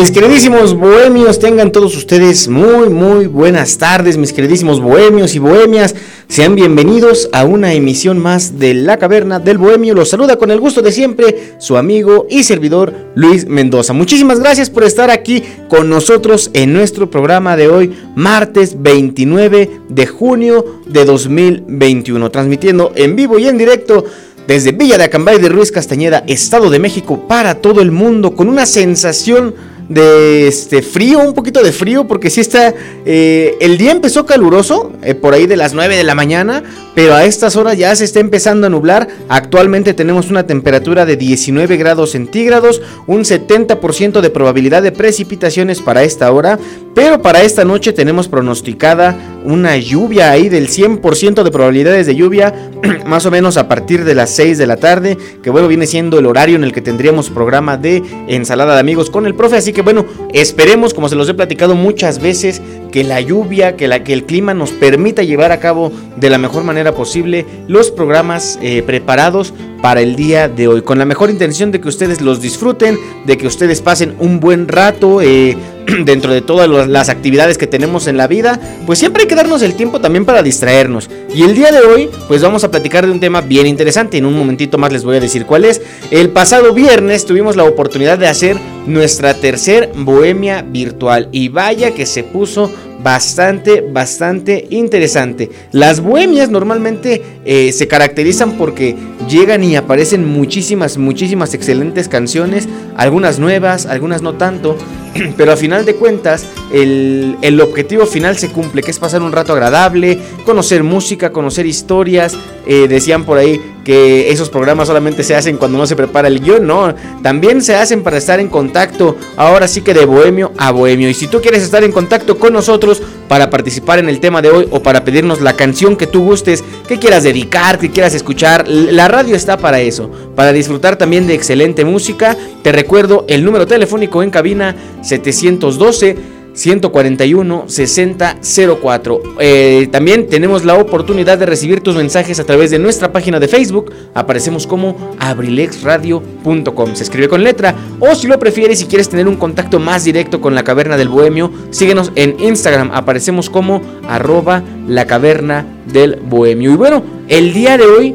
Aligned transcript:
Mis 0.00 0.12
queridísimos 0.12 0.74
bohemios, 0.74 1.38
tengan 1.38 1.72
todos 1.72 1.94
ustedes 1.94 2.48
muy, 2.48 2.88
muy 2.88 3.26
buenas 3.26 3.76
tardes, 3.76 4.16
mis 4.16 4.32
queridísimos 4.32 4.80
bohemios 4.80 5.34
y 5.34 5.38
bohemias. 5.38 5.94
Sean 6.26 6.54
bienvenidos 6.54 7.28
a 7.34 7.44
una 7.44 7.74
emisión 7.74 8.18
más 8.18 8.58
de 8.58 8.72
La 8.72 8.96
Caverna 8.96 9.40
del 9.40 9.58
Bohemio. 9.58 9.92
Los 9.94 10.08
saluda 10.08 10.36
con 10.36 10.50
el 10.50 10.58
gusto 10.58 10.80
de 10.80 10.90
siempre 10.90 11.52
su 11.58 11.76
amigo 11.76 12.26
y 12.30 12.44
servidor 12.44 12.94
Luis 13.14 13.46
Mendoza. 13.46 13.92
Muchísimas 13.92 14.40
gracias 14.40 14.70
por 14.70 14.84
estar 14.84 15.10
aquí 15.10 15.42
con 15.68 15.90
nosotros 15.90 16.50
en 16.54 16.72
nuestro 16.72 17.10
programa 17.10 17.54
de 17.58 17.68
hoy, 17.68 17.94
martes 18.16 18.80
29 18.80 19.82
de 19.86 20.06
junio 20.06 20.80
de 20.86 21.04
2021, 21.04 22.30
transmitiendo 22.30 22.92
en 22.96 23.16
vivo 23.16 23.38
y 23.38 23.48
en 23.48 23.58
directo 23.58 24.06
desde 24.46 24.72
Villa 24.72 24.96
de 24.96 25.04
Acambay 25.04 25.38
de 25.38 25.50
Ruiz 25.50 25.70
Castañeda, 25.70 26.24
Estado 26.26 26.70
de 26.70 26.78
México, 26.78 27.28
para 27.28 27.56
todo 27.56 27.82
el 27.82 27.90
mundo, 27.90 28.34
con 28.34 28.48
una 28.48 28.64
sensación 28.64 29.54
de 29.90 30.46
este 30.46 30.82
frío, 30.82 31.18
un 31.18 31.34
poquito 31.34 31.64
de 31.64 31.72
frío, 31.72 32.06
porque 32.06 32.30
si 32.30 32.40
está. 32.40 32.72
Eh, 33.04 33.56
el 33.60 33.76
día 33.76 33.90
empezó 33.90 34.24
caluroso, 34.24 34.92
eh, 35.02 35.16
por 35.16 35.34
ahí 35.34 35.46
de 35.46 35.56
las 35.56 35.74
9 35.74 35.96
de 35.96 36.04
la 36.04 36.14
mañana, 36.14 36.62
pero 36.94 37.14
a 37.14 37.24
estas 37.24 37.56
horas 37.56 37.76
ya 37.76 37.94
se 37.96 38.04
está 38.04 38.20
empezando 38.20 38.68
a 38.68 38.70
nublar. 38.70 39.08
Actualmente 39.28 39.92
tenemos 39.92 40.30
una 40.30 40.46
temperatura 40.46 41.06
de 41.06 41.16
19 41.16 41.76
grados 41.76 42.12
centígrados, 42.12 42.80
un 43.08 43.24
70% 43.24 44.20
de 44.20 44.30
probabilidad 44.30 44.82
de 44.82 44.92
precipitaciones 44.92 45.80
para 45.80 46.04
esta 46.04 46.30
hora, 46.30 46.60
pero 46.94 47.22
para 47.22 47.42
esta 47.42 47.64
noche 47.64 47.92
tenemos 47.92 48.28
pronosticada 48.28 49.16
una 49.44 49.76
lluvia 49.76 50.30
ahí 50.30 50.48
del 50.48 50.68
100% 50.68 51.42
de 51.42 51.50
probabilidades 51.50 52.06
de 52.06 52.14
lluvia, 52.14 52.70
más 53.06 53.24
o 53.26 53.30
menos 53.30 53.56
a 53.56 53.68
partir 53.68 54.04
de 54.04 54.14
las 54.14 54.30
6 54.30 54.58
de 54.58 54.66
la 54.66 54.76
tarde, 54.76 55.16
que 55.42 55.50
bueno, 55.50 55.68
viene 55.68 55.86
siendo 55.86 56.18
el 56.18 56.26
horario 56.26 56.56
en 56.56 56.64
el 56.64 56.72
que 56.72 56.80
tendríamos 56.80 57.30
programa 57.30 57.76
de 57.76 58.02
ensalada 58.28 58.74
de 58.74 58.80
amigos 58.80 59.10
con 59.10 59.26
el 59.26 59.34
profe, 59.34 59.56
así 59.56 59.72
que 59.72 59.82
bueno, 59.82 60.04
esperemos, 60.32 60.92
como 60.94 61.08
se 61.08 61.16
los 61.16 61.28
he 61.28 61.34
platicado 61.34 61.74
muchas 61.74 62.20
veces, 62.20 62.60
que 62.90 63.04
la 63.04 63.20
lluvia, 63.20 63.76
que, 63.76 63.88
la, 63.88 64.02
que 64.02 64.12
el 64.12 64.24
clima 64.24 64.52
nos 64.52 64.70
permita 64.72 65.22
llevar 65.22 65.52
a 65.52 65.60
cabo 65.60 65.92
de 66.16 66.28
la 66.28 66.38
mejor 66.38 66.64
manera 66.64 66.92
posible 66.92 67.46
los 67.68 67.90
programas 67.90 68.58
eh, 68.62 68.82
preparados 68.82 69.54
para 69.80 70.00
el 70.02 70.16
día 70.16 70.48
de 70.48 70.68
hoy, 70.68 70.82
con 70.82 70.98
la 70.98 71.04
mejor 71.04 71.30
intención 71.30 71.70
de 71.70 71.80
que 71.80 71.88
ustedes 71.88 72.20
los 72.20 72.42
disfruten, 72.42 72.98
de 73.26 73.38
que 73.38 73.46
ustedes 73.46 73.80
pasen 73.80 74.14
un 74.18 74.40
buen 74.40 74.68
rato. 74.68 75.22
Eh, 75.22 75.56
dentro 76.04 76.32
de 76.32 76.40
todas 76.40 76.68
las 76.88 77.08
actividades 77.08 77.58
que 77.58 77.66
tenemos 77.66 78.06
en 78.06 78.16
la 78.16 78.26
vida, 78.26 78.60
pues 78.86 78.98
siempre 78.98 79.22
hay 79.22 79.28
que 79.28 79.34
darnos 79.34 79.62
el 79.62 79.74
tiempo 79.74 80.00
también 80.00 80.24
para 80.24 80.42
distraernos. 80.42 81.08
Y 81.34 81.42
el 81.42 81.54
día 81.54 81.70
de 81.70 81.80
hoy, 81.80 82.10
pues 82.28 82.42
vamos 82.42 82.64
a 82.64 82.70
platicar 82.70 83.06
de 83.06 83.12
un 83.12 83.20
tema 83.20 83.40
bien 83.40 83.66
interesante. 83.66 84.18
En 84.18 84.26
un 84.26 84.36
momentito 84.36 84.78
más 84.78 84.92
les 84.92 85.04
voy 85.04 85.16
a 85.16 85.20
decir 85.20 85.46
cuál 85.46 85.64
es. 85.64 85.80
El 86.10 86.30
pasado 86.30 86.74
viernes 86.74 87.24
tuvimos 87.26 87.56
la 87.56 87.64
oportunidad 87.64 88.18
de 88.18 88.28
hacer 88.28 88.56
nuestra 88.86 89.34
tercer 89.34 89.90
bohemia 89.94 90.62
virtual. 90.62 91.28
Y 91.32 91.48
vaya 91.48 91.92
que 91.92 92.06
se 92.06 92.24
puso 92.24 92.70
bastante, 93.02 93.80
bastante 93.80 94.66
interesante. 94.70 95.50
Las 95.72 96.00
bohemias 96.00 96.50
normalmente 96.50 97.22
eh, 97.44 97.72
se 97.72 97.88
caracterizan 97.88 98.52
porque 98.52 98.96
llegan 99.28 99.64
y 99.64 99.76
aparecen 99.76 100.26
muchísimas, 100.26 100.98
muchísimas 100.98 101.54
excelentes 101.54 102.08
canciones, 102.08 102.68
algunas 102.96 103.38
nuevas, 103.38 103.86
algunas 103.86 104.22
no 104.22 104.34
tanto, 104.34 104.76
pero 105.36 105.52
a 105.52 105.56
final 105.56 105.84
de 105.84 105.94
cuentas 105.94 106.46
el, 106.72 107.36
el, 107.42 107.60
objetivo 107.60 108.06
final 108.06 108.36
se 108.36 108.48
cumple, 108.48 108.82
que 108.82 108.90
es 108.90 108.98
pasar 108.98 109.22
un 109.22 109.32
rato 109.32 109.52
agradable, 109.52 110.18
conocer 110.44 110.82
música, 110.82 111.32
conocer 111.32 111.66
historias. 111.66 112.36
Eh, 112.66 112.86
decían 112.88 113.24
por 113.24 113.38
ahí 113.38 113.60
que 113.84 114.30
esos 114.30 114.50
programas 114.50 114.88
solamente 114.88 115.22
se 115.22 115.34
hacen 115.34 115.56
cuando 115.56 115.78
no 115.78 115.86
se 115.86 115.96
prepara 115.96 116.28
el 116.28 116.40
guion, 116.40 116.66
no, 116.66 116.94
también 117.22 117.62
se 117.62 117.74
hacen 117.74 118.02
para 118.02 118.18
estar 118.18 118.38
en 118.38 118.48
contacto, 118.48 119.16
ahora 119.36 119.66
sí 119.66 119.80
que 119.80 119.94
de 119.94 120.04
bohemio 120.04 120.52
a 120.58 120.70
bohemio. 120.70 121.08
Y 121.08 121.14
si 121.14 121.26
tú 121.26 121.40
quieres 121.40 121.62
estar 121.62 121.82
en 121.82 121.92
contacto 121.92 122.38
con 122.38 122.52
nosotros 122.52 123.02
para 123.28 123.50
participar 123.50 123.98
en 123.98 124.08
el 124.08 124.20
tema 124.20 124.42
de 124.42 124.50
hoy 124.50 124.68
o 124.70 124.82
para 124.82 125.04
pedirnos 125.04 125.40
la 125.40 125.54
canción 125.54 125.96
que 125.96 126.06
tú 126.06 126.22
gustes, 126.22 126.62
que 126.86 126.98
quieras 126.98 127.22
dedicar, 127.22 127.78
que 127.78 127.90
quieras 127.90 128.14
escuchar, 128.14 128.68
la 128.68 129.08
radio 129.08 129.34
está 129.34 129.56
para 129.56 129.80
eso, 129.80 130.10
para 130.36 130.52
disfrutar 130.52 130.96
también 130.96 131.26
de 131.26 131.34
excelente 131.34 131.84
música. 131.84 132.36
Te 132.62 132.72
recuerdo 132.72 133.24
el 133.28 133.44
número 133.44 133.66
telefónico 133.66 134.22
en 134.22 134.30
cabina 134.30 134.76
712 135.02 136.40
141 136.52 137.64
6004. 137.68 139.22
Eh, 139.38 139.88
también 139.90 140.28
tenemos 140.28 140.64
la 140.64 140.76
oportunidad 140.76 141.38
de 141.38 141.46
recibir 141.46 141.80
tus 141.80 141.96
mensajes 141.96 142.38
a 142.40 142.44
través 142.44 142.70
de 142.70 142.78
nuestra 142.78 143.12
página 143.12 143.40
de 143.40 143.48
Facebook. 143.48 143.92
Aparecemos 144.14 144.66
como 144.66 145.14
abrilexradio.com. 145.18 146.94
Se 146.94 147.04
escribe 147.04 147.28
con 147.28 147.44
letra. 147.44 147.74
O 147.98 148.14
si 148.14 148.26
lo 148.26 148.38
prefieres, 148.38 148.78
si 148.78 148.86
quieres 148.86 149.08
tener 149.08 149.28
un 149.28 149.36
contacto 149.36 149.78
más 149.78 150.04
directo 150.04 150.40
con 150.40 150.54
la 150.54 150.64
caverna 150.64 150.96
del 150.96 151.08
bohemio, 151.08 151.50
síguenos 151.70 152.12
en 152.16 152.38
Instagram. 152.40 152.90
Aparecemos 152.92 153.48
como 153.48 153.80
arroba 154.08 154.62
la 154.86 155.06
caverna 155.06 155.66
del 155.86 156.16
bohemio. 156.16 156.72
Y 156.72 156.76
bueno, 156.76 157.02
el 157.28 157.52
día 157.52 157.78
de 157.78 157.84
hoy 157.84 158.14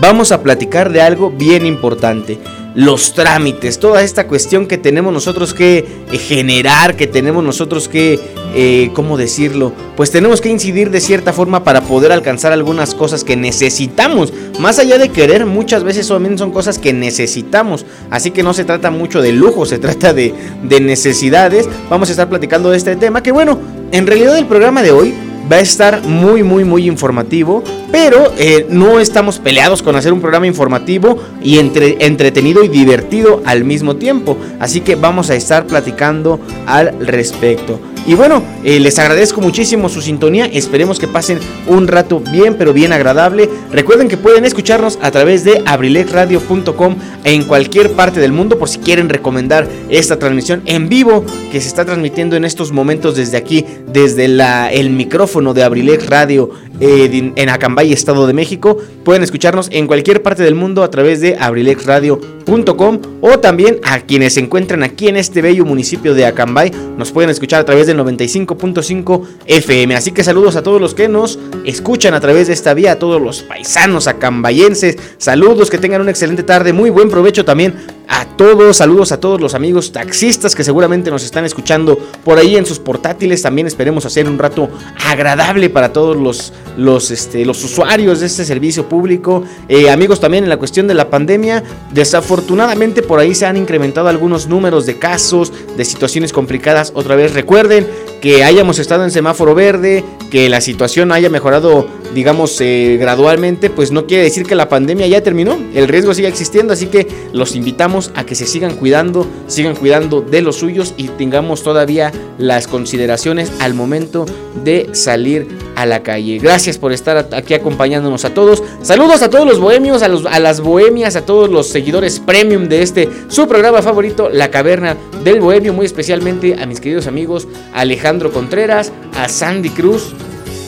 vamos 0.00 0.32
a 0.32 0.42
platicar 0.42 0.92
de 0.92 1.02
algo 1.02 1.30
bien 1.30 1.66
importante 1.66 2.38
los 2.76 3.14
trámites, 3.14 3.78
toda 3.80 4.02
esta 4.02 4.28
cuestión 4.28 4.66
que 4.66 4.76
tenemos 4.76 5.10
nosotros 5.10 5.54
que 5.54 5.78
eh, 6.12 6.18
generar, 6.18 6.94
que 6.94 7.06
tenemos 7.06 7.42
nosotros 7.42 7.88
que, 7.88 8.20
eh, 8.54 8.90
¿cómo 8.92 9.16
decirlo? 9.16 9.72
Pues 9.96 10.10
tenemos 10.10 10.42
que 10.42 10.50
incidir 10.50 10.90
de 10.90 11.00
cierta 11.00 11.32
forma 11.32 11.64
para 11.64 11.80
poder 11.80 12.12
alcanzar 12.12 12.52
algunas 12.52 12.94
cosas 12.94 13.24
que 13.24 13.34
necesitamos. 13.34 14.30
Más 14.60 14.78
allá 14.78 14.98
de 14.98 15.08
querer, 15.08 15.46
muchas 15.46 15.84
veces 15.84 16.06
también 16.06 16.36
son 16.36 16.50
cosas 16.50 16.78
que 16.78 16.92
necesitamos. 16.92 17.86
Así 18.10 18.30
que 18.30 18.42
no 18.42 18.52
se 18.52 18.64
trata 18.64 18.90
mucho 18.90 19.22
de 19.22 19.32
lujo, 19.32 19.64
se 19.64 19.78
trata 19.78 20.12
de, 20.12 20.34
de 20.62 20.80
necesidades. 20.80 21.66
Vamos 21.88 22.10
a 22.10 22.12
estar 22.12 22.28
platicando 22.28 22.70
de 22.70 22.76
este 22.76 22.94
tema 22.96 23.22
que 23.22 23.32
bueno, 23.32 23.58
en 23.90 24.06
realidad 24.06 24.36
el 24.36 24.46
programa 24.46 24.82
de 24.82 24.92
hoy 24.92 25.14
va 25.50 25.56
a 25.56 25.60
estar 25.60 26.02
muy, 26.02 26.42
muy, 26.42 26.64
muy 26.64 26.86
informativo. 26.86 27.62
Pero 27.90 28.32
eh, 28.38 28.66
no 28.68 29.00
estamos 29.00 29.38
peleados 29.38 29.82
con 29.82 29.96
hacer 29.96 30.12
un 30.12 30.20
programa 30.20 30.46
informativo 30.46 31.18
y 31.42 31.58
entre, 31.58 32.04
entretenido 32.04 32.62
y 32.62 32.68
divertido 32.68 33.42
al 33.44 33.64
mismo 33.64 33.96
tiempo. 33.96 34.36
Así 34.60 34.80
que 34.80 34.96
vamos 34.96 35.30
a 35.30 35.34
estar 35.34 35.66
platicando 35.66 36.40
al 36.66 36.98
respecto. 37.06 37.78
Y 38.06 38.14
bueno, 38.14 38.42
eh, 38.62 38.78
les 38.78 38.98
agradezco 39.00 39.40
muchísimo 39.40 39.88
su 39.88 40.00
sintonía. 40.00 40.46
Esperemos 40.46 41.00
que 41.00 41.08
pasen 41.08 41.40
un 41.66 41.88
rato 41.88 42.20
bien, 42.20 42.54
pero 42.54 42.72
bien 42.72 42.92
agradable. 42.92 43.48
Recuerden 43.72 44.08
que 44.08 44.16
pueden 44.16 44.44
escucharnos 44.44 44.96
a 45.02 45.10
través 45.10 45.42
de 45.42 45.62
abrilexradio.com 45.66 46.96
en 47.24 47.44
cualquier 47.44 47.90
parte 47.92 48.20
del 48.20 48.30
mundo 48.30 48.58
por 48.58 48.68
si 48.68 48.78
quieren 48.78 49.08
recomendar 49.08 49.66
esta 49.88 50.18
transmisión 50.20 50.62
en 50.66 50.88
vivo 50.88 51.24
que 51.50 51.60
se 51.60 51.66
está 51.66 51.84
transmitiendo 51.84 52.36
en 52.36 52.44
estos 52.44 52.70
momentos 52.70 53.16
desde 53.16 53.36
aquí, 53.36 53.66
desde 53.92 54.24
el 54.24 54.90
micrófono 54.90 55.52
de 55.52 55.64
Abrilex 55.64 56.06
Radio 56.06 56.50
eh, 56.78 57.32
en 57.34 57.48
Acambay, 57.48 57.92
Estado 57.92 58.26
de 58.28 58.34
México. 58.34 58.78
Pueden 59.04 59.24
escucharnos 59.24 59.68
en 59.72 59.86
cualquier 59.88 60.22
parte 60.22 60.44
del 60.44 60.54
mundo 60.54 60.84
a 60.84 60.90
través 60.90 61.20
de 61.20 61.36
abrilexradio.com 61.38 63.00
o 63.20 63.38
también 63.40 63.78
a 63.82 64.00
quienes 64.00 64.34
se 64.34 64.40
encuentran 64.40 64.82
aquí 64.84 65.08
en 65.08 65.16
este 65.16 65.42
bello 65.42 65.64
municipio 65.64 66.14
de 66.14 66.26
Acambay. 66.26 66.70
Nos 66.96 67.10
pueden 67.10 67.30
escuchar 67.30 67.60
a 67.60 67.64
través 67.64 67.86
de 67.86 67.95
del 68.04 68.16
95.5 68.16 69.22
FM. 69.46 69.94
Así 69.94 70.12
que 70.12 70.24
saludos 70.24 70.56
a 70.56 70.62
todos 70.62 70.80
los 70.80 70.94
que 70.94 71.08
nos 71.08 71.38
escuchan 71.64 72.14
a 72.14 72.20
través 72.20 72.48
de 72.48 72.52
esta 72.52 72.74
vía, 72.74 72.92
a 72.92 72.98
todos 72.98 73.20
los 73.20 73.42
paisanos 73.42 74.06
acambayenses. 74.06 74.96
Saludos, 75.18 75.70
que 75.70 75.78
tengan 75.78 76.00
una 76.00 76.10
excelente 76.10 76.42
tarde, 76.42 76.72
muy 76.72 76.90
buen 76.90 77.08
provecho 77.08 77.44
también 77.44 77.74
a 78.08 78.24
todos, 78.24 78.76
saludos 78.76 79.12
a 79.12 79.20
todos 79.20 79.40
los 79.40 79.54
amigos 79.54 79.92
taxistas 79.92 80.54
que 80.54 80.62
seguramente 80.62 81.10
nos 81.10 81.24
están 81.24 81.44
escuchando 81.44 81.98
por 82.24 82.38
ahí 82.38 82.56
en 82.56 82.66
sus 82.66 82.78
portátiles. 82.78 83.42
También 83.42 83.66
esperemos 83.66 84.06
hacer 84.06 84.28
un 84.28 84.38
rato 84.38 84.68
agradable 85.04 85.70
para 85.70 85.92
todos 85.92 86.16
los, 86.16 86.52
los, 86.76 87.10
este, 87.10 87.44
los 87.44 87.62
usuarios 87.64 88.20
de 88.20 88.26
este 88.26 88.44
servicio 88.44 88.88
público. 88.88 89.44
Eh, 89.68 89.90
amigos, 89.90 90.20
también 90.20 90.44
en 90.44 90.50
la 90.50 90.56
cuestión 90.56 90.86
de 90.86 90.94
la 90.94 91.10
pandemia, 91.10 91.62
desafortunadamente 91.92 93.02
por 93.02 93.18
ahí 93.18 93.34
se 93.34 93.46
han 93.46 93.56
incrementado 93.56 94.08
algunos 94.08 94.46
números 94.46 94.86
de 94.86 94.98
casos, 94.98 95.52
de 95.76 95.84
situaciones 95.84 96.32
complicadas. 96.32 96.92
Otra 96.94 97.16
vez 97.16 97.34
recuerden 97.34 97.86
que 98.26 98.42
hayamos 98.42 98.80
estado 98.80 99.04
en 99.04 99.12
semáforo 99.12 99.54
verde, 99.54 100.02
que 100.32 100.48
la 100.48 100.60
situación 100.60 101.12
haya 101.12 101.30
mejorado, 101.30 101.86
digamos, 102.12 102.60
eh, 102.60 102.96
gradualmente, 102.98 103.70
pues 103.70 103.92
no 103.92 104.08
quiere 104.08 104.24
decir 104.24 104.44
que 104.44 104.56
la 104.56 104.68
pandemia 104.68 105.06
ya 105.06 105.22
terminó. 105.22 105.56
El 105.74 105.86
riesgo 105.86 106.12
sigue 106.12 106.26
existiendo, 106.26 106.72
así 106.72 106.88
que 106.88 107.06
los 107.32 107.54
invitamos 107.54 108.10
a 108.16 108.26
que 108.26 108.34
se 108.34 108.46
sigan 108.46 108.74
cuidando, 108.74 109.28
sigan 109.46 109.76
cuidando 109.76 110.22
de 110.22 110.42
los 110.42 110.56
suyos 110.56 110.92
y 110.96 111.06
tengamos 111.06 111.62
todavía 111.62 112.10
las 112.36 112.66
consideraciones 112.66 113.52
al 113.60 113.74
momento 113.74 114.26
de 114.64 114.88
salir 114.90 115.46
a 115.76 115.86
la 115.86 116.02
calle. 116.02 116.38
Gracias 116.38 116.78
por 116.78 116.92
estar 116.92 117.28
aquí 117.32 117.54
acompañándonos 117.54 118.24
a 118.24 118.34
todos. 118.34 118.62
Saludos 118.82 119.22
a 119.22 119.30
todos 119.30 119.46
los 119.46 119.60
bohemios, 119.60 120.02
a, 120.02 120.06
a 120.06 120.40
las 120.40 120.60
bohemias, 120.60 121.14
a 121.14 121.24
todos 121.24 121.48
los 121.48 121.68
seguidores 121.68 122.18
premium 122.18 122.64
de 122.64 122.82
este 122.82 123.08
su 123.28 123.46
programa 123.46 123.82
favorito, 123.82 124.30
La 124.30 124.50
Caverna 124.50 124.96
del 125.22 125.40
Bohemio, 125.40 125.72
muy 125.72 125.86
especialmente 125.86 126.56
a 126.60 126.66
mis 126.66 126.80
queridos 126.80 127.06
amigos 127.06 127.46
Alejandro 127.74 128.15
Contreras, 128.32 128.92
a 129.14 129.28
Sandy 129.28 129.70
Cruz 129.70 130.12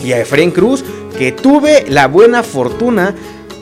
y 0.04 0.12
a 0.12 0.20
Efren 0.20 0.50
Cruz, 0.50 0.84
que 1.16 1.32
tuve 1.32 1.84
la 1.88 2.06
buena 2.06 2.42
fortuna 2.42 3.14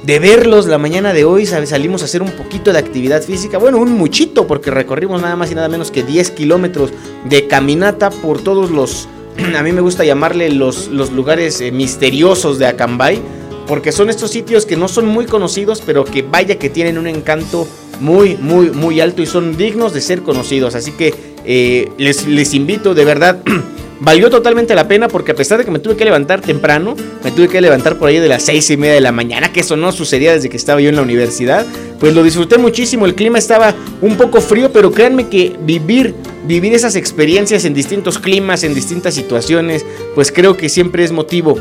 de 0.06 0.20
verlos 0.20 0.66
la 0.66 0.78
mañana 0.78 1.12
de 1.12 1.24
hoy. 1.24 1.46
Salimos 1.46 2.02
a 2.02 2.04
hacer 2.04 2.22
un 2.22 2.30
poquito 2.30 2.72
de 2.72 2.78
actividad 2.78 3.22
física. 3.22 3.58
Bueno, 3.58 3.78
un 3.78 3.92
muchito, 3.92 4.46
porque 4.46 4.70
recorrimos 4.70 5.20
nada 5.20 5.36
más 5.36 5.50
y 5.50 5.54
nada 5.54 5.68
menos 5.68 5.90
que 5.90 6.04
10 6.04 6.30
kilómetros 6.30 6.90
de 7.28 7.48
caminata 7.48 8.10
por 8.10 8.40
todos 8.40 8.70
los. 8.70 9.08
A 9.56 9.62
mí 9.62 9.72
me 9.72 9.80
gusta 9.80 10.04
llamarle 10.04 10.50
los, 10.50 10.88
los 10.88 11.10
lugares 11.12 11.60
eh, 11.60 11.72
misteriosos 11.72 12.58
de 12.58 12.66
Acambay. 12.66 13.20
Porque 13.66 13.90
son 13.90 14.10
estos 14.10 14.30
sitios 14.30 14.64
que 14.64 14.76
no 14.76 14.86
son 14.86 15.08
muy 15.08 15.26
conocidos, 15.26 15.82
pero 15.84 16.04
que 16.04 16.22
vaya 16.22 16.56
que 16.56 16.70
tienen 16.70 16.98
un 16.98 17.08
encanto 17.08 17.66
muy, 17.98 18.36
muy, 18.36 18.70
muy 18.70 19.00
alto 19.00 19.22
y 19.22 19.26
son 19.26 19.56
dignos 19.56 19.92
de 19.92 20.00
ser 20.02 20.22
conocidos. 20.22 20.76
Así 20.76 20.92
que 20.92 21.12
eh, 21.44 21.90
les, 21.98 22.28
les 22.28 22.54
invito 22.54 22.94
de 22.94 23.04
verdad. 23.04 23.42
Valió 24.00 24.28
totalmente 24.28 24.74
la 24.74 24.88
pena 24.88 25.08
porque 25.08 25.32
a 25.32 25.34
pesar 25.34 25.58
de 25.58 25.64
que 25.64 25.70
me 25.70 25.78
tuve 25.78 25.96
que 25.96 26.04
levantar 26.04 26.42
temprano, 26.42 26.94
me 27.24 27.30
tuve 27.30 27.48
que 27.48 27.60
levantar 27.60 27.98
por 27.98 28.08
ahí 28.08 28.18
de 28.18 28.28
las 28.28 28.44
seis 28.44 28.68
y 28.70 28.76
media 28.76 28.94
de 28.94 29.00
la 29.00 29.12
mañana, 29.12 29.52
que 29.52 29.60
eso 29.60 29.76
no 29.76 29.90
sucedía 29.90 30.32
desde 30.32 30.50
que 30.50 30.56
estaba 30.56 30.80
yo 30.80 30.90
en 30.90 30.96
la 30.96 31.02
universidad, 31.02 31.64
pues 31.98 32.14
lo 32.14 32.22
disfruté 32.22 32.58
muchísimo. 32.58 33.06
El 33.06 33.14
clima 33.14 33.38
estaba 33.38 33.74
un 34.02 34.16
poco 34.16 34.40
frío, 34.42 34.70
pero 34.70 34.92
créanme 34.92 35.28
que 35.28 35.56
vivir, 35.60 36.14
vivir 36.46 36.74
esas 36.74 36.94
experiencias 36.94 37.64
en 37.64 37.72
distintos 37.72 38.18
climas, 38.18 38.64
en 38.64 38.74
distintas 38.74 39.14
situaciones, 39.14 39.86
pues 40.14 40.30
creo 40.30 40.56
que 40.58 40.68
siempre 40.68 41.02
es 41.02 41.12
motivo 41.12 41.58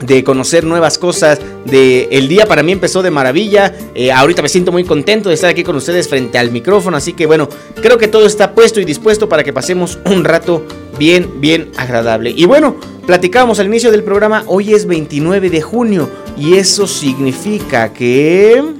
de 0.00 0.24
conocer 0.24 0.64
nuevas 0.64 0.98
cosas, 0.98 1.40
de 1.64 2.08
el 2.10 2.28
día 2.28 2.46
para 2.46 2.62
mí 2.62 2.72
empezó 2.72 3.02
de 3.02 3.10
maravilla, 3.10 3.74
eh, 3.94 4.12
ahorita 4.12 4.42
me 4.42 4.48
siento 4.48 4.72
muy 4.72 4.84
contento 4.84 5.28
de 5.28 5.34
estar 5.34 5.50
aquí 5.50 5.64
con 5.64 5.76
ustedes 5.76 6.08
frente 6.08 6.38
al 6.38 6.50
micrófono, 6.50 6.96
así 6.96 7.12
que 7.12 7.26
bueno, 7.26 7.48
creo 7.82 7.98
que 7.98 8.08
todo 8.08 8.26
está 8.26 8.54
puesto 8.54 8.80
y 8.80 8.84
dispuesto 8.84 9.28
para 9.28 9.44
que 9.44 9.52
pasemos 9.52 9.98
un 10.04 10.24
rato 10.24 10.64
bien, 10.98 11.40
bien 11.40 11.70
agradable. 11.76 12.30
Y 12.30 12.44
bueno, 12.46 12.76
platicábamos 13.06 13.58
al 13.58 13.66
inicio 13.66 13.90
del 13.90 14.04
programa, 14.04 14.44
hoy 14.46 14.74
es 14.74 14.86
29 14.86 15.50
de 15.50 15.62
junio 15.62 16.08
y 16.36 16.54
eso 16.54 16.86
significa 16.86 17.92
que... 17.92 18.77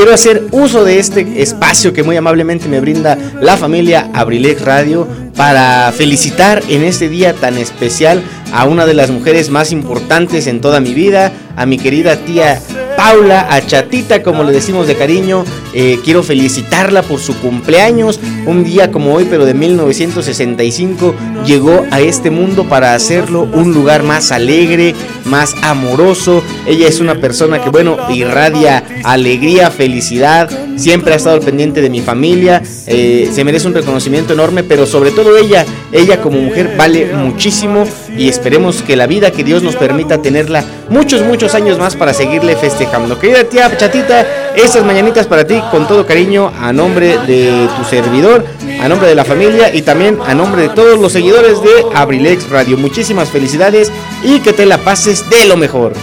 Quiero 0.00 0.14
hacer 0.14 0.46
uso 0.52 0.82
de 0.82 0.98
este 0.98 1.42
espacio 1.42 1.92
que 1.92 2.02
muy 2.02 2.16
amablemente 2.16 2.68
me 2.68 2.80
brinda 2.80 3.18
la 3.42 3.58
familia 3.58 4.08
Abrilex 4.14 4.62
Radio 4.62 5.06
para 5.36 5.92
felicitar 5.92 6.62
en 6.70 6.84
este 6.84 7.10
día 7.10 7.34
tan 7.34 7.58
especial 7.58 8.22
a 8.50 8.64
una 8.64 8.86
de 8.86 8.94
las 8.94 9.10
mujeres 9.10 9.50
más 9.50 9.72
importantes 9.72 10.46
en 10.46 10.62
toda 10.62 10.80
mi 10.80 10.94
vida, 10.94 11.32
a 11.54 11.66
mi 11.66 11.76
querida 11.76 12.16
tía 12.16 12.62
Paula, 12.96 13.46
a 13.50 13.60
Chatita, 13.90 14.22
como 14.22 14.44
le 14.44 14.52
decimos 14.52 14.86
de 14.86 14.94
cariño. 14.94 15.44
Eh, 15.72 15.98
quiero 16.04 16.22
felicitarla 16.22 17.02
por 17.02 17.18
su 17.18 17.36
cumpleaños. 17.40 18.20
Un 18.46 18.62
día 18.62 18.92
como 18.92 19.12
hoy, 19.14 19.26
pero 19.28 19.44
de 19.44 19.52
1965, 19.52 21.12
llegó 21.44 21.84
a 21.90 21.98
este 21.98 22.30
mundo 22.30 22.68
para 22.68 22.94
hacerlo 22.94 23.48
un 23.52 23.74
lugar 23.74 24.04
más 24.04 24.30
alegre, 24.30 24.94
más 25.24 25.56
amoroso. 25.62 26.40
Ella 26.68 26.86
es 26.86 27.00
una 27.00 27.16
persona 27.16 27.60
que, 27.60 27.70
bueno, 27.70 27.96
irradia 28.10 28.84
alegría, 29.02 29.72
felicidad. 29.72 30.48
Siempre 30.76 31.12
ha 31.12 31.16
estado 31.16 31.40
pendiente 31.40 31.82
de 31.82 31.90
mi 31.90 32.00
familia. 32.00 32.62
Eh, 32.86 33.28
se 33.32 33.42
merece 33.42 33.66
un 33.66 33.74
reconocimiento 33.74 34.34
enorme, 34.34 34.62
pero 34.62 34.86
sobre 34.86 35.10
todo 35.10 35.36
ella, 35.36 35.66
ella 35.90 36.20
como 36.22 36.40
mujer 36.40 36.76
vale 36.78 37.12
muchísimo 37.12 37.84
y 38.16 38.28
esperemos 38.28 38.82
que 38.82 38.96
la 38.96 39.06
vida 39.06 39.30
que 39.32 39.44
Dios 39.44 39.62
nos 39.62 39.76
permita 39.76 40.22
tenerla 40.22 40.64
muchos, 40.88 41.22
muchos 41.22 41.54
años 41.54 41.78
más 41.78 41.96
para 41.96 42.14
seguirle 42.14 42.56
festejando. 42.56 43.18
Querida 43.18 43.44
tía 43.44 43.66
Chatita, 43.80 44.26
estas 44.56 44.84
mañanitas 44.84 45.26
para 45.26 45.46
ti 45.46 45.58
con 45.70 45.88
todo 45.88 46.04
cariño 46.04 46.52
a 46.60 46.70
nombre 46.70 47.16
de 47.26 47.66
tu 47.78 47.84
servidor, 47.88 48.44
a 48.78 48.88
nombre 48.90 49.08
de 49.08 49.14
la 49.14 49.24
familia 49.24 49.74
y 49.74 49.80
también 49.80 50.18
a 50.26 50.34
nombre 50.34 50.60
de 50.60 50.68
todos 50.68 50.98
los 50.98 51.12
seguidores 51.12 51.62
de 51.62 51.86
Abrilex 51.94 52.50
Radio. 52.50 52.76
Muchísimas 52.76 53.30
felicidades 53.30 53.90
y 54.22 54.40
que 54.40 54.52
te 54.52 54.66
la 54.66 54.76
pases 54.76 55.30
de 55.30 55.46
lo 55.46 55.56
mejor. 55.56 55.94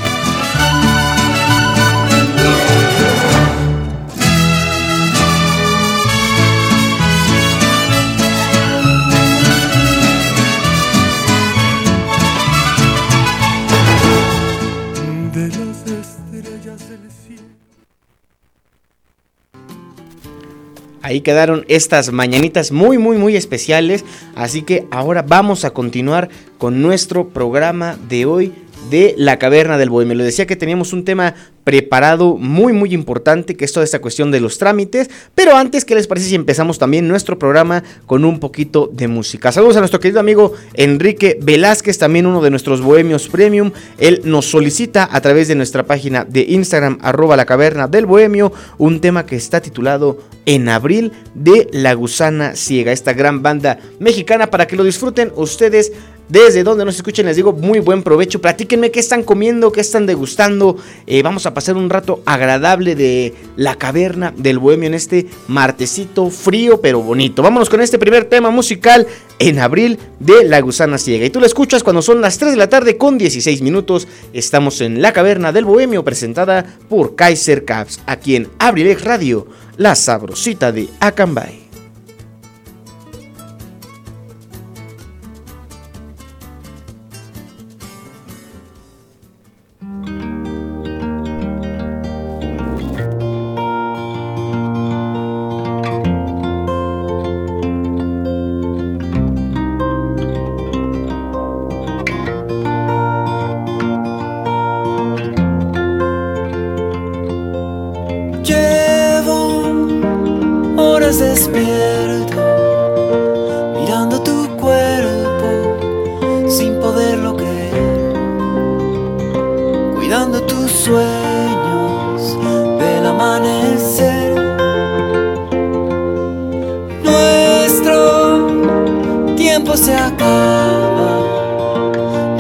Ahí 21.07 21.21
quedaron 21.21 21.63
estas 21.69 22.11
mañanitas 22.11 22.73
muy, 22.73 22.97
muy, 22.97 23.17
muy 23.17 23.37
especiales. 23.37 24.03
Así 24.35 24.63
que 24.63 24.87
ahora 24.91 25.21
vamos 25.21 25.63
a 25.63 25.69
continuar 25.69 26.27
con 26.57 26.81
nuestro 26.81 27.29
programa 27.29 27.97
de 28.09 28.25
hoy 28.25 28.53
de 28.89 29.15
la 29.17 29.39
caverna 29.39 29.77
del 29.77 29.89
bohemio. 29.89 30.15
Le 30.15 30.23
decía 30.23 30.45
que 30.45 30.55
teníamos 30.55 30.93
un 30.93 31.05
tema 31.05 31.33
preparado 31.63 32.37
muy 32.37 32.71
muy 32.71 32.93
importante 32.93 33.55
que 33.55 33.65
es 33.65 33.73
toda 33.73 33.83
esta 33.83 33.99
cuestión 33.99 34.31
de 34.31 34.39
los 34.39 34.57
trámites, 34.57 35.09
pero 35.35 35.57
antes, 35.57 35.83
¿qué 35.83 35.95
les 35.95 36.07
parece 36.07 36.29
si 36.29 36.35
empezamos 36.35 36.79
también 36.79 37.07
nuestro 37.07 37.37
programa 37.37 37.83
con 38.05 38.23
un 38.23 38.39
poquito 38.39 38.89
de 38.91 39.09
música? 39.09 39.51
Saludos 39.51 39.75
a 39.75 39.79
nuestro 39.79 39.99
querido 39.99 40.19
amigo 40.19 40.53
Enrique 40.75 41.37
Velázquez, 41.41 41.97
también 41.97 42.25
uno 42.25 42.41
de 42.41 42.51
nuestros 42.51 42.81
bohemios 42.81 43.27
premium. 43.27 43.71
Él 43.97 44.21
nos 44.23 44.45
solicita 44.45 45.09
a 45.11 45.19
través 45.19 45.49
de 45.49 45.55
nuestra 45.55 45.83
página 45.83 46.23
de 46.23 46.45
Instagram, 46.47 46.99
arroba 47.01 47.35
la 47.35 47.45
caverna 47.45 47.87
del 47.87 48.05
bohemio, 48.05 48.53
un 48.77 49.01
tema 49.01 49.25
que 49.25 49.35
está 49.35 49.59
titulado 49.59 50.19
En 50.45 50.69
abril 50.69 51.11
de 51.35 51.67
La 51.73 51.93
Gusana 51.93 52.55
Ciega, 52.55 52.93
esta 52.93 53.13
gran 53.13 53.43
banda 53.43 53.79
mexicana 53.99 54.47
para 54.49 54.67
que 54.67 54.77
lo 54.77 54.83
disfruten 54.83 55.33
ustedes 55.35 55.91
desde 56.29 56.63
donde 56.63 56.83
nos 56.83 56.95
escuchen, 56.95 57.25
les 57.25 57.35
digo 57.35 57.53
muy 57.53 57.79
buen 57.79 58.03
provecho. 58.03 58.41
Platíquenme 58.41 58.91
qué 58.91 58.99
están 58.99 59.23
comiendo, 59.23 59.71
qué 59.71 59.81
están 59.81 60.05
degustando. 60.05 60.77
Eh, 61.05 61.21
vamos 61.21 61.45
a 61.45 61.53
pasar 61.53 61.77
un 61.77 61.89
rato 61.89 62.21
agradable 62.25 62.95
de 62.95 63.33
la 63.55 63.75
caverna 63.75 64.33
del 64.35 64.59
bohemio 64.59 64.87
en 64.87 64.93
este 64.93 65.27
martesito 65.47 66.29
frío 66.29 66.81
pero 66.81 67.01
bonito. 67.01 67.41
Vámonos 67.41 67.69
con 67.69 67.81
este 67.81 67.97
primer 67.97 68.25
tema 68.25 68.51
musical 68.51 69.07
en 69.39 69.59
abril 69.59 69.99
de 70.19 70.43
La 70.43 70.59
Gusana 70.61 70.97
Ciega. 70.97 71.25
Y 71.25 71.29
tú 71.29 71.39
lo 71.39 71.45
escuchas 71.45 71.83
cuando 71.83 72.01
son 72.01 72.21
las 72.21 72.37
3 72.37 72.51
de 72.51 72.57
la 72.57 72.69
tarde 72.69 72.97
con 72.97 73.17
16 73.17 73.61
minutos. 73.61 74.07
Estamos 74.33 74.81
en 74.81 75.01
la 75.01 75.13
caverna 75.13 75.51
del 75.51 75.65
bohemio 75.65 76.03
presentada 76.03 76.65
por 76.89 77.15
Kaiser 77.15 77.65
Caps, 77.65 78.01
aquí 78.05 78.35
en 78.35 78.49
Abrilex 78.59 79.03
Radio, 79.03 79.47
la 79.77 79.95
sabrosita 79.95 80.71
de 80.71 80.89
Acambay. 80.99 81.66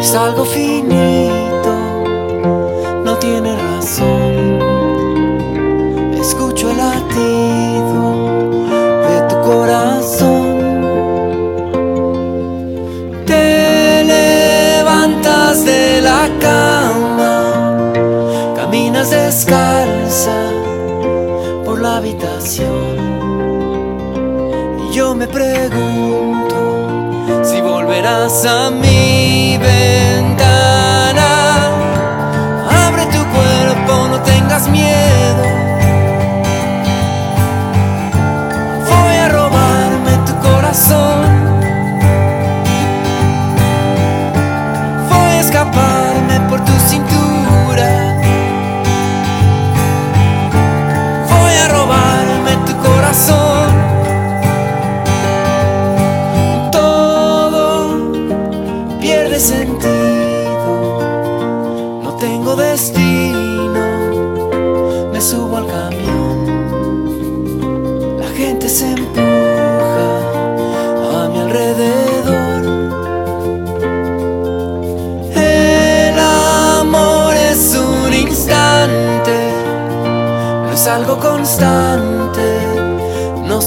Es 0.07 0.15
algo 0.15 0.45
finito, 0.45 1.73
no 3.03 3.17
tiene 3.17 3.57
razón. 3.57 4.57
Escucho 6.13 6.71
el 6.71 6.77
latido 6.77 8.03
de 9.09 9.17
tu 9.27 9.35
corazón. 9.41 10.45
Te 13.25 14.05
levantas 14.05 15.65
de 15.65 16.01
la 16.01 16.29
cama, 16.39 17.33
caminas 18.55 19.09
descalza 19.09 20.37
por 21.65 21.81
la 21.81 21.97
habitación. 21.97 22.95
Y 24.85 24.93
yo 24.93 25.13
me 25.15 25.27
pregunto 25.27 26.55
si 27.43 27.59
volverás 27.59 28.45
a 28.45 28.69
mi 28.69 28.86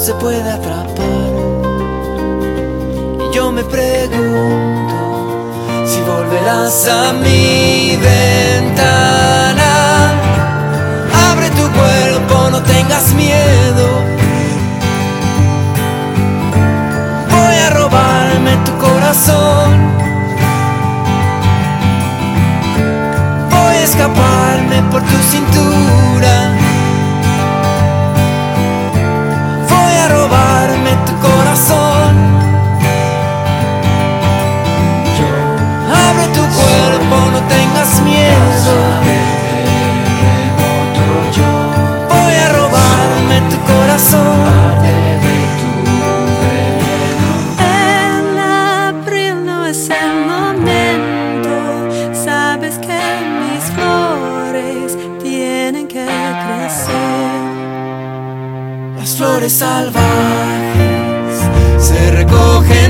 se 0.00 0.14
puede 0.14 0.50
atrapar. 0.50 1.30
Y 3.22 3.34
yo 3.34 3.52
me 3.52 3.62
pregunto 3.64 4.96
si 5.86 6.00
volverás 6.00 6.88
a 6.88 7.12
mi 7.12 7.98
ventana. 8.00 9.72
Abre 11.30 11.50
tu 11.50 11.68
cuerpo, 11.78 12.50
no 12.50 12.62
tengas 12.62 13.12
miedo. 13.12 13.86
Voy 17.28 17.56
a 17.66 17.70
robarme 17.70 18.56
tu 18.64 18.72
corazón. 18.78 19.68
Voy 23.50 23.76
a 23.76 23.82
escaparme 23.82 24.82
por 24.90 25.02
tu 25.02 25.16
cintura. 25.30 26.59
Flores 59.20 59.52
salvajes 59.52 61.36
se 61.78 62.10
recogen 62.10 62.89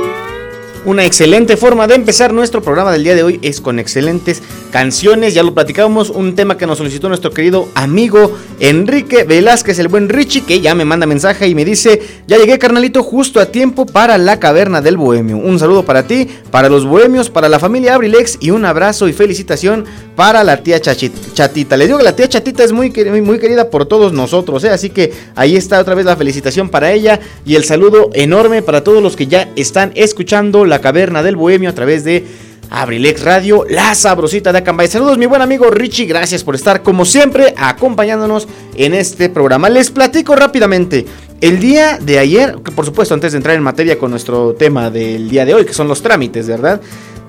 Una 0.83 1.05
excelente 1.05 1.57
forma 1.57 1.85
de 1.85 1.93
empezar 1.93 2.33
nuestro 2.33 2.63
programa 2.63 2.91
del 2.91 3.03
día 3.03 3.13
de 3.13 3.21
hoy 3.21 3.39
es 3.43 3.61
con 3.61 3.77
excelentes 3.77 4.41
canciones. 4.71 5.35
Ya 5.35 5.43
lo 5.43 5.53
platicábamos, 5.53 6.09
un 6.09 6.33
tema 6.33 6.57
que 6.57 6.65
nos 6.65 6.79
solicitó 6.79 7.07
nuestro 7.07 7.29
querido 7.29 7.67
amigo 7.75 8.35
Enrique 8.59 9.23
Velázquez, 9.23 9.77
el 9.77 9.89
buen 9.89 10.09
Richie, 10.09 10.41
que 10.41 10.59
ya 10.59 10.73
me 10.73 10.83
manda 10.83 11.05
mensaje 11.05 11.47
y 11.47 11.53
me 11.53 11.65
dice: 11.65 12.01
Ya 12.25 12.37
llegué, 12.37 12.57
carnalito, 12.57 13.03
justo 13.03 13.39
a 13.39 13.45
tiempo 13.45 13.85
para 13.85 14.17
la 14.17 14.39
caverna 14.39 14.81
del 14.81 14.97
bohemio. 14.97 15.37
Un 15.37 15.59
saludo 15.59 15.85
para 15.85 16.07
ti, 16.07 16.27
para 16.49 16.67
los 16.67 16.83
bohemios, 16.83 17.29
para 17.29 17.47
la 17.47 17.59
familia 17.59 17.93
Abrilex 17.93 18.39
y 18.39 18.49
un 18.49 18.65
abrazo 18.65 19.07
y 19.07 19.13
felicitación 19.13 19.85
para 20.15 20.43
la 20.43 20.57
tía 20.57 20.79
Chatita. 20.81 21.77
Les 21.77 21.87
digo 21.87 21.99
que 21.99 22.03
la 22.03 22.15
tía 22.15 22.27
Chatita 22.27 22.63
es 22.63 22.71
muy, 22.71 22.91
muy 23.21 23.37
querida 23.37 23.69
por 23.69 23.85
todos 23.85 24.13
nosotros, 24.13 24.63
¿eh? 24.63 24.69
así 24.69 24.89
que 24.89 25.13
ahí 25.35 25.55
está 25.55 25.79
otra 25.79 25.95
vez 25.95 26.05
la 26.05 26.15
felicitación 26.15 26.69
para 26.69 26.91
ella 26.91 27.19
y 27.45 27.55
el 27.55 27.63
saludo 27.63 28.09
enorme 28.13 28.61
para 28.61 28.83
todos 28.83 29.01
los 29.01 29.15
que 29.15 29.27
ya 29.27 29.49
están 29.55 29.91
escuchando 29.95 30.65
la 30.71 30.79
caverna 30.79 31.21
del 31.21 31.35
bohemio 31.35 31.69
a 31.69 31.73
través 31.73 32.05
de 32.05 32.25
Abrilex 32.69 33.23
Radio, 33.23 33.65
la 33.69 33.93
sabrosita 33.93 34.53
de 34.53 34.59
Acambay. 34.59 34.87
Saludos 34.87 35.17
mi 35.17 35.25
buen 35.25 35.41
amigo 35.41 35.69
Richie, 35.69 36.05
gracias 36.05 36.45
por 36.45 36.55
estar 36.55 36.81
como 36.81 37.03
siempre 37.03 37.53
acompañándonos 37.57 38.47
en 38.75 38.93
este 38.93 39.27
programa. 39.27 39.69
Les 39.69 39.91
platico 39.91 40.33
rápidamente. 40.33 41.05
El 41.41 41.59
día 41.59 41.99
de 42.01 42.19
ayer, 42.19 42.55
por 42.73 42.85
supuesto 42.85 43.13
antes 43.13 43.33
de 43.33 43.39
entrar 43.39 43.57
en 43.57 43.63
materia 43.63 43.99
con 43.99 44.11
nuestro 44.11 44.53
tema 44.53 44.89
del 44.89 45.29
día 45.29 45.43
de 45.43 45.55
hoy, 45.55 45.65
que 45.65 45.73
son 45.73 45.89
los 45.89 46.01
trámites, 46.01 46.47
¿verdad? 46.47 46.79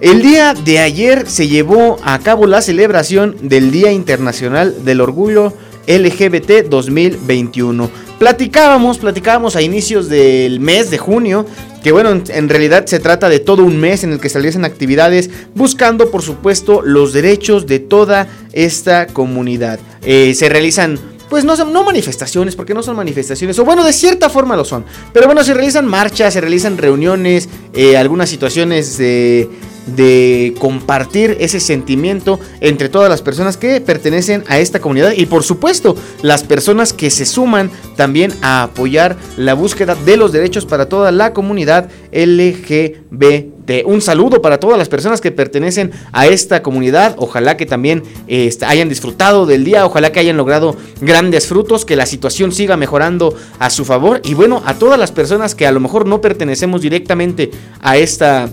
El 0.01 0.23
día 0.23 0.55
de 0.55 0.79
ayer 0.79 1.29
se 1.29 1.49
llevó 1.49 1.99
a 2.05 2.21
cabo 2.21 2.47
la 2.47 2.63
celebración 2.63 3.37
del 3.43 3.73
Día 3.73 3.91
Internacional 3.91 4.85
del 4.85 5.01
Orgullo 5.01 5.53
LGBT 5.87 6.69
2021. 6.69 7.91
Platicábamos, 8.19 8.99
platicábamos 8.99 9.57
a 9.57 9.63
inicios 9.63 10.09
del 10.09 10.61
mes 10.61 10.91
de 10.91 10.99
junio, 10.99 11.45
que 11.83 11.91
bueno, 11.91 12.11
en, 12.11 12.49
realidad 12.49 12.87
se 12.87 13.01
trata 13.01 13.29
de 13.29 13.41
todo 13.41 13.65
un 13.65 13.79
mes 13.79 14.05
en 14.05 14.13
el 14.13 14.21
que 14.21 14.29
se 14.29 14.39
realizan 14.39 14.65
actividades 14.65 15.31
buscando, 15.55 16.11
por 16.11 16.23
supuesto, 16.23 16.83
los 16.83 17.13
derechos 17.13 17.67
de 17.67 17.81
toda 17.81 18.29
esta 18.53 19.07
comunidad. 19.09 19.81
Eh, 20.05 20.35
se 20.35 20.49
realizan 20.49 20.99
pues 21.33 21.47
no 21.47 21.57
son 21.57 21.73
no 21.73 21.83
manifestaciones, 21.83 22.55
porque 22.57 22.75
no 22.75 22.83
son 22.83 22.95
manifestaciones, 22.95 23.59
o 23.59 23.65
bueno, 23.65 23.85
de 23.85 23.95
cierta 23.95 24.29
forma 24.29 24.55
lo 24.55 24.67
son. 24.67 24.85
Pero 25.15 25.25
bueno, 25.25 25.43
se 25.43 25.55
realizan 25.55 25.87
marchas, 25.87 26.35
se 26.35 26.43
realizan 26.43 26.77
reuniones, 26.77 27.49
eh, 27.73 27.97
algunas 27.97 28.29
situaciones 28.29 28.99
de 28.99 29.49
de 29.87 30.55
compartir 30.59 31.37
ese 31.41 31.61
sentimiento 31.61 32.39
entre 32.61 32.89
todas 32.89 33.09
las 33.11 33.23
personas 33.23 33.57
que 33.57 33.81
pertenecen 33.81 34.45
a 34.49 34.59
esta 34.59 34.81
comunidad 34.81 35.13
y 35.17 35.27
por 35.27 35.43
supuesto 35.43 35.97
las 36.23 36.45
personas 36.45 36.93
que 36.93 37.11
se 37.11 37.25
suman 37.27 37.71
también 37.97 38.33
a 38.43 38.63
apoyar 38.65 39.17
la 39.37 39.55
búsqueda 39.55 39.95
de 39.95 40.17
los 40.17 40.33
derechos 40.33 40.67
para 40.67 40.89
toda 40.89 41.11
la 41.13 41.33
comunidad 41.33 41.89
LGBT. 42.13 43.87
Un 43.87 44.01
saludo 44.01 44.43
para 44.43 44.59
todas 44.59 44.77
las 44.79 44.89
personas 44.89 45.21
que 45.21 45.31
pertenecen 45.31 45.93
a 46.13 46.27
esta 46.27 46.63
comunidad. 46.63 47.15
Ojalá 47.19 47.57
que 47.57 47.65
también 47.67 48.03
eh, 48.27 48.47
est- 48.47 48.63
hayan 48.65 48.89
disfrutado 48.89 49.47
del 49.47 49.65
día. 49.65 49.87
Ojalá 49.87 50.11
que 50.13 50.21
hayan 50.21 50.37
logrado 50.37 50.77
grandes 51.01 51.47
frutos. 51.47 51.85
Que 51.85 51.95
la 51.97 52.07
situación 52.07 52.53
siga 52.53 52.77
mejorando 52.77 53.35
a 53.59 53.71
su 53.71 53.85
favor. 53.85 54.21
Y 54.25 54.35
bueno, 54.35 54.63
a 54.67 54.75
todas 54.75 54.99
las 54.99 55.13
personas 55.13 55.55
que 55.55 55.67
a 55.67 55.73
lo 55.73 55.81
mejor 55.81 56.07
no 56.07 56.21
pertenecemos 56.21 56.83
directamente 56.83 57.51
a 57.81 57.97
esta 57.97 58.49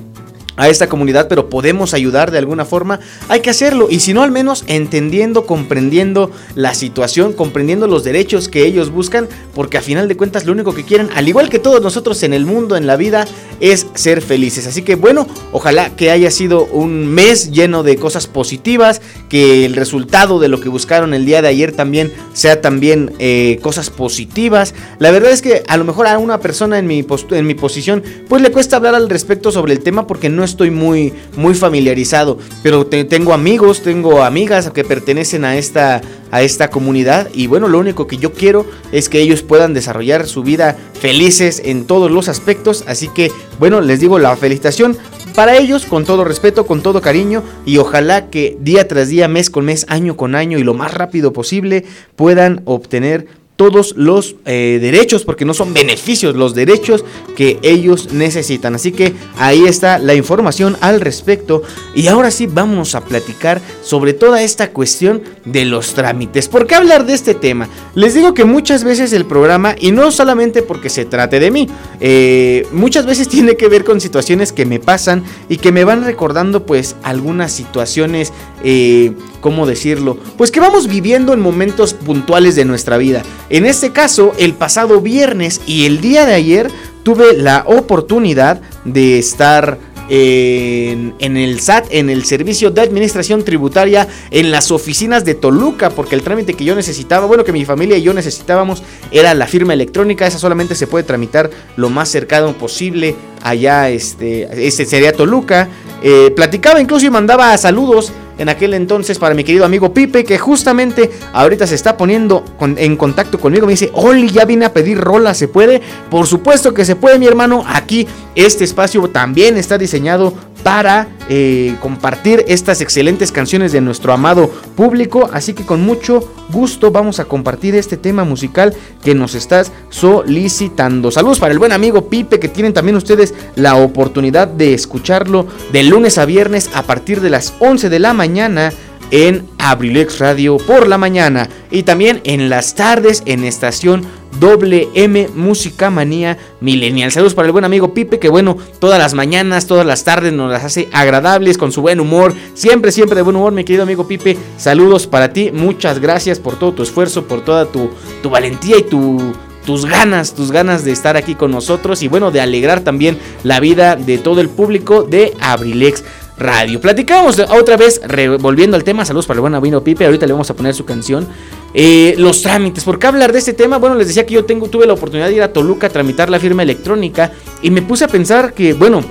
a 0.60 0.68
esta 0.68 0.90
comunidad, 0.90 1.30
pero 1.30 1.50
podemos 1.50 1.94
ayudar 1.94 2.32
de 2.32 2.38
alguna 2.38 2.66
forma, 2.66 3.00
hay 3.30 3.40
que 3.40 3.50
hacerlo. 3.50 3.88
Y 3.90 4.02
si 4.02 4.14
no, 4.14 4.24
al 4.24 4.32
menos 4.32 4.66
entendiendo, 4.68 5.46
comprendiendo 5.46 6.32
la 6.54 6.74
situación, 6.74 7.32
comprendiendo 7.32 7.88
los 7.88 8.04
derechos 8.04 8.50
que 8.50 8.66
ellos 8.66 8.92
buscan, 8.92 9.30
porque 9.56 9.78
a 9.78 9.82
final 9.82 10.10
de 10.10 10.18
cuentas 10.18 10.46
lo 10.46 10.52
único 10.52 10.74
que 10.74 10.84
quieren, 10.84 11.10
al 11.16 11.30
igual 11.30 11.50
que 11.50 11.60
todos 11.60 11.82
nosotros 11.82 12.22
en 12.24 12.34
el 12.34 12.46
mundo, 12.46 12.76
en 12.76 12.88
la 12.88 12.98
vida, 12.98 13.26
es 13.62 13.88
ser 13.94 14.22
felices. 14.22 14.68
Así 14.68 14.82
que 14.82 14.96
bueno, 14.96 15.28
ojalá 15.54 15.96
que 15.96 16.12
haya 16.12 16.30
sido 16.30 16.66
un 16.66 17.08
mes 17.08 17.52
lleno 17.52 17.82
de 17.82 17.96
cosas 17.96 18.28
positivas, 18.28 19.02
que 19.30 19.66
el 19.66 19.76
resultado 19.76 20.40
de 20.40 20.50
lo 20.50 20.60
que 20.60 20.68
buscaron 20.68 21.14
el 21.14 21.26
día 21.26 21.42
de 21.42 21.48
ayer 21.48 21.72
también 21.72 22.12
sea 22.34 22.60
también 22.60 23.14
eh, 23.20 23.60
cosas 23.62 23.90
positivas. 23.90 24.76
La 25.00 25.12
verdad 25.12 25.32
es 25.32 25.42
que 25.42 25.64
a 25.70 25.78
lo 25.78 25.86
mejor 25.86 26.08
a 26.08 26.18
una 26.18 26.42
persona 26.42 26.80
en 26.80 26.88
mi, 26.88 27.06
en 27.32 27.48
mi 27.48 27.54
posición, 27.54 28.04
pues 28.28 28.42
le 28.42 28.52
cuesta 28.52 28.76
hablar 28.76 28.96
al 28.96 29.10
respecto 29.10 29.54
sobre 29.54 29.72
el 29.72 29.80
tema 29.80 30.06
porque 30.06 30.28
no 30.28 30.49
estoy 30.50 30.72
muy, 30.72 31.14
muy 31.38 31.54
familiarizado. 31.54 32.38
Pero 32.64 32.86
te- 32.86 33.06
tengo 33.06 33.34
amigos, 33.34 33.82
tengo 33.82 34.24
amigas 34.24 34.70
que 34.72 34.84
pertenecen 34.84 35.46
a 35.46 35.58
esta, 35.58 36.02
a 36.32 36.42
esta 36.42 36.70
comunidad. 36.70 37.30
Y 37.34 37.48
bueno, 37.48 37.68
lo 37.68 37.80
único 37.80 38.08
que 38.08 38.18
yo 38.18 38.34
quiero 38.34 38.66
es 38.92 39.10
que 39.10 39.22
ellos 39.22 39.42
puedan 39.42 39.74
desarrollar 39.74 40.28
su 40.28 40.44
vida 40.44 40.76
felices 41.00 41.62
en 41.64 41.86
todos 41.86 42.12
los 42.12 42.28
aspectos. 42.28 42.84
Así 42.88 43.08
que 43.08 43.32
bueno, 43.60 43.82
les 43.82 44.00
digo 44.00 44.20
la 44.20 44.36
felicitación 44.36 44.98
para 45.36 45.58
ellos 45.58 45.86
con 45.86 46.04
todo 46.06 46.26
respeto, 46.26 46.66
con 46.66 46.82
todo 46.82 47.02
cariño 47.02 47.44
y 47.66 47.78
ojalá 47.78 48.30
que 48.30 48.58
día 48.60 48.88
tras 48.88 49.08
día, 49.10 49.28
mes 49.28 49.50
con 49.50 49.64
mes, 49.66 49.86
año 49.88 50.18
con 50.18 50.36
año 50.36 50.58
y 50.58 50.64
lo 50.64 50.74
más 50.74 50.94
rápido 50.94 51.32
posible 51.32 51.86
puedan 52.18 52.62
obtener 52.66 53.28
todos 53.60 53.94
los 53.98 54.38
eh, 54.46 54.80
derechos, 54.82 55.26
porque 55.26 55.44
no 55.44 55.54
son 55.54 55.74
beneficios, 55.74 56.34
los 56.34 56.56
derechos 56.56 57.04
que 57.36 57.60
ellos 57.62 58.14
necesitan. 58.14 58.74
Así 58.76 58.94
que 58.94 59.14
ahí 59.38 59.66
está 59.66 60.00
la 60.00 60.16
información 60.16 60.78
al 60.80 61.02
respecto. 61.02 61.62
Y 61.94 62.08
ahora 62.08 62.32
sí 62.32 62.48
vamos 62.48 62.96
a 62.96 63.02
platicar 63.02 63.60
sobre 63.84 64.14
toda 64.14 64.42
esta 64.44 64.72
cuestión 64.72 65.24
de 65.44 65.66
los 65.66 65.94
trámites. 65.94 66.48
¿Por 66.48 66.68
qué 66.68 66.76
hablar 66.76 67.06
de 67.06 67.14
este 67.14 67.36
tema? 67.36 67.68
Les 67.96 68.14
digo 68.14 68.34
que 68.34 68.46
muchas 68.46 68.86
veces 68.86 69.12
el 69.12 69.26
programa, 69.26 69.76
y 69.78 69.92
no 69.92 70.10
solamente 70.12 70.62
porque 70.62 70.90
se 70.90 71.04
trate 71.04 71.42
de 71.42 71.52
mí, 71.52 71.68
eh, 72.00 72.66
muchas 72.72 73.06
veces 73.06 73.28
tiene 73.28 73.58
que 73.58 73.68
ver 73.68 73.84
con 73.84 74.00
situaciones 74.00 74.54
que 74.54 74.66
me 74.66 74.80
pasan 74.80 75.26
y 75.50 75.58
que 75.58 75.74
me 75.74 75.84
van 75.84 76.06
recordando 76.06 76.66
pues 76.66 76.96
algunas 77.04 77.52
situaciones, 77.52 78.32
eh, 78.64 79.12
¿cómo 79.42 79.66
decirlo? 79.66 80.18
Pues 80.38 80.52
que 80.52 80.60
vamos 80.60 80.88
viviendo 80.88 81.34
en 81.34 81.40
momentos 81.40 81.94
puntuales 81.94 82.56
de 82.56 82.66
nuestra 82.66 82.98
vida. 82.98 83.24
En 83.50 83.66
este 83.66 83.92
caso, 83.92 84.34
el 84.38 84.54
pasado 84.54 85.02
viernes 85.02 85.62
y 85.66 85.86
el 85.86 86.02
día 86.02 86.26
de 86.26 86.34
ayer 86.34 86.72
tuve 87.04 87.34
la 87.38 87.64
oportunidad 87.68 88.62
de 88.86 89.20
estar 89.20 89.80
en, 90.10 91.38
el 91.38 91.60
SAT, 91.60 91.88
en 91.92 92.10
el 92.10 92.26
Servicio 92.26 92.72
de 92.72 92.82
Administración 92.82 93.44
Tributaria, 93.44 94.08
en 94.32 94.52
las 94.52 94.72
oficinas 94.72 95.24
de 95.24 95.36
Toluca, 95.36 95.92
porque 95.92 96.16
el 96.16 96.24
trámite 96.24 96.54
que 96.54 96.66
yo 96.66 96.76
necesitaba, 96.76 97.26
bueno, 97.28 97.44
que 97.44 97.54
mi 97.54 97.66
familia 97.66 97.98
y 97.98 98.02
yo 98.02 98.14
necesitábamos, 98.14 98.84
era 99.12 99.34
la 99.34 99.48
firma 99.48 99.74
electrónica. 99.74 100.26
Esa 100.26 100.40
solamente 100.40 100.76
se 100.76 100.88
puede 100.88 101.04
tramitar 101.04 101.50
lo 101.76 101.90
más 101.90 102.10
cercano 102.10 102.54
posible 102.54 103.16
allá, 103.44 103.90
este, 103.90 104.68
este 104.68 104.86
sería 104.86 105.14
Toluca. 105.14 105.70
Eh, 106.02 106.32
platicaba 106.36 106.82
incluso 106.82 107.06
y 107.06 107.10
mandaba 107.10 107.58
saludos 107.58 108.12
en 108.40 108.50
aquel 108.50 108.74
entonces 108.74 109.20
para 109.20 109.36
mi 109.36 109.44
querido 109.44 109.66
amigo 109.66 109.94
Pipe, 109.94 110.24
que 110.24 110.40
justamente 110.40 111.12
ahorita 111.34 111.68
se 111.68 111.76
está 111.76 111.96
poniendo 111.98 112.44
en 112.60 112.98
contacto 112.98 113.40
conmigo. 113.40 113.68
Me 113.68 113.74
dice, 113.74 113.92
Oli, 113.94 114.30
ya 114.30 114.46
vine 114.46 114.66
a 114.66 114.74
pedir 114.74 114.98
rola, 114.98 115.34
¿se 115.36 115.48
puede? 115.48 115.82
Por 116.10 116.26
supuesto 116.26 116.74
que 116.74 116.86
se 116.86 116.96
puede, 116.96 117.20
mi 117.20 117.28
hermano. 117.28 117.64
Aquí 117.68 118.08
este 118.36 118.64
espacio 118.64 119.08
también 119.10 119.58
está 119.58 119.78
diseñado 119.78 120.34
para 120.64 121.08
eh, 121.30 121.76
compartir 121.80 122.44
estas 122.48 122.82
excelentes 122.82 123.32
canciones 123.32 123.72
de 123.72 123.82
nuestro 123.82 124.12
amado 124.14 124.50
público. 124.76 125.30
Así 125.32 125.54
que 125.54 125.66
con 125.66 125.82
mucho 125.82 126.28
gusto 126.50 126.92
vamos 126.92 127.20
a 127.20 127.26
compartir 127.26 127.76
este 127.76 127.98
tema 127.98 128.24
musical 128.24 128.74
que 129.04 129.14
nos 129.14 129.36
estás 129.36 129.72
solicitando. 129.90 131.12
Saludos 131.12 131.40
para 131.40 131.54
el 131.54 131.60
buen 131.60 131.72
amigo 131.72 132.10
Pipe, 132.10 132.40
que 132.40 132.50
tienen 132.50 132.74
también 132.74 132.96
ustedes 132.96 133.34
la 133.56 133.76
oportunidad 133.76 134.48
de 134.48 134.74
escucharlo 134.74 135.46
de 135.72 135.84
lunes 135.84 136.18
a 136.18 136.26
viernes 136.26 136.72
a 136.74 136.84
partir 136.84 137.22
de 137.22 137.30
las 137.30 137.54
11 137.60 137.90
de 137.90 138.00
la 138.00 138.14
mañana 138.14 138.74
en 139.12 139.48
Abrilex 139.58 140.20
Radio 140.20 140.58
por 140.58 140.88
la 140.88 140.98
mañana 140.98 141.50
y 141.72 141.84
también 141.84 142.22
en 142.24 142.50
las 142.50 142.76
tardes 142.76 143.24
en 143.26 143.44
estación 143.44 144.04
WM 144.40 145.30
Música 145.36 145.90
Manía 145.90 146.38
Millennial. 146.62 147.12
Saludos 147.12 147.34
para 147.34 147.48
el 147.48 147.52
buen 147.52 147.66
amigo 147.66 147.94
Pipe, 147.94 148.20
que 148.20 148.30
bueno, 148.30 148.58
todas 148.80 149.00
las 149.00 149.14
mañanas, 149.14 149.68
todas 149.68 149.86
las 149.86 150.04
tardes 150.04 150.34
nos 150.34 150.52
las 150.52 150.64
hace 150.64 150.90
agradables 150.92 151.58
con 151.58 151.72
su 151.72 151.82
buen 151.82 152.00
humor. 152.00 152.34
Siempre, 152.54 152.92
siempre 152.92 153.16
de 153.16 153.22
buen 153.22 153.36
humor, 153.36 153.54
mi 153.54 153.64
querido 153.64 153.84
amigo 153.84 154.08
Pipe. 154.08 154.38
Saludos 154.58 155.08
para 155.08 155.34
ti, 155.34 155.52
muchas 155.52 156.00
gracias 156.00 156.40
por 156.40 156.58
todo 156.58 156.74
tu 156.74 156.84
esfuerzo, 156.84 157.26
por 157.26 157.42
toda 157.42 157.66
tu, 157.66 157.90
tu 158.22 158.30
valentía 158.30 158.78
y 158.78 158.84
tu, 158.84 159.34
tus 159.66 159.86
ganas, 159.86 160.34
tus 160.34 160.52
ganas 160.52 160.84
de 160.84 160.92
estar 160.92 161.18
aquí 161.18 161.36
con 161.36 161.52
nosotros 161.52 162.02
y 162.02 162.08
bueno, 162.08 162.32
de 162.32 162.42
alegrar 162.42 162.82
también 162.82 163.18
la 163.44 163.60
vida 163.60 163.96
de 163.96 164.18
todo 164.18 164.42
el 164.42 164.50
público 164.50 165.04
de 165.04 165.34
Abrilex 165.40 166.04
Radio. 166.40 166.80
Platicamos 166.80 167.38
otra 167.40 167.78
vez, 167.78 168.02
volviendo 168.40 168.78
al 168.78 168.84
tema, 168.84 169.06
saludos 169.06 169.28
para 169.28 169.38
el 169.38 169.42
buen 169.42 169.56
amigo 169.56 169.84
Pipe, 169.84 170.06
ahorita 170.06 170.26
le 170.26 170.34
vamos 170.34 170.50
a 170.50 170.56
poner 170.56 170.74
su 170.74 170.86
canción. 170.86 171.28
Eh, 171.74 172.16
los 172.18 172.42
trámites, 172.42 172.84
¿por 172.84 172.98
qué 172.98 173.08
hablar 173.08 173.32
de 173.34 173.40
este 173.40 173.54
tema? 173.54 173.78
Bueno, 173.78 173.96
les 173.96 174.08
decía 174.08 174.26
que 174.26 174.34
yo 174.34 174.46
tengo, 174.46 174.70
tuve 174.70 174.88
la 174.88 174.94
oportunidad 174.94 175.28
de 175.28 175.36
ir 175.36 175.44
a 175.44 175.54
Toluca 175.54 175.88
a 175.88 175.90
tramitar 175.90 176.30
la 176.30 176.40
firma 176.40 176.64
electrónica 176.64 177.32
y 177.62 177.70
me 177.70 177.82
puse 177.82 178.06
a 178.06 178.08
pensar 178.08 178.54
que, 178.54 178.74
bueno, 178.74 179.04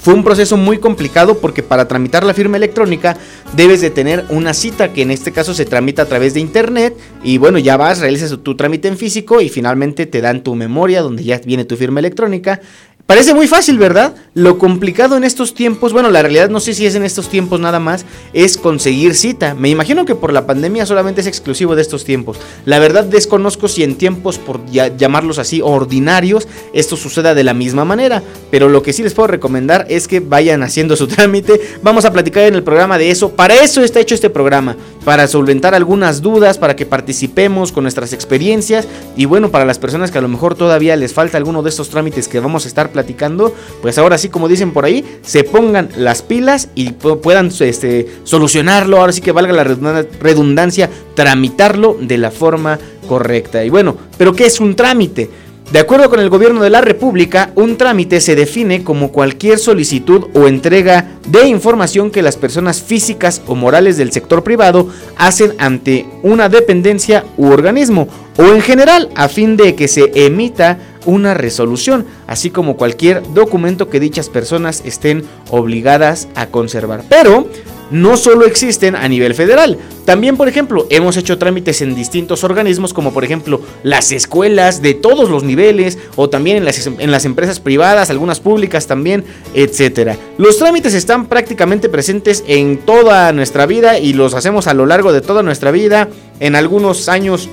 fue 0.00 0.14
un 0.14 0.22
proceso 0.22 0.56
muy 0.56 0.78
complicado 0.78 1.38
porque 1.38 1.62
para 1.62 1.88
tramitar 1.88 2.24
la 2.24 2.32
firma 2.32 2.56
electrónica 2.56 3.16
debes 3.54 3.80
de 3.80 3.90
tener 3.90 4.24
una 4.28 4.54
cita 4.54 4.92
que 4.92 5.02
en 5.02 5.10
este 5.10 5.32
caso 5.32 5.54
se 5.54 5.64
tramita 5.64 6.02
a 6.02 6.06
través 6.06 6.34
de 6.34 6.40
internet 6.40 6.96
y 7.24 7.38
bueno 7.38 7.58
ya 7.58 7.76
vas, 7.76 7.98
realizas 7.98 8.36
tu 8.42 8.56
trámite 8.56 8.86
en 8.86 8.96
físico 8.96 9.40
y 9.40 9.48
finalmente 9.48 10.06
te 10.06 10.20
dan 10.20 10.44
tu 10.44 10.54
memoria 10.54 11.02
donde 11.02 11.24
ya 11.24 11.40
viene 11.44 11.64
tu 11.64 11.76
firma 11.76 11.98
electrónica. 11.98 12.60
Parece 13.08 13.32
muy 13.32 13.48
fácil, 13.48 13.78
¿verdad? 13.78 14.14
Lo 14.34 14.58
complicado 14.58 15.16
en 15.16 15.24
estos 15.24 15.54
tiempos, 15.54 15.94
bueno, 15.94 16.10
la 16.10 16.20
realidad 16.20 16.50
no 16.50 16.60
sé 16.60 16.74
si 16.74 16.84
es 16.84 16.94
en 16.94 17.04
estos 17.04 17.30
tiempos 17.30 17.58
nada 17.58 17.80
más, 17.80 18.04
es 18.34 18.58
conseguir 18.58 19.14
cita. 19.14 19.54
Me 19.54 19.70
imagino 19.70 20.04
que 20.04 20.14
por 20.14 20.30
la 20.30 20.44
pandemia 20.46 20.84
solamente 20.84 21.22
es 21.22 21.26
exclusivo 21.26 21.74
de 21.74 21.80
estos 21.80 22.04
tiempos. 22.04 22.36
La 22.66 22.78
verdad 22.78 23.04
desconozco 23.04 23.66
si 23.66 23.82
en 23.82 23.96
tiempos, 23.96 24.36
por 24.36 24.60
llamarlos 24.70 25.38
así, 25.38 25.62
ordinarios, 25.62 26.48
esto 26.74 26.98
suceda 26.98 27.34
de 27.34 27.44
la 27.44 27.54
misma 27.54 27.86
manera. 27.86 28.22
Pero 28.50 28.68
lo 28.68 28.82
que 28.82 28.92
sí 28.92 29.02
les 29.02 29.14
puedo 29.14 29.28
recomendar 29.28 29.86
es 29.88 30.06
que 30.06 30.20
vayan 30.20 30.62
haciendo 30.62 30.94
su 30.94 31.06
trámite. 31.08 31.62
Vamos 31.82 32.04
a 32.04 32.12
platicar 32.12 32.42
en 32.42 32.56
el 32.56 32.62
programa 32.62 32.98
de 32.98 33.10
eso. 33.10 33.30
Para 33.30 33.54
eso 33.54 33.82
está 33.82 34.00
hecho 34.00 34.16
este 34.16 34.28
programa. 34.28 34.76
Para 35.08 35.26
solventar 35.26 35.74
algunas 35.74 36.20
dudas, 36.20 36.58
para 36.58 36.76
que 36.76 36.84
participemos 36.84 37.72
con 37.72 37.82
nuestras 37.84 38.12
experiencias. 38.12 38.86
Y 39.16 39.24
bueno, 39.24 39.50
para 39.50 39.64
las 39.64 39.78
personas 39.78 40.10
que 40.10 40.18
a 40.18 40.20
lo 40.20 40.28
mejor 40.28 40.54
todavía 40.54 40.96
les 40.96 41.14
falta 41.14 41.38
alguno 41.38 41.62
de 41.62 41.70
estos 41.70 41.88
trámites 41.88 42.28
que 42.28 42.40
vamos 42.40 42.66
a 42.66 42.68
estar 42.68 42.92
platicando, 42.92 43.54
pues 43.80 43.96
ahora 43.96 44.18
sí, 44.18 44.28
como 44.28 44.48
dicen 44.48 44.70
por 44.74 44.84
ahí, 44.84 45.02
se 45.22 45.44
pongan 45.44 45.88
las 45.96 46.20
pilas 46.20 46.68
y 46.74 46.90
pu- 46.90 47.22
puedan 47.22 47.50
este, 47.60 48.06
solucionarlo. 48.24 48.98
Ahora 49.00 49.12
sí 49.12 49.22
que 49.22 49.32
valga 49.32 49.54
la 49.54 49.64
redunda- 49.64 50.06
redundancia, 50.20 50.90
tramitarlo 51.14 51.96
de 51.98 52.18
la 52.18 52.30
forma 52.30 52.78
correcta. 53.08 53.64
Y 53.64 53.70
bueno, 53.70 53.96
¿pero 54.18 54.34
qué 54.34 54.44
es 54.44 54.60
un 54.60 54.76
trámite? 54.76 55.30
De 55.72 55.80
acuerdo 55.80 56.08
con 56.08 56.18
el 56.18 56.30
gobierno 56.30 56.62
de 56.62 56.70
la 56.70 56.80
República, 56.80 57.50
un 57.54 57.76
trámite 57.76 58.22
se 58.22 58.34
define 58.34 58.84
como 58.84 59.12
cualquier 59.12 59.58
solicitud 59.58 60.28
o 60.32 60.48
entrega 60.48 61.18
de 61.26 61.46
información 61.46 62.10
que 62.10 62.22
las 62.22 62.38
personas 62.38 62.80
físicas 62.80 63.42
o 63.46 63.54
morales 63.54 63.98
del 63.98 64.10
sector 64.10 64.42
privado 64.42 64.88
hacen 65.18 65.52
ante 65.58 66.06
una 66.22 66.48
dependencia 66.48 67.26
u 67.36 67.48
organismo 67.48 68.08
o 68.38 68.44
en 68.44 68.62
general 68.62 69.10
a 69.14 69.28
fin 69.28 69.58
de 69.58 69.74
que 69.74 69.88
se 69.88 70.10
emita 70.14 70.78
una 71.04 71.34
resolución, 71.34 72.06
así 72.26 72.48
como 72.48 72.78
cualquier 72.78 73.22
documento 73.34 73.90
que 73.90 74.00
dichas 74.00 74.30
personas 74.30 74.82
estén 74.86 75.24
obligadas 75.50 76.28
a 76.34 76.46
conservar. 76.46 77.04
Pero 77.10 77.46
no 77.90 78.16
solo 78.16 78.46
existen 78.46 78.96
a 78.96 79.08
nivel 79.08 79.34
federal. 79.34 79.78
También, 80.04 80.36
por 80.36 80.48
ejemplo, 80.48 80.86
hemos 80.90 81.16
hecho 81.16 81.38
trámites 81.38 81.82
en 81.82 81.94
distintos 81.94 82.44
organismos, 82.44 82.94
como 82.94 83.12
por 83.12 83.24
ejemplo 83.24 83.60
las 83.82 84.12
escuelas 84.12 84.80
de 84.82 84.94
todos 84.94 85.30
los 85.30 85.42
niveles, 85.42 85.98
o 86.16 86.28
también 86.30 86.56
en 86.56 87.10
las, 87.10 87.24
empresas 87.24 87.60
privadas, 87.60 88.10
algunas 88.10 88.40
públicas 88.40 88.86
también, 88.86 89.24
etcétera. 89.54 90.16
Los 90.38 90.58
trámites 90.58 90.94
están 90.94 91.26
prácticamente 91.26 91.88
presentes 91.88 92.44
en 92.46 92.78
toda 92.78 93.32
nuestra 93.32 93.66
vida 93.66 93.98
y 93.98 94.12
los 94.12 94.34
hacemos 94.34 94.66
a 94.66 94.74
lo 94.74 94.86
largo 94.86 95.12
de 95.12 95.20
toda 95.20 95.42
nuestra 95.42 95.70
vida. 95.70 96.08
En 96.40 96.54
algunos 96.54 97.08
años, 97.08 97.48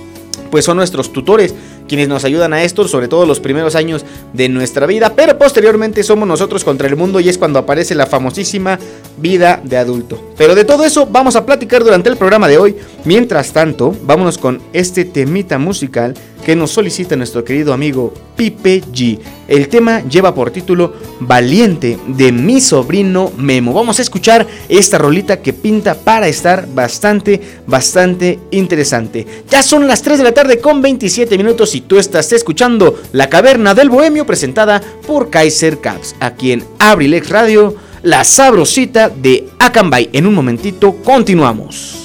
pues 0.55 0.63
son 0.63 0.77
nuestros 0.77 1.11
tutores 1.11 1.53
quienes 1.85 2.07
nos 2.07 2.23
ayudan 2.23 2.53
a 2.53 2.63
esto, 2.63 2.87
sobre 2.87 3.09
todo 3.09 3.25
los 3.25 3.41
primeros 3.41 3.75
años 3.75 4.05
de 4.31 4.47
nuestra 4.47 4.85
vida, 4.85 5.13
pero 5.13 5.37
posteriormente 5.37 6.01
somos 6.01 6.25
nosotros 6.25 6.63
contra 6.63 6.87
el 6.87 6.95
mundo 6.95 7.19
y 7.19 7.27
es 7.27 7.37
cuando 7.37 7.59
aparece 7.59 7.93
la 7.93 8.05
famosísima 8.05 8.79
vida 9.17 9.59
de 9.61 9.75
adulto. 9.75 10.31
Pero 10.37 10.55
de 10.55 10.63
todo 10.63 10.85
eso 10.85 11.07
vamos 11.11 11.35
a 11.35 11.45
platicar 11.45 11.83
durante 11.83 12.07
el 12.07 12.15
programa 12.15 12.47
de 12.47 12.57
hoy. 12.57 12.77
Mientras 13.03 13.51
tanto, 13.51 13.93
vámonos 14.03 14.37
con 14.37 14.61
este 14.71 15.03
temita 15.03 15.59
musical 15.59 16.13
que 16.45 16.55
nos 16.55 16.71
solicita 16.71 17.15
nuestro 17.15 17.43
querido 17.43 17.73
amigo 17.73 18.13
Pipe 18.37 18.83
G. 18.93 19.19
El 19.47 19.67
tema 19.67 20.01
lleva 20.07 20.35
por 20.35 20.51
título 20.51 20.93
Valiente 21.19 21.97
de 22.07 22.31
mi 22.31 22.61
sobrino 22.61 23.31
Memo. 23.35 23.73
Vamos 23.73 23.97
a 23.97 24.03
escuchar 24.03 24.45
esta 24.69 24.99
rolita 24.99 25.41
que 25.41 25.53
pinta 25.53 25.95
para 25.95 26.27
estar 26.27 26.67
bastante, 26.71 27.41
bastante 27.65 28.39
interesante. 28.51 29.25
Ya 29.49 29.63
son 29.63 29.87
las 29.87 30.03
3 30.03 30.19
de 30.19 30.23
la 30.23 30.33
tarde 30.33 30.44
con 30.61 30.81
27 30.81 31.37
minutos 31.37 31.73
y 31.73 31.81
tú 31.81 31.97
estás 31.97 32.31
escuchando 32.31 33.01
La 33.13 33.29
Caverna 33.29 33.73
del 33.73 33.89
Bohemio 33.89 34.27
presentada 34.27 34.79
por 35.07 35.31
Kaiser 35.31 35.79
Caps, 35.79 36.15
aquí 36.19 36.51
en 36.51 36.63
Abrilex 36.77 37.29
Radio, 37.29 37.75
la 38.03 38.23
sabrosita 38.23 39.09
de 39.09 39.47
Acambay. 39.57 40.09
En 40.13 40.27
un 40.27 40.35
momentito 40.35 40.97
continuamos. 41.03 42.04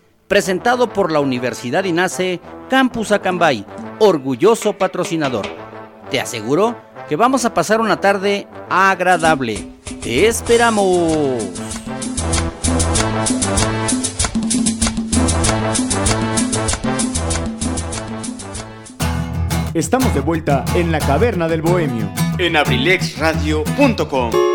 presentado 0.31 0.87
por 0.87 1.11
la 1.11 1.19
Universidad 1.19 1.83
INACE 1.83 2.39
Campus 2.69 3.11
Acambay, 3.11 3.65
orgulloso 3.99 4.71
patrocinador. 4.71 5.45
Te 6.09 6.21
aseguro 6.21 6.77
que 7.09 7.17
vamos 7.17 7.43
a 7.43 7.53
pasar 7.53 7.81
una 7.81 7.99
tarde 7.99 8.47
agradable. 8.69 9.67
Te 10.01 10.27
esperamos. 10.27 11.35
Estamos 19.73 20.13
de 20.13 20.21
vuelta 20.21 20.63
en 20.75 20.93
la 20.93 20.99
caverna 20.99 21.49
del 21.49 21.61
bohemio. 21.61 22.09
En 22.37 22.55
abrilexradio.com. 22.55 24.50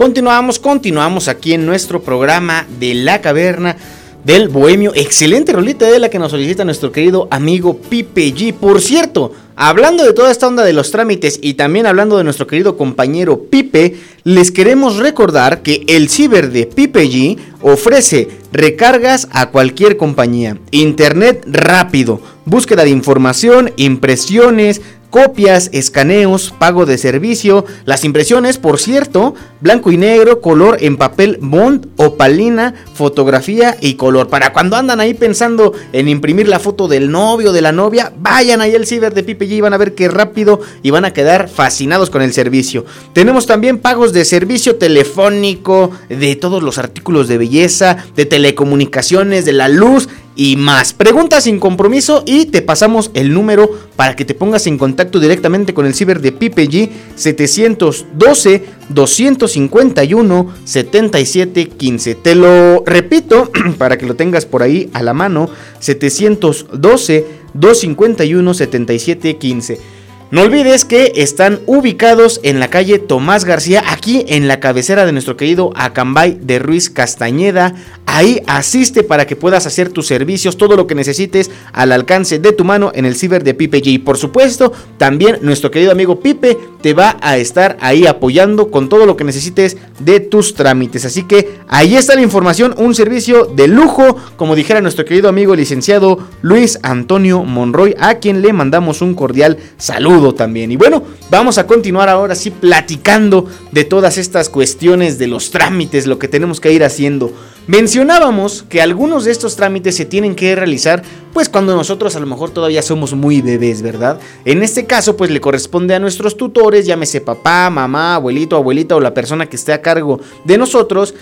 Continuamos, 0.00 0.58
continuamos 0.58 1.28
aquí 1.28 1.52
en 1.52 1.66
nuestro 1.66 2.00
programa 2.00 2.66
de 2.78 2.94
la 2.94 3.20
caverna 3.20 3.76
del 4.24 4.48
bohemio. 4.48 4.92
Excelente 4.94 5.52
rolita 5.52 5.90
de 5.90 5.98
la 5.98 6.08
que 6.08 6.18
nos 6.18 6.30
solicita 6.30 6.64
nuestro 6.64 6.90
querido 6.90 7.28
amigo 7.30 7.76
Pipe 7.76 8.32
G. 8.34 8.54
Por 8.54 8.80
cierto, 8.80 9.32
hablando 9.56 10.02
de 10.02 10.14
toda 10.14 10.30
esta 10.30 10.46
onda 10.48 10.64
de 10.64 10.72
los 10.72 10.90
trámites 10.90 11.38
y 11.42 11.52
también 11.52 11.84
hablando 11.84 12.16
de 12.16 12.24
nuestro 12.24 12.46
querido 12.46 12.78
compañero 12.78 13.42
Pipe, 13.50 13.94
les 14.24 14.50
queremos 14.50 14.96
recordar 14.96 15.60
que 15.60 15.84
el 15.86 16.08
ciber 16.08 16.50
de 16.50 16.64
Pipe 16.64 17.04
G 17.04 17.36
ofrece 17.60 18.28
recargas 18.52 19.28
a 19.32 19.50
cualquier 19.50 19.98
compañía, 19.98 20.56
internet 20.70 21.44
rápido, 21.46 22.22
búsqueda 22.46 22.84
de 22.84 22.90
información, 22.90 23.74
impresiones, 23.76 24.80
copias, 25.10 25.68
escaneos, 25.72 26.54
pago 26.58 26.86
de 26.86 26.96
servicio, 26.96 27.66
las 27.84 28.04
impresiones, 28.04 28.58
por 28.58 28.78
cierto, 28.78 29.34
blanco 29.60 29.90
y 29.90 29.96
negro, 29.96 30.40
color 30.40 30.78
en 30.80 30.96
papel 30.96 31.38
bond, 31.40 31.88
opalina, 31.96 32.74
fotografía 32.94 33.76
y 33.80 33.94
color. 33.94 34.28
Para 34.28 34.52
cuando 34.52 34.76
andan 34.76 35.00
ahí 35.00 35.14
pensando 35.14 35.74
en 35.92 36.08
imprimir 36.08 36.48
la 36.48 36.60
foto 36.60 36.88
del 36.88 37.10
novio, 37.10 37.52
de 37.52 37.60
la 37.60 37.72
novia, 37.72 38.12
vayan 38.18 38.60
ahí 38.60 38.74
al 38.74 38.86
ciber 38.86 39.12
de 39.12 39.24
Pipe 39.24 39.46
G 39.46 39.52
y 39.52 39.60
van 39.60 39.74
a 39.74 39.78
ver 39.78 39.94
qué 39.94 40.08
rápido 40.08 40.60
y 40.82 40.90
van 40.90 41.04
a 41.04 41.12
quedar 41.12 41.48
fascinados 41.48 42.10
con 42.10 42.22
el 42.22 42.32
servicio. 42.32 42.84
Tenemos 43.12 43.46
también 43.46 43.78
pagos 43.78 44.12
de 44.12 44.24
servicio 44.24 44.76
telefónico, 44.76 45.90
de 46.08 46.36
todos 46.36 46.62
los 46.62 46.78
artículos 46.78 47.28
de 47.28 47.38
belleza, 47.38 47.96
de 48.14 48.26
telecomunicaciones, 48.26 49.44
de 49.44 49.52
la 49.52 49.68
luz 49.68 50.08
y 50.36 50.56
más. 50.56 50.92
Preguntas 50.92 51.44
sin 51.44 51.58
compromiso 51.58 52.22
y 52.26 52.46
te 52.46 52.62
pasamos 52.62 53.10
el 53.14 53.32
número 53.32 53.70
para 53.96 54.16
que 54.16 54.24
te 54.24 54.34
pongas 54.34 54.66
en 54.66 54.78
contacto 54.78 55.20
directamente 55.20 55.74
con 55.74 55.86
el 55.86 55.94
ciber 55.94 56.20
de 56.20 56.32
Pipe 56.32 56.68
G 56.68 56.90
712 57.16 58.64
251 58.88 60.54
7715. 60.64 62.14
Te 62.14 62.34
lo 62.34 62.82
repito 62.86 63.50
para 63.78 63.98
que 63.98 64.06
lo 64.06 64.16
tengas 64.16 64.46
por 64.46 64.62
ahí 64.62 64.88
a 64.92 65.02
la 65.02 65.14
mano 65.14 65.50
712 65.80 67.26
251 67.54 68.54
7715. 68.54 70.00
No 70.30 70.42
olvides 70.42 70.84
que 70.84 71.14
están 71.16 71.58
ubicados 71.66 72.38
en 72.44 72.60
la 72.60 72.68
calle 72.68 73.00
Tomás 73.00 73.44
García, 73.44 73.82
aquí 73.88 74.24
en 74.28 74.46
la 74.46 74.60
cabecera 74.60 75.04
de 75.04 75.10
nuestro 75.10 75.36
querido 75.36 75.72
Acambay 75.74 76.38
de 76.40 76.60
Ruiz 76.60 76.88
Castañeda. 76.88 77.74
Ahí 78.12 78.42
asiste 78.48 79.04
para 79.04 79.24
que 79.24 79.36
puedas 79.36 79.66
hacer 79.66 79.90
tus 79.90 80.08
servicios, 80.08 80.56
todo 80.56 80.74
lo 80.74 80.88
que 80.88 80.96
necesites 80.96 81.48
al 81.72 81.92
alcance 81.92 82.40
de 82.40 82.50
tu 82.50 82.64
mano 82.64 82.90
en 82.92 83.04
el 83.04 83.14
ciber 83.14 83.44
de 83.44 83.54
Pipe 83.54 83.80
G. 83.80 83.86
Y 83.86 83.98
por 83.98 84.18
supuesto, 84.18 84.72
también 84.98 85.38
nuestro 85.42 85.70
querido 85.70 85.92
amigo 85.92 86.18
Pipe 86.18 86.58
te 86.82 86.92
va 86.92 87.18
a 87.20 87.38
estar 87.38 87.76
ahí 87.80 88.08
apoyando 88.08 88.72
con 88.72 88.88
todo 88.88 89.06
lo 89.06 89.16
que 89.16 89.22
necesites 89.22 89.76
de 90.00 90.18
tus 90.18 90.54
trámites. 90.54 91.04
Así 91.04 91.22
que 91.22 91.60
ahí 91.68 91.94
está 91.94 92.16
la 92.16 92.22
información, 92.22 92.74
un 92.78 92.96
servicio 92.96 93.44
de 93.44 93.68
lujo, 93.68 94.16
como 94.36 94.56
dijera 94.56 94.80
nuestro 94.80 95.04
querido 95.04 95.28
amigo 95.28 95.54
licenciado 95.54 96.18
Luis 96.42 96.80
Antonio 96.82 97.44
Monroy, 97.44 97.94
a 98.00 98.16
quien 98.16 98.42
le 98.42 98.52
mandamos 98.52 99.02
un 99.02 99.14
cordial 99.14 99.58
saludo 99.78 100.34
también. 100.34 100.72
Y 100.72 100.76
bueno, 100.76 101.04
vamos 101.30 101.58
a 101.58 101.66
continuar 101.68 102.08
ahora 102.08 102.34
sí 102.34 102.50
platicando 102.50 103.46
de 103.70 103.84
todas 103.84 104.18
estas 104.18 104.48
cuestiones 104.48 105.16
de 105.16 105.28
los 105.28 105.52
trámites, 105.52 106.08
lo 106.08 106.18
que 106.18 106.26
tenemos 106.26 106.58
que 106.58 106.72
ir 106.72 106.82
haciendo. 106.82 107.32
Mencionábamos 107.66 108.64
que 108.68 108.82
algunos 108.82 109.24
de 109.24 109.30
estos 109.30 109.54
trámites 109.54 109.96
se 109.96 110.04
tienen 110.04 110.34
que 110.34 110.56
realizar 110.56 111.02
pues 111.32 111.48
cuando 111.48 111.76
nosotros 111.76 112.16
a 112.16 112.20
lo 112.20 112.26
mejor 112.26 112.50
todavía 112.50 112.82
somos 112.82 113.14
muy 113.14 113.42
bebés, 113.42 113.82
¿verdad? 113.82 114.18
En 114.44 114.62
este 114.62 114.86
caso 114.86 115.16
pues 115.16 115.30
le 115.30 115.40
corresponde 115.40 115.94
a 115.94 116.00
nuestros 116.00 116.36
tutores, 116.36 116.86
llámese 116.86 117.20
papá, 117.20 117.70
mamá, 117.70 118.16
abuelito, 118.16 118.56
abuelita 118.56 118.96
o 118.96 119.00
la 119.00 119.14
persona 119.14 119.46
que 119.46 119.56
esté 119.56 119.72
a 119.72 119.82
cargo 119.82 120.20
de 120.44 120.58
nosotros. 120.58 121.14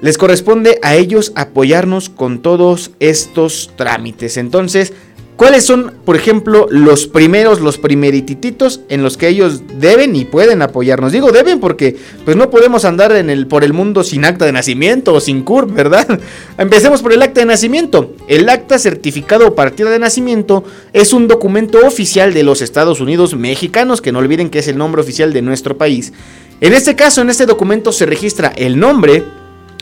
Les 0.00 0.18
corresponde 0.18 0.78
a 0.82 0.94
ellos 0.94 1.32
apoyarnos 1.34 2.10
con 2.10 2.40
todos 2.40 2.90
estos 3.00 3.70
trámites. 3.76 4.36
Entonces, 4.36 4.92
¿Cuáles 5.36 5.66
son, 5.66 5.92
por 6.06 6.16
ejemplo, 6.16 6.66
los 6.70 7.06
primeros, 7.06 7.60
los 7.60 7.76
primeritititos 7.76 8.80
en 8.88 9.02
los 9.02 9.18
que 9.18 9.28
ellos 9.28 9.60
deben 9.78 10.16
y 10.16 10.24
pueden 10.24 10.62
apoyarnos? 10.62 11.12
Digo 11.12 11.30
deben 11.30 11.60
porque 11.60 11.94
pues 12.24 12.38
no 12.38 12.48
podemos 12.48 12.86
andar 12.86 13.12
por 13.46 13.62
el 13.62 13.74
mundo 13.74 14.02
sin 14.02 14.24
acta 14.24 14.46
de 14.46 14.52
nacimiento 14.52 15.12
o 15.12 15.20
sin 15.20 15.42
CURP, 15.42 15.74
¿verdad? 15.74 16.20
Empecemos 16.58 17.02
por 17.02 17.12
el 17.12 17.20
acta 17.20 17.40
de 17.40 17.46
nacimiento. 17.46 18.14
El 18.28 18.48
acta 18.48 18.78
certificado 18.78 19.48
o 19.48 19.54
partida 19.54 19.90
de 19.90 19.98
nacimiento 19.98 20.64
es 20.94 21.12
un 21.12 21.28
documento 21.28 21.86
oficial 21.86 22.32
de 22.32 22.42
los 22.42 22.62
Estados 22.62 23.02
Unidos 23.02 23.36
mexicanos, 23.36 24.00
que 24.00 24.12
no 24.12 24.20
olviden 24.20 24.48
que 24.48 24.60
es 24.60 24.68
el 24.68 24.78
nombre 24.78 25.02
oficial 25.02 25.34
de 25.34 25.42
nuestro 25.42 25.76
país. 25.76 26.14
En 26.62 26.72
este 26.72 26.96
caso, 26.96 27.20
en 27.20 27.28
este 27.28 27.44
documento 27.44 27.92
se 27.92 28.06
registra 28.06 28.54
el 28.56 28.80
nombre, 28.80 29.22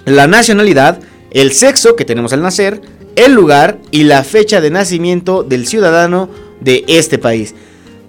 la 0.04 0.26
nacionalidad, 0.26 0.98
el 1.30 1.52
sexo 1.52 1.94
que 1.94 2.04
tenemos 2.04 2.32
al 2.32 2.42
nacer, 2.42 2.80
el 3.16 3.32
lugar 3.32 3.78
y 3.90 4.04
la 4.04 4.24
fecha 4.24 4.60
de 4.60 4.70
nacimiento 4.70 5.42
del 5.42 5.66
ciudadano 5.66 6.28
de 6.60 6.84
este 6.88 7.18
país. 7.18 7.54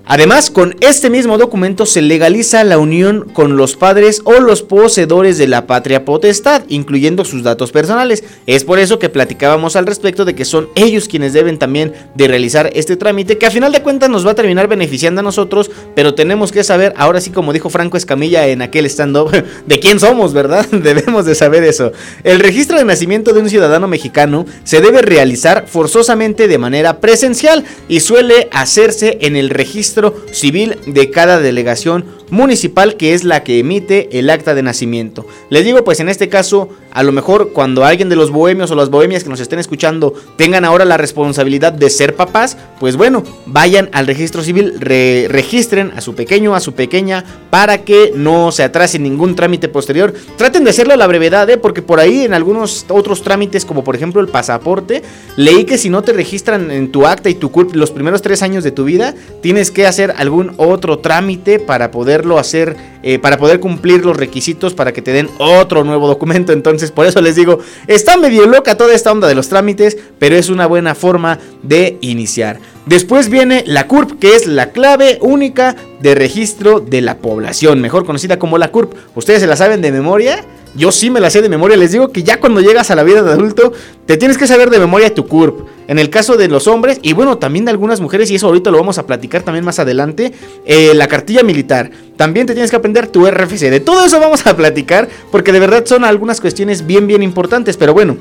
Además, 0.07 0.51
con 0.51 0.75
este 0.81 1.09
mismo 1.09 1.39
documento 1.39 1.87
se 1.87 2.03
legaliza 2.03 2.63
la 2.63 2.77
unión 2.77 3.27
con 3.33 3.57
los 3.57 3.75
padres 3.75 4.21
o 4.23 4.39
los 4.39 4.61
poseedores 4.61 5.39
de 5.39 5.47
la 5.47 5.65
patria 5.65 6.05
potestad, 6.05 6.61
incluyendo 6.69 7.25
sus 7.25 7.41
datos 7.41 7.71
personales. 7.71 8.23
Es 8.45 8.63
por 8.63 8.77
eso 8.77 8.99
que 8.99 9.09
platicábamos 9.09 9.75
al 9.75 9.87
respecto 9.87 10.23
de 10.23 10.35
que 10.35 10.45
son 10.45 10.69
ellos 10.75 11.07
quienes 11.07 11.33
deben 11.33 11.57
también 11.57 11.93
de 12.13 12.27
realizar 12.27 12.69
este 12.75 12.97
trámite, 12.97 13.39
que 13.39 13.47
a 13.47 13.51
final 13.51 13.71
de 13.71 13.81
cuentas 13.81 14.11
nos 14.11 14.27
va 14.27 14.31
a 14.31 14.35
terminar 14.35 14.67
beneficiando 14.67 15.21
a 15.21 15.23
nosotros, 15.23 15.71
pero 15.95 16.13
tenemos 16.13 16.51
que 16.51 16.63
saber, 16.63 16.93
ahora 16.97 17.19
sí 17.19 17.31
como 17.31 17.51
dijo 17.51 17.71
Franco 17.71 17.97
Escamilla 17.97 18.47
en 18.47 18.61
aquel 18.61 18.85
stand-up, 18.85 19.31
de 19.65 19.79
quién 19.79 19.99
somos, 19.99 20.33
¿verdad? 20.33 20.67
Debemos 20.71 21.25
de 21.25 21.33
saber 21.33 21.63
eso. 21.63 21.91
El 22.23 22.41
registro 22.41 22.77
de 22.77 22.85
nacimiento 22.85 23.33
de 23.33 23.41
un 23.41 23.49
ciudadano 23.49 23.87
mexicano 23.87 24.45
se 24.65 24.81
debe 24.81 25.01
realizar 25.01 25.65
forzosamente 25.67 26.47
de 26.47 26.59
manera 26.59 26.99
presencial 26.99 27.63
y 27.87 28.01
suele 28.01 28.49
hacerse 28.51 29.17
en 29.21 29.35
el 29.35 29.49
registro 29.49 29.94
civil 30.31 30.77
de 30.85 31.09
cada 31.11 31.39
delegación 31.39 32.05
municipal 32.29 32.97
que 32.97 33.13
es 33.13 33.23
la 33.23 33.43
que 33.43 33.59
emite 33.59 34.19
el 34.19 34.29
acta 34.29 34.55
de 34.55 34.63
nacimiento. 34.63 35.25
Les 35.49 35.65
digo 35.65 35.83
pues 35.83 35.99
en 35.99 36.09
este 36.09 36.29
caso 36.29 36.69
a 36.91 37.03
lo 37.03 37.11
mejor 37.11 37.51
cuando 37.51 37.83
alguien 37.83 38.07
de 38.07 38.15
los 38.15 38.31
bohemios 38.31 38.71
o 38.71 38.75
las 38.75 38.89
bohemias 38.89 39.23
que 39.23 39.29
nos 39.29 39.41
estén 39.41 39.59
escuchando 39.59 40.13
tengan 40.37 40.63
ahora 40.63 40.85
la 40.85 40.95
responsabilidad 40.95 41.73
de 41.73 41.89
ser 41.89 42.15
papás, 42.15 42.57
pues 42.79 42.95
bueno, 42.95 43.23
vayan 43.45 43.89
al 43.91 44.07
registro 44.07 44.43
civil, 44.43 44.75
re 44.79 45.27
registren 45.29 45.91
a 45.95 46.01
su 46.01 46.15
pequeño, 46.15 46.55
a 46.55 46.59
su 46.59 46.73
pequeña, 46.73 47.23
para 47.49 47.79
que 47.79 48.13
no 48.15 48.51
se 48.51 48.63
atrase 48.63 48.97
ningún 48.97 49.35
trámite 49.35 49.67
posterior. 49.67 50.13
Traten 50.37 50.63
de 50.63 50.69
hacerlo 50.69 50.93
a 50.93 50.97
la 50.97 51.07
brevedad, 51.07 51.49
¿eh? 51.49 51.57
porque 51.57 51.81
por 51.81 51.99
ahí 51.99 52.21
en 52.23 52.33
algunos 52.33 52.85
otros 52.89 53.21
trámites, 53.21 53.65
como 53.65 53.83
por 53.83 53.95
ejemplo 53.95 54.21
el 54.21 54.27
pasaporte, 54.27 55.03
leí 55.35 55.65
que 55.65 55.77
si 55.77 55.89
no 55.89 56.01
te 56.01 56.13
registran 56.13 56.71
en 56.71 56.91
tu 56.91 57.05
acta 57.05 57.29
y 57.29 57.35
tu 57.35 57.51
CURP 57.51 57.75
los 57.75 57.91
primeros 57.91 58.21
tres 58.21 58.41
años 58.41 58.63
de 58.63 58.71
tu 58.71 58.85
vida, 58.85 59.13
tienes 59.41 59.71
que 59.71 59.85
hacer 59.85 60.13
algún 60.17 60.53
otro 60.57 60.99
trámite 60.99 61.59
para 61.59 61.91
poderlo 62.15 62.39
hacer, 62.39 62.77
eh, 63.03 63.19
para 63.19 63.37
poder 63.37 63.59
cumplir 63.59 64.05
los 64.05 64.15
requisitos 64.15 64.73
para 64.73 64.93
que 64.93 65.01
te 65.01 65.11
den 65.11 65.29
otro 65.37 65.83
nuevo 65.83 66.07
documento. 66.07 66.53
Entonces, 66.53 66.91
por 66.91 67.05
eso 67.05 67.19
les 67.19 67.35
digo, 67.35 67.59
está 67.87 68.15
medio 68.15 68.45
loca 68.45 68.77
toda 68.77 68.93
esta 68.93 69.11
onda 69.11 69.27
de 69.27 69.35
los 69.35 69.49
trámites, 69.49 69.97
pero 70.17 70.37
es 70.37 70.47
una 70.47 70.65
buena 70.65 70.95
forma 70.95 71.39
de 71.61 71.97
iniciar. 71.99 72.59
Después 72.85 73.29
viene 73.29 73.63
la 73.67 73.87
CURP, 73.87 74.17
que 74.17 74.35
es 74.35 74.47
la 74.47 74.71
clave 74.71 75.17
única 75.19 75.75
de 75.99 76.15
registro 76.15 76.79
de 76.79 77.01
la 77.01 77.17
población, 77.17 77.81
mejor 77.81 78.05
conocida 78.05 78.39
como 78.39 78.57
la 78.57 78.71
CURP. 78.71 78.93
¿Ustedes 79.15 79.41
se 79.41 79.47
la 79.47 79.57
saben 79.57 79.81
de 79.81 79.91
memoria? 79.91 80.45
Yo 80.75 80.91
sí 80.91 81.09
me 81.09 81.19
la 81.19 81.29
sé 81.29 81.41
de 81.41 81.49
memoria. 81.49 81.77
Les 81.77 81.91
digo 81.91 82.11
que 82.11 82.23
ya 82.23 82.39
cuando 82.39 82.61
llegas 82.61 82.91
a 82.91 82.95
la 82.95 83.03
vida 83.03 83.23
de 83.23 83.31
adulto, 83.31 83.71
te 84.05 84.17
tienes 84.17 84.37
que 84.37 84.45
saber 84.45 84.69
de 84.69 84.79
memoria 84.79 85.13
tu 85.13 85.27
CURP. 85.27 85.67
En 85.87 85.99
el 85.99 86.09
caso 86.09 86.35
de 86.35 86.47
los 86.47 86.67
hombres, 86.67 86.99
y 87.01 87.13
bueno, 87.13 87.37
también 87.37 87.65
de 87.65 87.71
algunas 87.71 88.01
mujeres, 88.01 88.29
y 88.31 88.35
eso 88.35 88.47
ahorita 88.47 88.71
lo 88.71 88.77
vamos 88.77 88.97
a 88.97 89.05
platicar 89.05 89.43
también 89.43 89.63
más 89.63 89.79
adelante, 89.79 90.33
eh, 90.65 90.93
la 90.95 91.07
cartilla 91.07 91.43
militar. 91.43 91.91
También 92.17 92.47
te 92.47 92.53
tienes 92.53 92.71
que 92.71 92.77
aprender 92.77 93.07
tu 93.07 93.25
RFC. 93.25 93.69
De 93.69 93.79
todo 93.79 94.03
eso 94.05 94.19
vamos 94.19 94.45
a 94.47 94.55
platicar, 94.55 95.07
porque 95.31 95.51
de 95.51 95.59
verdad 95.59 95.85
son 95.85 96.03
algunas 96.03 96.41
cuestiones 96.41 96.85
bien, 96.85 97.07
bien 97.07 97.23
importantes. 97.23 97.77
Pero 97.77 97.93
bueno, 97.93 98.17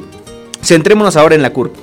centrémonos 0.63 1.17
ahora 1.17 1.35
en 1.35 1.43
la 1.43 1.53
CURP. 1.53 1.75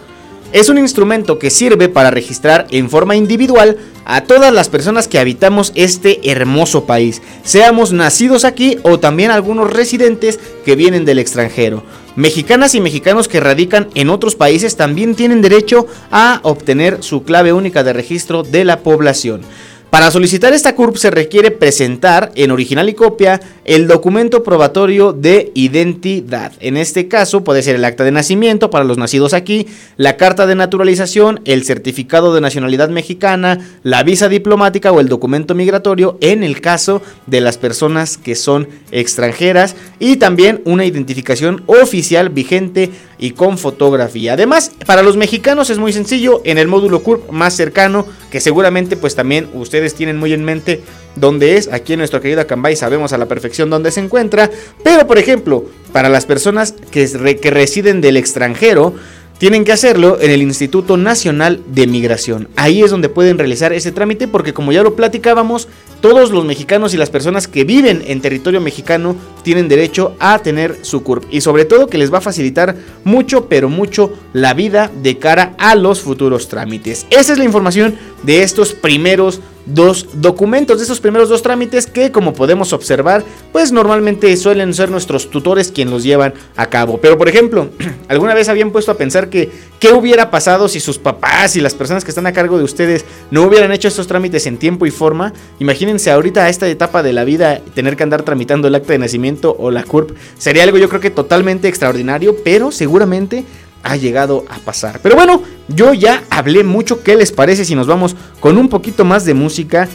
Es 0.53 0.67
un 0.67 0.77
instrumento 0.77 1.39
que 1.39 1.49
sirve 1.49 1.87
para 1.87 2.11
registrar 2.11 2.67
en 2.71 2.89
forma 2.89 3.15
individual 3.15 3.77
a 4.03 4.21
todas 4.25 4.53
las 4.53 4.67
personas 4.67 5.07
que 5.07 5.17
habitamos 5.17 5.71
este 5.75 6.29
hermoso 6.29 6.83
país, 6.83 7.21
seamos 7.43 7.93
nacidos 7.93 8.43
aquí 8.43 8.77
o 8.83 8.99
también 8.99 9.31
algunos 9.31 9.71
residentes 9.71 10.39
que 10.65 10.75
vienen 10.75 11.05
del 11.05 11.19
extranjero. 11.19 11.83
mexicanas 12.17 12.75
y 12.75 12.81
mexicanos 12.81 13.29
que 13.29 13.39
radican 13.39 13.87
en 13.95 14.09
otros 14.09 14.35
países 14.35 14.75
también 14.75 15.15
tienen 15.15 15.41
derecho 15.41 15.87
a 16.11 16.41
obtener 16.43 17.01
su 17.01 17.23
clave 17.23 17.53
única 17.53 17.85
de 17.85 17.93
registro 17.93 18.43
de 18.43 18.65
la 18.65 18.79
población. 18.79 19.43
Para 19.91 20.09
solicitar 20.09 20.53
esta 20.53 20.73
CURP 20.73 20.95
se 20.95 21.11
requiere 21.11 21.51
presentar 21.51 22.31
en 22.35 22.51
original 22.51 22.87
y 22.87 22.93
copia 22.93 23.41
el 23.65 23.89
documento 23.89 24.41
probatorio 24.41 25.11
de 25.11 25.51
identidad. 25.53 26.53
En 26.61 26.77
este 26.77 27.09
caso 27.09 27.43
puede 27.43 27.61
ser 27.61 27.75
el 27.75 27.83
acta 27.83 28.05
de 28.05 28.11
nacimiento 28.11 28.69
para 28.69 28.85
los 28.85 28.97
nacidos 28.97 29.33
aquí, 29.33 29.67
la 29.97 30.15
carta 30.15 30.47
de 30.47 30.55
naturalización, 30.55 31.41
el 31.43 31.65
certificado 31.65 32.33
de 32.33 32.39
nacionalidad 32.39 32.87
mexicana, 32.87 33.59
la 33.83 34.01
visa 34.03 34.29
diplomática 34.29 34.93
o 34.93 35.01
el 35.01 35.09
documento 35.09 35.55
migratorio 35.55 36.17
en 36.21 36.43
el 36.43 36.61
caso 36.61 37.01
de 37.27 37.41
las 37.41 37.57
personas 37.57 38.17
que 38.17 38.35
son 38.35 38.69
extranjeras 38.93 39.75
y 39.99 40.15
también 40.15 40.61
una 40.63 40.85
identificación 40.85 41.63
oficial 41.65 42.29
vigente 42.29 42.91
y 43.21 43.31
con 43.31 43.57
fotografía. 43.57 44.33
Además, 44.33 44.71
para 44.85 45.03
los 45.03 45.15
mexicanos 45.15 45.69
es 45.69 45.77
muy 45.77 45.93
sencillo, 45.93 46.41
en 46.43 46.57
el 46.57 46.67
módulo 46.67 47.01
CURP 47.01 47.31
más 47.31 47.55
cercano, 47.55 48.05
que 48.29 48.41
seguramente 48.41 48.97
pues 48.97 49.15
también 49.15 49.47
ustedes 49.53 49.93
tienen 49.93 50.17
muy 50.17 50.33
en 50.33 50.43
mente 50.43 50.81
dónde 51.15 51.55
es, 51.55 51.71
aquí 51.71 51.93
en 51.93 51.99
nuestro 51.99 52.19
querido 52.19 52.41
Acambay 52.41 52.75
sabemos 52.75 53.13
a 53.13 53.17
la 53.17 53.27
perfección 53.27 53.69
dónde 53.69 53.91
se 53.91 53.99
encuentra, 54.01 54.49
pero 54.83 55.07
por 55.07 55.17
ejemplo, 55.17 55.65
para 55.93 56.09
las 56.09 56.25
personas 56.25 56.73
que, 56.91 57.07
re- 57.07 57.37
que 57.37 57.51
residen 57.51 58.01
del 58.01 58.17
extranjero, 58.17 58.95
tienen 59.37 59.65
que 59.65 59.71
hacerlo 59.71 60.19
en 60.21 60.29
el 60.29 60.43
Instituto 60.43 60.97
Nacional 60.97 61.61
de 61.67 61.87
Migración. 61.87 62.47
Ahí 62.55 62.83
es 62.83 62.91
donde 62.91 63.09
pueden 63.09 63.39
realizar 63.39 63.73
ese 63.73 63.91
trámite 63.91 64.27
porque 64.27 64.53
como 64.53 64.71
ya 64.71 64.83
lo 64.83 64.95
platicábamos, 64.95 65.67
todos 66.01 66.31
los 66.31 66.43
mexicanos 66.43 66.93
y 66.93 66.97
las 66.97 67.09
personas 67.09 67.47
que 67.47 67.63
viven 67.63 68.03
en 68.05 68.21
territorio 68.21 68.59
mexicano 68.59 69.15
tienen 69.43 69.67
derecho 69.67 70.15
a 70.19 70.39
tener 70.39 70.79
su 70.81 71.03
CURP 71.03 71.25
y 71.31 71.41
sobre 71.41 71.65
todo 71.65 71.87
que 71.87 71.97
les 71.97 72.13
va 72.13 72.17
a 72.17 72.21
facilitar 72.21 72.75
mucho, 73.03 73.47
pero 73.47 73.69
mucho 73.69 74.11
la 74.33 74.53
vida 74.53 74.91
de 75.01 75.17
cara 75.17 75.55
a 75.57 75.75
los 75.75 76.01
futuros 76.01 76.47
trámites. 76.49 77.05
Esa 77.09 77.33
es 77.33 77.37
la 77.37 77.45
información 77.45 77.95
de 78.23 78.43
estos 78.43 78.73
primeros 78.73 79.41
dos 79.65 80.07
documentos, 80.13 80.77
de 80.77 80.83
esos 80.83 80.99
primeros 80.99 81.29
dos 81.29 81.41
trámites 81.41 81.87
que 81.87 82.11
como 82.11 82.33
podemos 82.33 82.73
observar, 82.73 83.23
pues 83.51 83.71
normalmente 83.71 84.35
suelen 84.37 84.73
ser 84.73 84.89
nuestros 84.89 85.29
tutores 85.29 85.71
quienes 85.71 85.93
los 85.93 86.03
llevan 86.03 86.33
a 86.55 86.67
cabo. 86.67 86.99
Pero 86.99 87.17
por 87.17 87.29
ejemplo, 87.29 87.69
¿alguna 88.07 88.33
vez 88.33 88.49
habían 88.49 88.71
puesto 88.71 88.91
a 88.91 88.97
pensar 88.97 89.29
que 89.29 89.51
qué 89.79 89.93
hubiera 89.93 90.31
pasado 90.31 90.67
si 90.67 90.79
sus 90.79 90.97
papás 90.97 91.55
y 91.55 91.61
las 91.61 91.73
personas 91.73 92.03
que 92.03 92.11
están 92.11 92.27
a 92.27 92.33
cargo 92.33 92.57
de 92.57 92.63
ustedes 92.63 93.05
no 93.29 93.43
hubieran 93.43 93.71
hecho 93.71 93.87
estos 93.87 94.07
trámites 94.07 94.45
en 94.45 94.57
tiempo 94.57 94.85
y 94.85 94.91
forma? 94.91 95.33
Imagínense 95.59 96.11
ahorita 96.11 96.45
a 96.45 96.49
esta 96.49 96.67
etapa 96.67 97.03
de 97.03 97.13
la 97.13 97.23
vida 97.23 97.61
tener 97.73 97.95
que 97.95 98.03
andar 98.03 98.23
tramitando 98.23 98.67
el 98.67 98.75
acta 98.75 98.93
de 98.93 98.99
nacimiento 98.99 99.55
o 99.59 99.71
la 99.71 99.83
CURP. 99.83 100.11
Sería 100.37 100.63
algo 100.63 100.77
yo 100.77 100.89
creo 100.89 101.01
que 101.01 101.11
totalmente 101.11 101.67
extraordinario, 101.67 102.35
pero 102.43 102.71
seguramente 102.71 103.45
ha 103.83 103.95
llegado 103.95 104.45
a 104.49 104.59
pasar. 104.59 104.99
Pero 105.01 105.15
bueno, 105.15 105.43
yo 105.67 105.93
ya 105.93 106.23
hablé 106.29 106.63
mucho. 106.63 107.03
¿Qué 107.03 107.15
les 107.15 107.31
parece 107.31 107.65
si 107.65 107.75
nos 107.75 107.87
vamos 107.87 108.15
con 108.39 108.57
un 108.57 108.69
poquito 108.69 109.05
más 109.05 109.25
de 109.25 109.33
música? 109.33 109.87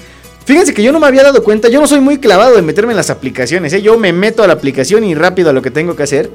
Fíjense 0.44 0.74
que 0.74 0.82
yo 0.82 0.92
no 0.92 1.00
me 1.00 1.06
había 1.08 1.24
dado 1.24 1.42
cuenta, 1.42 1.68
yo 1.68 1.80
no 1.80 1.88
soy 1.88 1.98
muy 1.98 2.18
clavado 2.18 2.54
de 2.54 2.62
meterme 2.62 2.92
en 2.92 2.96
las 2.96 3.10
aplicaciones, 3.10 3.72
¿eh? 3.72 3.82
yo 3.82 3.98
me 3.98 4.12
meto 4.12 4.44
a 4.44 4.46
la 4.46 4.52
aplicación 4.52 5.02
y 5.02 5.12
rápido 5.12 5.50
a 5.50 5.52
lo 5.52 5.60
que 5.60 5.72
tengo 5.72 5.96
que 5.96 6.04
hacer. 6.04 6.30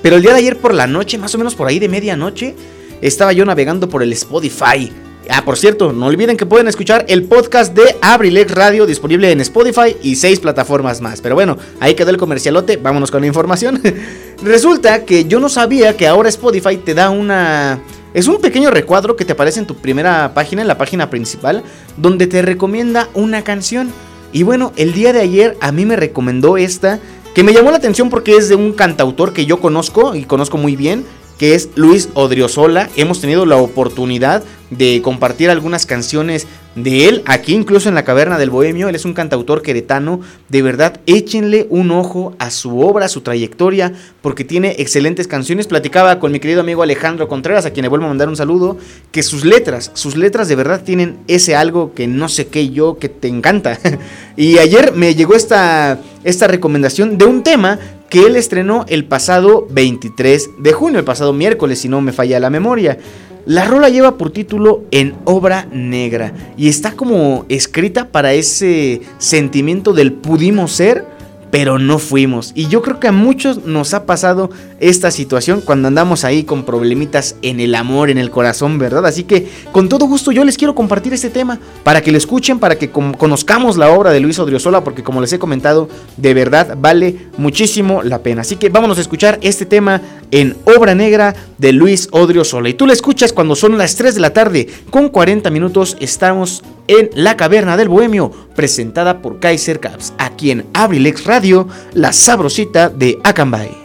Pero 0.00 0.16
el 0.16 0.22
día 0.22 0.32
de 0.32 0.38
ayer 0.38 0.58
por 0.58 0.72
la 0.72 0.86
noche, 0.86 1.18
más 1.18 1.34
o 1.34 1.38
menos 1.38 1.54
por 1.54 1.68
ahí 1.68 1.78
de 1.78 1.90
medianoche, 1.90 2.54
estaba 3.02 3.34
yo 3.34 3.44
navegando 3.44 3.88
por 3.88 4.02
el 4.02 4.12
Spotify. 4.14 4.90
Ah, 5.30 5.44
por 5.44 5.56
cierto, 5.56 5.92
no 5.92 6.06
olviden 6.06 6.36
que 6.36 6.44
pueden 6.44 6.68
escuchar 6.68 7.06
el 7.08 7.24
podcast 7.24 7.74
de 7.74 7.96
Abrilex 8.02 8.50
Radio 8.52 8.86
disponible 8.86 9.30
en 9.30 9.40
Spotify 9.40 9.96
y 10.02 10.16
seis 10.16 10.38
plataformas 10.38 11.00
más. 11.00 11.20
Pero 11.20 11.34
bueno, 11.34 11.56
ahí 11.80 11.94
quedó 11.94 12.10
el 12.10 12.18
comercialote, 12.18 12.76
vámonos 12.76 13.10
con 13.10 13.22
la 13.22 13.26
información. 13.26 13.80
Resulta 14.42 15.04
que 15.04 15.24
yo 15.24 15.40
no 15.40 15.48
sabía 15.48 15.96
que 15.96 16.06
ahora 16.06 16.28
Spotify 16.28 16.76
te 16.76 16.94
da 16.94 17.10
una... 17.10 17.80
Es 18.12 18.28
un 18.28 18.40
pequeño 18.40 18.70
recuadro 18.70 19.16
que 19.16 19.24
te 19.24 19.32
aparece 19.32 19.58
en 19.60 19.66
tu 19.66 19.76
primera 19.76 20.34
página, 20.34 20.62
en 20.62 20.68
la 20.68 20.78
página 20.78 21.10
principal, 21.10 21.64
donde 21.96 22.26
te 22.26 22.42
recomienda 22.42 23.08
una 23.14 23.42
canción. 23.42 23.92
Y 24.32 24.42
bueno, 24.42 24.72
el 24.76 24.92
día 24.92 25.12
de 25.12 25.20
ayer 25.20 25.56
a 25.60 25.72
mí 25.72 25.84
me 25.84 25.96
recomendó 25.96 26.56
esta, 26.56 27.00
que 27.34 27.42
me 27.42 27.52
llamó 27.52 27.70
la 27.70 27.78
atención 27.78 28.10
porque 28.10 28.36
es 28.36 28.48
de 28.48 28.54
un 28.54 28.72
cantautor 28.72 29.32
que 29.32 29.46
yo 29.46 29.58
conozco 29.58 30.14
y 30.14 30.24
conozco 30.24 30.58
muy 30.58 30.76
bien, 30.76 31.04
que 31.38 31.54
es 31.54 31.70
Luis 31.74 32.08
Odriozola. 32.14 32.88
Hemos 32.94 33.20
tenido 33.20 33.46
la 33.46 33.56
oportunidad 33.56 34.44
de 34.76 35.00
compartir 35.02 35.50
algunas 35.50 35.86
canciones 35.86 36.46
de 36.74 37.08
él 37.08 37.22
aquí, 37.26 37.54
incluso 37.54 37.88
en 37.88 37.94
la 37.94 38.04
Caverna 38.04 38.38
del 38.38 38.50
Bohemio. 38.50 38.88
Él 38.88 38.94
es 38.94 39.04
un 39.04 39.14
cantautor 39.14 39.62
queretano. 39.62 40.20
De 40.48 40.62
verdad, 40.62 41.00
échenle 41.06 41.66
un 41.70 41.90
ojo 41.90 42.34
a 42.38 42.50
su 42.50 42.80
obra, 42.80 43.06
a 43.06 43.08
su 43.08 43.20
trayectoria, 43.20 43.92
porque 44.22 44.44
tiene 44.44 44.76
excelentes 44.78 45.28
canciones. 45.28 45.66
Platicaba 45.66 46.18
con 46.18 46.32
mi 46.32 46.40
querido 46.40 46.60
amigo 46.60 46.82
Alejandro 46.82 47.28
Contreras, 47.28 47.66
a 47.66 47.70
quien 47.70 47.82
le 47.82 47.88
vuelvo 47.88 48.06
a 48.06 48.08
mandar 48.08 48.28
un 48.28 48.36
saludo, 48.36 48.76
que 49.12 49.22
sus 49.22 49.44
letras, 49.44 49.90
sus 49.94 50.16
letras 50.16 50.48
de 50.48 50.56
verdad 50.56 50.82
tienen 50.82 51.18
ese 51.28 51.54
algo 51.54 51.94
que 51.94 52.06
no 52.06 52.28
sé 52.28 52.48
qué 52.48 52.70
yo, 52.70 52.98
que 52.98 53.08
te 53.08 53.28
encanta. 53.28 53.78
y 54.36 54.58
ayer 54.58 54.92
me 54.94 55.14
llegó 55.14 55.34
esta, 55.34 56.00
esta 56.24 56.46
recomendación 56.48 57.18
de 57.18 57.24
un 57.26 57.42
tema 57.42 57.78
que 58.10 58.26
él 58.26 58.36
estrenó 58.36 58.84
el 58.88 59.04
pasado 59.04 59.66
23 59.70 60.50
de 60.58 60.72
junio, 60.72 60.98
el 60.98 61.04
pasado 61.04 61.32
miércoles, 61.32 61.80
si 61.80 61.88
no 61.88 62.00
me 62.00 62.12
falla 62.12 62.38
la 62.38 62.50
memoria. 62.50 62.98
La 63.46 63.66
rola 63.66 63.90
lleva 63.90 64.16
por 64.16 64.30
título 64.30 64.84
En 64.90 65.14
obra 65.24 65.66
negra 65.70 66.32
y 66.56 66.68
está 66.68 66.92
como 66.92 67.44
escrita 67.50 68.08
para 68.08 68.32
ese 68.32 69.02
sentimiento 69.18 69.92
del 69.92 70.14
pudimos 70.14 70.72
ser, 70.72 71.04
pero 71.50 71.78
no 71.78 71.98
fuimos. 71.98 72.52
Y 72.54 72.68
yo 72.68 72.80
creo 72.80 73.00
que 73.00 73.08
a 73.08 73.12
muchos 73.12 73.66
nos 73.66 73.92
ha 73.92 74.06
pasado 74.06 74.48
esta 74.88 75.10
situación 75.10 75.62
cuando 75.62 75.88
andamos 75.88 76.24
ahí 76.24 76.44
con 76.44 76.64
problemitas 76.64 77.36
en 77.40 77.58
el 77.58 77.74
amor, 77.74 78.10
en 78.10 78.18
el 78.18 78.30
corazón, 78.30 78.78
¿verdad? 78.78 79.06
Así 79.06 79.24
que 79.24 79.48
con 79.72 79.88
todo 79.88 80.04
gusto 80.06 80.30
yo 80.30 80.44
les 80.44 80.58
quiero 80.58 80.74
compartir 80.74 81.14
este 81.14 81.30
tema 81.30 81.58
para 81.84 82.02
que 82.02 82.12
lo 82.12 82.18
escuchen, 82.18 82.58
para 82.58 82.76
que 82.76 82.90
con- 82.90 83.14
conozcamos 83.14 83.78
la 83.78 83.90
obra 83.90 84.10
de 84.10 84.20
Luis 84.20 84.38
Odriozola, 84.38 84.84
porque 84.84 85.02
como 85.02 85.22
les 85.22 85.32
he 85.32 85.38
comentado, 85.38 85.88
de 86.18 86.34
verdad 86.34 86.76
vale 86.78 87.28
muchísimo 87.38 88.02
la 88.02 88.18
pena. 88.18 88.42
Así 88.42 88.56
que 88.56 88.68
vámonos 88.68 88.98
a 88.98 89.00
escuchar 89.00 89.38
este 89.40 89.64
tema 89.64 90.02
en 90.30 90.54
Obra 90.66 90.94
Negra 90.94 91.34
de 91.56 91.72
Luis 91.72 92.08
Odriozola. 92.10 92.68
Y 92.68 92.74
tú 92.74 92.86
la 92.86 92.92
escuchas 92.92 93.32
cuando 93.32 93.56
son 93.56 93.78
las 93.78 93.96
3 93.96 94.14
de 94.14 94.20
la 94.20 94.34
tarde, 94.34 94.68
con 94.90 95.08
40 95.08 95.48
minutos 95.50 95.96
estamos 96.00 96.62
en 96.88 97.08
La 97.14 97.38
Caverna 97.38 97.78
del 97.78 97.88
Bohemio, 97.88 98.30
presentada 98.54 99.22
por 99.22 99.40
Kaiser 99.40 99.80
Caps, 99.80 100.12
aquí 100.18 100.50
en 100.50 100.66
Abrilex 100.74 101.24
Radio, 101.24 101.66
la 101.94 102.12
sabrosita 102.12 102.90
de 102.90 103.18
Acambay. 103.24 103.83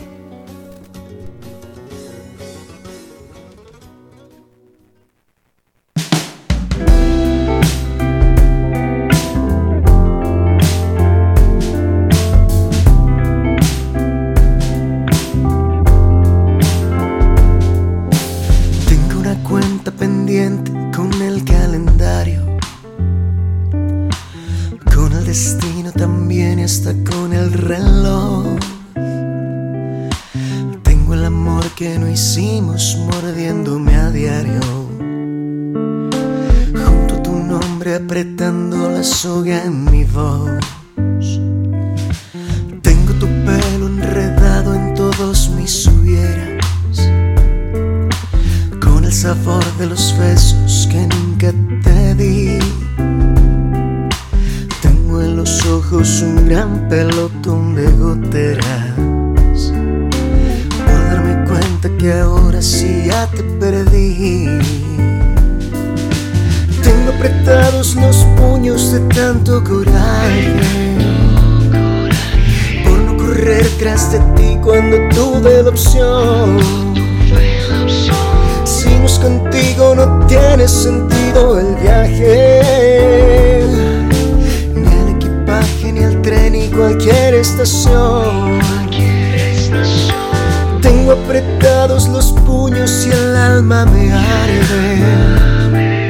Alma 93.71 93.85
me 93.85 94.11
arde 94.11 96.09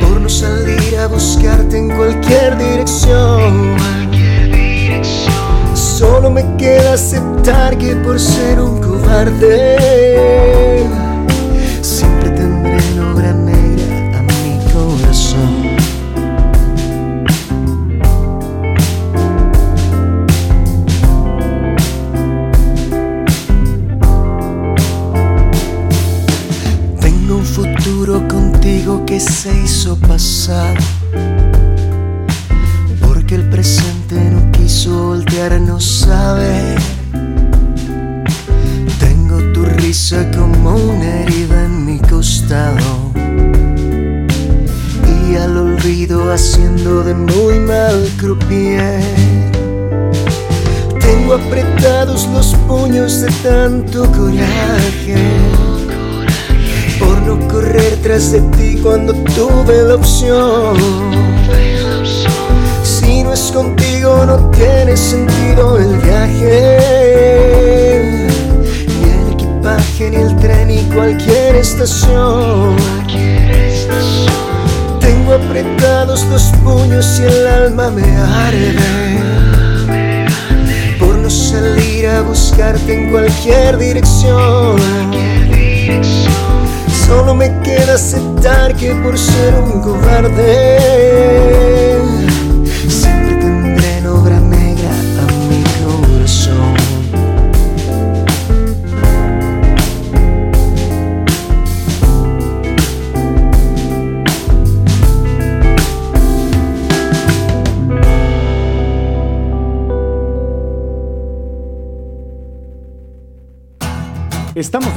por 0.00 0.20
no 0.20 0.28
salir 0.28 0.96
a 0.98 1.08
buscarte 1.08 1.78
en 1.78 1.90
cualquier 1.90 2.56
dirección. 2.56 3.76
Solo 5.74 6.30
me 6.30 6.44
queda 6.56 6.94
aceptar 6.94 7.76
que 7.78 7.96
por 7.96 8.20
ser 8.20 8.60
un 8.60 8.80
cobarde 8.80 10.86
siempre 11.82 12.30
tendré 12.30 12.76
en 12.76 13.00
obra 13.00 13.32
cuando 58.86 59.12
tuve 59.34 59.82
la 59.82 59.96
opción. 59.96 60.76
Si 62.84 63.24
no 63.24 63.32
es 63.32 63.50
contigo 63.52 64.24
no 64.24 64.48
tiene 64.50 64.96
sentido 64.96 65.76
el 65.76 65.96
viaje, 65.96 66.68
ni 69.00 69.10
el 69.10 69.32
equipaje, 69.32 70.10
ni 70.10 70.16
el 70.16 70.36
tren, 70.36 70.68
ni 70.68 70.82
cualquier 70.94 71.56
estación. 71.56 72.76
Tengo 75.00 75.34
apretados 75.34 76.24
los 76.26 76.44
puños 76.62 77.18
y 77.18 77.24
el 77.24 77.46
alma 77.46 77.90
me 77.90 78.04
arde 78.46 79.18
por 81.00 81.16
no 81.16 81.28
salir 81.28 82.06
a 82.06 82.22
buscarte 82.22 82.94
en 82.94 83.10
cualquier 83.10 83.78
dirección. 83.78 84.76
Solo 87.06 87.34
me 87.34 87.60
queda 87.60 87.94
aceptar 87.94 88.74
que 88.74 88.92
por 88.96 89.16
ser 89.16 89.54
un 89.54 89.80
cobarde 89.80 91.85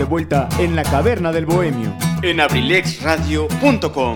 vuelta 0.09 0.49
en 0.57 0.75
la 0.75 0.83
caverna 0.83 1.31
del 1.31 1.45
bohemio. 1.45 1.93
En 2.23 2.41
abrilexradio.com. 2.41 4.15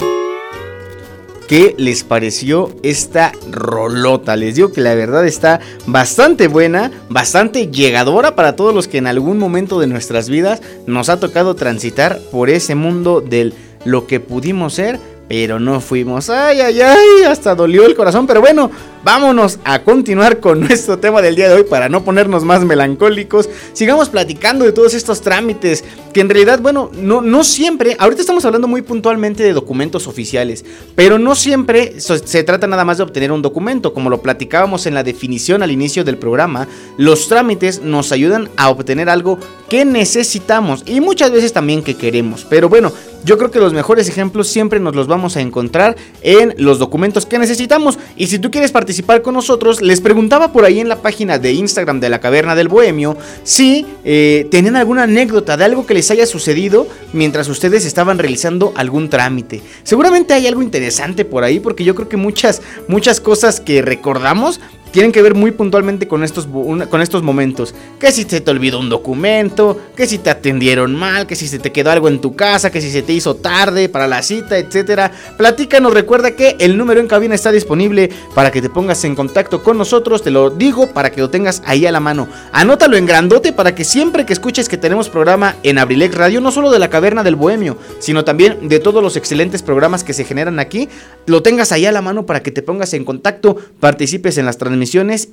¿Qué 1.48 1.76
les 1.78 2.04
pareció 2.04 2.74
esta 2.84 3.32
rolota? 3.52 4.36
Les 4.36 4.56
digo 4.56 4.72
que 4.72 4.82
la 4.82 4.96
verdad 4.96 5.28
está 5.28 5.60
bastante 5.86 6.48
buena, 6.48 6.92
bastante 7.10 7.68
llegadora 7.68 8.36
para 8.36 8.56
todos 8.56 8.74
los 8.74 8.88
que 8.88 8.98
en 8.98 9.08
algún 9.08 9.38
momento 9.38 9.80
de 9.80 9.88
nuestras 9.88 10.30
vidas 10.30 10.62
nos 10.88 11.10
ha 11.10 11.20
tocado 11.20 11.56
transitar 11.56 12.20
por 12.32 12.50
ese 12.50 12.76
mundo 12.76 13.22
del 13.22 13.54
lo 13.86 14.08
que 14.08 14.20
pudimos 14.20 14.74
ser, 14.74 15.00
pero 15.28 15.60
no 15.60 15.80
fuimos. 15.82 16.30
Ay, 16.30 16.62
ay, 16.62 16.82
ay, 16.82 17.24
hasta 17.28 17.56
dolió 17.56 17.86
el 17.86 17.96
corazón. 17.96 18.26
Pero 18.26 18.42
bueno, 18.42 18.72
vámonos 19.04 19.60
a 19.64 19.84
continuar 19.84 20.40
con 20.40 20.62
nuestro 20.62 21.00
tema 21.00 21.22
del 21.22 21.36
día 21.36 21.50
de 21.50 21.56
hoy 21.56 21.64
para 21.64 21.90
no 21.90 22.04
ponernos 22.04 22.44
más 22.44 22.64
melancólicos. 22.64 23.50
Sigamos 23.74 24.10
platicando 24.10 24.66
de 24.66 24.72
todos 24.72 24.94
estos 24.94 25.22
trámites 25.22 25.84
que 26.14 26.22
en 26.22 26.30
realidad, 26.30 26.60
bueno, 26.62 26.92
no, 26.94 27.22
no 27.22 27.44
siempre, 27.44 27.96
ahorita 28.00 28.22
estamos 28.22 28.46
hablando 28.46 28.68
muy 28.68 28.82
puntualmente 28.82 29.44
de 29.44 29.54
documentos 29.54 30.08
oficiales, 30.08 30.64
pero 30.96 31.18
no 31.18 31.36
siempre 31.36 32.00
se 32.00 32.44
trata 32.44 32.68
nada 32.68 32.86
más 32.86 32.98
de 32.98 33.04
obtener 33.04 33.32
un 33.32 33.42
documento, 33.42 33.94
como 33.94 34.10
lo 34.10 34.22
platicábamos 34.22 34.86
en 34.86 34.94
la 34.94 35.04
definición 35.04 35.64
al 35.64 35.72
inicio 35.72 36.04
del 36.04 36.18
programa, 36.18 36.68
los 36.98 37.28
trámites 37.28 37.82
nos 37.82 38.12
ayudan 38.12 38.50
a 38.56 38.70
obtener 38.70 39.10
algo 39.10 39.40
que 39.70 39.86
necesitamos 39.86 40.84
y 40.86 41.02
muchas 41.02 41.32
veces 41.32 41.52
también 41.52 41.84
que 41.84 41.96
queremos, 41.96 42.46
pero 42.48 42.70
bueno, 42.70 42.94
yo 43.26 43.38
creo 43.38 43.52
que 43.52 43.60
los 43.60 43.74
mejores 43.74 44.10
ejemplos 44.10 44.50
siempre 44.50 44.80
nos 44.82 44.96
los 44.96 45.08
vamos 45.08 45.38
a 45.38 45.42
encontrar 45.42 45.96
en 46.22 46.54
los 46.58 46.78
documentos 46.78 47.26
que 47.26 47.40
necesitamos. 47.40 47.98
Y 48.18 48.28
si 48.28 48.38
tú 48.38 48.52
quieres 48.52 48.72
participar 48.72 49.22
con 49.22 49.34
nosotros, 49.34 49.82
les 49.82 50.02
preguntaba 50.02 50.52
por 50.52 50.66
ahí 50.66 50.82
en 50.82 50.90
la 50.90 51.02
página 51.02 51.40
de 51.40 51.54
Instagram 51.54 52.02
de 52.02 52.10
la 52.10 52.20
Caverna 52.20 52.54
del 52.54 52.68
Bohemio 52.68 53.16
si 53.44 53.86
eh, 54.04 54.48
tenían 54.52 54.76
alguna 54.76 55.04
anécdota 55.04 55.56
de 55.56 55.64
algo 55.64 55.86
que 55.86 55.94
les 55.94 56.03
haya 56.12 56.26
sucedido 56.26 56.88
mientras 57.12 57.48
ustedes 57.50 57.86
estaban 57.86 58.18
realizando 58.18 58.74
algún 58.76 59.10
trámite. 59.10 59.62
Seguramente 59.84 60.34
hay 60.34 60.48
algo 60.48 60.62
interesante 60.62 61.26
por 61.26 61.44
ahí 61.44 61.60
porque 61.60 61.84
yo 61.84 61.96
creo 61.96 62.10
que 62.10 62.18
muchas, 62.18 62.62
muchas 62.88 63.20
cosas 63.20 63.60
que 63.60 63.82
recordamos 63.82 64.60
tienen 64.94 65.12
que 65.12 65.24
ver 65.24 65.34
muy 65.34 65.50
puntualmente 65.50 66.08
con 66.08 66.24
estos, 66.24 66.46
con 66.48 67.02
estos 67.02 67.24
momentos. 67.24 67.74
Que 68.00 68.12
si 68.12 68.24
se 68.24 68.42
te 68.42 68.52
olvidó 68.52 68.80
un 68.80 68.90
documento, 68.90 69.76
que 69.96 70.06
si 70.06 70.20
te 70.20 70.30
atendieron 70.30 70.96
mal, 70.96 71.26
que 71.26 71.36
si 71.36 71.48
se 71.48 71.58
te 71.58 71.72
quedó 71.72 71.90
algo 71.90 72.08
en 72.08 72.22
tu 72.22 72.36
casa, 72.36 72.72
que 72.72 72.80
si 72.80 72.92
se 72.92 73.02
te 73.02 73.12
hizo 73.12 73.36
tarde 73.36 73.90
para 73.90 74.08
la 74.08 74.22
cita, 74.22 74.56
etcétera. 74.56 75.12
Platícanos, 75.36 75.96
recuerda 75.96 76.36
que 76.36 76.56
el 76.60 76.78
número 76.78 77.02
en 77.02 77.08
cabina 77.08 77.34
está 77.34 77.52
disponible 77.52 78.12
para 78.36 78.52
que 78.52 78.62
te 78.62 78.70
pongas 78.70 79.04
en 79.04 79.16
contacto 79.16 79.64
con 79.64 79.80
nosotros. 79.80 80.22
Te 80.22 80.30
lo 80.30 80.52
digo 80.52 80.92
para 80.92 81.12
que 81.12 81.22
lo 81.22 81.32
tengas 81.32 81.64
ahí 81.66 81.88
a 81.88 81.92
la 81.92 82.00
mano. 82.00 82.28
Anótalo 82.52 82.96
en 82.96 83.08
grandote 83.08 83.52
para 83.52 83.74
que 83.74 83.86
siempre 83.86 84.28
que 84.28 84.34
escuches 84.34 84.70
que 84.70 84.78
tenemos 84.78 85.10
programa 85.10 85.56
en 85.64 85.80
Abrilex 85.80 86.14
Radio, 86.14 86.40
no 86.40 86.52
solo 86.52 86.70
de 86.70 86.78
la 86.78 86.92
Caverna 86.92 87.24
del 87.24 87.36
Bohemio, 87.36 87.80
sino 87.98 88.24
también 88.24 88.70
de 88.70 88.80
todos 88.80 89.02
los 89.02 89.18
excelentes 89.18 89.64
programas 89.64 90.04
que 90.04 90.14
se 90.14 90.24
generan 90.24 90.60
aquí, 90.60 90.88
lo 91.26 91.42
tengas 91.42 91.72
ahí 91.72 91.88
a 91.88 91.92
la 91.92 92.04
mano 92.04 92.28
para 92.28 92.44
que 92.44 92.52
te 92.52 92.62
pongas 92.62 92.94
en 92.94 93.06
contacto, 93.06 93.58
participes 93.80 94.38
en 94.38 94.46
las 94.46 94.60
transmisiones 94.60 94.83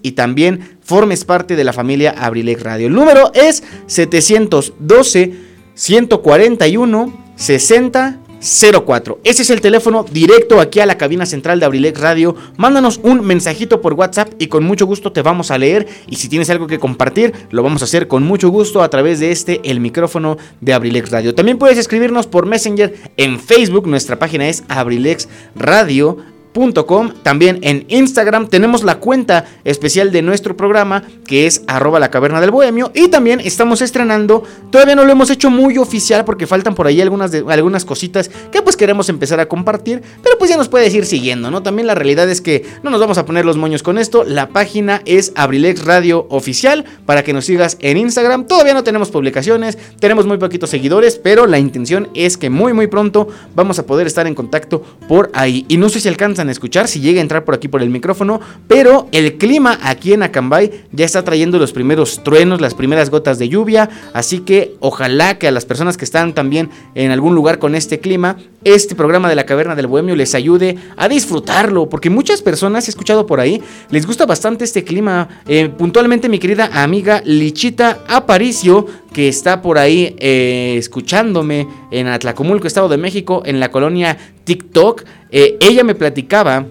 y 0.03 0.13
también 0.13 0.79
formes 0.83 1.25
parte 1.25 1.57
de 1.57 1.65
la 1.65 1.73
familia 1.73 2.15
Abrilex 2.19 2.63
Radio. 2.63 2.87
El 2.87 2.95
número 2.95 3.33
es 3.35 3.63
712 3.87 5.33
141 5.75 7.25
60 7.37 8.21
04. 8.41 9.21
Ese 9.23 9.43
es 9.43 9.51
el 9.51 9.61
teléfono 9.61 10.05
directo 10.05 10.61
aquí 10.61 10.81
a 10.81 10.87
la 10.87 10.97
cabina 10.97 11.27
central 11.27 11.61
de 11.61 11.67
Abrilex 11.67 12.01
Radio. 12.01 12.35
Mándanos 12.57 12.99
un 13.03 13.25
mensajito 13.25 13.81
por 13.81 13.95
WhatsApp 13.95 14.33
y 14.39 14.47
con 14.47 14.65
mucho 14.65 14.87
gusto 14.87 15.13
te 15.13 15.23
vamos 15.23 15.51
a 15.51 15.59
leer. 15.59 15.87
Y 16.09 16.17
si 16.17 16.29
tienes 16.29 16.49
algo 16.51 16.67
que 16.67 16.79
compartir, 16.79 17.35
lo 17.51 17.63
vamos 17.63 17.83
a 17.83 17.85
hacer 17.85 18.09
con 18.09 18.23
mucho 18.23 18.49
gusto 18.49 18.83
a 18.83 18.89
través 18.89 19.21
de 19.21 19.31
este, 19.31 19.61
el 19.65 19.81
micrófono 19.81 20.39
de 20.61 20.73
Abrilex 20.73 21.11
Radio. 21.11 21.35
También 21.35 21.59
puedes 21.59 21.79
escribirnos 21.79 22.27
por 22.27 22.47
Messenger 22.47 22.95
en 23.17 23.39
Facebook. 23.39 23.87
Nuestra 23.87 24.19
página 24.19 24.49
es 24.49 24.65
Abrilex 24.69 25.29
Radio. 25.55 26.19
Com. 26.53 27.13
También 27.23 27.59
en 27.63 27.85
Instagram 27.89 28.49
tenemos 28.49 28.83
la 28.83 28.97
cuenta 28.97 29.47
especial 29.65 30.11
de 30.11 30.21
nuestro 30.21 30.57
programa 30.57 31.05
que 31.25 31.47
es 31.47 31.63
arroba 31.69 32.01
la 32.01 32.11
caverna 32.11 32.41
del 32.41 32.51
bohemio 32.51 32.91
y 32.93 33.09
también 33.09 33.41
estamos 33.41 33.83
estrenando, 33.83 34.43
todavía 34.71 34.97
no 34.97 35.05
lo 35.05 35.13
hemos 35.13 35.31
hecho 35.31 35.49
muy 35.49 35.79
oficial 35.79 36.25
porque 36.25 36.49
faltan 36.49 36.75
por 36.75 36.89
ahí 36.89 37.01
algunas, 37.01 37.33
algunas 37.33 37.85
cositas 37.85 38.31
que 38.51 38.63
pues 38.63 38.77
queremos 38.77 39.09
empezar 39.09 39.39
a 39.39 39.47
compartir, 39.47 40.03
pero 40.25 40.37
pues 40.39 40.51
ya 40.51 40.57
nos 40.57 40.69
puedes 40.69 40.93
ir 40.93 41.07
siguiendo, 41.07 41.53
¿no? 41.53 41.63
También 41.63 41.87
la 41.87 41.95
realidad 41.95 42.29
es 42.29 42.41
que 42.41 42.67
no 42.83 42.91
nos 42.91 43.01
vamos 43.01 43.17
a 43.19 43.25
poner 43.25 43.45
los 43.45 43.57
moños 43.57 43.85
con 43.85 43.97
esto, 43.97 44.25
la 44.25 44.49
página 44.49 45.03
es 45.05 45.33
Abrilex 45.37 45.85
Radio 45.85 46.27
Oficial 46.31 46.85
para 47.07 47.23
que 47.23 47.33
nos 47.33 47.45
sigas 47.45 47.77
en 47.81 47.97
Instagram, 47.97 48.49
todavía 48.49 48.75
no 48.75 48.83
tenemos 48.83 49.11
publicaciones, 49.11 49.79
tenemos 50.01 50.27
muy 50.27 50.39
poquitos 50.39 50.71
seguidores, 50.71 51.17
pero 51.23 51.47
la 51.47 51.61
intención 51.61 52.09
es 52.15 52.37
que 52.37 52.51
muy 52.51 52.73
muy 52.73 52.89
pronto 52.89 53.29
vamos 53.55 53.79
a 53.79 53.87
poder 53.87 54.09
estar 54.09 54.27
en 54.27 54.35
contacto 54.35 54.83
por 55.07 55.31
ahí 55.33 55.65
y 55.69 55.77
no 55.77 55.89
sé 55.89 56.01
si 56.01 56.09
alcanza 56.09 56.40
a 56.49 56.53
escuchar 56.53 56.89
si 56.89 57.01
llega 57.01 57.19
a 57.19 57.23
entrar 57.23 57.45
por 57.45 57.55
aquí 57.55 57.69
por 57.69 57.83
el 57.83 57.91
micrófono, 57.91 58.41
pero 58.69 59.09
el 59.13 59.39
clima 59.39 59.79
aquí 59.83 60.13
en 60.13 60.23
Acambay 60.23 60.87
ya 60.93 61.05
está 61.05 61.23
trayendo 61.25 61.59
los 61.59 61.73
primeros 61.73 62.23
truenos, 62.23 62.61
las 62.61 62.75
primeras 62.75 63.11
gotas 63.11 63.39
de 63.39 63.49
lluvia, 63.49 63.89
así 64.13 64.41
que 64.41 64.75
ojalá 64.81 65.39
que 65.39 65.49
a 65.49 65.51
las 65.51 65.65
personas 65.65 65.97
que 65.97 66.05
están 66.05 66.35
también 66.35 66.71
en 66.95 67.11
algún 67.11 67.35
lugar 67.35 67.59
con 67.59 67.75
este 67.75 68.01
clima, 68.01 68.37
este 68.65 68.95
programa 68.95 69.29
de 69.29 69.35
la 69.35 69.47
Caverna 69.47 69.75
del 69.75 69.87
Bohemio 69.87 70.15
les 70.17 70.35
ayude 70.35 70.77
a 70.97 71.09
disfrutarlo, 71.09 71.89
porque 71.89 72.11
muchas 72.11 72.43
personas, 72.43 72.87
he 72.87 72.91
escuchado 72.91 73.27
por 73.27 73.41
ahí, 73.41 73.63
les 73.91 74.07
gusta 74.07 74.27
bastante 74.27 74.65
este 74.65 74.85
clima. 74.85 75.29
Eh, 75.47 75.69
puntualmente 75.69 76.29
mi 76.29 76.39
querida 76.39 76.71
amiga 76.73 77.23
Lichita 77.25 78.01
Aparicio 78.09 78.87
que 79.13 79.29
está 79.29 79.63
por 79.63 79.79
ahí 79.79 80.15
eh, 80.19 80.77
escuchándome 80.79 81.67
en 81.91 82.07
Atlacomulco, 82.07 82.67
Estado 82.67 82.89
de 82.89 82.97
México, 82.97 83.43
en 83.45 83.61
la 83.61 83.71
colonia 83.71 84.17
TikTok. 84.45 85.05
Eh, 85.31 85.57
ella 85.61 85.85
me 85.85 85.95
platicaba 85.95 86.67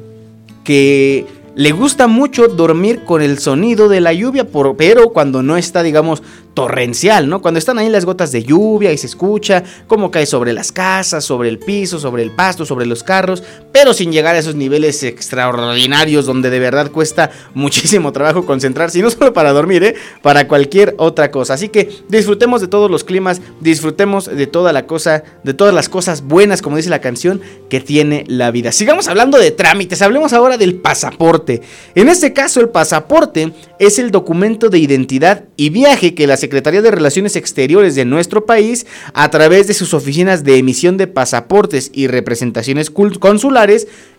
que 0.64 1.26
le 1.56 1.72
gusta 1.72 2.08
mucho 2.08 2.48
dormir 2.48 3.04
con 3.04 3.22
el 3.22 3.40
sonido 3.40 3.90
de 3.90 4.00
la 4.00 4.14
lluvia, 4.14 4.48
pero 4.78 5.10
cuando 5.10 5.44
no 5.44 5.58
está, 5.58 5.84
digamos, 5.84 6.24
torrencial, 6.54 7.28
¿no? 7.28 7.42
Cuando 7.42 7.58
están 7.58 7.80
ahí 7.80 7.90
las 7.90 8.06
gotas 8.06 8.32
de 8.32 8.44
lluvia 8.44 8.92
y 8.94 8.98
se 8.98 9.08
escucha 9.08 9.64
cómo 9.88 10.12
cae 10.12 10.26
sobre 10.26 10.54
las 10.54 10.72
casas, 10.72 11.26
sobre 11.26 11.50
el 11.50 11.60
piso, 11.60 12.00
sobre 12.00 12.24
el 12.24 12.32
pasto, 12.32 12.66
sobre 12.66 12.86
los 12.86 13.04
carros, 13.04 13.44
pero 13.80 13.94
sin 13.94 14.12
llegar 14.12 14.36
a 14.36 14.40
esos 14.40 14.56
niveles 14.56 15.04
extraordinarios 15.04 16.26
donde 16.26 16.50
de 16.50 16.60
verdad 16.60 16.92
cuesta 16.92 17.32
muchísimo 17.54 18.12
trabajo 18.12 18.46
concentrarse, 18.46 19.00
y 19.00 19.02
no 19.02 19.10
solo 19.10 19.32
para 19.32 19.54
dormir, 19.54 19.82
¿eh? 19.86 19.96
Para 20.22 20.50
cualquier 20.50 20.96
otra 20.98 21.32
cosa. 21.32 21.54
Así 21.54 21.70
que 21.70 21.90
disfrutemos 22.10 22.60
de 22.60 22.68
todos 22.68 22.92
los 22.92 23.06
climas, 23.06 23.42
disfrutemos 23.62 24.26
de 24.26 24.48
toda 24.48 24.74
la 24.74 24.86
cosa, 24.86 25.24
de 25.46 25.54
todas 25.54 25.74
las 25.74 25.88
cosas 25.88 26.24
buenas, 26.24 26.62
como 26.62 26.76
dice 26.76 26.90
la 26.90 27.00
canción, 27.00 27.40
que 27.70 27.80
tiene 27.80 28.26
la 28.28 28.52
vida. 28.52 28.74
Sigamos 28.74 29.08
hablando 29.08 29.38
de 29.38 29.52
trámites, 29.52 30.02
hablemos 30.02 30.34
ahora 30.34 30.58
del 30.58 30.76
pasaporte. 30.76 31.62
En 31.96 32.10
este 32.10 32.34
caso, 32.34 32.60
el 32.60 32.68
pasaporte 32.68 33.54
es 33.80 33.98
el 33.98 34.12
documento 34.12 34.68
de 34.68 34.80
identidad 34.80 35.46
y 35.56 35.70
viaje 35.70 36.16
que 36.16 36.28
la 36.28 36.36
Secretaría 36.36 36.82
de 36.82 36.92
Relaciones 36.92 37.38
Exteriores 37.38 37.96
de 37.96 38.04
nuestro 38.04 38.46
país, 38.46 38.86
a 39.14 39.32
través 39.32 39.68
de 39.68 39.74
sus 39.74 39.94
oficinas 39.94 40.44
de 40.44 40.58
emisión 40.58 40.98
de 40.98 41.08
pasaportes 41.08 41.92
y 41.94 42.08
representaciones 42.08 42.94
cul- 42.94 43.20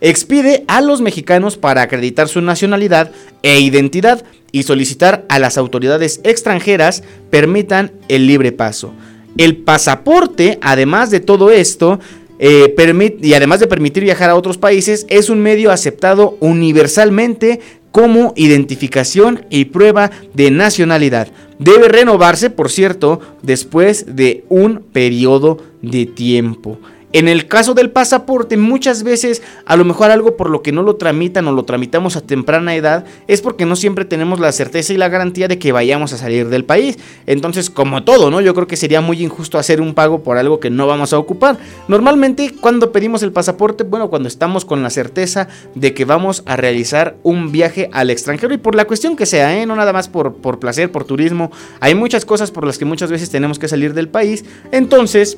expide 0.01 0.63
a 0.67 0.81
los 0.81 1.01
mexicanos 1.01 1.57
para 1.57 1.81
acreditar 1.81 2.27
su 2.27 2.41
nacionalidad 2.41 3.11
e 3.43 3.59
identidad 3.59 4.23
y 4.51 4.63
solicitar 4.63 5.25
a 5.29 5.39
las 5.39 5.57
autoridades 5.57 6.19
extranjeras 6.23 7.03
permitan 7.29 7.91
el 8.07 8.27
libre 8.27 8.51
paso. 8.51 8.93
El 9.37 9.57
pasaporte, 9.57 10.59
además 10.61 11.09
de 11.09 11.21
todo 11.21 11.51
esto, 11.51 11.99
eh, 12.39 12.75
y 13.21 13.33
además 13.33 13.59
de 13.59 13.67
permitir 13.67 14.03
viajar 14.03 14.29
a 14.29 14.35
otros 14.35 14.57
países, 14.57 15.05
es 15.09 15.29
un 15.29 15.39
medio 15.41 15.71
aceptado 15.71 16.37
universalmente 16.39 17.59
como 17.91 18.33
identificación 18.35 19.45
y 19.49 19.65
prueba 19.65 20.11
de 20.33 20.49
nacionalidad. 20.49 21.27
Debe 21.59 21.87
renovarse, 21.87 22.49
por 22.49 22.71
cierto, 22.71 23.19
después 23.43 24.15
de 24.15 24.43
un 24.49 24.81
periodo 24.91 25.59
de 25.81 26.05
tiempo. 26.05 26.79
En 27.13 27.27
el 27.27 27.47
caso 27.47 27.73
del 27.73 27.89
pasaporte, 27.89 28.55
muchas 28.55 29.03
veces 29.03 29.41
a 29.65 29.75
lo 29.75 29.83
mejor 29.83 30.11
algo 30.11 30.37
por 30.37 30.49
lo 30.49 30.61
que 30.61 30.71
no 30.71 30.81
lo 30.81 30.95
tramitan 30.95 31.45
o 31.47 31.51
lo 31.51 31.65
tramitamos 31.65 32.15
a 32.15 32.21
temprana 32.21 32.73
edad 32.73 33.03
es 33.27 33.41
porque 33.41 33.65
no 33.65 33.75
siempre 33.75 34.05
tenemos 34.05 34.39
la 34.39 34.51
certeza 34.53 34.93
y 34.93 34.97
la 34.97 35.09
garantía 35.09 35.49
de 35.49 35.59
que 35.59 35.73
vayamos 35.73 36.13
a 36.13 36.17
salir 36.17 36.47
del 36.47 36.63
país. 36.63 36.97
Entonces, 37.25 37.69
como 37.69 38.03
todo, 38.03 38.31
¿no? 38.31 38.39
Yo 38.39 38.53
creo 38.53 38.67
que 38.67 38.77
sería 38.77 39.01
muy 39.01 39.21
injusto 39.21 39.57
hacer 39.57 39.81
un 39.81 39.93
pago 39.93 40.23
por 40.23 40.37
algo 40.37 40.61
que 40.61 40.69
no 40.69 40.87
vamos 40.87 41.11
a 41.11 41.19
ocupar. 41.19 41.57
Normalmente, 41.89 42.53
cuando 42.61 42.93
pedimos 42.93 43.23
el 43.23 43.33
pasaporte, 43.33 43.83
bueno, 43.83 44.09
cuando 44.09 44.29
estamos 44.29 44.63
con 44.63 44.81
la 44.81 44.89
certeza 44.89 45.49
de 45.75 45.93
que 45.93 46.05
vamos 46.05 46.43
a 46.45 46.55
realizar 46.55 47.17
un 47.23 47.51
viaje 47.51 47.89
al 47.91 48.09
extranjero 48.09 48.53
y 48.53 48.57
por 48.57 48.75
la 48.75 48.85
cuestión 48.85 49.17
que 49.17 49.25
sea, 49.25 49.57
¿eh? 49.57 49.65
No 49.65 49.75
nada 49.75 49.91
más 49.91 50.07
por, 50.07 50.35
por 50.35 50.59
placer, 50.59 50.91
por 50.91 51.03
turismo. 51.03 51.51
Hay 51.81 51.93
muchas 51.93 52.23
cosas 52.23 52.51
por 52.51 52.65
las 52.65 52.77
que 52.77 52.85
muchas 52.85 53.11
veces 53.11 53.29
tenemos 53.29 53.59
que 53.59 53.67
salir 53.67 53.93
del 53.93 54.07
país. 54.07 54.45
Entonces, 54.71 55.37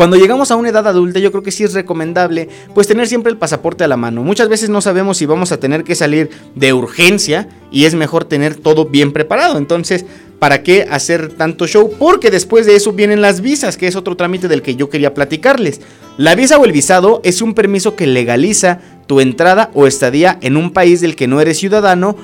cuando 0.00 0.16
llegamos 0.16 0.50
a 0.50 0.56
una 0.56 0.70
edad 0.70 0.88
adulta, 0.88 1.18
yo 1.18 1.30
creo 1.30 1.42
que 1.42 1.50
sí 1.50 1.62
es 1.62 1.74
recomendable, 1.74 2.48
pues 2.74 2.88
tener 2.88 3.06
siempre 3.06 3.30
el 3.30 3.36
pasaporte 3.36 3.84
a 3.84 3.86
la 3.86 3.98
mano. 3.98 4.22
Muchas 4.22 4.48
veces 4.48 4.70
no 4.70 4.80
sabemos 4.80 5.18
si 5.18 5.26
vamos 5.26 5.52
a 5.52 5.60
tener 5.60 5.84
que 5.84 5.94
salir 5.94 6.30
de 6.54 6.72
urgencia 6.72 7.50
y 7.70 7.84
es 7.84 7.94
mejor 7.94 8.24
tener 8.24 8.54
todo 8.54 8.86
bien 8.86 9.12
preparado. 9.12 9.58
Entonces, 9.58 10.06
¿para 10.38 10.62
qué 10.62 10.86
hacer 10.90 11.34
tanto 11.34 11.66
show? 11.66 11.92
Porque 11.98 12.30
después 12.30 12.64
de 12.64 12.76
eso 12.76 12.94
vienen 12.94 13.20
las 13.20 13.42
visas, 13.42 13.76
que 13.76 13.88
es 13.88 13.94
otro 13.94 14.16
trámite 14.16 14.48
del 14.48 14.62
que 14.62 14.74
yo 14.74 14.88
quería 14.88 15.12
platicarles. 15.12 15.82
La 16.16 16.34
visa 16.34 16.56
o 16.56 16.64
el 16.64 16.72
visado 16.72 17.20
es 17.22 17.42
un 17.42 17.52
permiso 17.52 17.94
que 17.94 18.06
legaliza 18.06 18.80
tu 19.06 19.20
entrada 19.20 19.70
o 19.74 19.86
estadía 19.86 20.38
en 20.40 20.56
un 20.56 20.70
país 20.70 21.02
del 21.02 21.14
que 21.14 21.26
no 21.26 21.42
eres 21.42 21.58
ciudadano 21.58 22.16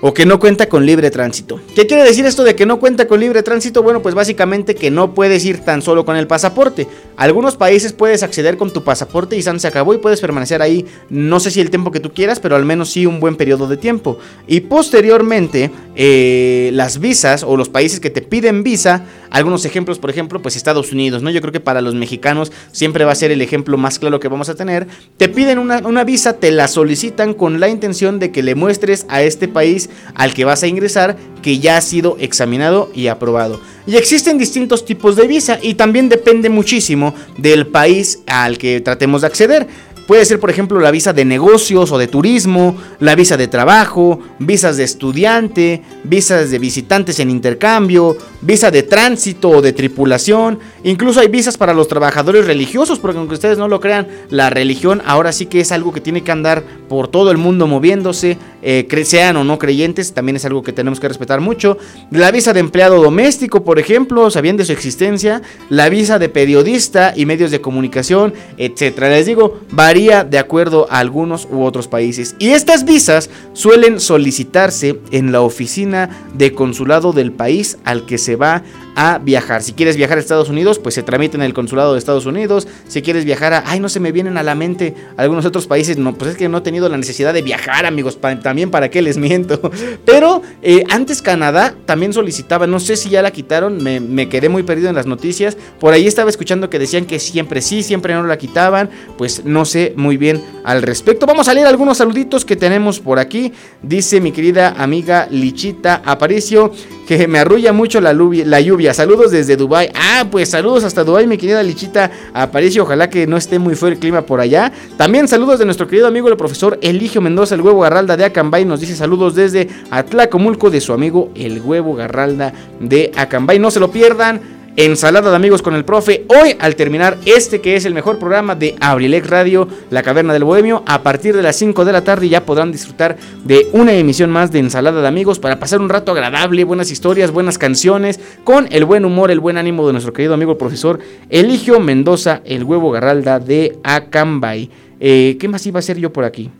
o 0.00 0.12
que 0.12 0.26
no 0.26 0.38
cuenta 0.38 0.68
con 0.68 0.84
libre 0.84 1.10
tránsito. 1.10 1.60
¿Qué 1.74 1.86
quiere 1.86 2.04
decir 2.04 2.26
esto 2.26 2.44
de 2.44 2.54
que 2.54 2.66
no 2.66 2.78
cuenta 2.78 3.08
con 3.08 3.20
libre 3.20 3.42
tránsito? 3.42 3.82
Bueno, 3.82 4.02
pues 4.02 4.14
básicamente 4.14 4.74
que 4.74 4.90
no 4.90 5.14
puedes 5.14 5.44
ir 5.44 5.60
tan 5.60 5.82
solo 5.82 6.04
con 6.04 6.16
el 6.16 6.26
pasaporte. 6.26 6.86
Algunos 7.16 7.56
países 7.56 7.92
puedes 7.92 8.22
acceder 8.22 8.56
con 8.56 8.72
tu 8.72 8.84
pasaporte 8.84 9.36
y 9.36 9.42
San 9.42 9.58
se 9.58 9.68
acabó 9.68 9.94
y 9.94 9.98
puedes 9.98 10.20
permanecer 10.20 10.60
ahí, 10.60 10.84
no 11.08 11.40
sé 11.40 11.50
si 11.50 11.60
el 11.60 11.70
tiempo 11.70 11.90
que 11.90 12.00
tú 12.00 12.12
quieras, 12.12 12.40
pero 12.40 12.56
al 12.56 12.64
menos 12.64 12.90
sí 12.90 13.06
un 13.06 13.20
buen 13.20 13.36
periodo 13.36 13.66
de 13.66 13.76
tiempo. 13.76 14.18
Y 14.46 14.60
posteriormente, 14.60 15.70
eh, 15.94 16.70
las 16.74 16.98
visas 16.98 17.42
o 17.42 17.56
los 17.56 17.68
países 17.68 18.00
que 18.00 18.10
te 18.10 18.20
piden 18.20 18.62
visa, 18.62 19.04
algunos 19.30 19.64
ejemplos, 19.64 19.98
por 19.98 20.10
ejemplo, 20.10 20.42
pues 20.42 20.56
Estados 20.56 20.92
Unidos, 20.92 21.22
¿no? 21.22 21.30
Yo 21.30 21.40
creo 21.40 21.52
que 21.52 21.60
para 21.60 21.80
los 21.80 21.94
mexicanos 21.94 22.52
siempre 22.72 23.04
va 23.04 23.12
a 23.12 23.16
ser 23.16 23.30
el 23.30 23.40
ejemplo 23.40 23.78
más 23.78 23.98
claro 23.98 24.20
que 24.20 24.28
vamos 24.28 24.48
a 24.48 24.54
tener. 24.54 24.86
Te 25.16 25.28
piden 25.28 25.58
una, 25.58 25.78
una 25.78 26.04
visa, 26.04 26.34
te 26.34 26.50
la 26.50 26.68
solicitan 26.68 27.34
con 27.34 27.60
la 27.60 27.68
intención 27.68 28.18
de 28.18 28.30
que 28.30 28.42
le 28.42 28.54
muestres 28.54 29.06
a 29.08 29.22
este 29.22 29.48
país 29.48 29.88
al 30.14 30.34
que 30.34 30.44
vas 30.44 30.62
a 30.62 30.66
ingresar 30.66 31.16
que 31.46 31.60
ya 31.60 31.76
ha 31.76 31.80
sido 31.80 32.16
examinado 32.18 32.90
y 32.92 33.06
aprobado. 33.06 33.60
Y 33.86 33.94
existen 33.94 34.36
distintos 34.36 34.84
tipos 34.84 35.14
de 35.14 35.28
visa 35.28 35.60
y 35.62 35.74
también 35.74 36.08
depende 36.08 36.48
muchísimo 36.48 37.14
del 37.36 37.68
país 37.68 38.18
al 38.26 38.58
que 38.58 38.80
tratemos 38.80 39.20
de 39.20 39.28
acceder. 39.28 39.68
Puede 40.06 40.24
ser, 40.24 40.38
por 40.38 40.50
ejemplo, 40.50 40.78
la 40.78 40.92
visa 40.92 41.12
de 41.12 41.24
negocios 41.24 41.90
o 41.90 41.98
de 41.98 42.06
turismo, 42.06 42.76
la 43.00 43.16
visa 43.16 43.36
de 43.36 43.48
trabajo, 43.48 44.20
visas 44.38 44.76
de 44.76 44.84
estudiante, 44.84 45.82
visas 46.04 46.50
de 46.50 46.58
visitantes 46.60 47.18
en 47.18 47.28
intercambio, 47.28 48.16
visa 48.40 48.70
de 48.70 48.84
tránsito 48.84 49.48
o 49.50 49.62
de 49.62 49.72
tripulación. 49.72 50.60
Incluso 50.84 51.18
hay 51.18 51.26
visas 51.26 51.58
para 51.58 51.74
los 51.74 51.88
trabajadores 51.88 52.46
religiosos, 52.46 53.00
porque 53.00 53.18
aunque 53.18 53.34
ustedes 53.34 53.58
no 53.58 53.66
lo 53.66 53.80
crean, 53.80 54.06
la 54.30 54.48
religión 54.48 55.02
ahora 55.06 55.32
sí 55.32 55.46
que 55.46 55.60
es 55.60 55.72
algo 55.72 55.92
que 55.92 56.00
tiene 56.00 56.22
que 56.22 56.30
andar 56.30 56.62
por 56.88 57.08
todo 57.08 57.32
el 57.32 57.36
mundo 57.36 57.66
moviéndose, 57.66 58.38
eh, 58.62 58.86
sean 59.04 59.36
o 59.36 59.44
no 59.44 59.58
creyentes, 59.58 60.12
también 60.12 60.36
es 60.36 60.44
algo 60.44 60.62
que 60.62 60.72
tenemos 60.72 61.00
que 61.00 61.08
respetar 61.08 61.40
mucho. 61.40 61.78
La 62.10 62.30
visa 62.30 62.52
de 62.52 62.60
empleado 62.60 63.02
doméstico, 63.02 63.64
por 63.64 63.78
ejemplo, 63.78 64.30
sabían 64.30 64.56
de 64.56 64.64
su 64.64 64.72
existencia, 64.72 65.42
la 65.68 65.88
visa 65.88 66.18
de 66.18 66.28
periodista 66.28 67.12
y 67.16 67.26
medios 67.26 67.50
de 67.50 67.60
comunicación, 67.60 68.34
etcétera. 68.56 69.08
Les 69.08 69.26
digo, 69.26 69.60
de 69.96 70.38
acuerdo 70.38 70.86
a 70.90 70.98
algunos 70.98 71.48
u 71.50 71.62
otros 71.62 71.88
países. 71.88 72.36
Y 72.38 72.50
estas 72.50 72.84
visas 72.84 73.30
suelen 73.54 73.98
solicitarse 73.98 75.00
en 75.10 75.32
la 75.32 75.40
oficina 75.40 76.10
de 76.34 76.52
consulado 76.52 77.12
del 77.12 77.32
país 77.32 77.78
al 77.84 78.04
que 78.04 78.18
se 78.18 78.36
va 78.36 78.62
a 78.96 79.18
viajar. 79.18 79.62
Si 79.62 79.74
quieres 79.74 79.96
viajar 79.96 80.16
a 80.16 80.20
Estados 80.20 80.48
Unidos, 80.48 80.78
pues 80.78 80.94
se 80.94 81.02
tramita 81.02 81.36
en 81.36 81.42
el 81.42 81.52
consulado 81.52 81.92
de 81.92 81.98
Estados 81.98 82.24
Unidos. 82.24 82.66
Si 82.88 83.02
quieres 83.02 83.26
viajar 83.26 83.52
a, 83.52 83.62
ay, 83.66 83.78
no 83.78 83.90
se 83.90 84.00
me 84.00 84.10
vienen 84.10 84.38
a 84.38 84.42
la 84.42 84.54
mente 84.54 84.94
algunos 85.18 85.44
otros 85.44 85.66
países, 85.66 85.98
no, 85.98 86.14
pues 86.14 86.32
es 86.32 86.36
que 86.38 86.48
no 86.48 86.58
he 86.58 86.60
tenido 86.62 86.88
la 86.88 86.96
necesidad 86.96 87.34
de 87.34 87.42
viajar, 87.42 87.84
amigos, 87.84 88.18
también 88.42 88.70
para 88.70 88.90
qué 88.90 89.02
les 89.02 89.18
miento. 89.18 89.70
Pero 90.06 90.40
eh, 90.62 90.82
antes 90.88 91.20
Canadá 91.20 91.74
también 91.84 92.14
solicitaba, 92.14 92.66
no 92.66 92.80
sé 92.80 92.96
si 92.96 93.10
ya 93.10 93.20
la 93.20 93.30
quitaron, 93.30 93.82
me, 93.82 94.28
quedé 94.30 94.48
muy 94.48 94.62
perdido 94.62 94.88
en 94.88 94.96
las 94.96 95.06
noticias. 95.06 95.58
Por 95.78 95.92
ahí 95.92 96.06
estaba 96.06 96.30
escuchando 96.30 96.70
que 96.70 96.78
decían 96.78 97.04
que 97.04 97.18
siempre 97.18 97.60
sí, 97.60 97.82
siempre 97.82 98.14
no 98.14 98.22
la 98.22 98.38
quitaban, 98.38 98.88
pues 99.18 99.44
no 99.44 99.66
sé 99.66 99.92
muy 99.96 100.16
bien 100.16 100.42
al 100.64 100.80
respecto. 100.80 101.26
Vamos 101.26 101.48
a 101.48 101.54
leer 101.54 101.66
algunos 101.66 101.98
saluditos 101.98 102.46
que 102.46 102.56
tenemos 102.56 102.98
por 103.00 103.18
aquí. 103.18 103.52
Dice 103.82 104.22
mi 104.22 104.32
querida 104.32 104.74
amiga 104.78 105.28
Lichita 105.30 106.00
Aparicio 106.02 106.72
que 107.06 107.28
me 107.28 107.38
arrulla 107.38 107.72
mucho 107.72 108.00
la 108.00 108.12
lluvia. 108.60 108.85
Saludos 108.94 109.30
desde 109.30 109.56
Dubai. 109.56 109.90
Ah, 109.94 110.26
pues 110.30 110.50
saludos 110.50 110.84
hasta 110.84 111.04
Dubai, 111.04 111.26
mi 111.26 111.38
querida 111.38 111.62
Lichita 111.62 112.10
Aparicio. 112.32 112.82
Ojalá 112.82 113.10
que 113.10 113.26
no 113.26 113.36
esté 113.36 113.58
muy 113.58 113.74
feo 113.74 113.88
el 113.88 113.98
clima 113.98 114.22
por 114.22 114.40
allá. 114.40 114.72
También 114.96 115.28
saludos 115.28 115.58
de 115.58 115.64
nuestro 115.64 115.86
querido 115.86 116.06
amigo 116.06 116.28
el 116.28 116.36
profesor 116.36 116.78
Eligio 116.82 117.20
Mendoza, 117.20 117.54
el 117.54 117.60
huevo 117.60 117.80
Garralda 117.80 118.16
de 118.16 118.24
Acambay. 118.24 118.64
Nos 118.64 118.80
dice 118.80 118.96
saludos 118.96 119.34
desde 119.34 119.68
Atlacomulco 119.90 120.70
de 120.70 120.80
su 120.80 120.92
amigo 120.92 121.30
el 121.34 121.60
huevo 121.60 121.94
Garralda 121.94 122.52
de 122.80 123.12
Acambay. 123.16 123.58
No 123.58 123.70
se 123.70 123.80
lo 123.80 123.90
pierdan. 123.90 124.55
Ensalada 124.78 125.30
de 125.30 125.36
amigos 125.36 125.62
con 125.62 125.74
el 125.74 125.86
profe. 125.86 126.26
Hoy, 126.28 126.54
al 126.58 126.76
terminar 126.76 127.16
este 127.24 127.62
que 127.62 127.76
es 127.76 127.86
el 127.86 127.94
mejor 127.94 128.18
programa 128.18 128.54
de 128.54 128.76
Abrilex 128.78 129.26
Radio, 129.26 129.66
La 129.88 130.02
Caverna 130.02 130.34
del 130.34 130.44
Bohemio, 130.44 130.82
a 130.86 131.02
partir 131.02 131.34
de 131.34 131.40
las 131.40 131.56
5 131.56 131.86
de 131.86 131.92
la 131.92 132.04
tarde 132.04 132.28
ya 132.28 132.44
podrán 132.44 132.72
disfrutar 132.72 133.16
de 133.42 133.68
una 133.72 133.94
emisión 133.94 134.28
más 134.28 134.52
de 134.52 134.58
Ensalada 134.58 135.00
de 135.00 135.08
amigos 135.08 135.38
para 135.38 135.58
pasar 135.58 135.80
un 135.80 135.88
rato 135.88 136.12
agradable, 136.12 136.62
buenas 136.64 136.90
historias, 136.90 137.30
buenas 137.30 137.56
canciones, 137.56 138.20
con 138.44 138.68
el 138.70 138.84
buen 138.84 139.06
humor, 139.06 139.30
el 139.30 139.40
buen 139.40 139.56
ánimo 139.56 139.86
de 139.86 139.94
nuestro 139.94 140.12
querido 140.12 140.34
amigo 140.34 140.58
profesor 140.58 140.98
Eligio 141.30 141.80
Mendoza, 141.80 142.42
el 142.44 142.62
huevo 142.62 142.90
Garralda 142.90 143.38
de 143.38 143.78
Acambay. 143.82 144.68
Eh, 145.00 145.38
¿Qué 145.40 145.48
más 145.48 145.66
iba 145.66 145.78
a 145.78 145.80
hacer 145.80 145.96
yo 145.96 146.12
por 146.12 146.24
aquí? 146.24 146.50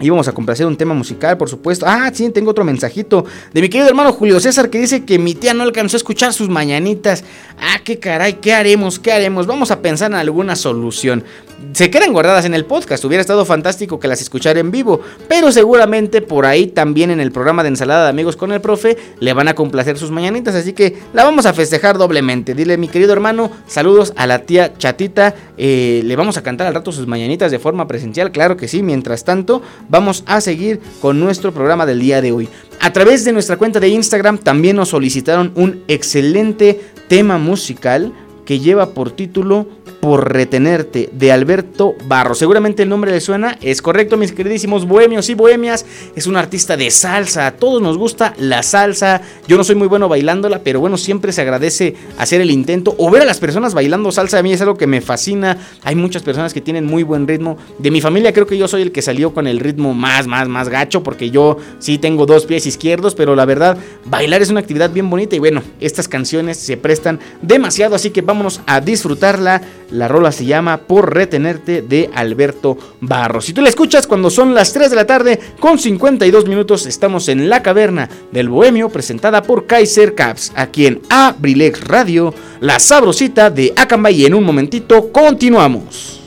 Íbamos 0.00 0.28
a 0.28 0.32
complacer 0.32 0.64
un 0.64 0.76
tema 0.76 0.94
musical, 0.94 1.36
por 1.36 1.48
supuesto. 1.48 1.84
Ah, 1.88 2.10
sí, 2.12 2.30
tengo 2.30 2.52
otro 2.52 2.64
mensajito 2.64 3.24
de 3.52 3.60
mi 3.60 3.68
querido 3.68 3.88
hermano 3.88 4.12
Julio 4.12 4.38
César 4.38 4.70
que 4.70 4.78
dice 4.78 5.04
que 5.04 5.18
mi 5.18 5.34
tía 5.34 5.54
no 5.54 5.64
alcanzó 5.64 5.96
a 5.96 5.98
escuchar 5.98 6.32
sus 6.32 6.48
mañanitas. 6.48 7.24
Ah, 7.58 7.80
qué 7.82 7.98
caray, 7.98 8.34
¿qué 8.34 8.54
haremos? 8.54 9.00
¿Qué 9.00 9.10
haremos? 9.10 9.48
Vamos 9.48 9.72
a 9.72 9.82
pensar 9.82 10.12
en 10.12 10.16
alguna 10.16 10.54
solución. 10.54 11.24
Se 11.72 11.90
quedan 11.90 12.12
guardadas 12.12 12.44
en 12.44 12.54
el 12.54 12.64
podcast. 12.64 13.04
Hubiera 13.04 13.20
estado 13.20 13.44
fantástico 13.44 13.98
que 13.98 14.06
las 14.06 14.22
escuchara 14.22 14.60
en 14.60 14.70
vivo. 14.70 15.00
Pero 15.26 15.50
seguramente 15.50 16.22
por 16.22 16.46
ahí 16.46 16.68
también 16.68 17.10
en 17.10 17.18
el 17.18 17.32
programa 17.32 17.64
de 17.64 17.70
ensalada 17.70 18.04
de 18.04 18.10
amigos 18.10 18.36
con 18.36 18.52
el 18.52 18.60
profe 18.60 18.96
le 19.18 19.32
van 19.32 19.48
a 19.48 19.54
complacer 19.54 19.98
sus 19.98 20.12
mañanitas. 20.12 20.54
Así 20.54 20.72
que 20.72 20.96
la 21.12 21.24
vamos 21.24 21.46
a 21.46 21.52
festejar 21.52 21.98
doblemente. 21.98 22.54
Dile, 22.54 22.76
mi 22.76 22.86
querido 22.86 23.12
hermano, 23.12 23.50
saludos 23.66 24.12
a 24.14 24.28
la 24.28 24.40
tía 24.40 24.78
Chatita. 24.78 25.34
Eh, 25.56 26.02
le 26.04 26.14
vamos 26.14 26.36
a 26.36 26.44
cantar 26.44 26.68
al 26.68 26.74
rato 26.74 26.92
sus 26.92 27.08
mañanitas 27.08 27.50
de 27.50 27.58
forma 27.58 27.88
presencial. 27.88 28.30
Claro 28.30 28.56
que 28.56 28.68
sí. 28.68 28.84
Mientras 28.84 29.24
tanto, 29.24 29.60
vamos 29.88 30.22
a 30.26 30.40
seguir 30.40 30.80
con 31.00 31.20
nuestro 31.20 31.52
programa 31.52 31.86
del 31.86 32.00
día 32.00 32.20
de 32.20 32.32
hoy. 32.32 32.48
A 32.80 32.92
través 32.92 33.24
de 33.24 33.32
nuestra 33.32 33.56
cuenta 33.56 33.80
de 33.80 33.88
Instagram 33.88 34.38
también 34.38 34.76
nos 34.76 34.90
solicitaron 34.90 35.52
un 35.54 35.82
excelente 35.88 36.80
tema 37.08 37.38
musical 37.38 38.12
que 38.48 38.60
lleva 38.60 38.94
por 38.94 39.10
título 39.10 39.66
Por 40.00 40.32
retenerte 40.32 41.10
de 41.12 41.32
Alberto 41.32 41.94
Barro. 42.06 42.34
Seguramente 42.34 42.82
el 42.82 42.88
nombre 42.88 43.10
le 43.10 43.20
suena, 43.20 43.58
es 43.60 43.82
correcto 43.82 44.16
mis 44.16 44.32
queridísimos 44.32 44.86
bohemios 44.86 45.28
y 45.28 45.34
bohemias, 45.34 45.84
es 46.16 46.26
un 46.26 46.34
artista 46.34 46.74
de 46.78 46.90
salsa, 46.90 47.46
a 47.46 47.50
todos 47.56 47.82
nos 47.82 47.98
gusta 47.98 48.32
la 48.38 48.62
salsa, 48.62 49.20
yo 49.46 49.58
no 49.58 49.64
soy 49.64 49.74
muy 49.74 49.86
bueno 49.86 50.08
bailándola, 50.08 50.60
pero 50.60 50.80
bueno, 50.80 50.96
siempre 50.96 51.30
se 51.32 51.42
agradece 51.42 51.94
hacer 52.16 52.40
el 52.40 52.50
intento 52.50 52.94
o 52.96 53.10
ver 53.10 53.20
a 53.20 53.26
las 53.26 53.38
personas 53.38 53.74
bailando 53.74 54.10
salsa, 54.12 54.38
a 54.38 54.42
mí 54.42 54.50
es 54.50 54.62
algo 54.62 54.78
que 54.78 54.86
me 54.86 55.02
fascina, 55.02 55.58
hay 55.82 55.94
muchas 55.94 56.22
personas 56.22 56.54
que 56.54 56.62
tienen 56.62 56.86
muy 56.86 57.02
buen 57.02 57.28
ritmo, 57.28 57.58
de 57.78 57.90
mi 57.90 58.00
familia 58.00 58.32
creo 58.32 58.46
que 58.46 58.56
yo 58.56 58.66
soy 58.66 58.80
el 58.80 58.92
que 58.92 59.02
salió 59.02 59.34
con 59.34 59.46
el 59.46 59.60
ritmo 59.60 59.92
más, 59.92 60.26
más, 60.26 60.48
más 60.48 60.70
gacho, 60.70 61.02
porque 61.02 61.30
yo 61.30 61.58
sí 61.80 61.98
tengo 61.98 62.24
dos 62.24 62.46
pies 62.46 62.64
izquierdos, 62.64 63.14
pero 63.14 63.36
la 63.36 63.44
verdad, 63.44 63.76
bailar 64.06 64.40
es 64.40 64.48
una 64.48 64.60
actividad 64.60 64.90
bien 64.90 65.10
bonita 65.10 65.36
y 65.36 65.38
bueno, 65.38 65.62
estas 65.80 66.08
canciones 66.08 66.56
se 66.56 66.78
prestan 66.78 67.20
demasiado, 67.42 67.94
así 67.94 68.08
que 68.08 68.22
vámonos 68.38 68.60
a 68.66 68.80
disfrutarla. 68.80 69.60
La 69.90 70.06
rola 70.06 70.30
se 70.30 70.44
llama 70.44 70.76
Por 70.76 71.12
retenerte 71.12 71.82
de 71.82 72.08
Alberto 72.14 72.78
Barros. 73.00 73.46
Si 73.46 73.52
tú 73.52 73.62
la 73.62 73.68
escuchas 73.68 74.06
cuando 74.06 74.30
son 74.30 74.54
las 74.54 74.72
3 74.72 74.90
de 74.90 74.96
la 74.96 75.06
tarde 75.06 75.40
con 75.58 75.78
52 75.78 76.46
minutos, 76.46 76.86
estamos 76.86 77.28
en 77.28 77.48
la 77.48 77.62
caverna 77.62 78.08
del 78.30 78.48
Bohemio 78.48 78.90
presentada 78.90 79.42
por 79.42 79.66
Kaiser 79.66 80.14
Caps, 80.14 80.52
aquí 80.54 80.86
en 80.86 81.00
Abrilex 81.08 81.82
Radio, 81.84 82.32
la 82.60 82.78
sabrosita 82.78 83.50
de 83.50 83.72
Acambay. 83.76 84.18
Y 84.20 84.26
en 84.26 84.34
un 84.34 84.44
momentito 84.44 85.10
continuamos. 85.10 86.18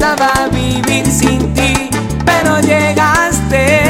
Resignado 0.00 0.14
estaba 0.14 0.44
a 0.44 0.48
vivir 0.48 1.06
sin 1.06 1.52
ti, 1.52 1.90
pero 2.24 2.58
llegaste. 2.60 3.80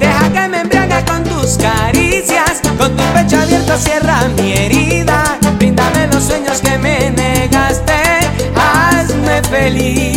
Deja 0.00 0.32
que 0.32 0.48
me 0.48 0.60
embriague 0.60 1.04
con 1.04 1.22
tus 1.22 1.56
caricias, 1.56 2.60
con 2.76 2.96
tu 2.96 3.02
pecho 3.14 3.40
abierto 3.40 3.76
cierra 3.78 4.28
mi 4.36 4.52
herida. 4.52 5.38
Bríndame 5.58 6.08
los 6.08 6.24
sueños 6.24 6.60
que 6.60 6.76
me 6.78 7.10
negaste, 7.10 7.94
hazme 8.56 9.42
feliz. 9.48 10.13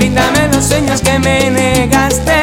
Herida, 0.00 0.30
bríndame 0.30 0.48
los 0.54 0.64
sueños 0.64 1.00
que 1.00 1.18
me 1.18 1.50
negaste, 1.50 2.39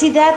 INACE. 0.00 0.08
Universidad 0.08 0.36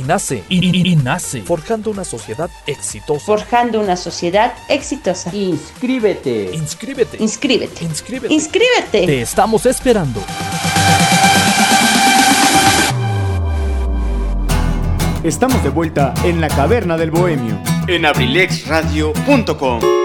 1964. 0.01 0.01
Universidad 0.01 0.05
INACE. 0.05 0.43
I- 0.49 0.59
I- 0.59 0.91
INACE. 0.93 1.41
Forjando 1.43 1.91
una 1.91 2.03
sociedad 2.03 2.49
exitosa. 2.67 3.25
Forjando 3.25 3.79
una 3.79 3.95
sociedad 3.95 4.53
exitosa. 4.67 5.33
Inscríbete. 5.35 6.51
Inscríbete. 6.53 7.17
Inscríbete. 7.19 7.83
Inscríbete. 7.85 8.33
Inscríbete. 8.33 9.05
Te 9.05 9.21
estamos 9.21 9.65
esperando. 9.65 10.21
Estamos 15.23 15.63
de 15.63 15.69
vuelta 15.69 16.13
en 16.23 16.41
la 16.41 16.47
caverna 16.47 16.97
del 16.97 17.11
bohemio. 17.11 17.61
En 17.87 18.05
abrilexradio.com. 18.05 20.00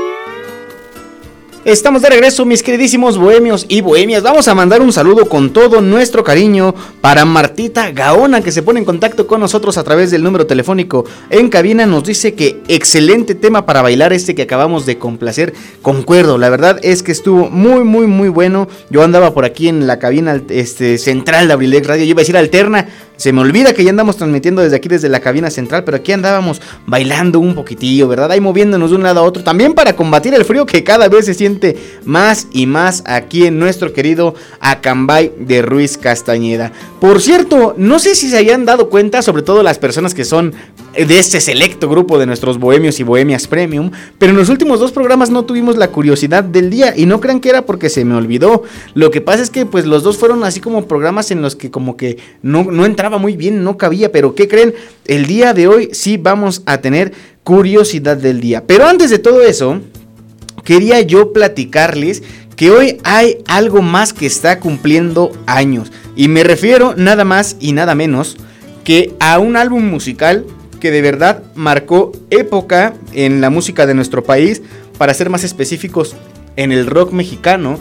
Estamos 1.67 2.01
de 2.01 2.11
regreso, 2.11 2.45
mis 2.45 2.63
queridísimos 2.63 3.19
bohemios 3.19 3.67
y 3.69 3.81
bohemias. 3.81 4.23
Vamos 4.23 4.47
a 4.47 4.55
mandar 4.55 4.81
un 4.81 4.93
saludo 4.93 5.29
con 5.29 5.53
todo 5.53 5.81
nuestro 5.81 6.23
cariño 6.23 6.77
para 7.01 7.25
Martita 7.25 7.91
Gaona, 7.91 8.41
que 8.41 8.53
se 8.53 8.63
pone 8.63 8.79
en 8.79 8.85
contacto 8.85 9.27
con 9.27 9.41
nosotros 9.41 9.77
a 9.77 9.83
través 9.83 10.13
del 10.13 10.23
número 10.23 10.47
telefónico 10.47 11.05
en 11.29 11.49
cabina. 11.49 11.85
Nos 11.85 12.05
dice 12.05 12.35
que 12.35 12.63
excelente 12.69 13.35
tema 13.35 13.67
para 13.67 13.83
bailar 13.83 14.13
este 14.13 14.37
que 14.37 14.43
acabamos 14.43 14.87
de 14.87 14.99
complacer. 14.99 15.55
Concuerdo, 15.83 16.39
la 16.39 16.51
verdad 16.51 16.79
es 16.85 17.03
que 17.03 17.11
estuvo 17.11 17.51
muy, 17.51 17.83
muy, 17.83 18.07
muy 18.07 18.29
bueno. 18.29 18.69
Yo 18.89 19.03
andaba 19.03 19.35
por 19.35 19.45
aquí 19.45 19.67
en 19.67 19.89
la 19.89 19.99
cabina 19.99 20.41
este, 20.49 20.99
central 20.99 21.49
de 21.49 21.55
Abrilex 21.55 21.85
Radio. 21.85 22.05
Yo 22.05 22.11
iba 22.11 22.21
a 22.21 22.23
decir 22.23 22.37
alterna. 22.37 22.87
Se 23.17 23.33
me 23.33 23.41
olvida 23.41 23.73
que 23.73 23.83
ya 23.83 23.91
andamos 23.91 24.17
transmitiendo 24.17 24.63
desde 24.63 24.77
aquí, 24.77 24.89
desde 24.89 25.09
la 25.09 25.21
cabina 25.21 25.51
central, 25.51 25.85
pero 25.85 25.97
aquí 25.97 26.13
andábamos 26.13 26.61
bailando 26.87 27.41
un 27.41 27.55
poquitillo, 27.55 28.09
¿verdad? 28.09 28.31
Ahí 28.31 28.41
moviéndonos 28.41 28.91
de 28.91 28.97
un 28.97 29.03
lado 29.03 29.21
a 29.21 29.23
otro, 29.23 29.43
también 29.43 29.73
para 29.73 29.97
combatir 29.97 30.35
el 30.35 30.45
frío 30.45 30.67
que 30.67 30.85
cada 30.85 31.09
vez 31.09 31.27
se 31.27 31.35
siente 31.35 31.77
más 32.05 32.49
y 32.53 32.67
más 32.67 33.03
aquí 33.07 33.47
en 33.47 33.59
nuestro 33.59 33.93
querido 33.93 34.35
Acambay 34.61 35.33
de 35.39 35.63
Ruiz 35.63 35.97
Castañeda. 35.97 36.73
Por 37.01 37.23
cierto, 37.23 37.75
no 37.79 37.99
sé 37.99 38.15
si 38.15 38.29
se 38.29 38.37
hayan 38.37 38.65
dado 38.65 38.91
cuenta, 38.91 39.23
sobre 39.23 39.43
todo 39.43 39.63
las 39.63 39.79
personas 39.79 40.15
que 40.15 40.25
son 40.25 40.55
de 41.05 41.19
este 41.19 41.41
selecto 41.41 41.89
grupo 41.89 42.19
de 42.19 42.27
nuestros 42.27 42.59
bohemios 42.59 43.01
y 43.01 43.03
bohemias 43.03 43.47
premium, 43.47 43.91
pero 44.19 44.31
en 44.31 44.39
los 44.39 44.49
últimos 44.49 44.81
dos 44.81 44.93
programas 44.93 45.31
no 45.31 45.45
tuvimos 45.45 45.77
la 45.77 45.89
curiosidad 45.89 46.43
del 46.45 46.71
día 46.71 46.95
y 46.97 47.07
no 47.07 47.21
crean 47.21 47.41
que 47.41 47.51
era 47.51 47.63
porque 47.63 47.89
se 47.89 48.05
me 48.05 48.15
olvidó. 48.15 48.63
Lo 48.95 49.11
que 49.11 49.21
pasa 49.21 49.43
es 49.43 49.51
que 49.51 49.67
pues 49.67 49.87
los 49.87 50.03
dos 50.03 50.17
fueron 50.17 50.45
así 50.45 50.61
como 50.61 50.87
programas 50.87 51.31
en 51.31 51.43
los 51.43 51.57
que 51.57 51.71
como 51.71 51.97
que 51.97 52.19
no, 52.43 52.65
no 52.65 52.87
entraba 52.87 53.19
muy 53.19 53.37
bien, 53.37 53.63
no 53.63 53.77
cabía, 53.77 54.13
pero 54.13 54.35
¿qué 54.35 54.49
creen? 54.49 54.75
El 55.05 55.27
día 55.27 55.55
de 55.55 55.69
hoy 55.69 55.91
sí 55.93 56.17
vamos 56.17 56.63
a 56.67 56.79
tener 56.79 57.13
curiosidad 57.45 58.17
del 58.17 58.41
día. 58.41 58.65
Pero 58.67 58.87
antes 58.87 59.11
de 59.11 59.19
todo 59.19 59.43
eso, 59.43 59.81
quería 60.65 61.01
yo 61.03 61.33
platicarles 61.33 62.23
que 62.57 62.71
hoy 62.71 62.99
hay 63.05 63.39
algo 63.47 63.83
más 63.83 64.13
que 64.13 64.27
está 64.27 64.59
cumpliendo 64.61 65.31
años. 65.47 65.93
Y 66.17 66.29
me 66.29 66.43
refiero 66.43 66.95
nada 66.97 67.25
más 67.25 67.57
y 67.61 67.73
nada 67.73 67.95
menos 67.95 68.37
que 68.83 69.15
a 69.21 69.39
un 69.39 69.57
álbum 69.57 69.85
musical 69.85 70.47
que 70.77 70.91
de 70.91 71.03
verdad 71.03 71.43
marcó 71.55 72.13
época 72.31 72.95
en 73.13 73.41
la 73.41 73.51
música 73.51 73.87
de 73.87 73.95
nuestro 73.95 74.25
país, 74.25 74.63
para 74.99 75.15
ser 75.15 75.31
más 75.31 75.45
específicos, 75.45 76.17
en 76.57 76.73
el 76.73 76.87
rock 76.87 77.13
mexicano. 77.13 77.79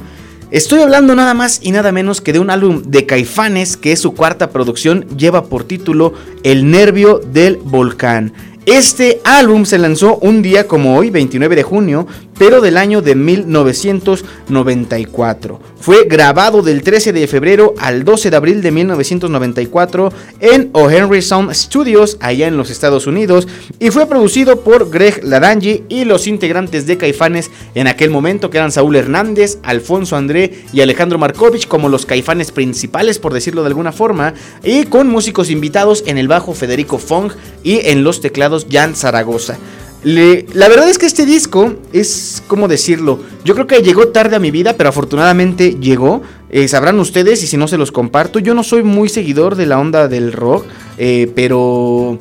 Estoy 0.51 0.81
hablando 0.81 1.15
nada 1.15 1.33
más 1.33 1.59
y 1.63 1.71
nada 1.71 1.91
menos 1.91 2.21
que 2.21 2.33
de 2.33 2.39
un 2.39 2.49
álbum 2.49 2.83
de 2.85 3.05
Caifanes, 3.05 3.77
que 3.77 3.91
es 3.91 3.99
su 3.99 4.13
cuarta 4.13 4.51
producción, 4.51 5.07
lleva 5.17 5.45
por 5.45 5.63
título 5.63 6.13
El 6.43 6.69
Nervio 6.69 7.19
del 7.19 7.57
Volcán. 7.57 8.33
Este 8.65 9.21
álbum 9.23 9.65
se 9.65 9.77
lanzó 9.77 10.17
un 10.17 10.41
día 10.41 10.67
como 10.67 10.97
hoy, 10.97 11.11
29 11.11 11.55
de 11.55 11.63
junio, 11.63 12.07
pero 12.37 12.61
del 12.61 12.77
año 12.77 13.01
de 13.01 13.15
1994. 13.15 15.59
Fue 15.79 16.03
grabado 16.05 16.61
del 16.61 16.83
13 16.83 17.11
de 17.13 17.25
febrero 17.27 17.73
al 17.77 18.03
12 18.03 18.29
de 18.31 18.37
abril 18.37 18.61
de 18.61 18.71
1994 18.71 20.11
en 20.39 20.69
O'Henry 20.73 21.21
Sound 21.21 21.53
Studios, 21.53 22.17
allá 22.19 22.47
en 22.47 22.57
los 22.57 22.71
Estados 22.71 23.07
Unidos, 23.07 23.47
y 23.79 23.91
fue 23.91 24.07
producido 24.07 24.59
por 24.61 24.89
Greg 24.89 25.23
Laranji 25.23 25.83
y 25.87 26.03
los 26.05 26.25
integrantes 26.27 26.87
de 26.87 26.97
Caifanes 26.97 27.51
en 27.75 27.87
aquel 27.87 28.09
momento, 28.09 28.49
que 28.49 28.57
eran 28.57 28.71
Saúl 28.71 28.95
Hernández, 28.95 29.59
Alfonso 29.63 30.15
André 30.15 30.63
y 30.73 30.81
Alejandro 30.81 31.19
Markovich, 31.19 31.67
como 31.67 31.89
los 31.89 32.05
Caifanes 32.05 32.51
principales, 32.51 33.19
por 33.19 33.33
decirlo 33.33 33.61
de 33.61 33.67
alguna 33.67 33.91
forma, 33.91 34.33
y 34.63 34.85
con 34.85 35.07
músicos 35.07 35.51
invitados 35.51 36.03
en 36.07 36.17
el 36.17 36.27
bajo 36.27 36.53
Federico 36.53 36.97
Fong 36.97 37.31
y 37.63 37.87
en 37.87 38.03
los 38.03 38.21
teclados 38.21 38.65
Jan 38.71 38.95
Zaragoza 38.95 39.57
la 40.05 40.69
verdad 40.69 40.87
es 40.87 40.99
que 40.99 41.07
este 41.07 41.25
disco 41.25 41.73
es, 41.91 42.43
¿cómo 42.45 42.67
decirlo? 42.67 43.19
Yo 43.43 43.55
creo 43.55 43.65
que 43.65 43.81
llegó 43.81 44.09
tarde 44.09 44.35
a 44.35 44.39
mi 44.39 44.51
vida, 44.51 44.75
pero 44.77 44.89
afortunadamente 44.89 45.77
llegó. 45.79 46.21
Eh, 46.51 46.67
sabrán 46.67 46.99
ustedes 46.99 47.41
y 47.41 47.47
si 47.47 47.57
no 47.57 47.67
se 47.67 47.79
los 47.79 47.91
comparto. 47.91 48.37
Yo 48.37 48.53
no 48.53 48.63
soy 48.63 48.83
muy 48.83 49.09
seguidor 49.09 49.55
de 49.55 49.65
la 49.65 49.79
onda 49.79 50.07
del 50.07 50.31
rock, 50.31 50.65
eh, 50.99 51.31
pero 51.35 52.19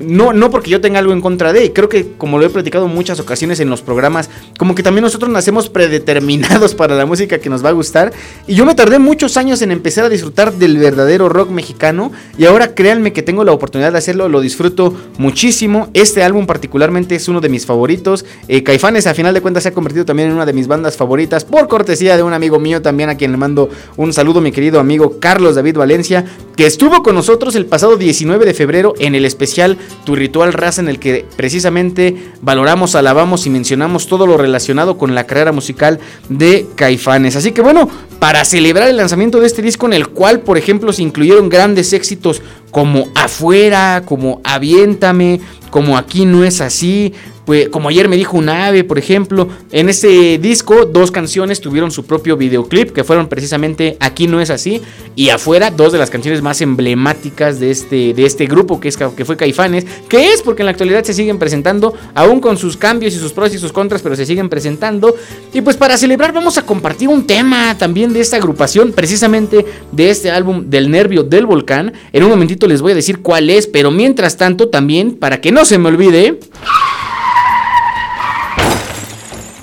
no, 0.00 0.32
no 0.32 0.50
porque 0.50 0.70
yo 0.70 0.80
tenga 0.80 0.98
algo 0.98 1.12
en 1.12 1.20
contra 1.20 1.52
de, 1.52 1.72
creo 1.72 1.88
que 1.88 2.12
como 2.16 2.38
lo 2.38 2.46
he 2.46 2.50
platicado 2.50 2.86
en 2.86 2.94
muchas 2.94 3.20
ocasiones 3.20 3.60
en 3.60 3.70
los 3.70 3.82
programas, 3.82 4.30
como 4.58 4.74
que 4.74 4.82
también 4.82 5.02
nosotros 5.02 5.30
nacemos 5.30 5.68
predeterminados 5.68 6.74
para 6.74 6.94
la 6.94 7.06
música 7.06 7.38
que 7.38 7.50
nos 7.50 7.64
va 7.64 7.70
a 7.70 7.72
gustar. 7.72 8.12
Y 8.46 8.54
yo 8.54 8.64
me 8.64 8.74
tardé 8.74 8.98
muchos 8.98 9.36
años 9.36 9.62
en 9.62 9.72
empezar 9.72 10.04
a 10.04 10.08
disfrutar 10.08 10.52
del 10.52 10.78
verdadero 10.78 11.28
rock 11.28 11.50
mexicano. 11.50 12.12
Y 12.36 12.44
ahora 12.44 12.74
créanme 12.74 13.12
que 13.12 13.22
tengo 13.22 13.44
la 13.44 13.52
oportunidad 13.52 13.92
de 13.92 13.98
hacerlo, 13.98 14.28
lo 14.28 14.40
disfruto 14.40 14.94
muchísimo. 15.18 15.88
Este 15.94 16.22
álbum 16.22 16.46
particularmente 16.46 17.14
es 17.14 17.28
uno 17.28 17.40
de 17.40 17.48
mis 17.48 17.66
favoritos. 17.66 18.24
Eh, 18.48 18.62
Caifanes 18.62 19.06
a 19.06 19.14
final 19.14 19.34
de 19.34 19.40
cuentas 19.40 19.64
se 19.64 19.70
ha 19.70 19.74
convertido 19.74 20.04
también 20.04 20.28
en 20.28 20.34
una 20.34 20.46
de 20.46 20.52
mis 20.52 20.66
bandas 20.66 20.96
favoritas 20.96 21.44
por 21.44 21.68
cortesía 21.68 22.16
de 22.16 22.22
un 22.22 22.32
amigo 22.32 22.58
mío 22.58 22.82
también 22.82 23.08
a 23.10 23.16
quien 23.16 23.32
le 23.32 23.36
mando 23.36 23.70
un 23.96 24.12
saludo, 24.12 24.40
mi 24.40 24.52
querido 24.52 24.80
amigo 24.80 25.18
Carlos 25.20 25.56
David 25.56 25.76
Valencia, 25.76 26.24
que 26.56 26.66
estuvo 26.66 27.02
con 27.02 27.14
nosotros 27.14 27.54
el 27.54 27.66
pasado 27.66 27.96
19 27.96 28.44
de 28.44 28.54
febrero 28.54 28.94
en 28.98 29.14
el 29.14 29.24
especial 29.24 29.78
tu 30.04 30.14
ritual 30.14 30.52
raza 30.52 30.80
en 30.80 30.88
el 30.88 30.98
que 30.98 31.26
precisamente 31.36 32.32
valoramos, 32.40 32.94
alabamos 32.94 33.46
y 33.46 33.50
mencionamos 33.50 34.06
todo 34.06 34.26
lo 34.26 34.36
relacionado 34.36 34.98
con 34.98 35.14
la 35.14 35.26
carrera 35.26 35.52
musical 35.52 35.98
de 36.28 36.66
Caifanes. 36.74 37.36
Así 37.36 37.52
que 37.52 37.62
bueno, 37.62 37.88
para 38.18 38.44
celebrar 38.44 38.88
el 38.88 38.96
lanzamiento 38.96 39.40
de 39.40 39.46
este 39.46 39.62
disco 39.62 39.86
en 39.86 39.92
el 39.92 40.08
cual, 40.08 40.40
por 40.40 40.58
ejemplo, 40.58 40.92
se 40.92 41.02
incluyeron 41.02 41.48
grandes 41.48 41.92
éxitos 41.92 42.42
como 42.70 43.08
Afuera, 43.14 44.02
como 44.04 44.40
Aviéntame, 44.44 45.40
como 45.70 45.96
Aquí 45.96 46.24
no 46.24 46.44
es 46.44 46.60
así, 46.60 47.12
pues, 47.48 47.70
como 47.70 47.88
ayer 47.88 48.10
me 48.10 48.16
dijo 48.16 48.36
un 48.36 48.50
ave, 48.50 48.84
por 48.84 48.98
ejemplo, 48.98 49.48
en 49.72 49.88
ese 49.88 50.36
disco 50.36 50.84
dos 50.84 51.10
canciones 51.10 51.62
tuvieron 51.62 51.90
su 51.90 52.04
propio 52.04 52.36
videoclip, 52.36 52.92
que 52.92 53.04
fueron 53.04 53.26
precisamente 53.26 53.96
Aquí 54.00 54.26
no 54.26 54.42
es 54.42 54.50
así, 54.50 54.82
y 55.16 55.30
afuera 55.30 55.70
dos 55.70 55.92
de 55.92 55.98
las 55.98 56.10
canciones 56.10 56.42
más 56.42 56.60
emblemáticas 56.60 57.58
de 57.58 57.70
este, 57.70 58.12
de 58.12 58.26
este 58.26 58.44
grupo, 58.44 58.80
que, 58.80 58.88
es, 58.88 58.98
que 58.98 59.24
fue 59.24 59.38
Caifanes, 59.38 59.86
que 60.10 60.34
es 60.34 60.42
porque 60.42 60.60
en 60.60 60.66
la 60.66 60.72
actualidad 60.72 61.04
se 61.04 61.14
siguen 61.14 61.38
presentando, 61.38 61.94
aún 62.14 62.42
con 62.42 62.58
sus 62.58 62.76
cambios 62.76 63.14
y 63.14 63.18
sus 63.18 63.32
pros 63.32 63.54
y 63.54 63.58
sus 63.58 63.72
contras, 63.72 64.02
pero 64.02 64.14
se 64.14 64.26
siguen 64.26 64.50
presentando. 64.50 65.14
Y 65.54 65.62
pues 65.62 65.78
para 65.78 65.96
celebrar 65.96 66.34
vamos 66.34 66.58
a 66.58 66.66
compartir 66.66 67.08
un 67.08 67.26
tema 67.26 67.78
también 67.78 68.12
de 68.12 68.20
esta 68.20 68.36
agrupación, 68.36 68.92
precisamente 68.92 69.64
de 69.90 70.10
este 70.10 70.30
álbum 70.30 70.68
del 70.68 70.90
nervio 70.90 71.22
del 71.22 71.46
volcán. 71.46 71.94
En 72.12 72.24
un 72.24 72.28
momentito 72.28 72.57
les 72.66 72.82
voy 72.82 72.92
a 72.92 72.96
decir 72.96 73.20
cuál 73.20 73.50
es, 73.50 73.66
pero 73.66 73.90
mientras 73.90 74.36
tanto 74.36 74.68
también, 74.68 75.14
para 75.14 75.40
que 75.40 75.52
no 75.52 75.64
se 75.64 75.78
me 75.78 75.88
olvide... 75.88 76.38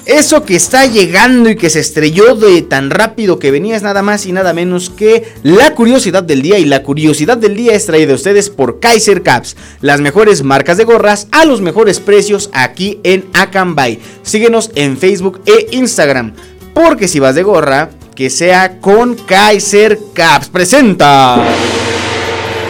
Eso 0.05 0.45
que 0.45 0.55
está 0.55 0.85
llegando 0.85 1.49
y 1.49 1.55
que 1.55 1.71
se 1.71 1.79
estrelló 1.79 2.35
de 2.35 2.61
tan 2.61 2.91
rápido 2.91 3.39
que 3.39 3.49
venía 3.49 3.75
es 3.75 3.81
nada 3.81 4.03
más 4.03 4.27
y 4.27 4.31
nada 4.33 4.53
menos 4.53 4.91
que 4.91 5.23
la 5.41 5.73
curiosidad 5.73 6.21
del 6.21 6.43
día. 6.43 6.59
Y 6.59 6.65
la 6.65 6.83
curiosidad 6.83 7.37
del 7.37 7.55
día 7.55 7.73
es 7.73 7.87
traída 7.87 8.11
a 8.11 8.15
ustedes 8.15 8.51
por 8.51 8.79
Kaiser 8.79 9.23
Caps, 9.23 9.57
las 9.81 10.01
mejores 10.01 10.43
marcas 10.43 10.77
de 10.77 10.83
gorras 10.83 11.27
a 11.31 11.43
los 11.45 11.59
mejores 11.59 11.99
precios 11.99 12.51
aquí 12.53 12.99
en 13.03 13.25
Akanbay. 13.33 13.99
Síguenos 14.21 14.69
en 14.75 14.95
Facebook 14.95 15.41
e 15.47 15.75
Instagram, 15.75 16.33
porque 16.75 17.07
si 17.07 17.19
vas 17.19 17.33
de 17.33 17.41
gorra, 17.41 17.89
que 18.13 18.29
sea 18.29 18.79
con 18.79 19.15
Kaiser 19.15 19.97
Caps. 20.13 20.49
Presenta 20.49 21.43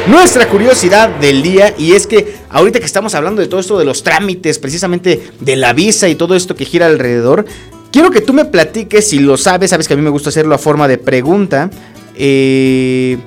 nuestra 0.08 0.48
curiosidad 0.48 1.10
del 1.10 1.42
día 1.42 1.74
y 1.78 1.94
es 1.94 2.06
que 2.08 2.36
ahorita 2.50 2.80
que 2.80 2.86
estamos 2.86 3.16
hablando 3.16 3.42
de 3.42 3.48
todo 3.48 3.60
esto 3.60 3.78
de 3.80 3.86
los 3.86 4.04
trámites, 4.04 4.60
precisamente 4.60 5.32
de 5.40 5.56
la 5.56 5.74
visa 5.74 6.08
y 6.08 6.16
todo 6.16 6.36
esto 6.36 6.56
que 6.56 6.66
gira 6.66 6.86
alrededor, 6.86 7.46
quiero 7.92 8.12
que 8.12 8.22
tú 8.22 8.34
me 8.34 8.46
platiques 8.46 9.08
si 9.10 9.20
lo 9.20 9.38
sabes, 9.38 9.72
sabes 9.72 9.88
que 9.88 9.96
a 9.96 9.98
mí 9.98 10.04
me 10.04 10.10
gusta 10.10 10.30
hacerlo 10.30 10.54
a 10.56 10.60
forma 10.60 10.88
de 10.88 10.98
pregunta, 10.98 11.70
eh, 12.16 13.18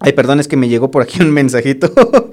Ay, 0.00 0.12
perdón, 0.12 0.40
es 0.40 0.48
que 0.48 0.56
me 0.56 0.68
llegó 0.68 0.90
por 0.90 1.02
aquí 1.02 1.22
un 1.22 1.30
mensajito. 1.30 1.92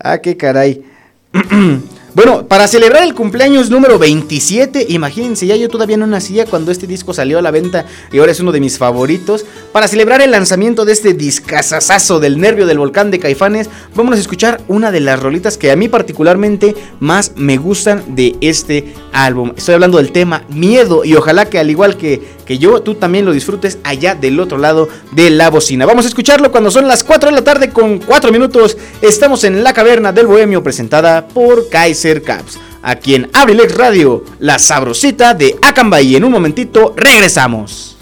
ah, 0.00 0.18
qué 0.18 0.36
caray. 0.36 0.84
Bueno, 2.18 2.48
para 2.48 2.66
celebrar 2.66 3.04
el 3.04 3.14
cumpleaños 3.14 3.70
número 3.70 3.96
27, 3.96 4.86
imagínense, 4.88 5.46
ya 5.46 5.54
yo 5.54 5.68
todavía 5.68 5.96
no 5.96 6.08
nacía 6.08 6.46
cuando 6.46 6.72
este 6.72 6.88
disco 6.88 7.14
salió 7.14 7.38
a 7.38 7.42
la 7.42 7.52
venta 7.52 7.86
y 8.10 8.18
ahora 8.18 8.32
es 8.32 8.40
uno 8.40 8.50
de 8.50 8.58
mis 8.58 8.76
favoritos. 8.76 9.46
Para 9.70 9.86
celebrar 9.86 10.20
el 10.20 10.32
lanzamiento 10.32 10.84
de 10.84 10.94
este 10.94 11.14
discazazazo 11.14 12.18
del 12.18 12.40
nervio 12.40 12.66
del 12.66 12.80
volcán 12.80 13.12
de 13.12 13.20
Caifanes, 13.20 13.70
vamos 13.94 14.16
a 14.16 14.20
escuchar 14.20 14.60
una 14.66 14.90
de 14.90 14.98
las 14.98 15.22
rolitas 15.22 15.56
que 15.56 15.70
a 15.70 15.76
mí 15.76 15.88
particularmente 15.88 16.74
más 16.98 17.34
me 17.36 17.56
gustan 17.56 18.02
de 18.16 18.34
este 18.40 18.94
álbum. 19.12 19.52
Estoy 19.56 19.74
hablando 19.74 19.98
del 19.98 20.10
tema 20.10 20.42
Miedo 20.48 21.04
y 21.04 21.14
ojalá 21.14 21.48
que 21.48 21.60
al 21.60 21.70
igual 21.70 21.96
que, 21.96 22.20
que 22.48 22.56
yo, 22.56 22.80
tú 22.80 22.94
también 22.94 23.26
lo 23.26 23.32
disfrutes 23.32 23.76
allá 23.84 24.14
del 24.14 24.40
otro 24.40 24.56
lado 24.56 24.88
de 25.12 25.28
la 25.28 25.50
bocina. 25.50 25.84
Vamos 25.84 26.06
a 26.06 26.08
escucharlo 26.08 26.50
cuando 26.50 26.70
son 26.70 26.88
las 26.88 27.04
4 27.04 27.28
de 27.28 27.36
la 27.36 27.44
tarde 27.44 27.68
con 27.68 27.98
4 27.98 28.32
minutos. 28.32 28.78
Estamos 29.02 29.44
en 29.44 29.62
la 29.62 29.74
caverna 29.74 30.12
del 30.12 30.26
bohemio 30.26 30.62
presentada 30.62 31.28
por 31.28 31.68
Kaiser. 31.68 32.22
Caps. 32.22 32.58
Aquí 32.80 33.16
en 33.16 33.28
Abrilex 33.34 33.76
Radio, 33.76 34.24
la 34.38 34.58
sabrosita 34.58 35.34
de 35.34 35.58
Acambay. 35.60 36.16
En 36.16 36.24
un 36.24 36.32
momentito 36.32 36.94
regresamos. 36.96 37.97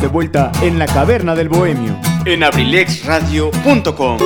Estamos 0.00 0.12
de 0.12 0.14
vuelta 0.14 0.52
en 0.62 0.78
la 0.78 0.86
caverna 0.86 1.34
del 1.34 1.50
bohemio. 1.50 1.94
En 2.24 2.42
abrilexradio.com. 2.42 4.18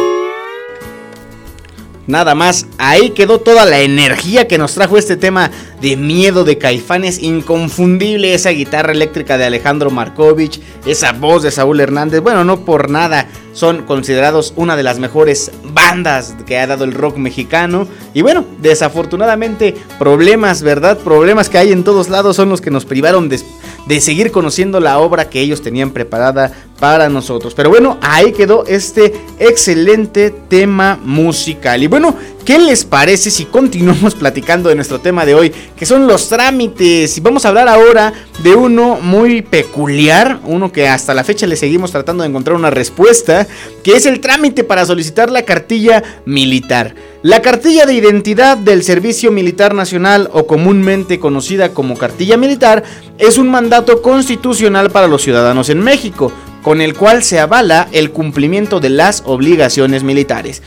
Nada 2.06 2.36
más, 2.36 2.66
ahí 2.78 3.10
quedó 3.10 3.40
toda 3.40 3.64
la 3.64 3.80
energía 3.80 4.46
que 4.46 4.56
nos 4.56 4.74
trajo 4.74 4.98
este 4.98 5.16
tema 5.16 5.50
de 5.80 5.96
miedo 5.96 6.44
de 6.44 6.58
caifanes. 6.58 7.20
Inconfundible 7.20 8.34
esa 8.34 8.50
guitarra 8.50 8.92
eléctrica 8.92 9.36
de 9.36 9.46
Alejandro 9.46 9.90
Markovich, 9.90 10.60
esa 10.86 11.12
voz 11.12 11.42
de 11.42 11.50
Saúl 11.50 11.80
Hernández. 11.80 12.20
Bueno, 12.20 12.44
no 12.44 12.64
por 12.64 12.88
nada, 12.88 13.26
son 13.52 13.82
considerados 13.82 14.52
una 14.54 14.76
de 14.76 14.84
las 14.84 15.00
mejores 15.00 15.50
bandas 15.64 16.36
que 16.46 16.58
ha 16.58 16.68
dado 16.68 16.84
el 16.84 16.92
rock 16.92 17.16
mexicano. 17.16 17.88
Y 18.12 18.22
bueno, 18.22 18.44
desafortunadamente, 18.60 19.74
problemas, 19.98 20.62
¿verdad? 20.62 20.98
Problemas 20.98 21.48
que 21.48 21.58
hay 21.58 21.72
en 21.72 21.82
todos 21.82 22.10
lados 22.10 22.36
son 22.36 22.48
los 22.50 22.60
que 22.60 22.70
nos 22.70 22.84
privaron 22.84 23.28
de, 23.28 23.40
de 23.87 24.01
seguir 24.01 24.30
conociendo 24.30 24.80
la 24.80 24.99
obra 24.99 25.28
que 25.28 25.41
ellos 25.41 25.62
tenían 25.62 25.91
preparada 25.91 26.53
para 26.80 27.09
nosotros. 27.09 27.55
Pero 27.55 27.70
bueno, 27.70 27.99
ahí 28.03 28.32
quedó 28.32 28.66
este 28.66 29.14
excelente 29.39 30.30
tema 30.30 30.99
musical. 31.03 31.82
Y 31.82 31.87
bueno, 31.87 32.14
¿qué 32.45 32.59
les 32.59 32.85
parece 32.85 33.30
si 33.30 33.45
continuamos 33.45 34.14
platicando 34.18 34.68
de 34.68 34.74
nuestro 34.74 35.01
tema 35.01 35.24
de 35.24 35.35
hoy? 35.35 35.53
Que 35.76 35.87
son 35.87 36.07
los 36.07 36.28
trámites. 36.28 37.16
Y 37.16 37.20
vamos 37.20 37.45
a 37.45 37.49
hablar 37.49 37.68
ahora 37.68 38.12
de 38.43 38.55
uno 38.55 38.99
muy 39.01 39.43
peculiar, 39.43 40.41
uno 40.45 40.72
que 40.72 40.89
hasta 40.89 41.14
la 41.14 41.24
fecha 41.24 41.47
le 41.47 41.57
seguimos 41.57 41.91
tratando 41.91 42.22
de 42.22 42.28
encontrar 42.28 42.57
una 42.57 42.70
respuesta, 42.70 43.47
que 43.82 43.93
es 43.93 44.07
el 44.07 44.20
trámite 44.20 44.64
para 44.64 44.85
solicitar 44.85 45.30
la 45.30 45.45
cartilla 45.45 46.03
militar. 46.26 46.95
La 47.22 47.41
cartilla 47.41 47.87
de 47.87 47.95
identidad 47.95 48.59
del 48.59 48.82
Servicio 48.82 49.32
Militar 49.32 49.72
Nacional 49.72 50.28
o 50.35 50.47
comúnmente 50.47 51.18
conocida 51.18 51.70
como 51.70 51.97
cartilla 51.97 52.37
militar 52.37 52.85
es 53.18 53.38
un 53.38 53.48
mandato 53.48 54.02
constitucional 54.02 54.90
para 54.90 55.06
los 55.06 55.22
ciudadanos 55.22 55.68
en 55.68 55.80
México 55.80 56.32
con 56.62 56.80
el 56.80 56.94
cual 56.94 57.22
se 57.22 57.38
avala 57.38 57.88
el 57.92 58.10
cumplimiento 58.10 58.80
de 58.80 58.88
las 58.88 59.22
obligaciones 59.26 60.02
militares. 60.02 60.62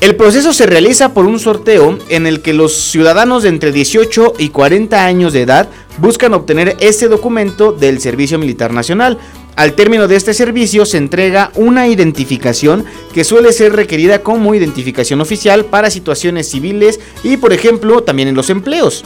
El 0.00 0.14
proceso 0.14 0.52
se 0.52 0.66
realiza 0.66 1.14
por 1.14 1.24
un 1.24 1.38
sorteo 1.38 1.98
en 2.10 2.26
el 2.26 2.42
que 2.42 2.52
los 2.52 2.74
ciudadanos 2.74 3.44
de 3.44 3.48
entre 3.48 3.72
18 3.72 4.34
y 4.38 4.50
40 4.50 5.06
años 5.06 5.32
de 5.32 5.42
edad 5.42 5.70
buscan 5.98 6.34
obtener 6.34 6.76
este 6.80 7.08
documento 7.08 7.72
del 7.72 8.00
Servicio 8.00 8.38
Militar 8.38 8.74
Nacional. 8.74 9.18
Al 9.54 9.72
término 9.72 10.06
de 10.06 10.16
este 10.16 10.34
servicio 10.34 10.84
se 10.84 10.98
entrega 10.98 11.50
una 11.54 11.88
identificación 11.88 12.84
que 13.14 13.24
suele 13.24 13.52
ser 13.54 13.72
requerida 13.72 14.22
como 14.22 14.54
identificación 14.54 15.22
oficial 15.22 15.64
para 15.64 15.90
situaciones 15.90 16.50
civiles 16.50 17.00
y 17.24 17.38
por 17.38 17.54
ejemplo 17.54 18.02
también 18.02 18.28
en 18.28 18.34
los 18.34 18.50
empleos. 18.50 19.02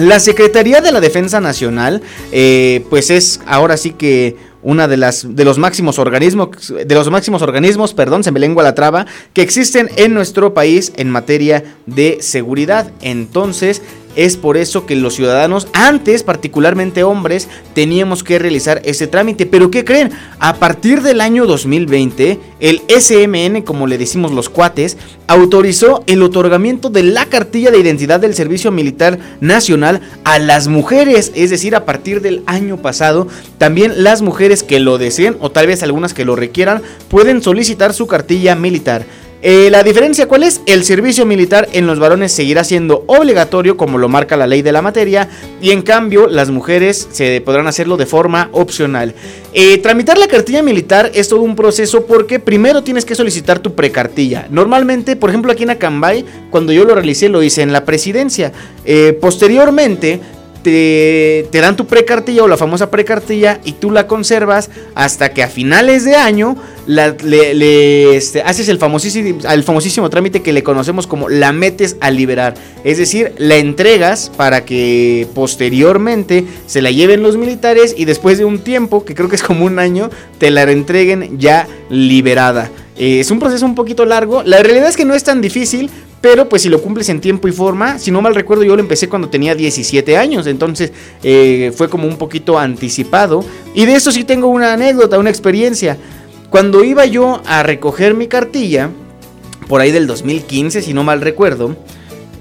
La 0.00 0.20
Secretaría 0.20 0.80
de 0.80 0.92
la 0.92 1.00
Defensa 1.00 1.40
Nacional 1.40 2.02
eh, 2.30 2.84
pues 2.88 3.10
es 3.10 3.40
ahora 3.46 3.76
sí 3.76 3.90
que 3.90 4.36
una 4.62 4.86
de 4.86 4.96
las 4.96 5.36
de 5.36 5.44
los 5.44 5.58
máximos 5.58 5.98
organismos 5.98 6.48
de 6.68 6.94
los 6.94 7.10
máximos 7.10 7.42
organismos, 7.42 7.94
perdón, 7.94 8.24
se 8.24 8.32
me 8.32 8.40
lengua 8.40 8.62
la 8.62 8.74
traba, 8.74 9.06
que 9.32 9.42
existen 9.42 9.88
en 9.96 10.14
nuestro 10.14 10.54
país 10.54 10.92
en 10.96 11.10
materia 11.10 11.64
de 11.86 12.18
seguridad. 12.20 12.92
Entonces, 13.00 13.82
es 14.16 14.36
por 14.36 14.56
eso 14.56 14.86
que 14.86 14.96
los 14.96 15.14
ciudadanos, 15.14 15.68
antes 15.72 16.22
particularmente 16.22 17.02
hombres, 17.02 17.48
teníamos 17.74 18.24
que 18.24 18.38
realizar 18.38 18.80
ese 18.84 19.06
trámite. 19.06 19.46
Pero 19.46 19.70
¿qué 19.70 19.84
creen? 19.84 20.10
A 20.38 20.56
partir 20.56 21.02
del 21.02 21.20
año 21.20 21.46
2020, 21.46 22.40
el 22.60 22.82
SMN, 22.88 23.62
como 23.62 23.86
le 23.86 23.98
decimos 23.98 24.32
los 24.32 24.48
cuates, 24.48 24.96
autorizó 25.26 26.02
el 26.06 26.22
otorgamiento 26.22 26.90
de 26.90 27.02
la 27.02 27.26
cartilla 27.26 27.70
de 27.70 27.78
identidad 27.78 28.20
del 28.20 28.34
Servicio 28.34 28.70
Militar 28.70 29.18
Nacional 29.40 30.00
a 30.24 30.38
las 30.38 30.68
mujeres. 30.68 31.32
Es 31.34 31.50
decir, 31.50 31.76
a 31.76 31.84
partir 31.84 32.20
del 32.20 32.42
año 32.46 32.78
pasado, 32.78 33.28
también 33.58 34.02
las 34.02 34.22
mujeres 34.22 34.62
que 34.62 34.80
lo 34.80 34.98
deseen 34.98 35.36
o 35.40 35.50
tal 35.50 35.66
vez 35.66 35.82
algunas 35.82 36.14
que 36.14 36.24
lo 36.24 36.36
requieran 36.36 36.82
pueden 37.08 37.42
solicitar 37.42 37.92
su 37.94 38.06
cartilla 38.06 38.54
militar. 38.54 39.06
Eh, 39.40 39.68
la 39.70 39.84
diferencia 39.84 40.26
cuál 40.26 40.42
es? 40.42 40.60
El 40.66 40.84
servicio 40.84 41.24
militar 41.24 41.68
en 41.72 41.86
los 41.86 42.00
varones 42.00 42.32
seguirá 42.32 42.64
siendo 42.64 43.04
obligatorio 43.06 43.76
como 43.76 43.96
lo 43.96 44.08
marca 44.08 44.36
la 44.36 44.48
ley 44.48 44.62
de 44.62 44.72
la 44.72 44.82
materia 44.82 45.28
y 45.62 45.70
en 45.70 45.82
cambio 45.82 46.26
las 46.26 46.50
mujeres 46.50 47.08
se 47.12 47.40
podrán 47.40 47.68
hacerlo 47.68 47.96
de 47.96 48.06
forma 48.06 48.48
opcional. 48.50 49.14
Eh, 49.52 49.78
tramitar 49.78 50.18
la 50.18 50.26
cartilla 50.26 50.62
militar 50.62 51.12
es 51.14 51.28
todo 51.28 51.42
un 51.42 51.54
proceso 51.54 52.04
porque 52.04 52.40
primero 52.40 52.82
tienes 52.82 53.04
que 53.04 53.14
solicitar 53.14 53.60
tu 53.60 53.74
precartilla. 53.74 54.48
Normalmente, 54.50 55.14
por 55.14 55.30
ejemplo 55.30 55.52
aquí 55.52 55.62
en 55.62 55.70
Acambay, 55.70 56.24
cuando 56.50 56.72
yo 56.72 56.84
lo 56.84 56.96
realicé 56.96 57.28
lo 57.28 57.42
hice 57.42 57.62
en 57.62 57.72
la 57.72 57.84
presidencia. 57.84 58.52
Eh, 58.84 59.16
posteriormente 59.20 60.20
te, 60.62 61.60
dan 61.60 61.76
tu 61.76 61.86
precartilla 61.86 62.42
o 62.42 62.48
la 62.48 62.56
famosa 62.56 62.90
precartilla 62.90 63.60
y 63.64 63.72
tú 63.72 63.90
la 63.90 64.06
conservas 64.06 64.70
hasta 64.94 65.32
que 65.32 65.42
a 65.42 65.48
finales 65.48 66.04
de 66.04 66.16
año 66.16 66.56
le, 66.88 68.16
este, 68.16 68.42
haces 68.42 68.68
el 68.68 68.78
famosísimo, 68.78 70.10
trámite 70.10 70.42
que 70.42 70.52
le 70.52 70.62
conocemos 70.62 71.06
como 71.06 71.28
la 71.28 71.52
metes 71.52 71.96
a 72.00 72.10
liberar. 72.10 72.54
Es 72.82 72.98
decir, 72.98 73.32
la 73.36 73.56
entregas 73.56 74.32
para 74.36 74.64
que 74.64 75.26
posteriormente 75.34 76.46
se 76.66 76.82
la 76.82 76.90
lleven 76.90 77.22
los 77.22 77.36
militares 77.36 77.94
y 77.96 78.06
después 78.06 78.38
de 78.38 78.44
un 78.44 78.60
tiempo, 78.60 79.04
que 79.04 79.14
creo 79.14 79.28
que 79.28 79.36
es 79.36 79.42
como 79.42 79.66
un 79.66 79.78
año, 79.78 80.10
te 80.38 80.50
la 80.50 80.62
entreguen 80.62 81.38
ya 81.38 81.68
liberada. 81.90 82.70
Eh, 82.96 83.20
es 83.20 83.30
un 83.30 83.38
proceso 83.38 83.64
un 83.66 83.74
poquito 83.74 84.04
largo. 84.04 84.42
La 84.42 84.62
realidad 84.62 84.88
es 84.88 84.96
que 84.96 85.04
no 85.04 85.14
es 85.14 85.22
tan 85.22 85.40
difícil, 85.40 85.90
pero 86.20 86.48
pues 86.48 86.62
si 86.62 86.68
lo 86.68 86.82
cumples 86.82 87.08
en 87.10 87.20
tiempo 87.20 87.46
y 87.46 87.52
forma, 87.52 87.98
si 87.98 88.10
no 88.10 88.20
mal 88.20 88.34
recuerdo 88.34 88.64
yo 88.64 88.74
lo 88.74 88.82
empecé 88.82 89.08
cuando 89.08 89.28
tenía 89.28 89.54
17 89.54 90.16
años, 90.16 90.46
entonces 90.48 90.90
eh, 91.22 91.72
fue 91.76 91.88
como 91.88 92.08
un 92.08 92.16
poquito 92.16 92.58
anticipado. 92.58 93.44
Y 93.74 93.84
de 93.84 93.94
eso 93.94 94.10
sí 94.10 94.24
tengo 94.24 94.48
una 94.48 94.72
anécdota, 94.72 95.18
una 95.18 95.30
experiencia. 95.30 95.96
Cuando 96.50 96.84
iba 96.84 97.04
yo 97.06 97.42
a 97.46 97.62
recoger 97.62 98.14
mi 98.14 98.26
cartilla, 98.26 98.90
por 99.68 99.80
ahí 99.80 99.92
del 99.92 100.06
2015 100.06 100.82
si 100.82 100.94
no 100.94 101.04
mal 101.04 101.20
recuerdo, 101.20 101.76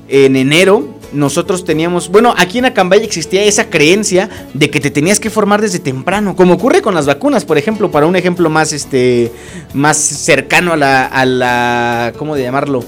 en 0.08 0.36
enero 0.36 0.95
nosotros 1.14 1.64
teníamos, 1.64 2.10
bueno, 2.10 2.34
aquí 2.38 2.60
en 2.60 2.66
Acambay 2.66 3.03
existía 3.03 3.43
esa 3.43 3.70
creencia 3.70 4.30
de 4.53 4.70
que 4.70 4.80
te 4.80 4.91
tenías 4.91 5.20
que 5.20 5.30
formar 5.30 5.62
desde 5.62 5.80
temprano, 5.80 6.36
como 6.36 6.55
ocurre 6.55 6.82
con 6.82 6.93
las 6.93 7.05
vacunas, 7.05 7.45
por 7.45 7.58
ejemplo, 7.58 7.91
para 7.91 8.05
un 8.05 8.16
ejemplo 8.16 8.49
más 8.49 8.74
este 8.74 9.32
más 9.74 9.97
cercano 9.97 10.74
a 10.74 10.78
la 10.78 11.05
a 11.05 11.26
la 11.26 12.14
¿cómo 12.18 12.36
de 12.36 12.43
llamarlo? 12.43 12.84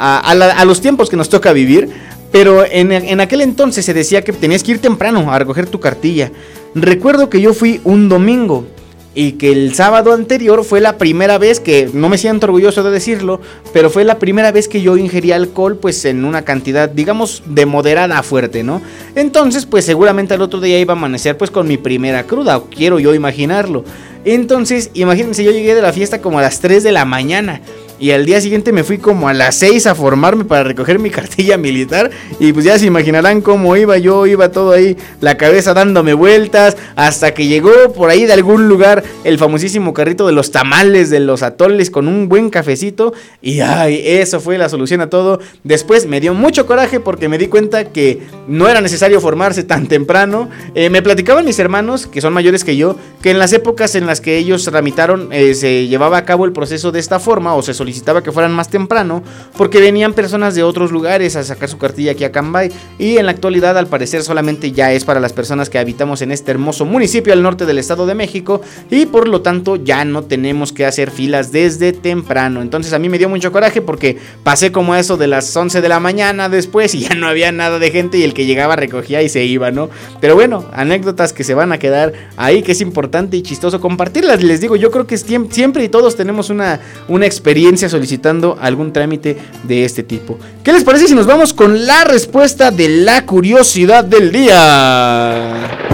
a, 0.00 0.64
los 0.64 0.80
tiempos 0.80 1.10
que 1.10 1.16
nos 1.16 1.28
toca 1.28 1.52
vivir. 1.52 1.88
Pero 2.32 2.64
en, 2.64 2.92
en, 2.92 3.20
aquel 3.20 3.40
entonces 3.40 3.84
se 3.84 3.92
decía 3.92 4.22
que 4.22 4.32
tenías 4.32 4.62
que 4.62 4.70
ir 4.70 4.78
temprano 4.78 5.32
a 5.32 5.38
recoger 5.38 5.66
tu 5.66 5.80
cartilla. 5.80 6.30
Recuerdo 6.76 7.28
que 7.28 7.40
yo 7.40 7.54
fui 7.54 7.80
un 7.82 8.08
domingo 8.08 8.66
y 9.14 9.32
que 9.32 9.50
el 9.50 9.74
sábado 9.74 10.12
anterior 10.12 10.64
fue 10.64 10.80
la 10.80 10.96
primera 10.96 11.38
vez 11.38 11.58
que, 11.58 11.90
no 11.92 12.08
me 12.08 12.18
siento 12.18 12.46
orgulloso 12.46 12.82
de 12.82 12.90
decirlo, 12.90 13.40
pero 13.72 13.90
fue 13.90 14.04
la 14.04 14.18
primera 14.18 14.52
vez 14.52 14.68
que 14.68 14.82
yo 14.82 14.96
ingerí 14.96 15.32
alcohol 15.32 15.76
pues 15.76 16.04
en 16.04 16.24
una 16.24 16.42
cantidad 16.42 16.88
digamos 16.88 17.42
de 17.46 17.66
moderada 17.66 18.18
a 18.18 18.22
fuerte, 18.22 18.62
¿no? 18.62 18.80
Entonces 19.14 19.66
pues 19.66 19.84
seguramente 19.84 20.34
al 20.34 20.42
otro 20.42 20.60
día 20.60 20.78
iba 20.78 20.94
a 20.94 20.96
amanecer 20.96 21.36
pues 21.36 21.50
con 21.50 21.66
mi 21.66 21.76
primera 21.76 22.24
cruda, 22.24 22.62
quiero 22.74 22.98
yo 23.00 23.14
imaginarlo. 23.14 23.84
Entonces 24.24 24.90
imagínense 24.94 25.42
yo 25.42 25.50
llegué 25.50 25.74
de 25.74 25.82
la 25.82 25.92
fiesta 25.92 26.20
como 26.20 26.38
a 26.38 26.42
las 26.42 26.60
3 26.60 26.82
de 26.82 26.92
la 26.92 27.04
mañana 27.04 27.62
y 28.00 28.12
al 28.12 28.24
día 28.24 28.40
siguiente 28.40 28.72
me 28.72 28.82
fui 28.82 28.96
como 28.96 29.28
a 29.28 29.34
las 29.34 29.56
6 29.56 29.86
a 29.86 29.94
formarme 29.94 30.46
para 30.46 30.64
recoger 30.64 30.98
mi 30.98 31.10
cartilla 31.20 31.58
militar 31.58 32.10
y 32.40 32.52
pues 32.52 32.64
ya 32.64 32.78
se 32.78 32.86
imaginarán 32.86 33.42
cómo 33.42 33.76
iba 33.76 33.98
yo, 33.98 34.26
iba 34.26 34.50
todo 34.50 34.72
ahí, 34.72 34.96
la 35.20 35.36
cabeza 35.36 35.74
dándome 35.74 36.14
vueltas, 36.14 36.78
hasta 36.96 37.34
que 37.34 37.46
llegó 37.46 37.70
por 37.94 38.08
ahí 38.08 38.24
de 38.24 38.32
algún 38.32 38.68
lugar 38.68 39.04
el 39.24 39.38
famosísimo 39.38 39.92
carrito 39.92 40.26
de 40.26 40.32
los 40.32 40.50
tamales, 40.50 41.10
de 41.10 41.20
los 41.20 41.42
atoles 41.42 41.90
con 41.90 42.08
un 42.08 42.28
buen 42.28 42.48
cafecito 42.48 43.12
y 43.42 43.60
ay, 43.60 44.02
eso 44.02 44.40
fue 44.40 44.56
la 44.56 44.70
solución 44.70 45.02
a 45.02 45.10
todo. 45.10 45.40
Después 45.62 46.06
me 46.06 46.20
dio 46.20 46.32
mucho 46.32 46.66
coraje 46.66 47.00
porque 47.00 47.28
me 47.28 47.36
di 47.36 47.48
cuenta 47.48 47.84
que 47.84 48.22
no 48.48 48.66
era 48.66 48.80
necesario 48.80 49.20
formarse 49.20 49.62
tan 49.62 49.86
temprano. 49.86 50.48
Eh, 50.74 50.88
me 50.88 51.02
platicaban 51.02 51.44
mis 51.44 51.58
hermanos, 51.58 52.06
que 52.06 52.22
son 52.22 52.32
mayores 52.32 52.64
que 52.64 52.76
yo, 52.76 52.96
que 53.20 53.30
en 53.30 53.38
las 53.38 53.52
épocas 53.52 53.94
en 53.94 54.06
las 54.06 54.22
que 54.22 54.38
ellos 54.38 54.64
tramitaron 54.64 55.28
eh, 55.32 55.54
se 55.54 55.86
llevaba 55.86 56.16
a 56.16 56.24
cabo 56.24 56.46
el 56.46 56.52
proceso 56.52 56.92
de 56.92 57.00
esta 57.00 57.20
forma 57.20 57.54
o 57.54 57.62
se 57.62 57.74
solicitaba 57.74 57.89
que 58.22 58.32
fueran 58.32 58.52
más 58.52 58.68
temprano 58.68 59.22
porque 59.56 59.80
venían 59.80 60.12
personas 60.12 60.54
de 60.54 60.62
otros 60.62 60.90
lugares 60.90 61.36
a 61.36 61.44
sacar 61.44 61.68
su 61.68 61.78
cartilla 61.78 62.12
aquí 62.12 62.24
a 62.24 62.32
Cambay 62.32 62.70
y 62.98 63.18
en 63.18 63.26
la 63.26 63.32
actualidad 63.32 63.78
al 63.78 63.86
parecer 63.86 64.22
solamente 64.22 64.72
ya 64.72 64.92
es 64.92 65.04
para 65.04 65.20
las 65.20 65.32
personas 65.32 65.70
que 65.70 65.78
habitamos 65.78 66.22
en 66.22 66.32
este 66.32 66.50
hermoso 66.50 66.84
municipio 66.84 67.32
al 67.32 67.42
norte 67.42 67.66
del 67.66 67.78
Estado 67.78 68.06
de 68.06 68.14
México 68.14 68.60
y 68.90 69.06
por 69.06 69.28
lo 69.28 69.42
tanto 69.42 69.76
ya 69.76 70.04
no 70.04 70.24
tenemos 70.24 70.72
que 70.72 70.86
hacer 70.86 71.10
filas 71.10 71.52
desde 71.52 71.92
temprano. 71.92 72.62
Entonces 72.62 72.92
a 72.92 72.98
mí 72.98 73.08
me 73.08 73.18
dio 73.18 73.28
mucho 73.28 73.52
coraje 73.52 73.80
porque 73.80 74.18
pasé 74.42 74.72
como 74.72 74.94
eso 74.94 75.16
de 75.16 75.26
las 75.26 75.56
11 75.56 75.80
de 75.80 75.88
la 75.88 76.00
mañana 76.00 76.48
después 76.48 76.94
y 76.94 77.00
ya 77.00 77.14
no 77.14 77.26
había 77.28 77.52
nada 77.52 77.78
de 77.78 77.90
gente 77.90 78.18
y 78.18 78.22
el 78.22 78.34
que 78.34 78.46
llegaba 78.46 78.76
recogía 78.76 79.22
y 79.22 79.28
se 79.28 79.44
iba, 79.44 79.70
¿no? 79.70 79.90
Pero 80.20 80.34
bueno, 80.34 80.64
anécdotas 80.72 81.32
que 81.32 81.44
se 81.44 81.54
van 81.54 81.72
a 81.72 81.78
quedar 81.78 82.12
ahí 82.36 82.62
que 82.62 82.72
es 82.72 82.80
importante 82.80 83.36
y 83.36 83.42
chistoso 83.42 83.80
compartirlas. 83.80 84.42
Les 84.42 84.60
digo, 84.60 84.76
yo 84.76 84.90
creo 84.90 85.06
que 85.06 85.16
siempre 85.18 85.84
y 85.84 85.88
todos 85.88 86.16
tenemos 86.16 86.50
una, 86.50 86.80
una 87.08 87.26
experiencia 87.26 87.79
solicitando 87.88 88.58
algún 88.60 88.92
trámite 88.92 89.36
de 89.64 89.84
este 89.84 90.02
tipo. 90.02 90.38
¿Qué 90.62 90.72
les 90.72 90.84
parece 90.84 91.08
si 91.08 91.14
nos 91.14 91.26
vamos 91.26 91.54
con 91.54 91.86
la 91.86 92.04
respuesta 92.04 92.70
de 92.70 92.88
la 92.88 93.24
curiosidad 93.24 94.04
del 94.04 94.32
día? 94.32 95.88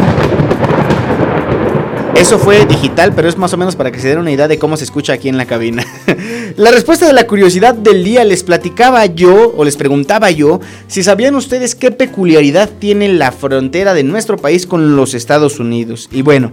Eso 2.17 2.39
fue 2.39 2.65
digital, 2.65 3.13
pero 3.15 3.29
es 3.29 3.37
más 3.37 3.53
o 3.53 3.59
menos 3.59 3.77
para 3.77 3.93
que 3.93 4.01
se 4.01 4.09
den 4.09 4.19
una 4.19 4.33
idea 4.33 4.49
de 4.49 4.59
cómo 4.59 4.79
se 4.79 4.85
escucha 4.85 5.13
aquí 5.13 5.29
en 5.29 5.37
la 5.37 5.45
cabina. 5.45 5.85
la 6.57 6.71
respuesta 6.71 7.07
de 7.07 7.13
la 7.13 7.27
curiosidad 7.27 7.75
del 7.75 8.03
día 8.03 8.25
les 8.25 8.43
platicaba 8.43 9.05
yo, 9.05 9.53
o 9.55 9.65
les 9.65 9.77
preguntaba 9.77 10.31
yo, 10.31 10.59
si 10.89 11.03
sabían 11.03 11.35
ustedes 11.35 11.75
qué 11.75 11.91
peculiaridad 11.91 12.71
tiene 12.79 13.11
la 13.11 13.33
frontera 13.33 13.93
de 13.93 14.03
nuestro 14.03 14.39
país 14.39 14.67
con 14.67 14.97
los 14.97 15.13
Estados 15.13 15.61
Unidos. 15.61 16.09
Y 16.11 16.23
bueno, 16.23 16.53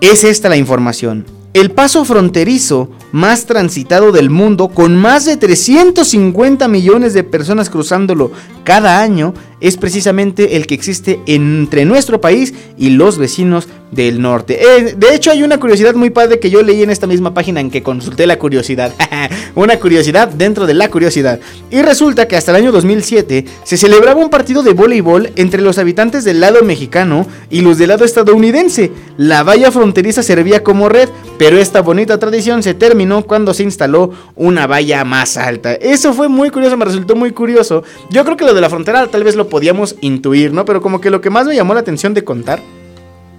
es 0.00 0.22
esta 0.22 0.48
la 0.48 0.56
información. 0.56 1.41
El 1.54 1.70
paso 1.70 2.06
fronterizo 2.06 2.88
más 3.12 3.44
transitado 3.44 4.10
del 4.10 4.30
mundo, 4.30 4.68
con 4.68 4.96
más 4.96 5.26
de 5.26 5.36
350 5.36 6.66
millones 6.66 7.12
de 7.12 7.24
personas 7.24 7.68
cruzándolo 7.68 8.32
cada 8.64 9.02
año, 9.02 9.34
es 9.60 9.76
precisamente 9.76 10.56
el 10.56 10.66
que 10.66 10.74
existe 10.74 11.20
entre 11.26 11.84
nuestro 11.84 12.22
país 12.22 12.54
y 12.78 12.90
los 12.90 13.18
vecinos 13.18 13.68
del 13.92 14.20
norte. 14.20 14.58
Eh, 14.60 14.94
de 14.96 15.14
hecho, 15.14 15.30
hay 15.30 15.42
una 15.42 15.60
curiosidad 15.60 15.94
muy 15.94 16.10
padre 16.10 16.40
que 16.40 16.50
yo 16.50 16.62
leí 16.62 16.82
en 16.82 16.90
esta 16.90 17.06
misma 17.06 17.34
página 17.34 17.60
en 17.60 17.70
que 17.70 17.82
consulté 17.82 18.26
la 18.26 18.38
curiosidad. 18.38 18.92
una 19.54 19.78
curiosidad 19.78 20.28
dentro 20.28 20.66
de 20.66 20.74
la 20.74 20.88
curiosidad. 20.88 21.38
Y 21.70 21.82
resulta 21.82 22.26
que 22.26 22.36
hasta 22.36 22.50
el 22.52 22.56
año 22.56 22.72
2007 22.72 23.44
se 23.62 23.76
celebraba 23.76 24.20
un 24.20 24.30
partido 24.30 24.62
de 24.62 24.72
voleibol 24.72 25.30
entre 25.36 25.60
los 25.60 25.78
habitantes 25.78 26.24
del 26.24 26.40
lado 26.40 26.62
mexicano 26.64 27.26
y 27.50 27.60
los 27.60 27.76
del 27.78 27.90
lado 27.90 28.04
estadounidense. 28.04 28.90
La 29.18 29.42
valla 29.42 29.70
fronteriza 29.70 30.22
servía 30.22 30.62
como 30.62 30.88
red, 30.88 31.10
pero 31.38 31.58
esta 31.58 31.82
bonita 31.82 32.18
tradición 32.18 32.62
se 32.62 32.72
terminó 32.74 33.24
cuando 33.24 33.52
se 33.52 33.62
instaló 33.62 34.10
una 34.36 34.66
valla 34.66 35.04
más 35.04 35.36
alta. 35.36 35.74
Eso 35.74 36.14
fue 36.14 36.28
muy 36.28 36.48
curioso, 36.48 36.78
me 36.78 36.86
resultó 36.86 37.14
muy 37.14 37.32
curioso. 37.32 37.82
Yo 38.10 38.24
creo 38.24 38.38
que 38.38 38.46
lo 38.46 38.54
de 38.54 38.62
la 38.62 38.70
frontera 38.70 39.06
tal 39.08 39.22
vez 39.22 39.36
lo 39.36 39.48
podíamos 39.48 39.96
intuir, 40.00 40.54
¿no? 40.54 40.64
Pero 40.64 40.80
como 40.80 41.00
que 41.00 41.10
lo 41.10 41.20
que 41.20 41.28
más 41.28 41.46
me 41.46 41.54
llamó 41.54 41.74
la 41.74 41.80
atención 41.80 42.14
de 42.14 42.24
contar 42.24 42.62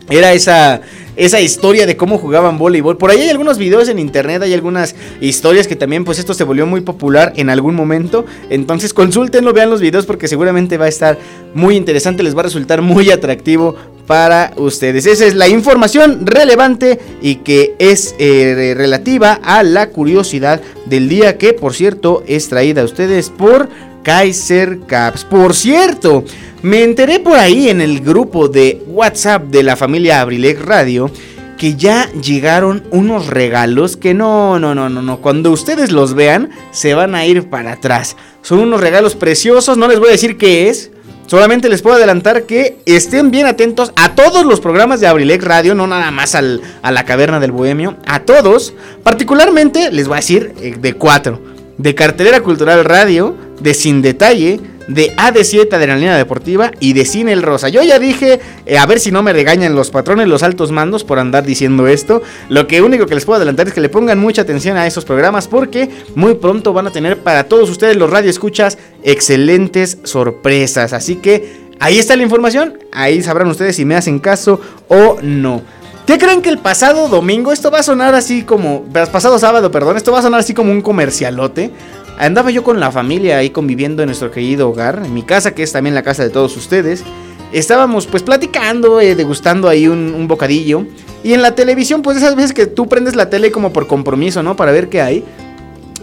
era 0.10 0.34
esa, 0.34 0.82
esa 1.16 1.41
historia 1.41 1.86
de 1.86 1.95
cómo 1.95 2.18
jugaban 2.18 2.58
voleibol. 2.58 2.97
Por 2.97 3.12
ahí 3.12 3.22
hay 3.22 3.30
algunos 3.30 3.58
videos 3.58 3.88
en 3.89 3.99
internet, 3.99 4.41
hay 4.41 4.54
algunas 4.54 4.95
historias 5.22 5.68
que 5.68 5.76
también, 5.76 6.04
pues 6.04 6.20
esto 6.20 6.34
se 6.34 6.43
volvió 6.43 6.66
muy 6.66 6.82
popular 6.82 7.34
en 7.36 7.49
algún 7.49 7.76
momento. 7.76 8.26
Entonces 8.49 8.93
consúltenlo, 8.93 9.54
vean 9.54 9.70
los 9.70 9.82
videos 9.82 10.06
porque 10.06 10.28
seguramente 10.28 10.78
va 10.78 10.86
a 10.86 10.89
estar 10.89 11.18
muy 11.54 11.76
interesante, 11.76 12.24
les 12.24 12.36
va 12.36 12.41
a 12.41 12.43
resultar 12.43 12.82
muy 12.82 13.12
atractivo 13.12 13.76
para 14.08 14.53
ustedes. 14.57 15.06
Esa 15.06 15.26
es 15.26 15.36
la 15.36 15.48
información 15.48 16.26
relevante 16.26 16.99
y 17.22 17.36
que 17.36 17.76
es 17.80 18.15
eh, 18.19 18.73
relativa 18.76 19.40
a 19.41 19.64
la 19.64 19.90
curiosidad 19.90 20.61
del 20.86 21.07
día 21.07 21.38
que, 21.38 21.53
por 21.53 21.73
cierto, 21.73 22.23
es 22.27 22.49
traída 22.49 22.82
a 22.82 22.86
ustedes 22.86 23.30
por 23.30 23.69
Kaiser 24.03 24.80
Caps. 24.85 25.25
Por 25.25 25.53
cierto, 25.53 26.23
me 26.61 26.84
enteré 26.84 27.19
por 27.19 27.38
ahí 27.38 27.69
en 27.69 27.81
el 27.81 28.01
grupo 28.01 28.47
de 28.47 28.81
WhatsApp 28.88 29.45
de 29.45 29.63
la 29.63 29.75
familia 29.75 30.21
Abrilec 30.21 30.61
Radio 30.61 31.09
que 31.57 31.75
ya 31.75 32.11
llegaron 32.13 32.84
unos 32.91 33.27
regalos 33.27 33.95
que 33.95 34.13
no, 34.13 34.59
no, 34.59 34.75
no, 34.75 34.89
no, 34.89 35.01
no. 35.01 35.21
Cuando 35.21 35.51
ustedes 35.51 35.91
los 35.91 36.13
vean, 36.13 36.49
se 36.71 36.93
van 36.93 37.15
a 37.15 37.25
ir 37.25 37.49
para 37.49 37.73
atrás. 37.73 38.17
Son 38.41 38.59
unos 38.59 38.81
regalos 38.81 39.15
preciosos, 39.15 39.77
no 39.77 39.88
les 39.88 39.99
voy 39.99 40.09
a 40.09 40.11
decir 40.11 40.38
qué 40.38 40.69
es. 40.69 40.91
Solamente 41.25 41.69
les 41.69 41.81
puedo 41.81 41.95
adelantar 41.95 42.43
que 42.43 42.80
estén 42.85 43.31
bien 43.31 43.45
atentos 43.45 43.93
a 43.95 44.13
todos 44.13 44.45
los 44.45 44.59
programas 44.59 44.99
de 44.99 45.07
Abrilec 45.07 45.41
Radio, 45.41 45.73
no 45.73 45.88
nada 45.88 46.11
más 46.11 46.35
al, 46.35 46.61
a 46.81 46.91
la 46.91 47.05
caverna 47.05 47.39
del 47.39 47.53
bohemio, 47.53 47.95
a 48.05 48.19
todos. 48.19 48.73
Particularmente 49.03 49.89
les 49.91 50.07
voy 50.07 50.15
a 50.15 50.17
decir 50.17 50.53
eh, 50.61 50.75
de 50.77 50.93
cuatro. 50.93 51.41
De 51.77 51.95
Cartelera 51.95 52.41
Cultural 52.41 52.84
Radio, 52.84 53.35
de 53.64 53.73
Sin 53.73 54.02
Detalle, 54.02 54.60
de 54.88 55.15
AD7 55.15 55.73
Adrenalina 55.73 56.18
Deportiva 56.18 56.72
y 56.80 56.94
de 56.94 57.06
Cine 57.06 57.31
El 57.31 57.41
Rosa. 57.41 57.69
Yo 57.69 57.81
ya 57.84 57.99
dije, 57.99 58.40
eh, 58.65 58.77
a 58.77 58.85
ver 58.85 58.99
si 58.99 59.11
no 59.11 59.23
me 59.23 59.34
regañan 59.34 59.76
los 59.76 59.90
patrones, 59.90 60.27
los 60.27 60.44
altos 60.44 60.72
mandos 60.72 61.03
por 61.03 61.19
andar 61.19 61.45
diciendo 61.45 61.88
esto. 61.88 62.22
Lo 62.49 62.68
que 62.68 62.81
único 62.81 63.06
que 63.06 63.15
les 63.15 63.26
puedo 63.26 63.38
adelantar 63.38 63.68
es 63.68 63.73
que 63.73 63.81
le 63.81 63.90
pongan 63.90 64.19
mucha 64.19 64.41
atención 64.41 64.77
a 64.77 64.85
esos 64.85 65.06
programas 65.06 65.48
porque 65.48 65.90
muy 66.15 66.35
pronto 66.35 66.73
van 66.73 66.88
a 66.88 66.91
tener 66.91 67.19
para 67.19 67.45
todos 67.45 67.69
ustedes 67.69 67.95
los 67.95 68.10
radioescuchas 68.10 68.77
excelentes 69.03 69.99
sorpresas. 70.03 70.91
Así 70.94 71.15
que 71.15 71.64
ahí 71.80 71.98
está 71.98 72.15
la 72.15 72.23
información, 72.23 72.77
ahí 72.91 73.23
sabrán 73.23 73.48
ustedes 73.48 73.77
si 73.77 73.85
me 73.85 73.95
hacen 73.95 74.19
caso 74.19 74.60
o 74.90 75.18
no. 75.22 75.61
¿Qué 76.06 76.18
creen 76.18 76.41
que 76.41 76.49
el 76.49 76.57
pasado 76.57 77.07
domingo, 77.07 77.53
esto 77.53 77.72
va 77.72 77.80
a 77.80 77.84
sonar 77.84 78.14
así 78.14 78.44
como, 78.44 78.84
pasado 79.10 79.40
sábado, 79.40 79.72
perdón, 79.72 79.95
esto 79.95 80.11
va 80.11 80.19
a 80.19 80.22
sonar 80.22 80.41
así 80.41 80.53
como 80.53 80.69
un 80.69 80.81
comercialote? 80.81 81.72
Andaba 82.18 82.52
yo 82.52 82.64
con 82.64 82.80
la 82.80 82.91
familia 82.91 83.38
ahí 83.38 83.49
conviviendo 83.49 84.03
en 84.03 84.07
nuestro 84.07 84.31
querido 84.31 84.69
hogar, 84.69 85.02
en 85.03 85.14
mi 85.14 85.23
casa, 85.23 85.56
que 85.56 85.64
es 85.64 85.72
también 85.72 85.95
la 85.95 86.03
casa 86.03 86.23
de 86.23 86.30
todos 86.30 86.56
ustedes. 86.56 87.03
Estábamos 87.52 88.07
pues 88.07 88.23
platicando, 88.23 88.99
eh, 88.99 89.15
degustando 89.15 89.68
ahí 89.68 89.88
un, 89.88 90.27
bocadillo. 90.27 90.85
Y 91.23 91.34
en 91.34 91.41
la 91.41 91.56
televisión, 91.56 92.02
pues 92.02 92.18
esas 92.18 92.35
veces 92.35 92.53
que 92.53 92.65
tú 92.65 92.88
prendes 92.88 93.15
la 93.15 93.30
tele 93.30 93.52
como 93.52 93.72
por 93.73 93.88
compromiso, 93.88 94.44
¿no? 94.44 94.56
Para 94.56 94.72
ver 94.72 94.90
qué 94.90 95.02
hay. 95.02 95.23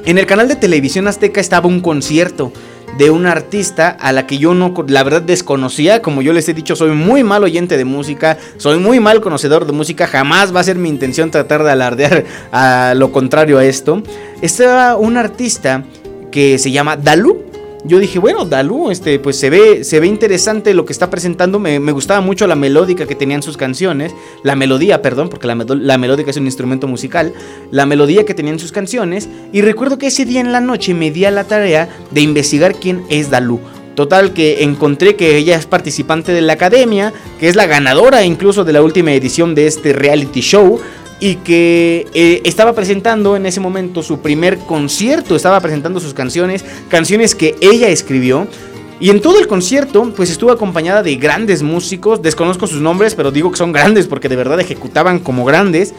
En 0.05 0.19
el 0.19 0.27
canal 0.27 0.49
de 0.49 0.57
televisión 0.57 1.09
azteca 1.09 1.41
estaba 1.41 1.69
un 1.69 1.81
concierto 1.81 2.53
de 2.99 3.11
una 3.11 3.33
artista 3.33 3.89
a 3.89 4.13
la 4.13 4.27
que 4.27 4.39
yo 4.39 4.55
no, 4.55 4.75
la 4.89 5.03
verdad, 5.03 5.23
desconocía. 5.23 6.03
Como 6.03 6.23
yo 6.23 6.33
les 6.33 6.49
he 6.49 6.55
dicho, 6.55 6.77
soy 6.77 6.93
muy 6.93 7.23
mal 7.23 7.45
oyente 7.45 7.77
de 7.77 7.85
música, 7.85 8.39
soy 8.57 8.79
muy 8.79 9.01
mal 9.01 9.21
conocedor 9.21 9.67
de 9.67 9.73
música. 9.73 10.07
Jamás 10.07 10.55
va 10.55 10.61
a 10.61 10.65
ser 10.65 10.77
mi 10.77 10.89
intención 10.89 11.31
tratar 11.31 11.65
de 11.65 11.71
alardear 11.71 12.25
a 12.53 12.95
lo 12.97 13.13
contrario 13.13 13.59
a 13.59 13.65
esto. 13.65 14.03
Estaba 14.41 14.97
un 14.97 15.17
artista 15.17 15.85
que 16.31 16.59
se 16.59 16.71
llama 16.71 16.97
Dalu. 16.97 17.51
Yo 17.83 17.99
dije, 17.99 18.19
bueno, 18.19 18.45
Dalu, 18.45 18.91
este, 18.91 19.19
pues 19.19 19.39
se 19.39 19.49
ve, 19.49 19.85
se 19.85 20.01
ve 20.01 20.07
interesante 20.07 20.75
lo 20.75 20.85
que 20.85 20.93
está 20.93 21.09
presentando. 21.09 21.59
Me, 21.59 21.79
gustaba 21.93 22.21
mucho 22.21 22.47
la 22.47 22.55
melódica 22.55 23.07
que 23.07 23.15
tenían 23.15 23.43
sus 23.43 23.57
canciones. 23.57 24.13
La 24.43 24.55
melodía, 24.55 25.01
perdón, 25.01 25.31
porque 25.31 25.47
la, 25.47 25.55
la 25.55 25.97
melódica 25.97 26.31
es 26.31 26.37
un 26.37 26.45
instrumento 26.45 26.87
musical. 26.87 27.33
La 27.71 27.87
melodía 27.87 28.27
que 28.27 28.35
tenían 28.35 28.59
sus 28.59 28.71
canciones. 28.71 29.29
Y 29.53 29.63
recuerdo 29.63 29.97
que 29.97 30.09
ese 30.09 30.27
día 30.27 30.41
en 30.41 30.53
la 30.53 30.61
noche 30.61 30.93
me 30.93 31.11
di 31.11 31.25
a 31.25 31.31
la 31.31 31.45
tarea 31.45 31.89
de 32.11 32.21
investigar 32.21 32.75
quién 32.75 33.03
es 33.09 33.31
Dalu. 33.31 33.61
Total 33.95 34.33
que 34.33 34.63
encontré 34.63 35.17
que 35.17 35.37
ella 35.37 35.57
es 35.57 35.67
participante 35.67 36.33
de 36.33 36.41
la 36.43 36.55
academia, 36.55 37.13
que 37.39 37.49
es 37.49 37.57
la 37.57 37.67
ganadora 37.67 38.25
incluso 38.25 38.65
de 38.65 38.73
la 38.73 38.83
última 38.83 39.13
edición 39.13 39.55
de 39.55 39.67
este 39.67 39.93
reality 39.93 40.41
show 40.41 40.81
y 41.21 41.37
que 41.37 42.07
eh, 42.15 42.41
estaba 42.45 42.73
presentando 42.73 43.37
en 43.37 43.47
ese 43.47 43.61
momento 43.61 44.03
su 44.03 44.21
primer 44.21 44.59
concierto, 44.59 45.37
estaba 45.37 45.61
presentando 45.61 46.01
sus 46.01 46.15
canciones, 46.15 46.65
canciones 46.89 47.35
que 47.35 47.55
ella 47.61 47.89
escribió. 47.89 48.49
Y 48.99 49.11
en 49.11 49.21
todo 49.21 49.39
el 49.39 49.47
concierto, 49.47 50.13
pues 50.15 50.31
estuvo 50.31 50.51
acompañada 50.51 51.03
de 51.03 51.17
grandes 51.17 51.63
músicos, 51.63 52.21
desconozco 52.21 52.67
sus 52.67 52.81
nombres, 52.81 53.15
pero 53.15 53.31
digo 53.31 53.51
que 53.51 53.57
son 53.57 53.73
grandes 53.73 54.07
porque 54.07 54.29
de 54.29 54.37
verdad 54.37 54.61
ejecutaban 54.61 55.21
como 55.21 55.45
grandes. 55.45 55.95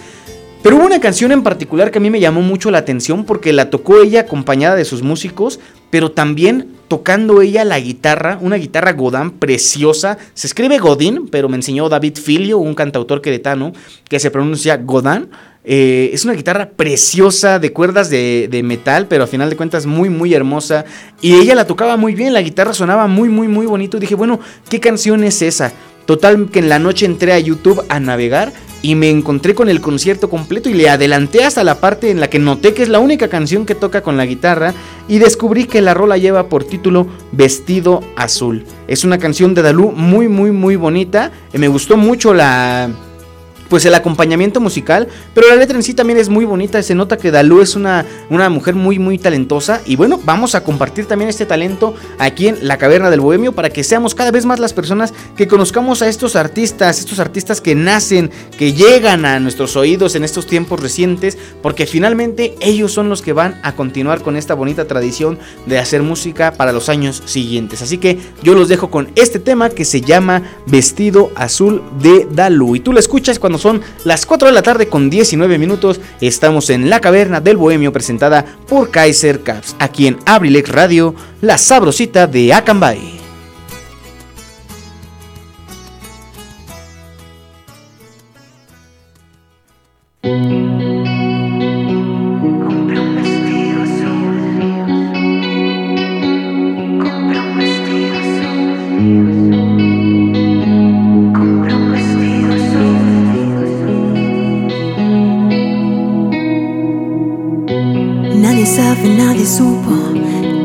Pero 0.61 0.75
hubo 0.75 0.85
una 0.85 0.99
canción 0.99 1.31
en 1.31 1.41
particular 1.41 1.89
que 1.89 1.97
a 1.97 2.01
mí 2.01 2.11
me 2.11 2.19
llamó 2.19 2.41
mucho 2.41 2.69
la 2.69 2.79
atención 2.79 3.25
porque 3.25 3.53
la 3.53 3.71
tocó 3.71 4.01
ella 4.01 4.21
acompañada 4.21 4.75
de 4.75 4.85
sus 4.85 5.01
músicos, 5.01 5.59
pero 5.91 6.11
también 6.11 6.67
tocando 6.87 7.41
ella 7.41 7.63
la 7.63 7.79
guitarra, 7.79 8.37
una 8.41 8.57
guitarra 8.57 8.93
Godin 8.93 9.31
preciosa. 9.31 10.17
Se 10.33 10.47
escribe 10.47 10.77
Godín, 10.77 11.27
pero 11.29 11.47
me 11.47 11.55
enseñó 11.55 11.87
David 11.87 12.17
Filio, 12.17 12.57
un 12.57 12.75
cantautor 12.75 13.21
queretano, 13.21 13.71
que 14.09 14.19
se 14.19 14.31
pronuncia 14.31 14.77
Godin. 14.77 15.29
Eh, 15.63 16.09
es 16.11 16.25
una 16.25 16.33
guitarra 16.33 16.71
preciosa 16.71 17.59
de 17.59 17.71
cuerdas 17.71 18.09
de, 18.09 18.47
de, 18.49 18.63
metal, 18.63 19.05
pero 19.07 19.23
a 19.23 19.27
final 19.27 19.49
de 19.49 19.55
cuentas 19.55 19.85
muy, 19.85 20.09
muy 20.09 20.33
hermosa. 20.33 20.85
Y 21.21 21.35
ella 21.35 21.55
la 21.55 21.67
tocaba 21.67 21.97
muy 21.97 22.15
bien, 22.15 22.33
la 22.33 22.41
guitarra 22.41 22.73
sonaba 22.73 23.07
muy, 23.07 23.29
muy, 23.29 23.47
muy 23.47 23.67
bonito. 23.67 23.99
dije, 23.99 24.15
bueno, 24.15 24.39
¿qué 24.69 24.79
canción 24.79 25.23
es 25.23 25.41
esa? 25.41 25.71
Total 26.05 26.49
que 26.49 26.59
en 26.59 26.69
la 26.69 26.79
noche 26.79 27.05
entré 27.05 27.33
a 27.33 27.39
YouTube 27.39 27.83
a 27.89 27.99
navegar 27.99 28.53
y 28.81 28.95
me 28.95 29.09
encontré 29.09 29.53
con 29.53 29.69
el 29.69 29.81
concierto 29.81 30.29
completo 30.29 30.69
y 30.69 30.73
le 30.73 30.89
adelanté 30.89 31.43
hasta 31.43 31.63
la 31.63 31.79
parte 31.79 32.09
en 32.09 32.19
la 32.19 32.29
que 32.29 32.39
noté 32.39 32.73
que 32.73 32.83
es 32.83 32.89
la 32.89 32.99
única 32.99 33.27
canción 33.27 33.65
que 33.65 33.75
toca 33.75 34.01
con 34.01 34.17
la 34.17 34.25
guitarra 34.25 34.73
y 35.07 35.19
descubrí 35.19 35.65
que 35.65 35.81
la 35.81 35.93
rola 35.93 36.17
lleva 36.17 36.49
por 36.49 36.63
título 36.63 37.07
Vestido 37.31 38.01
Azul. 38.15 38.65
Es 38.87 39.03
una 39.03 39.19
canción 39.19 39.53
de 39.53 39.61
Dalú 39.61 39.91
muy 39.91 40.27
muy 40.27 40.51
muy 40.51 40.75
bonita, 40.75 41.31
me 41.53 41.67
gustó 41.67 41.97
mucho 41.97 42.33
la 42.33 42.89
pues 43.71 43.85
el 43.85 43.95
acompañamiento 43.95 44.59
musical, 44.59 45.07
pero 45.33 45.47
la 45.47 45.55
letra 45.55 45.77
en 45.77 45.83
sí 45.83 45.93
también 45.93 46.19
es 46.19 46.27
muy 46.27 46.43
bonita, 46.43 46.83
se 46.83 46.93
nota 46.93 47.15
que 47.15 47.31
Dalú 47.31 47.61
es 47.61 47.77
una, 47.77 48.05
una 48.29 48.49
mujer 48.49 48.75
muy 48.75 48.99
muy 48.99 49.17
talentosa 49.17 49.79
y 49.85 49.95
bueno, 49.95 50.19
vamos 50.25 50.55
a 50.55 50.63
compartir 50.65 51.05
también 51.05 51.29
este 51.29 51.45
talento 51.45 51.95
aquí 52.19 52.49
en 52.49 52.67
la 52.67 52.77
Caverna 52.77 53.09
del 53.09 53.21
Bohemio 53.21 53.53
para 53.53 53.69
que 53.69 53.85
seamos 53.85 54.13
cada 54.13 54.29
vez 54.29 54.45
más 54.45 54.59
las 54.59 54.73
personas 54.73 55.13
que 55.37 55.47
conozcamos 55.47 56.01
a 56.01 56.09
estos 56.09 56.35
artistas, 56.35 56.99
estos 56.99 57.19
artistas 57.19 57.61
que 57.61 57.73
nacen, 57.73 58.29
que 58.57 58.73
llegan 58.73 59.25
a 59.25 59.39
nuestros 59.39 59.77
oídos 59.77 60.15
en 60.15 60.25
estos 60.25 60.47
tiempos 60.47 60.81
recientes, 60.81 61.37
porque 61.61 61.85
finalmente 61.85 62.55
ellos 62.59 62.91
son 62.91 63.07
los 63.07 63.21
que 63.21 63.31
van 63.31 63.57
a 63.63 63.73
continuar 63.77 64.21
con 64.21 64.35
esta 64.35 64.53
bonita 64.53 64.85
tradición 64.85 65.39
de 65.65 65.79
hacer 65.79 66.03
música 66.03 66.51
para 66.51 66.73
los 66.73 66.89
años 66.89 67.23
siguientes. 67.25 67.81
Así 67.81 67.99
que 67.99 68.19
yo 68.43 68.53
los 68.53 68.67
dejo 68.67 68.91
con 68.91 69.13
este 69.15 69.39
tema 69.39 69.69
que 69.69 69.85
se 69.85 70.01
llama 70.01 70.43
Vestido 70.65 71.31
Azul 71.35 71.81
de 72.01 72.27
Dalú 72.29 72.75
y 72.75 72.81
tú 72.81 72.91
lo 72.91 72.99
escuchas 72.99 73.39
cuando 73.39 73.60
son 73.61 73.81
las 74.03 74.25
4 74.25 74.47
de 74.47 74.53
la 74.53 74.63
tarde 74.63 74.87
con 74.87 75.09
19 75.09 75.57
minutos. 75.57 75.99
Estamos 76.19 76.69
en 76.69 76.89
la 76.89 76.99
caverna 76.99 77.39
del 77.39 77.57
Bohemio 77.57 77.93
presentada 77.93 78.45
por 78.67 78.91
Kaiser 78.91 79.41
Caps, 79.41 79.75
aquí 79.79 80.07
en 80.07 80.19
Abrilex 80.25 80.69
Radio, 80.69 81.15
la 81.41 81.57
sabrosita 81.57 82.27
de 82.27 82.53
Acambay. 82.53 83.21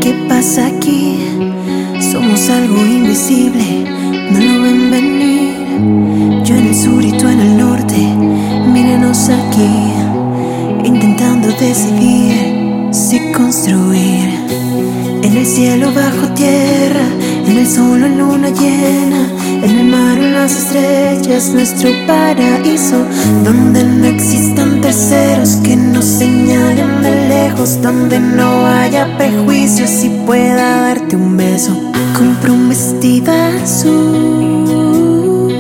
Qué 0.01 0.13
pasa 0.29 0.67
aquí. 0.67 1.19
Somos 2.13 2.49
algo 2.49 2.77
invisible, 2.87 3.85
no 4.31 4.39
lo 4.39 4.63
ven 4.63 4.91
venir. 4.91 6.45
Yo 6.45 6.55
en 6.55 6.67
el 6.69 6.75
sur 6.75 7.05
y 7.05 7.13
tú 7.13 7.29
en 7.29 7.41
el 7.41 7.59
norte, 7.59 7.99
mírenos 8.73 9.29
aquí, 9.29 9.75
intentando 10.85 11.49
decidir 11.49 12.89
si 12.93 13.33
construir. 13.33 14.29
En 15.23 15.37
el 15.37 15.47
cielo 15.47 15.93
bajo 15.93 16.33
tierra, 16.35 17.07
en 17.47 17.57
el 17.59 17.67
sol 17.67 18.03
en 18.05 18.19
luna 18.19 18.49
llena, 18.51 19.23
en 19.63 19.79
el 19.79 19.85
mar 19.85 20.19
las 20.19 20.53
estrellas, 20.53 21.51
nuestro 21.51 21.91
paraíso, 22.07 23.05
donde 23.45 23.85
no 23.85 24.07
existan 24.07 24.81
terceros 24.81 25.57
que 25.65 25.77
nos 25.77 26.05
señalen 26.05 27.03
de 27.03 27.29
lejos, 27.29 27.81
donde 27.83 28.19
no 28.21 28.67
haya 28.67 29.17
prejuicios 29.17 30.05
y 30.05 30.11
pueda 30.27 30.83
darte 30.83 31.17
un 31.17 31.37
beso. 31.37 31.73
Compro 32.17 32.55
un 32.55 32.69
vestido 32.69 33.33
azul 33.63 35.53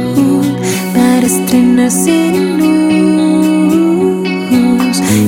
para 0.94 1.26
estrenar 1.26 1.90
sin 1.90 2.58
luz 2.58 4.28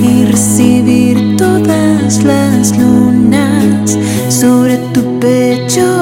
y 0.02 0.24
recibir 0.26 1.36
todas 1.36 2.22
las 2.24 2.76
lunas 2.78 3.98
sobre 4.28 4.76
tu 4.92 5.18
pecho. 5.18 5.97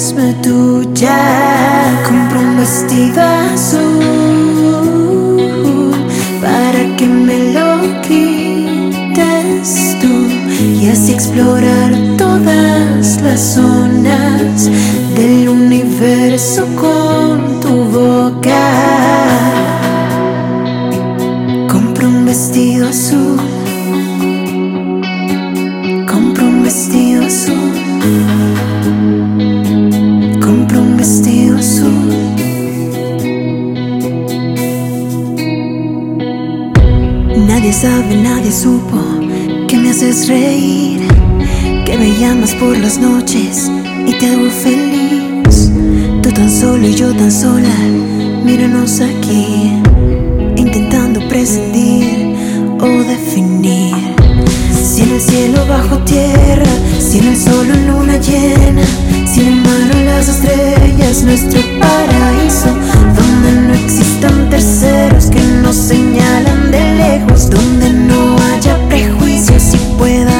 Hazme 0.00 0.32
tuya. 0.42 1.20
Compro 2.06 2.40
un 2.40 2.56
vestido 2.56 3.20
azul 3.52 3.90
para 6.40 6.96
que 6.96 7.06
me 7.06 7.52
lo 7.52 8.00
quites 8.00 9.70
tú 10.00 10.14
y 10.80 10.88
así 10.88 11.12
explorar 11.12 11.92
todas 12.16 13.20
las 13.20 13.40
zonas 13.40 14.70
del 15.14 15.50
universo 15.50 16.64
con 16.80 17.60
tu 17.60 17.84
boca. 17.84 18.99
Nadie 38.50 38.62
supo 38.62 38.98
que 39.68 39.76
me 39.76 39.90
haces 39.90 40.28
reír, 40.28 41.06
que 41.86 41.96
me 41.96 42.18
llamas 42.18 42.54
por 42.54 42.76
las 42.76 42.98
noches 42.98 43.70
y 44.06 44.12
te 44.14 44.26
hago 44.26 44.50
feliz. 44.50 45.70
Tú 46.22 46.30
tan 46.32 46.50
solo 46.50 46.86
y 46.86 46.94
yo 46.94 47.14
tan 47.14 47.30
sola, 47.30 47.74
míranos 48.44 49.00
aquí, 49.00 49.72
intentando 50.56 51.20
prescindir 51.28 52.34
o 52.80 52.88
definir. 53.04 53.94
Si 54.82 55.02
en 55.02 55.12
el 55.12 55.20
cielo 55.20 55.66
bajo 55.66 55.98
tierra, 55.98 56.72
si 56.98 57.18
en 57.18 57.28
el 57.28 57.36
sol 57.36 57.66
en 57.70 57.86
luna 57.86 58.16
llena, 58.16 58.82
si 59.26 59.40
en 59.40 59.48
el 59.48 59.60
mar 59.60 59.90
o 59.94 60.04
las 60.04 60.28
estrellas, 60.28 61.22
nuestro 61.22 61.60
paraíso, 61.78 62.70
donde 63.16 63.68
no 63.68 63.74
existan 63.74 64.50
terceros 64.50 65.26
que 65.26 65.40
nos 65.62 65.76
señalan 65.76 66.70
de 66.70 66.94
lejos, 66.94 67.29
donde 67.50 67.90
no 67.90 68.36
haya 68.38 68.88
prejuicios 68.88 69.74
y 69.74 69.78
pueda 69.98 70.39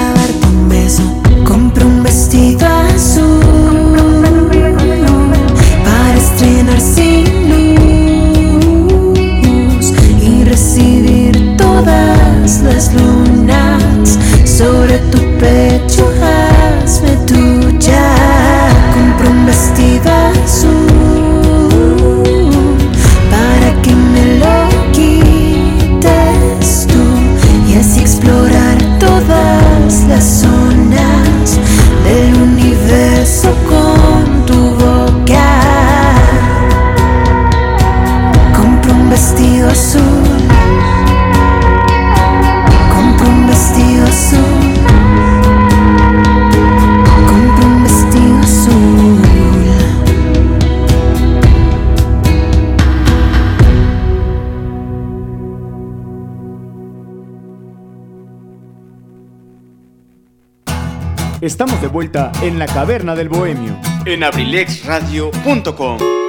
la 62.60 62.66
caverna 62.66 63.14
del 63.14 63.30
bohemio. 63.30 63.74
En 64.04 64.22
abrilexradio.com. 64.22 66.19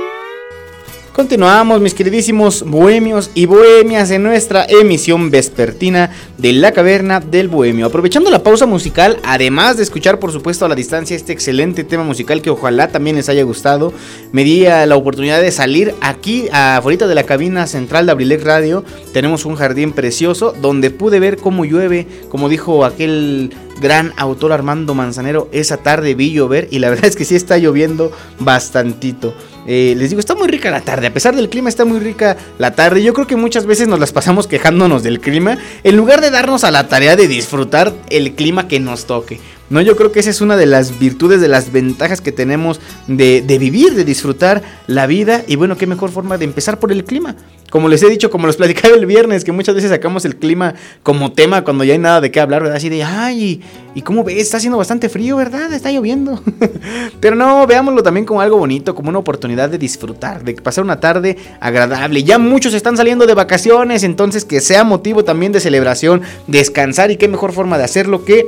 Continuamos, 1.21 1.79
mis 1.81 1.93
queridísimos 1.93 2.63
bohemios 2.63 3.29
y 3.35 3.45
bohemias, 3.45 4.09
en 4.09 4.23
nuestra 4.23 4.65
emisión 4.67 5.29
vespertina 5.29 6.09
de 6.39 6.51
La 6.51 6.71
Caverna 6.71 7.19
del 7.19 7.47
Bohemio. 7.47 7.85
Aprovechando 7.85 8.31
la 8.31 8.41
pausa 8.41 8.65
musical, 8.65 9.19
además 9.23 9.77
de 9.77 9.83
escuchar, 9.83 10.17
por 10.17 10.31
supuesto, 10.31 10.65
a 10.65 10.67
la 10.67 10.73
distancia 10.73 11.15
este 11.15 11.31
excelente 11.31 11.83
tema 11.83 12.03
musical 12.03 12.41
que 12.41 12.49
ojalá 12.49 12.87
también 12.87 13.17
les 13.17 13.29
haya 13.29 13.43
gustado, 13.43 13.93
me 14.31 14.43
di 14.43 14.63
la 14.63 14.95
oportunidad 14.95 15.39
de 15.43 15.51
salir 15.51 15.93
aquí, 16.01 16.47
afuera 16.51 17.05
de 17.05 17.13
la 17.13 17.23
cabina 17.23 17.67
central 17.67 18.07
de 18.07 18.13
Abrilex 18.13 18.43
Radio. 18.43 18.83
Tenemos 19.13 19.45
un 19.45 19.55
jardín 19.55 19.93
precioso 19.93 20.55
donde 20.59 20.89
pude 20.89 21.19
ver 21.19 21.37
cómo 21.37 21.65
llueve, 21.65 22.07
como 22.29 22.49
dijo 22.49 22.83
aquel 22.83 23.53
gran 23.79 24.13
autor 24.15 24.53
Armando 24.53 24.93
Manzanero, 24.93 25.49
esa 25.51 25.77
tarde 25.77 26.15
vi 26.15 26.31
llover 26.31 26.67
y 26.71 26.79
la 26.79 26.89
verdad 26.91 27.05
es 27.05 27.15
que 27.15 27.25
sí 27.25 27.35
está 27.35 27.57
lloviendo 27.57 28.11
bastantito. 28.39 29.33
Eh, 29.67 29.93
les 29.97 30.09
digo, 30.09 30.19
está 30.19 30.35
muy 30.35 30.47
rica 30.47 30.71
la 30.71 30.81
tarde. 30.81 31.07
A 31.07 31.13
pesar 31.13 31.35
del 31.35 31.49
clima, 31.49 31.69
está 31.69 31.85
muy 31.85 31.99
rica 31.99 32.37
la 32.57 32.73
tarde. 32.75 33.03
Yo 33.03 33.13
creo 33.13 33.27
que 33.27 33.35
muchas 33.35 33.65
veces 33.65 33.87
nos 33.87 33.99
las 33.99 34.11
pasamos 34.11 34.47
quejándonos 34.47 35.03
del 35.03 35.19
clima. 35.19 35.57
En 35.83 35.97
lugar 35.97 36.21
de 36.21 36.31
darnos 36.31 36.63
a 36.63 36.71
la 36.71 36.87
tarea 36.87 37.15
de 37.15 37.27
disfrutar 37.27 37.93
el 38.09 38.33
clima 38.33 38.67
que 38.67 38.79
nos 38.79 39.05
toque. 39.05 39.39
No, 39.71 39.79
yo 39.79 39.95
creo 39.95 40.11
que 40.11 40.19
esa 40.19 40.29
es 40.29 40.41
una 40.41 40.57
de 40.57 40.65
las 40.65 40.99
virtudes, 40.99 41.39
de 41.39 41.47
las 41.47 41.71
ventajas 41.71 42.19
que 42.19 42.33
tenemos 42.33 42.81
de, 43.07 43.41
vivir, 43.57 43.95
de 43.95 44.03
disfrutar 44.03 44.61
la 44.85 45.07
vida. 45.07 45.45
Y 45.47 45.55
bueno, 45.55 45.77
qué 45.77 45.87
mejor 45.87 46.11
forma 46.11 46.37
de 46.37 46.43
empezar 46.43 46.77
por 46.77 46.91
el 46.91 47.05
clima. 47.05 47.37
Como 47.69 47.87
les 47.87 48.03
he 48.03 48.09
dicho, 48.09 48.29
como 48.29 48.47
los 48.47 48.57
platicaba 48.57 48.93
el 48.95 49.05
viernes, 49.05 49.45
que 49.45 49.53
muchas 49.53 49.73
veces 49.73 49.89
sacamos 49.89 50.25
el 50.25 50.35
clima 50.35 50.75
como 51.03 51.31
tema 51.31 51.63
cuando 51.63 51.85
ya 51.85 51.93
hay 51.93 51.99
nada 51.99 52.19
de 52.19 52.29
qué 52.29 52.41
hablar, 52.41 52.63
¿verdad? 52.63 52.75
Así 52.75 52.89
de, 52.89 53.01
ay, 53.01 53.61
¿y 53.95 54.01
cómo 54.01 54.25
ves? 54.25 54.39
Está 54.39 54.57
haciendo 54.57 54.77
bastante 54.77 55.07
frío, 55.07 55.37
¿verdad? 55.37 55.71
Está 55.71 55.89
lloviendo. 55.89 56.43
Pero 57.21 57.37
no, 57.37 57.65
veámoslo 57.65 58.03
también 58.03 58.25
como 58.25 58.41
algo 58.41 58.57
bonito, 58.57 58.93
como 58.93 59.07
una 59.07 59.19
oportunidad 59.19 59.69
de 59.69 59.77
disfrutar, 59.77 60.43
de 60.43 60.53
pasar 60.55 60.83
una 60.83 60.99
tarde 60.99 61.37
agradable. 61.61 62.25
Ya 62.25 62.37
muchos 62.37 62.73
están 62.73 62.97
saliendo 62.97 63.25
de 63.25 63.35
vacaciones, 63.35 64.03
entonces 64.03 64.43
que 64.43 64.59
sea 64.59 64.83
motivo 64.83 65.23
también 65.23 65.53
de 65.53 65.61
celebración, 65.61 66.23
descansar 66.47 67.09
y 67.09 67.15
qué 67.15 67.29
mejor 67.29 67.53
forma 67.53 67.77
de 67.77 67.85
hacerlo 67.85 68.25
que 68.25 68.45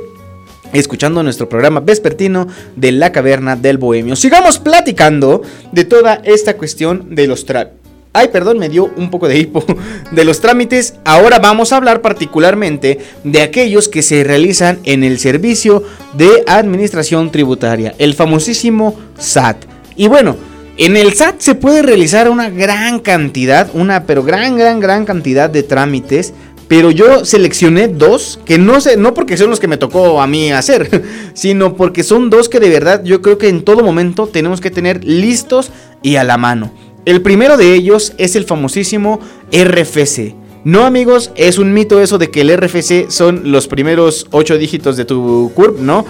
escuchando 0.80 1.22
nuestro 1.22 1.48
programa 1.48 1.80
vespertino 1.80 2.46
de 2.76 2.92
la 2.92 3.12
caverna 3.12 3.56
del 3.56 3.78
bohemio. 3.78 4.16
Sigamos 4.16 4.58
platicando 4.58 5.42
de 5.72 5.84
toda 5.84 6.20
esta 6.24 6.56
cuestión 6.56 7.14
de 7.14 7.26
los 7.26 7.46
trámites. 7.46 7.84
Ay, 8.16 8.28
perdón, 8.28 8.60
me 8.60 8.68
dio 8.68 8.92
un 8.96 9.10
poco 9.10 9.26
de 9.26 9.38
hipo. 9.38 9.64
De 10.12 10.24
los 10.24 10.40
trámites, 10.40 10.94
ahora 11.04 11.40
vamos 11.40 11.72
a 11.72 11.76
hablar 11.78 12.00
particularmente 12.00 13.00
de 13.24 13.42
aquellos 13.42 13.88
que 13.88 14.02
se 14.02 14.22
realizan 14.22 14.78
en 14.84 15.02
el 15.02 15.18
servicio 15.18 15.82
de 16.12 16.44
administración 16.46 17.32
tributaria, 17.32 17.96
el 17.98 18.14
famosísimo 18.14 18.96
SAT. 19.18 19.64
Y 19.96 20.06
bueno, 20.06 20.36
en 20.76 20.96
el 20.96 21.14
SAT 21.14 21.40
se 21.40 21.54
puede 21.56 21.82
realizar 21.82 22.30
una 22.30 22.50
gran 22.50 23.00
cantidad, 23.00 23.68
una 23.74 24.04
pero 24.04 24.22
gran, 24.22 24.56
gran, 24.56 24.78
gran 24.78 25.04
cantidad 25.04 25.50
de 25.50 25.64
trámites 25.64 26.32
pero 26.68 26.90
yo 26.90 27.24
seleccioné 27.24 27.88
dos 27.88 28.38
que 28.44 28.58
no 28.58 28.80
sé, 28.80 28.96
no 28.96 29.14
porque 29.14 29.36
son 29.36 29.50
los 29.50 29.60
que 29.60 29.68
me 29.68 29.76
tocó 29.76 30.20
a 30.20 30.26
mí 30.26 30.52
hacer, 30.52 31.02
sino 31.34 31.74
porque 31.74 32.02
son 32.02 32.30
dos 32.30 32.48
que 32.48 32.60
de 32.60 32.70
verdad 32.70 33.02
yo 33.04 33.22
creo 33.22 33.38
que 33.38 33.48
en 33.48 33.62
todo 33.62 33.82
momento 33.82 34.26
tenemos 34.26 34.60
que 34.60 34.70
tener 34.70 35.04
listos 35.04 35.70
y 36.02 36.16
a 36.16 36.24
la 36.24 36.38
mano. 36.38 36.72
El 37.04 37.20
primero 37.20 37.56
de 37.56 37.74
ellos 37.74 38.14
es 38.16 38.34
el 38.34 38.44
famosísimo 38.44 39.20
RFC. 39.52 40.34
No 40.64 40.86
amigos, 40.86 41.30
es 41.36 41.58
un 41.58 41.74
mito 41.74 42.00
eso 42.00 42.16
de 42.16 42.30
que 42.30 42.40
el 42.40 42.56
RFC 42.56 43.10
son 43.10 43.52
los 43.52 43.68
primeros 43.68 44.26
ocho 44.30 44.56
dígitos 44.56 44.96
de 44.96 45.04
tu 45.04 45.52
CURP, 45.54 45.80
¿no? 45.80 46.06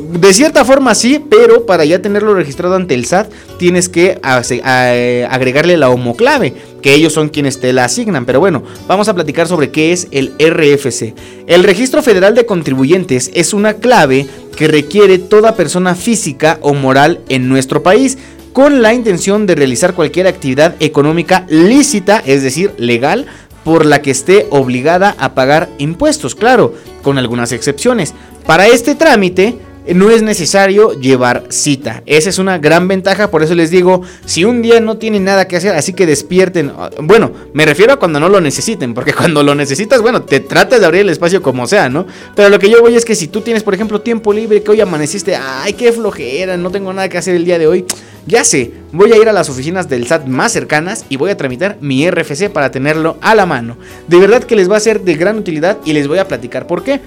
de 0.00 0.32
cierta 0.32 0.64
forma 0.64 0.94
sí, 0.94 1.20
pero 1.28 1.66
para 1.66 1.84
ya 1.84 2.00
tenerlo 2.00 2.32
registrado 2.32 2.76
ante 2.76 2.94
el 2.94 3.04
SAT 3.04 3.32
tienes 3.58 3.88
que 3.88 4.20
agregarle 4.22 5.76
la 5.76 5.90
homoclave, 5.90 6.54
que 6.86 6.94
ellos 6.94 7.14
son 7.14 7.30
quienes 7.30 7.58
te 7.58 7.72
la 7.72 7.86
asignan. 7.86 8.26
Pero 8.26 8.38
bueno, 8.38 8.62
vamos 8.86 9.08
a 9.08 9.14
platicar 9.14 9.48
sobre 9.48 9.72
qué 9.72 9.90
es 9.90 10.06
el 10.12 10.34
RFC. 10.38 11.14
El 11.48 11.64
Registro 11.64 12.00
Federal 12.00 12.36
de 12.36 12.46
Contribuyentes 12.46 13.32
es 13.34 13.52
una 13.52 13.74
clave 13.74 14.28
que 14.56 14.68
requiere 14.68 15.18
toda 15.18 15.56
persona 15.56 15.96
física 15.96 16.60
o 16.60 16.74
moral 16.74 17.22
en 17.28 17.48
nuestro 17.48 17.82
país 17.82 18.18
con 18.52 18.82
la 18.82 18.94
intención 18.94 19.46
de 19.46 19.56
realizar 19.56 19.94
cualquier 19.94 20.28
actividad 20.28 20.76
económica 20.78 21.44
lícita, 21.48 22.22
es 22.24 22.44
decir, 22.44 22.72
legal, 22.78 23.26
por 23.64 23.84
la 23.84 24.00
que 24.00 24.12
esté 24.12 24.46
obligada 24.50 25.16
a 25.18 25.34
pagar 25.34 25.68
impuestos, 25.78 26.36
claro, 26.36 26.72
con 27.02 27.18
algunas 27.18 27.50
excepciones. 27.50 28.14
Para 28.46 28.68
este 28.68 28.94
trámite 28.94 29.58
no 29.94 30.10
es 30.10 30.22
necesario 30.22 30.92
llevar 30.98 31.44
cita. 31.48 32.02
Esa 32.06 32.30
es 32.30 32.38
una 32.38 32.58
gran 32.58 32.88
ventaja, 32.88 33.30
por 33.30 33.42
eso 33.42 33.54
les 33.54 33.70
digo, 33.70 34.02
si 34.24 34.44
un 34.44 34.62
día 34.62 34.80
no 34.80 34.96
tienen 34.96 35.24
nada 35.24 35.46
que 35.46 35.56
hacer, 35.56 35.74
así 35.74 35.92
que 35.92 36.06
despierten. 36.06 36.72
Bueno, 37.00 37.32
me 37.52 37.64
refiero 37.64 37.92
a 37.92 37.96
cuando 37.96 38.20
no 38.20 38.28
lo 38.28 38.40
necesiten, 38.40 38.94
porque 38.94 39.12
cuando 39.14 39.42
lo 39.42 39.54
necesitas, 39.54 40.02
bueno, 40.02 40.22
te 40.22 40.40
tratas 40.40 40.80
de 40.80 40.86
abrir 40.86 41.02
el 41.02 41.10
espacio 41.10 41.42
como 41.42 41.66
sea, 41.66 41.88
¿no? 41.88 42.06
Pero 42.34 42.48
lo 42.48 42.58
que 42.58 42.70
yo 42.70 42.80
voy 42.80 42.96
es 42.96 43.04
que 43.04 43.14
si 43.14 43.28
tú 43.28 43.40
tienes, 43.40 43.62
por 43.62 43.74
ejemplo, 43.74 44.00
tiempo 44.00 44.32
libre, 44.32 44.62
que 44.62 44.70
hoy 44.70 44.80
amaneciste, 44.80 45.36
ay, 45.36 45.72
qué 45.74 45.92
flojera, 45.92 46.56
no 46.56 46.70
tengo 46.70 46.92
nada 46.92 47.08
que 47.08 47.18
hacer 47.18 47.34
el 47.34 47.44
día 47.44 47.58
de 47.58 47.66
hoy, 47.66 47.84
ya 48.26 48.42
sé, 48.42 48.72
voy 48.90 49.12
a 49.12 49.16
ir 49.16 49.28
a 49.28 49.32
las 49.32 49.48
oficinas 49.48 49.88
del 49.88 50.06
SAT 50.06 50.26
más 50.26 50.52
cercanas 50.52 51.04
y 51.08 51.16
voy 51.16 51.30
a 51.30 51.36
tramitar 51.36 51.78
mi 51.80 52.10
RFC 52.10 52.50
para 52.50 52.72
tenerlo 52.72 53.18
a 53.20 53.36
la 53.36 53.46
mano. 53.46 53.76
De 54.08 54.18
verdad 54.18 54.42
que 54.42 54.56
les 54.56 54.68
va 54.70 54.76
a 54.76 54.80
ser 54.80 55.02
de 55.02 55.14
gran 55.14 55.38
utilidad 55.38 55.78
y 55.84 55.92
les 55.92 56.08
voy 56.08 56.18
a 56.18 56.26
platicar 56.26 56.66
por 56.66 56.82
qué. 56.82 57.00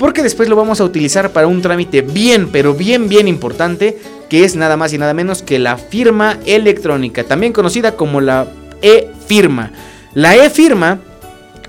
Porque 0.00 0.22
después 0.22 0.48
lo 0.48 0.56
vamos 0.56 0.80
a 0.80 0.84
utilizar 0.84 1.30
para 1.30 1.46
un 1.46 1.60
trámite 1.60 2.00
bien, 2.00 2.48
pero 2.50 2.72
bien, 2.72 3.10
bien 3.10 3.28
importante, 3.28 3.98
que 4.30 4.44
es 4.44 4.56
nada 4.56 4.78
más 4.78 4.94
y 4.94 4.98
nada 4.98 5.12
menos 5.12 5.42
que 5.42 5.58
la 5.58 5.76
firma 5.76 6.38
electrónica, 6.46 7.24
también 7.24 7.52
conocida 7.52 7.96
como 7.96 8.22
la 8.22 8.46
e-firma. 8.80 9.72
La 10.14 10.36
e-firma 10.36 11.00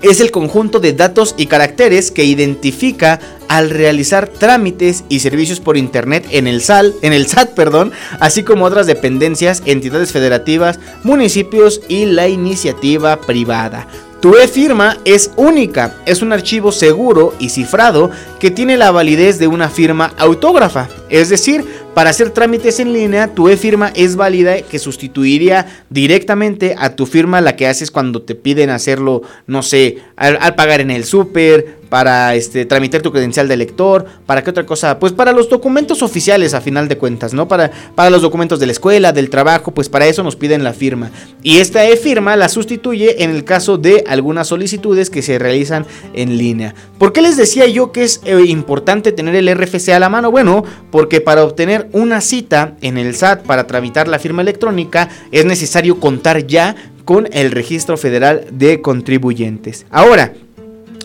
es 0.00 0.20
el 0.20 0.30
conjunto 0.30 0.80
de 0.80 0.94
datos 0.94 1.34
y 1.36 1.44
caracteres 1.44 2.10
que 2.10 2.24
identifica 2.24 3.20
al 3.48 3.68
realizar 3.68 4.28
trámites 4.28 5.04
y 5.10 5.20
servicios 5.20 5.60
por 5.60 5.76
internet 5.76 6.26
en 6.30 6.46
el 6.46 6.62
SAL, 6.62 6.94
en 7.02 7.12
el 7.12 7.26
SAT, 7.26 7.50
perdón, 7.50 7.92
así 8.18 8.44
como 8.44 8.64
otras 8.64 8.86
dependencias, 8.86 9.62
entidades 9.66 10.10
federativas, 10.10 10.80
municipios 11.04 11.82
y 11.86 12.06
la 12.06 12.28
iniciativa 12.28 13.20
privada. 13.20 13.86
Tu 14.22 14.36
e-firma 14.36 14.98
es 15.04 15.32
única, 15.34 15.96
es 16.06 16.22
un 16.22 16.32
archivo 16.32 16.70
seguro 16.70 17.34
y 17.40 17.48
cifrado 17.48 18.12
que 18.42 18.50
tiene 18.50 18.76
la 18.76 18.90
validez 18.90 19.38
de 19.38 19.46
una 19.46 19.68
firma 19.68 20.14
autógrafa. 20.18 20.88
Es 21.08 21.28
decir, 21.28 21.64
para 21.94 22.10
hacer 22.10 22.30
trámites 22.30 22.80
en 22.80 22.92
línea, 22.92 23.28
tu 23.28 23.48
e-firma 23.48 23.92
es 23.94 24.16
válida 24.16 24.62
que 24.62 24.80
sustituiría 24.80 25.84
directamente 25.90 26.74
a 26.76 26.96
tu 26.96 27.06
firma 27.06 27.40
la 27.40 27.54
que 27.54 27.68
haces 27.68 27.92
cuando 27.92 28.22
te 28.22 28.34
piden 28.34 28.70
hacerlo, 28.70 29.22
no 29.46 29.62
sé, 29.62 29.98
al, 30.16 30.56
pagar 30.56 30.80
en 30.80 30.90
el 30.90 31.04
súper, 31.04 31.82
para 31.90 32.34
este, 32.34 32.64
tramitar 32.64 33.02
tu 33.02 33.12
credencial 33.12 33.46
de 33.48 33.58
lector, 33.58 34.06
para 34.24 34.42
qué 34.42 34.48
otra 34.48 34.64
cosa, 34.64 34.98
pues 34.98 35.12
para 35.12 35.32
los 35.32 35.50
documentos 35.50 36.00
oficiales 36.02 36.54
a 36.54 36.62
final 36.62 36.88
de 36.88 36.96
cuentas, 36.96 37.34
¿no? 37.34 37.46
Para, 37.46 37.70
para 37.94 38.08
los 38.08 38.22
documentos 38.22 38.58
de 38.58 38.64
la 38.64 38.72
escuela, 38.72 39.12
del 39.12 39.28
trabajo, 39.28 39.72
pues 39.72 39.90
para 39.90 40.06
eso 40.06 40.22
nos 40.22 40.34
piden 40.34 40.64
la 40.64 40.72
firma. 40.72 41.10
Y 41.42 41.58
esta 41.58 41.86
e-firma 41.86 42.34
la 42.36 42.48
sustituye 42.48 43.22
en 43.22 43.28
el 43.28 43.44
caso 43.44 43.76
de 43.76 44.04
algunas 44.06 44.48
solicitudes 44.48 45.10
que 45.10 45.20
se 45.20 45.38
realizan 45.38 45.84
en 46.14 46.38
línea. 46.38 46.74
¿Por 46.96 47.12
qué 47.12 47.20
les 47.20 47.36
decía 47.36 47.66
yo 47.66 47.92
que 47.92 48.04
es 48.04 48.22
importante 48.40 49.12
tener 49.12 49.34
el 49.34 49.54
RFC 49.54 49.90
a 49.90 49.98
la 49.98 50.08
mano? 50.08 50.30
Bueno, 50.30 50.64
porque 50.90 51.20
para 51.20 51.44
obtener 51.44 51.88
una 51.92 52.20
cita 52.20 52.76
en 52.80 52.98
el 52.98 53.14
SAT 53.14 53.44
para 53.44 53.66
tramitar 53.66 54.08
la 54.08 54.18
firma 54.18 54.42
electrónica 54.42 55.08
es 55.30 55.44
necesario 55.44 56.00
contar 56.00 56.46
ya 56.46 56.74
con 57.04 57.28
el 57.32 57.50
registro 57.50 57.96
federal 57.96 58.46
de 58.52 58.80
contribuyentes. 58.80 59.86
Ahora, 59.90 60.32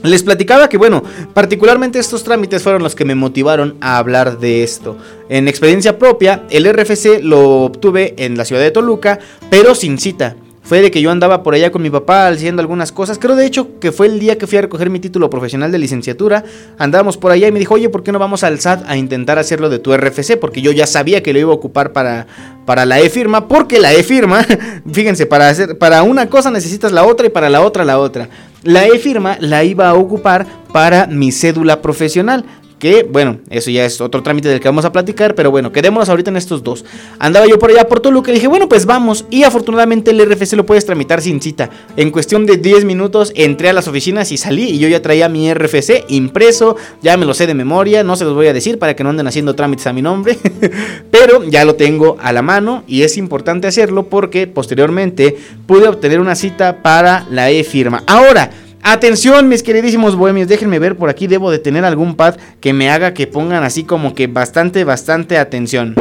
les 0.03 0.23
platicaba 0.23 0.69
que, 0.69 0.77
bueno, 0.77 1.03
particularmente 1.33 1.99
estos 1.99 2.23
trámites 2.23 2.61
fueron 2.61 2.83
los 2.83 2.95
que 2.95 3.05
me 3.05 3.15
motivaron 3.15 3.77
a 3.81 3.97
hablar 3.97 4.39
de 4.39 4.63
esto. 4.63 4.97
En 5.27 5.47
experiencia 5.47 5.97
propia, 5.97 6.43
el 6.49 6.71
RFC 6.71 7.21
lo 7.21 7.63
obtuve 7.63 8.13
en 8.17 8.37
la 8.37 8.45
ciudad 8.45 8.61
de 8.61 8.71
Toluca, 8.71 9.19
pero 9.49 9.73
sin 9.73 9.97
cita. 9.97 10.35
Fue 10.67 10.81
de 10.81 10.91
que 10.91 11.01
yo 11.01 11.11
andaba 11.11 11.43
por 11.43 11.53
allá 11.53 11.71
con 11.71 11.81
mi 11.81 11.89
papá 11.89 12.27
haciendo 12.27 12.61
algunas 12.61 12.91
cosas. 12.91 13.17
Creo 13.17 13.37
de 13.37 13.45
hecho 13.45 13.79
que 13.79 13.93
fue 13.93 14.07
el 14.07 14.19
día 14.19 14.37
que 14.37 14.47
fui 14.47 14.57
a 14.57 14.61
recoger 14.61 14.89
mi 14.89 14.99
título 14.99 15.29
profesional 15.29 15.71
de 15.71 15.77
licenciatura. 15.77 16.43
Andábamos 16.77 17.15
por 17.15 17.31
allá 17.31 17.47
y 17.47 17.53
me 17.53 17.59
dijo, 17.59 17.75
oye, 17.75 17.87
¿por 17.87 18.03
qué 18.03 18.11
no 18.11 18.19
vamos 18.19 18.43
al 18.43 18.59
SAT 18.59 18.83
a 18.85 18.97
intentar 18.97 19.39
hacerlo 19.39 19.69
de 19.69 19.79
tu 19.79 19.95
RFC? 19.95 20.37
Porque 20.37 20.61
yo 20.61 20.73
ya 20.73 20.85
sabía 20.85 21.23
que 21.23 21.31
lo 21.31 21.39
iba 21.39 21.51
a 21.53 21.55
ocupar 21.55 21.93
para, 21.93 22.27
para 22.65 22.85
la 22.85 22.99
e-firma. 22.99 23.47
Porque 23.47 23.79
la 23.79 23.93
e-firma, 23.93 24.45
fíjense, 24.91 25.25
para, 25.25 25.47
hacer, 25.47 25.77
para 25.77 26.03
una 26.03 26.27
cosa 26.27 26.51
necesitas 26.51 26.91
la 26.91 27.05
otra 27.05 27.27
y 27.27 27.29
para 27.29 27.49
la 27.49 27.61
otra 27.61 27.85
la 27.85 27.97
otra. 27.97 28.27
La 28.63 28.87
e-firma 28.87 29.37
la 29.39 29.63
iba 29.63 29.87
a 29.87 29.93
ocupar 29.93 30.45
para 30.73 31.07
mi 31.07 31.31
cédula 31.31 31.81
profesional 31.81 32.43
que, 32.79 33.03
bueno, 33.03 33.39
eso 33.49 33.71
ya 33.71 33.85
es 33.85 34.01
otro 34.01 34.23
trámite 34.23 34.49
del 34.49 34.59
que 34.59 34.67
vamos 34.67 34.85
a 34.85 34.91
platicar, 34.91 35.35
pero 35.35 35.51
bueno, 35.51 35.71
quedémonos 35.71 36.09
ahorita 36.09 36.29
en 36.29 36.37
estos 36.37 36.63
dos. 36.63 36.85
Andaba 37.19 37.47
yo 37.47 37.57
por 37.59 37.71
allá 37.71 37.87
por 37.87 37.99
Toluca 37.99 38.31
y 38.31 38.35
dije, 38.35 38.47
bueno, 38.47 38.69
pues 38.69 38.85
vamos, 38.85 39.25
y 39.29 39.43
afortunadamente 39.43 40.11
el 40.11 40.23
RFC 40.23 40.53
lo 40.53 40.65
puedes 40.65 40.85
tramitar 40.85 41.21
sin 41.21 41.41
cita. 41.41 41.69
En 41.95 42.11
cuestión 42.11 42.45
de 42.45 42.57
10 42.57 42.85
minutos 42.85 43.31
entré 43.35 43.69
a 43.69 43.73
las 43.73 43.87
oficinas 43.87 44.31
y 44.31 44.37
salí 44.37 44.69
y 44.69 44.79
yo 44.79 44.87
ya 44.87 45.01
traía 45.01 45.29
mi 45.29 45.53
RFC 45.53 46.05
impreso, 46.09 46.75
ya 47.01 47.17
me 47.17 47.25
lo 47.25 47.33
sé 47.33 47.47
de 47.47 47.53
memoria, 47.53 48.03
no 48.03 48.15
se 48.15 48.25
los 48.25 48.33
voy 48.33 48.47
a 48.47 48.53
decir 48.53 48.79
para 48.79 48.95
que 48.95 49.03
no 49.03 49.09
anden 49.09 49.27
haciendo 49.27 49.55
trámites 49.55 49.87
a 49.87 49.93
mi 49.93 50.01
nombre, 50.01 50.37
pero 51.11 51.43
ya 51.43 51.65
lo 51.65 51.75
tengo 51.75 52.17
a 52.21 52.31
la 52.31 52.41
mano 52.41 52.83
y 52.87 53.01
es 53.01 53.17
importante 53.17 53.67
hacerlo 53.67 54.07
porque 54.07 54.47
posteriormente 54.47 55.37
pude 55.65 55.87
obtener 55.87 56.19
una 56.19 56.35
cita 56.35 56.81
para 56.81 57.25
la 57.31 57.49
e-firma. 57.49 58.03
Ahora, 58.07 58.51
Atención, 58.89 59.49
mis 59.49 59.63
queridísimos 59.63 60.15
bohemios, 60.15 60.47
déjenme 60.47 60.79
ver 60.79 60.95
por 60.95 61.09
aquí, 61.09 61.27
debo 61.27 61.51
de 61.51 61.59
tener 61.59 61.83
algún 61.83 62.15
pad 62.15 62.37
que 62.61 62.71
me 62.71 62.89
haga 62.89 63.13
que 63.13 63.27
pongan 63.27 63.65
así 63.65 63.83
como 63.83 64.15
que 64.15 64.27
bastante, 64.27 64.85
bastante 64.85 65.37
atención. 65.37 65.93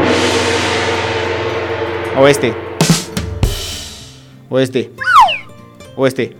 O 2.17 2.29
este. 2.29 2.55
O 4.49 4.61
este. 4.61 4.93
O 5.97 6.07
este. 6.07 6.37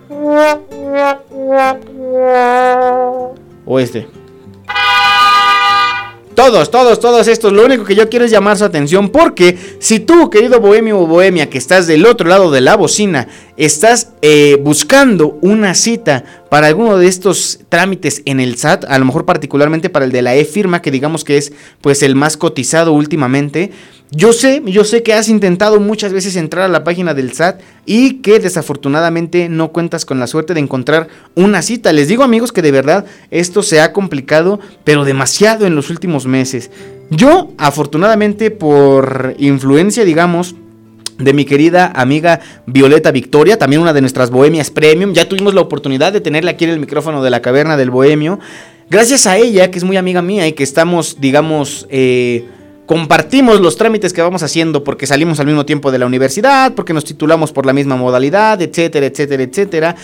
O 3.67 3.81
este. 3.81 4.07
Todos, 6.37 6.71
todos, 6.71 7.01
todos 7.01 7.29
estos. 7.29 7.51
Lo 7.55 7.65
único 7.65 7.85
que 7.85 7.95
yo 7.95 8.11
quiero 8.11 8.27
es 8.27 8.31
llamar 8.31 8.59
su 8.59 8.65
atención 8.67 9.09
porque 9.09 9.57
si 9.79 10.01
tú, 10.01 10.29
querido 10.29 10.61
bohemio 10.61 11.01
o 11.01 11.07
bohemia, 11.07 11.49
que 11.49 11.57
estás 11.57 11.87
del 11.87 12.05
otro 12.05 12.29
lado 12.29 12.51
de 12.51 12.61
la 12.61 12.77
bocina, 12.77 13.27
estás 13.57 14.13
eh, 14.21 14.59
buscando 14.61 15.39
una 15.41 15.75
cita 15.75 16.45
para 16.51 16.67
alguno 16.67 16.99
de 16.99 17.07
estos 17.07 17.61
trámites 17.71 18.21
en 18.27 18.41
el 18.41 18.59
SAT, 18.59 18.85
a 18.85 18.99
lo 18.99 19.07
mejor 19.07 19.25
particularmente 19.25 19.89
para 19.89 20.05
el 20.05 20.13
de 20.13 20.21
la 20.21 20.35
e-firma, 20.35 20.83
que 20.83 20.91
digamos 20.91 21.25
que 21.25 21.39
es 21.39 21.55
pues 21.81 22.03
el 22.03 22.15
más 22.15 22.37
cotizado 22.37 22.93
últimamente, 22.93 23.73
yo 24.11 24.33
sé, 24.33 24.63
yo 24.67 24.85
sé 24.85 25.03
que 25.03 25.15
has 25.15 25.29
intentado 25.29 25.81
muchas 25.81 26.13
veces 26.13 26.37
entrar 26.37 26.65
a 26.65 26.69
la 26.69 26.85
página 26.85 27.13
del 27.13 27.33
SAT 27.33 27.61
y 27.87 28.15
que 28.21 28.39
desafortunadamente 28.39 29.49
no 29.49 29.73
cuentas 29.73 30.05
con 30.05 30.21
la 30.21 30.29
suerte 30.29 30.55
de 30.55 30.61
encontrar 30.61 31.09
una 31.35 31.61
cita. 31.61 31.93
Les 31.93 32.07
digo 32.07 32.23
amigos 32.23 32.53
que 32.53 32.63
de 32.63 32.71
verdad 32.71 33.05
esto 33.33 33.65
se 33.65 33.81
ha 33.81 33.93
complicado, 33.93 34.61
pero 34.85 35.05
demasiado 35.05 35.67
en 35.67 35.75
los 35.75 35.91
últimos 35.91 36.27
meses. 36.27 36.71
Yo, 37.11 37.53
afortunadamente 37.59 38.53
por 38.53 39.35
influencia, 39.39 40.05
digamos, 40.05 40.55
de 41.19 41.33
mi 41.33 41.45
querida 41.45 41.93
amiga 41.95 42.41
Violeta 42.67 43.11
Victoria, 43.11 43.59
también 43.59 43.83
una 43.83 43.93
de 43.93 44.03
nuestras 44.03 44.31
bohemias 44.31 44.71
premium. 44.71 45.15
Ya 45.15 45.29
tuvimos 45.29 45.55
la 45.55 45.63
oportunidad 45.63 46.13
de 46.13 46.21
tenerla 46.21 46.53
aquí 46.53 46.65
en 46.65 46.71
el 46.71 46.79
micrófono 46.79 47.25
de 47.25 47.31
la 47.31 47.43
caverna 47.43 47.77
del 47.77 47.91
bohemio. 47.91 48.39
Gracias 48.89 49.27
a 49.27 49.37
ella, 49.37 49.71
que 49.71 49.79
es 49.79 49.85
muy 49.85 49.97
amiga 49.97 50.23
mía 50.23 50.47
y 50.47 50.53
que 50.53 50.63
estamos, 50.63 51.17
digamos, 51.21 51.87
eh, 51.91 52.45
compartimos 52.87 53.61
los 53.61 53.77
trámites 53.77 54.13
que 54.13 54.23
vamos 54.23 54.43
haciendo 54.43 54.85
porque 54.85 55.07
salimos 55.07 55.41
al 55.41 55.47
mismo 55.47 55.67
tiempo 55.67 55.91
de 55.91 55.99
la 55.99 56.07
universidad, 56.07 56.73
porque 56.75 56.93
nos 56.93 57.05
titulamos 57.05 57.53
por 57.53 57.67
la 57.67 57.73
misma 57.73 57.97
modalidad, 57.97 58.61
etcétera, 58.63 59.07
etcétera, 59.07 59.43
etcétera. 59.43 59.97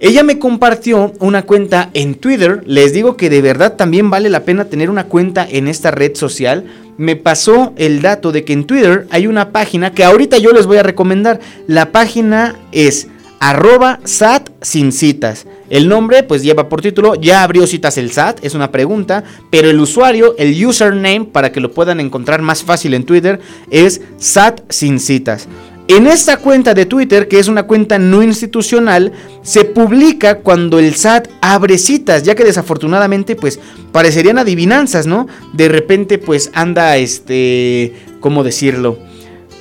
Ella 0.00 0.24
me 0.24 0.40
compartió 0.40 1.12
una 1.20 1.42
cuenta 1.42 1.90
en 1.94 2.16
Twitter. 2.16 2.64
Les 2.66 2.92
digo 2.92 3.16
que 3.16 3.30
de 3.30 3.40
verdad 3.40 3.76
también 3.76 4.10
vale 4.10 4.30
la 4.30 4.44
pena 4.44 4.64
tener 4.64 4.90
una 4.90 5.04
cuenta 5.04 5.46
en 5.48 5.68
esta 5.68 5.92
red 5.92 6.16
social. 6.16 6.64
Me 6.96 7.14
pasó 7.14 7.72
el 7.76 8.02
dato 8.02 8.32
de 8.32 8.44
que 8.44 8.52
en 8.52 8.64
Twitter 8.64 9.06
hay 9.10 9.28
una 9.28 9.50
página 9.50 9.92
que 9.92 10.02
ahorita 10.02 10.38
yo 10.38 10.50
les 10.50 10.66
voy 10.66 10.78
a 10.78 10.82
recomendar. 10.82 11.38
La 11.68 11.92
página 11.92 12.56
es 12.72 13.06
arroba 13.42 13.98
SAT 14.04 14.50
sin 14.60 14.92
citas. 14.92 15.46
El 15.68 15.88
nombre 15.88 16.22
pues 16.22 16.44
lleva 16.44 16.68
por 16.68 16.80
título, 16.80 17.16
ya 17.16 17.42
abrió 17.42 17.66
citas 17.66 17.98
el 17.98 18.12
SAT, 18.12 18.44
es 18.44 18.54
una 18.54 18.70
pregunta, 18.70 19.24
pero 19.50 19.68
el 19.68 19.80
usuario, 19.80 20.36
el 20.38 20.64
username, 20.64 21.24
para 21.24 21.50
que 21.50 21.58
lo 21.58 21.72
puedan 21.72 21.98
encontrar 21.98 22.40
más 22.40 22.62
fácil 22.62 22.94
en 22.94 23.04
Twitter, 23.04 23.40
es 23.68 24.00
SAT 24.16 24.60
sin 24.68 25.00
citas. 25.00 25.48
En 25.88 26.06
esta 26.06 26.36
cuenta 26.36 26.72
de 26.72 26.86
Twitter, 26.86 27.26
que 27.26 27.40
es 27.40 27.48
una 27.48 27.64
cuenta 27.64 27.98
no 27.98 28.22
institucional, 28.22 29.10
se 29.42 29.64
publica 29.64 30.38
cuando 30.38 30.78
el 30.78 30.94
SAT 30.94 31.26
abre 31.40 31.78
citas, 31.78 32.22
ya 32.22 32.36
que 32.36 32.44
desafortunadamente 32.44 33.34
pues 33.34 33.58
parecerían 33.90 34.38
adivinanzas, 34.38 35.08
¿no? 35.08 35.26
De 35.52 35.68
repente 35.68 36.18
pues 36.18 36.52
anda 36.54 36.96
este, 36.96 37.92
¿cómo 38.20 38.44
decirlo? 38.44 38.98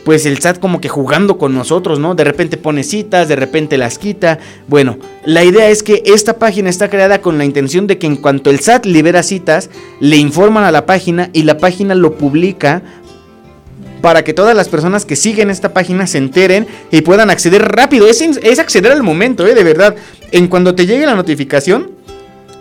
Pues 0.03 0.26
el 0.26 0.40
SAT 0.40 0.60
como 0.60 0.82
que 0.82 0.90
jugando 0.90 1.38
con 1.38 1.53
nosotros, 1.53 1.99
¿no? 1.99 2.15
De 2.15 2.23
repente 2.23 2.57
pone 2.57 2.84
citas, 2.84 3.28
de 3.28 3.36
repente 3.36 3.78
las 3.78 3.98
quita. 3.98 4.40
Bueno, 4.68 4.98
la 5.26 5.44
idea 5.44 5.69
es 5.69 5.84
que 5.84 6.02
esta 6.06 6.40
página 6.40 6.69
está 6.69 6.90
creada 6.90 7.22
con 7.22 7.38
la 7.38 7.45
intención 7.45 7.88
de 7.88 7.98
que 7.98 8.07
en 8.07 8.15
cuanto 8.15 8.49
el 8.49 8.60
SAT 8.60 8.86
libera 8.86 9.23
citas, 9.23 9.69
le 9.99 10.18
informan 10.18 10.64
a 10.64 10.72
la 10.72 10.86
página 10.86 11.30
y 11.34 11.44
la 11.44 11.57
página 11.57 11.95
lo 11.95 12.15
publica 12.15 12.82
para 14.02 14.23
que 14.23 14.34
todas 14.34 14.56
las 14.56 14.68
personas 14.68 15.06
que 15.06 15.15
siguen 15.15 15.49
esta 15.49 15.73
página 15.73 16.07
se 16.07 16.18
enteren 16.18 16.68
y 16.90 17.02
puedan 17.02 17.30
acceder 17.30 17.61
rápido. 17.61 18.07
Es, 18.07 18.60
acceder 18.60 18.91
al 18.91 19.03
momento, 19.03 19.45
¿eh? 19.45 19.53
De 19.53 19.64
verdad. 19.64 19.95
En 20.32 20.48
cuando 20.48 20.73
te 20.73 20.86
llegue 20.86 21.06
la 21.06 21.15
notificación, 21.15 21.91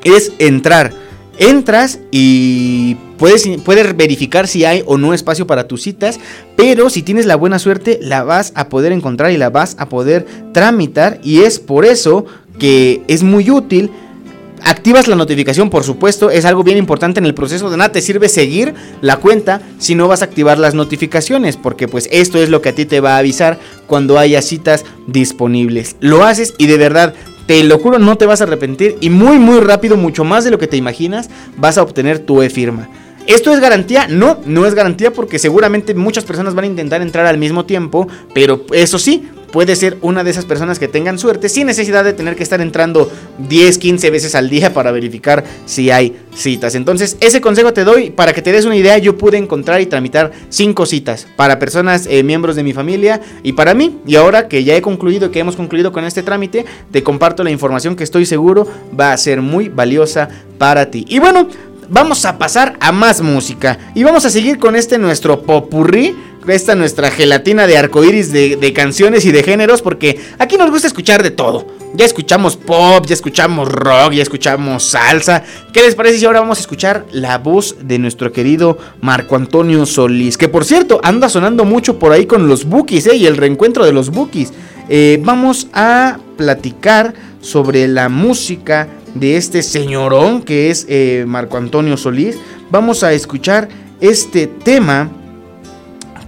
es 0.04 0.32
entrar 0.38 0.92
entras 1.40 1.98
y 2.12 2.96
puedes, 3.18 3.48
puedes 3.64 3.96
verificar 3.96 4.46
si 4.46 4.64
hay 4.64 4.84
o 4.86 4.98
no 4.98 5.12
espacio 5.12 5.46
para 5.46 5.66
tus 5.66 5.82
citas, 5.82 6.20
pero 6.54 6.90
si 6.90 7.02
tienes 7.02 7.26
la 7.26 7.34
buena 7.34 7.58
suerte 7.58 7.98
la 8.00 8.22
vas 8.22 8.52
a 8.54 8.68
poder 8.68 8.92
encontrar 8.92 9.32
y 9.32 9.38
la 9.38 9.50
vas 9.50 9.74
a 9.78 9.88
poder 9.88 10.26
tramitar 10.52 11.18
y 11.24 11.40
es 11.40 11.58
por 11.58 11.84
eso 11.84 12.26
que 12.60 13.02
es 13.08 13.24
muy 13.24 13.50
útil. 13.50 13.90
Activas 14.62 15.08
la 15.08 15.16
notificación, 15.16 15.70
por 15.70 15.84
supuesto, 15.84 16.30
es 16.30 16.44
algo 16.44 16.62
bien 16.62 16.76
importante 16.76 17.18
en 17.18 17.24
el 17.24 17.32
proceso. 17.32 17.70
De 17.70 17.78
nada 17.78 17.92
te 17.92 18.02
sirve 18.02 18.28
seguir 18.28 18.74
la 19.00 19.16
cuenta 19.16 19.62
si 19.78 19.94
no 19.94 20.06
vas 20.06 20.20
a 20.20 20.26
activar 20.26 20.58
las 20.58 20.74
notificaciones, 20.74 21.56
porque 21.56 21.88
pues 21.88 22.10
esto 22.12 22.36
es 22.36 22.50
lo 22.50 22.60
que 22.60 22.68
a 22.68 22.74
ti 22.74 22.84
te 22.84 23.00
va 23.00 23.14
a 23.14 23.18
avisar 23.18 23.58
cuando 23.86 24.18
haya 24.18 24.42
citas 24.42 24.84
disponibles. 25.06 25.96
Lo 26.00 26.24
haces 26.24 26.52
y 26.58 26.66
de 26.66 26.76
verdad 26.76 27.14
te 27.51 27.64
lo 27.64 27.81
juro, 27.81 27.98
no 27.98 28.16
te 28.16 28.27
vas 28.27 28.40
a 28.40 28.44
arrepentir 28.44 28.97
y 29.01 29.10
muy 29.10 29.40
muy 29.40 29.59
rápido, 29.59 29.97
mucho 29.97 30.22
más 30.22 30.44
de 30.44 30.52
lo 30.52 30.59
que 30.60 30.68
te 30.68 30.77
imaginas, 30.77 31.28
vas 31.56 31.78
a 31.78 31.82
obtener 31.82 32.20
tu 32.20 32.43
e-firma. 32.43 32.89
¿Esto 33.27 33.52
es 33.52 33.59
garantía? 33.59 34.06
No, 34.06 34.39
no 34.47 34.66
es 34.66 34.74
garantía 34.74 35.12
porque 35.12 35.40
seguramente 35.40 35.93
muchas 35.94 36.22
personas 36.22 36.55
van 36.55 36.66
a 36.66 36.68
intentar 36.68 37.02
entrar 37.02 37.27
al 37.27 37.39
mismo 37.39 37.64
tiempo, 37.64 38.06
pero 38.35 38.64
eso 38.72 39.01
sí, 39.01 39.28
puede 39.52 39.77
ser 39.77 39.98
una 40.02 40.24
de 40.24 40.31
esas 40.31 40.44
personas 40.44 40.78
que 40.78 40.89
tengan 40.89 41.18
suerte 41.18 41.48
sin 41.48 41.66
necesidad 41.66 42.05
de 42.05 42.12
tener 42.12 42.36
que 42.36 42.43
estar 42.43 42.60
entrando 42.60 43.10
10, 43.48 43.78
15 43.78 44.10
veces 44.10 44.35
al 44.35 44.51
día 44.51 44.72
para 44.72 44.93
verificar 44.93 45.44
si 45.66 45.90
hay 45.90 46.16
citas. 46.35 46.74
Entonces, 46.74 47.16
ese 47.20 47.40
consejo 47.40 47.72
te 47.72 47.85
doy 47.85 48.10
para 48.10 48.32
que 48.32 48.43
te 48.43 48.52
des 48.52 48.64
una 48.64 48.77
idea. 48.77 48.98
Yo 48.98 49.18
pude 49.18 49.36
encontrar 49.36 49.81
y 49.81 49.86
tramitar 49.86 50.32
5 50.48 50.86
citas 50.86 51.27
para 51.36 51.59
personas, 51.59 52.06
eh, 52.10 52.22
miembros 52.22 52.56
de 52.56 52.62
mi 52.62 52.72
familia 52.72 53.20
y 53.43 53.52
para 53.52 53.74
mí. 53.74 53.98
Y 54.06 54.16
ahora 54.16 54.48
que 54.48 54.64
ya 54.64 54.77
he 54.77 54.82
concluido 54.82 55.31
que 55.31 55.40
hemos 55.40 55.56
concluido 55.56 55.93
con 55.93 56.05
este 56.05 56.22
trámite, 56.22 56.64
te 56.90 57.02
comparto 57.02 57.44
la 57.44 57.51
información 57.51 57.97
que 57.97 58.05
estoy 58.05 58.27
seguro 58.27 58.66
va 58.98 59.12
a 59.12 59.16
ser 59.16 59.43
muy 59.43 59.68
valiosa 59.68 60.28
para 60.59 60.90
ti. 60.90 61.05
Y 61.09 61.18
bueno, 61.18 61.48
vamos 61.90 62.24
a 62.24 62.39
pasar 62.39 62.77
a 62.81 62.93
más 62.93 63.20
música 63.20 63.78
y 63.94 64.05
vamos 64.05 64.24
a 64.24 64.31
seguir 64.31 64.59
con 64.59 64.77
este 64.77 64.97
nuestro 64.98 65.43
popurrí 65.43 66.14
esta 66.48 66.74
nuestra 66.74 67.10
gelatina 67.10 67.66
de 67.66 67.78
arcoiris 67.78 68.32
de, 68.32 68.56
de 68.56 68.72
canciones 68.72 69.24
y 69.24 69.32
de 69.32 69.42
géneros, 69.42 69.82
porque 69.82 70.18
aquí 70.38 70.56
nos 70.56 70.70
gusta 70.70 70.86
escuchar 70.86 71.22
de 71.22 71.30
todo. 71.30 71.66
Ya 71.94 72.04
escuchamos 72.04 72.56
pop, 72.56 73.04
ya 73.06 73.14
escuchamos 73.14 73.68
rock, 73.68 74.12
ya 74.12 74.22
escuchamos 74.22 74.84
salsa. 74.84 75.42
¿Qué 75.72 75.82
les 75.82 75.96
parece 75.96 76.18
si 76.18 76.24
ahora 76.24 76.40
vamos 76.40 76.58
a 76.58 76.60
escuchar 76.60 77.04
la 77.10 77.38
voz 77.38 77.76
de 77.82 77.98
nuestro 77.98 78.32
querido 78.32 78.78
Marco 79.00 79.34
Antonio 79.34 79.84
Solís? 79.86 80.38
Que 80.38 80.48
por 80.48 80.64
cierto, 80.64 81.00
anda 81.02 81.28
sonando 81.28 81.64
mucho 81.64 81.98
por 81.98 82.12
ahí 82.12 82.26
con 82.26 82.46
los 82.48 82.64
bookies, 82.64 83.06
¿eh? 83.08 83.16
Y 83.16 83.26
el 83.26 83.36
reencuentro 83.36 83.84
de 83.84 83.92
los 83.92 84.10
bookies. 84.10 84.52
Eh, 84.88 85.20
vamos 85.22 85.68
a 85.72 86.18
platicar 86.36 87.14
sobre 87.40 87.88
la 87.88 88.08
música 88.08 88.88
de 89.14 89.36
este 89.36 89.62
señorón 89.62 90.42
que 90.42 90.70
es 90.70 90.86
eh, 90.88 91.24
Marco 91.26 91.56
Antonio 91.56 91.96
Solís. 91.96 92.36
Vamos 92.70 93.02
a 93.02 93.12
escuchar 93.12 93.68
este 94.00 94.46
tema 94.46 95.10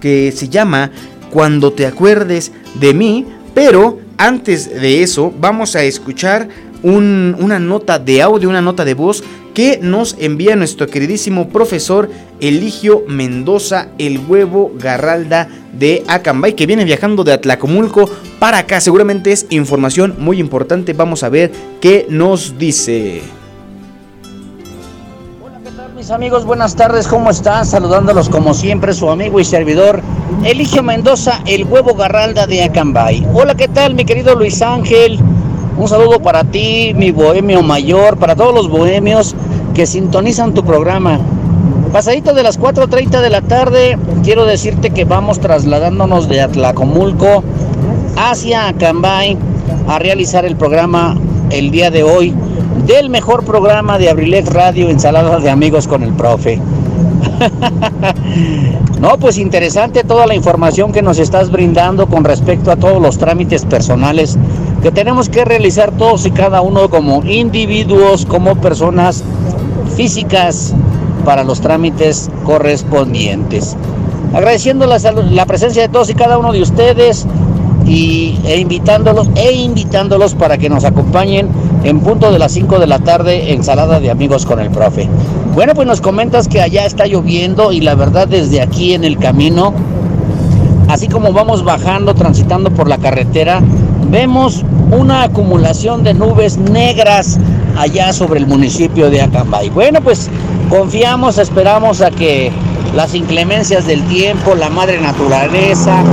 que 0.03 0.33
se 0.33 0.49
llama 0.49 0.91
Cuando 1.31 1.71
te 1.71 1.87
acuerdes 1.87 2.51
de 2.75 2.93
mí, 2.93 3.25
pero 3.53 3.99
antes 4.17 4.69
de 4.69 5.01
eso 5.01 5.33
vamos 5.39 5.77
a 5.77 5.83
escuchar 5.85 6.49
una 6.83 7.57
nota 7.59 7.99
de 7.99 8.21
audio, 8.21 8.49
una 8.49 8.61
nota 8.61 8.83
de 8.83 8.95
voz 8.95 9.23
que 9.53 9.79
nos 9.81 10.17
envía 10.19 10.57
nuestro 10.57 10.87
queridísimo 10.87 11.47
profesor 11.47 12.09
Eligio 12.41 13.05
Mendoza, 13.07 13.87
el 13.97 14.19
huevo 14.27 14.73
Garralda 14.77 15.47
de 15.71 16.03
Acambay, 16.07 16.53
que 16.53 16.65
viene 16.65 16.83
viajando 16.83 17.23
de 17.23 17.31
Atlacomulco 17.31 18.09
para 18.39 18.57
acá. 18.57 18.81
Seguramente 18.81 19.31
es 19.31 19.45
información 19.51 20.15
muy 20.17 20.37
importante. 20.41 20.91
Vamos 20.91 21.23
a 21.23 21.29
ver 21.29 21.49
qué 21.79 22.07
nos 22.09 22.57
dice 22.57 23.21
amigos, 26.11 26.43
buenas 26.43 26.75
tardes, 26.75 27.07
¿cómo 27.07 27.29
están? 27.29 27.65
Saludándolos 27.65 28.27
como 28.27 28.53
siempre, 28.53 28.93
su 28.93 29.09
amigo 29.09 29.39
y 29.39 29.45
servidor 29.45 30.01
Eligio 30.43 30.83
Mendoza, 30.83 31.41
el 31.45 31.63
huevo 31.63 31.93
garralda 31.93 32.45
de 32.45 32.63
Acambay. 32.63 33.25
Hola, 33.33 33.55
¿qué 33.55 33.67
tal, 33.69 33.95
mi 33.95 34.03
querido 34.03 34.35
Luis 34.35 34.61
Ángel? 34.61 35.19
Un 35.77 35.87
saludo 35.87 36.19
para 36.19 36.43
ti, 36.43 36.93
mi 36.95 37.11
bohemio 37.11 37.63
mayor, 37.63 38.17
para 38.17 38.35
todos 38.35 38.53
los 38.53 38.69
bohemios 38.69 39.33
que 39.73 39.85
sintonizan 39.85 40.53
tu 40.53 40.65
programa. 40.65 41.19
Pasadito 41.93 42.33
de 42.33 42.43
las 42.43 42.59
4.30 42.59 43.21
de 43.21 43.29
la 43.29 43.41
tarde, 43.41 43.97
quiero 44.23 44.45
decirte 44.45 44.89
que 44.89 45.05
vamos 45.05 45.39
trasladándonos 45.39 46.27
de 46.27 46.41
Atlacomulco 46.41 47.43
hacia 48.17 48.67
Acambay 48.67 49.37
a 49.87 49.99
realizar 49.99 50.43
el 50.43 50.57
programa 50.57 51.15
el 51.49 51.71
día 51.71 51.91
de 51.91 52.03
hoy 52.03 52.35
del 52.85 53.09
mejor 53.09 53.45
programa 53.45 53.97
de 53.97 54.09
Abrilex 54.09 54.53
Radio, 54.53 54.89
Ensalada 54.89 55.39
de 55.39 55.49
Amigos 55.49 55.87
con 55.87 56.03
el 56.03 56.13
Profe. 56.13 56.59
no, 58.99 59.17
pues 59.17 59.37
interesante 59.37 60.03
toda 60.03 60.27
la 60.27 60.35
información 60.35 60.91
que 60.91 61.01
nos 61.01 61.19
estás 61.19 61.49
brindando 61.49 62.07
con 62.07 62.23
respecto 62.23 62.71
a 62.71 62.75
todos 62.75 63.01
los 63.01 63.17
trámites 63.17 63.65
personales 63.65 64.37
que 64.81 64.91
tenemos 64.91 65.29
que 65.29 65.45
realizar 65.45 65.91
todos 65.91 66.25
y 66.25 66.31
cada 66.31 66.61
uno 66.61 66.89
como 66.89 67.23
individuos, 67.23 68.25
como 68.25 68.55
personas 68.55 69.23
físicas 69.95 70.73
para 71.23 71.45
los 71.45 71.61
trámites 71.61 72.29
correspondientes. 72.43 73.77
Agradeciendo 74.33 74.87
la, 74.87 74.97
la 74.99 75.45
presencia 75.45 75.83
de 75.83 75.89
todos 75.89 76.09
y 76.09 76.15
cada 76.15 76.37
uno 76.37 76.51
de 76.51 76.61
ustedes 76.61 77.25
y, 77.85 78.37
e 78.45 78.59
invitándolos 78.59 79.29
e 79.35 79.53
invitándolos 79.53 80.35
para 80.35 80.57
que 80.57 80.69
nos 80.69 80.83
acompañen 80.83 81.47
en 81.83 81.99
punto 81.99 82.31
de 82.31 82.39
las 82.39 82.51
5 82.53 82.79
de 82.79 82.87
la 82.87 82.99
tarde 82.99 83.53
ensalada 83.53 83.99
de 83.99 84.09
amigos 84.09 84.45
con 84.45 84.59
el 84.59 84.69
profe. 84.69 85.09
Bueno, 85.53 85.73
pues 85.73 85.87
nos 85.87 86.01
comentas 86.01 86.47
que 86.47 86.61
allá 86.61 86.85
está 86.85 87.05
lloviendo 87.05 87.71
y 87.71 87.81
la 87.81 87.95
verdad 87.95 88.27
desde 88.27 88.61
aquí 88.61 88.93
en 88.93 89.03
el 89.03 89.17
camino, 89.17 89.73
así 90.87 91.07
como 91.07 91.33
vamos 91.33 91.63
bajando, 91.63 92.13
transitando 92.15 92.71
por 92.71 92.87
la 92.87 92.97
carretera, 92.97 93.61
vemos 94.09 94.63
una 94.91 95.23
acumulación 95.23 96.03
de 96.03 96.13
nubes 96.13 96.57
negras 96.57 97.39
allá 97.77 98.13
sobre 98.13 98.39
el 98.39 98.47
municipio 98.47 99.09
de 99.09 99.21
Acambay. 99.21 99.69
Bueno, 99.69 100.01
pues 100.01 100.29
confiamos, 100.69 101.37
esperamos 101.37 102.01
a 102.01 102.11
que 102.11 102.51
las 102.95 103.15
inclemencias 103.15 103.87
del 103.87 104.03
tiempo, 104.03 104.55
la 104.55 104.69
madre 104.69 105.01
naturaleza, 105.01 106.03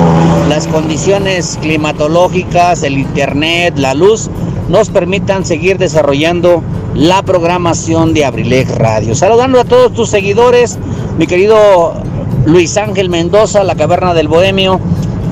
las 0.48 0.66
condiciones 0.66 1.58
climatológicas, 1.60 2.82
el 2.82 2.98
internet, 2.98 3.74
la 3.76 3.94
luz, 3.94 4.30
nos 4.70 4.88
permitan 4.88 5.44
seguir 5.44 5.78
desarrollando 5.78 6.62
la 6.94 7.22
programación 7.22 8.14
de 8.14 8.24
Abrilex 8.24 8.72
Radio. 8.76 9.16
Saludando 9.16 9.60
a 9.60 9.64
todos 9.64 9.92
tus 9.92 10.08
seguidores, 10.08 10.78
mi 11.18 11.26
querido 11.26 11.94
Luis 12.46 12.76
Ángel 12.76 13.10
Mendoza, 13.10 13.64
la 13.64 13.74
Caverna 13.74 14.14
del 14.14 14.28
Bohemio, 14.28 14.78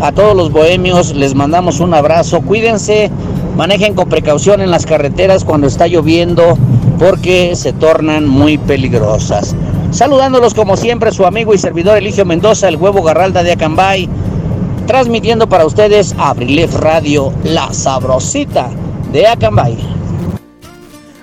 a 0.03 0.11
todos 0.11 0.37
los 0.37 0.51
bohemios 0.51 1.15
les 1.15 1.37
mandamos 1.37 1.79
un 1.79 1.95
abrazo, 1.95 2.41
cuídense, 2.41 3.11
manejen 3.57 3.95
con 3.95 4.09
precaución 4.09 4.61
en 4.61 4.73
las 4.73 4.87
carreteras 4.87 5.45
cuando 5.45 5.69
está 5.69 5.87
lloviendo 5.87 6.59
porque 6.99 7.55
se 7.55 7.73
tornan 7.73 8.27
muy 8.27 8.59
peligrosas. 8.59 9.55
Saludándolos 9.93 10.53
como 10.53 10.77
siempre 10.77 11.13
su 11.13 11.25
amigo 11.25 11.55
y 11.55 11.59
servidor 11.59 11.97
Eligio 11.97 12.25
Mendoza, 12.25 12.69
el 12.69 12.77
huevo 12.77 13.03
garralda 13.03 13.45
de 13.45 13.53
Acambay, 13.53 14.09
transmitiendo 14.87 15.49
para 15.49 15.65
ustedes 15.65 16.15
Abrilef 16.19 16.75
Radio, 16.75 17.33
la 17.45 17.73
sabrosita 17.73 18.71
de 19.13 19.27
Acambay. 19.27 19.77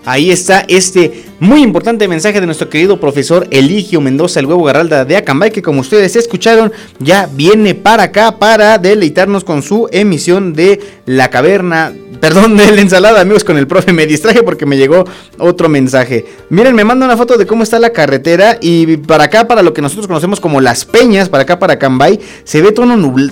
Ahí 0.05 0.29
está 0.29 0.65
este 0.67 1.25
muy 1.39 1.63
importante 1.63 2.07
mensaje 2.07 2.39
de 2.39 2.45
nuestro 2.45 2.69
querido 2.69 2.99
profesor 2.99 3.47
Eligio 3.49 4.01
Mendoza, 4.01 4.39
el 4.39 4.45
huevo 4.45 4.63
garralda 4.63 5.03
de 5.03 5.17
Acambay, 5.17 5.51
que 5.51 5.63
como 5.63 5.81
ustedes 5.81 6.15
escucharon, 6.15 6.71
ya 6.99 7.27
viene 7.31 7.73
para 7.73 8.03
acá 8.03 8.37
para 8.37 8.77
deleitarnos 8.77 9.43
con 9.43 9.63
su 9.63 9.89
emisión 9.91 10.53
de 10.53 10.79
La 11.05 11.29
Caverna 11.29 11.91
Perdón 12.19 12.57
de 12.57 12.71
la 12.71 12.81
ensalada, 12.81 13.21
amigos, 13.21 13.43
con 13.43 13.57
el 13.57 13.67
profe. 13.67 13.93
Me 13.93 14.05
distraje 14.05 14.43
porque 14.43 14.65
me 14.65 14.77
llegó 14.77 15.05
otro 15.37 15.69
mensaje. 15.69 16.25
Miren, 16.49 16.75
me 16.75 16.83
manda 16.83 17.05
una 17.05 17.17
foto 17.17 17.37
de 17.37 17.45
cómo 17.45 17.63
está 17.63 17.79
la 17.79 17.91
carretera. 17.91 18.57
Y 18.61 18.97
para 18.97 19.25
acá, 19.25 19.47
para 19.47 19.61
lo 19.61 19.73
que 19.73 19.81
nosotros 19.81 20.07
conocemos 20.07 20.39
como 20.39 20.61
las 20.61 20.85
peñas, 20.85 21.29
para 21.29 21.43
acá, 21.43 21.59
para 21.59 21.79
Cambay, 21.79 22.19
se 22.43 22.61
ve 22.61 22.71
todo, 22.71 22.85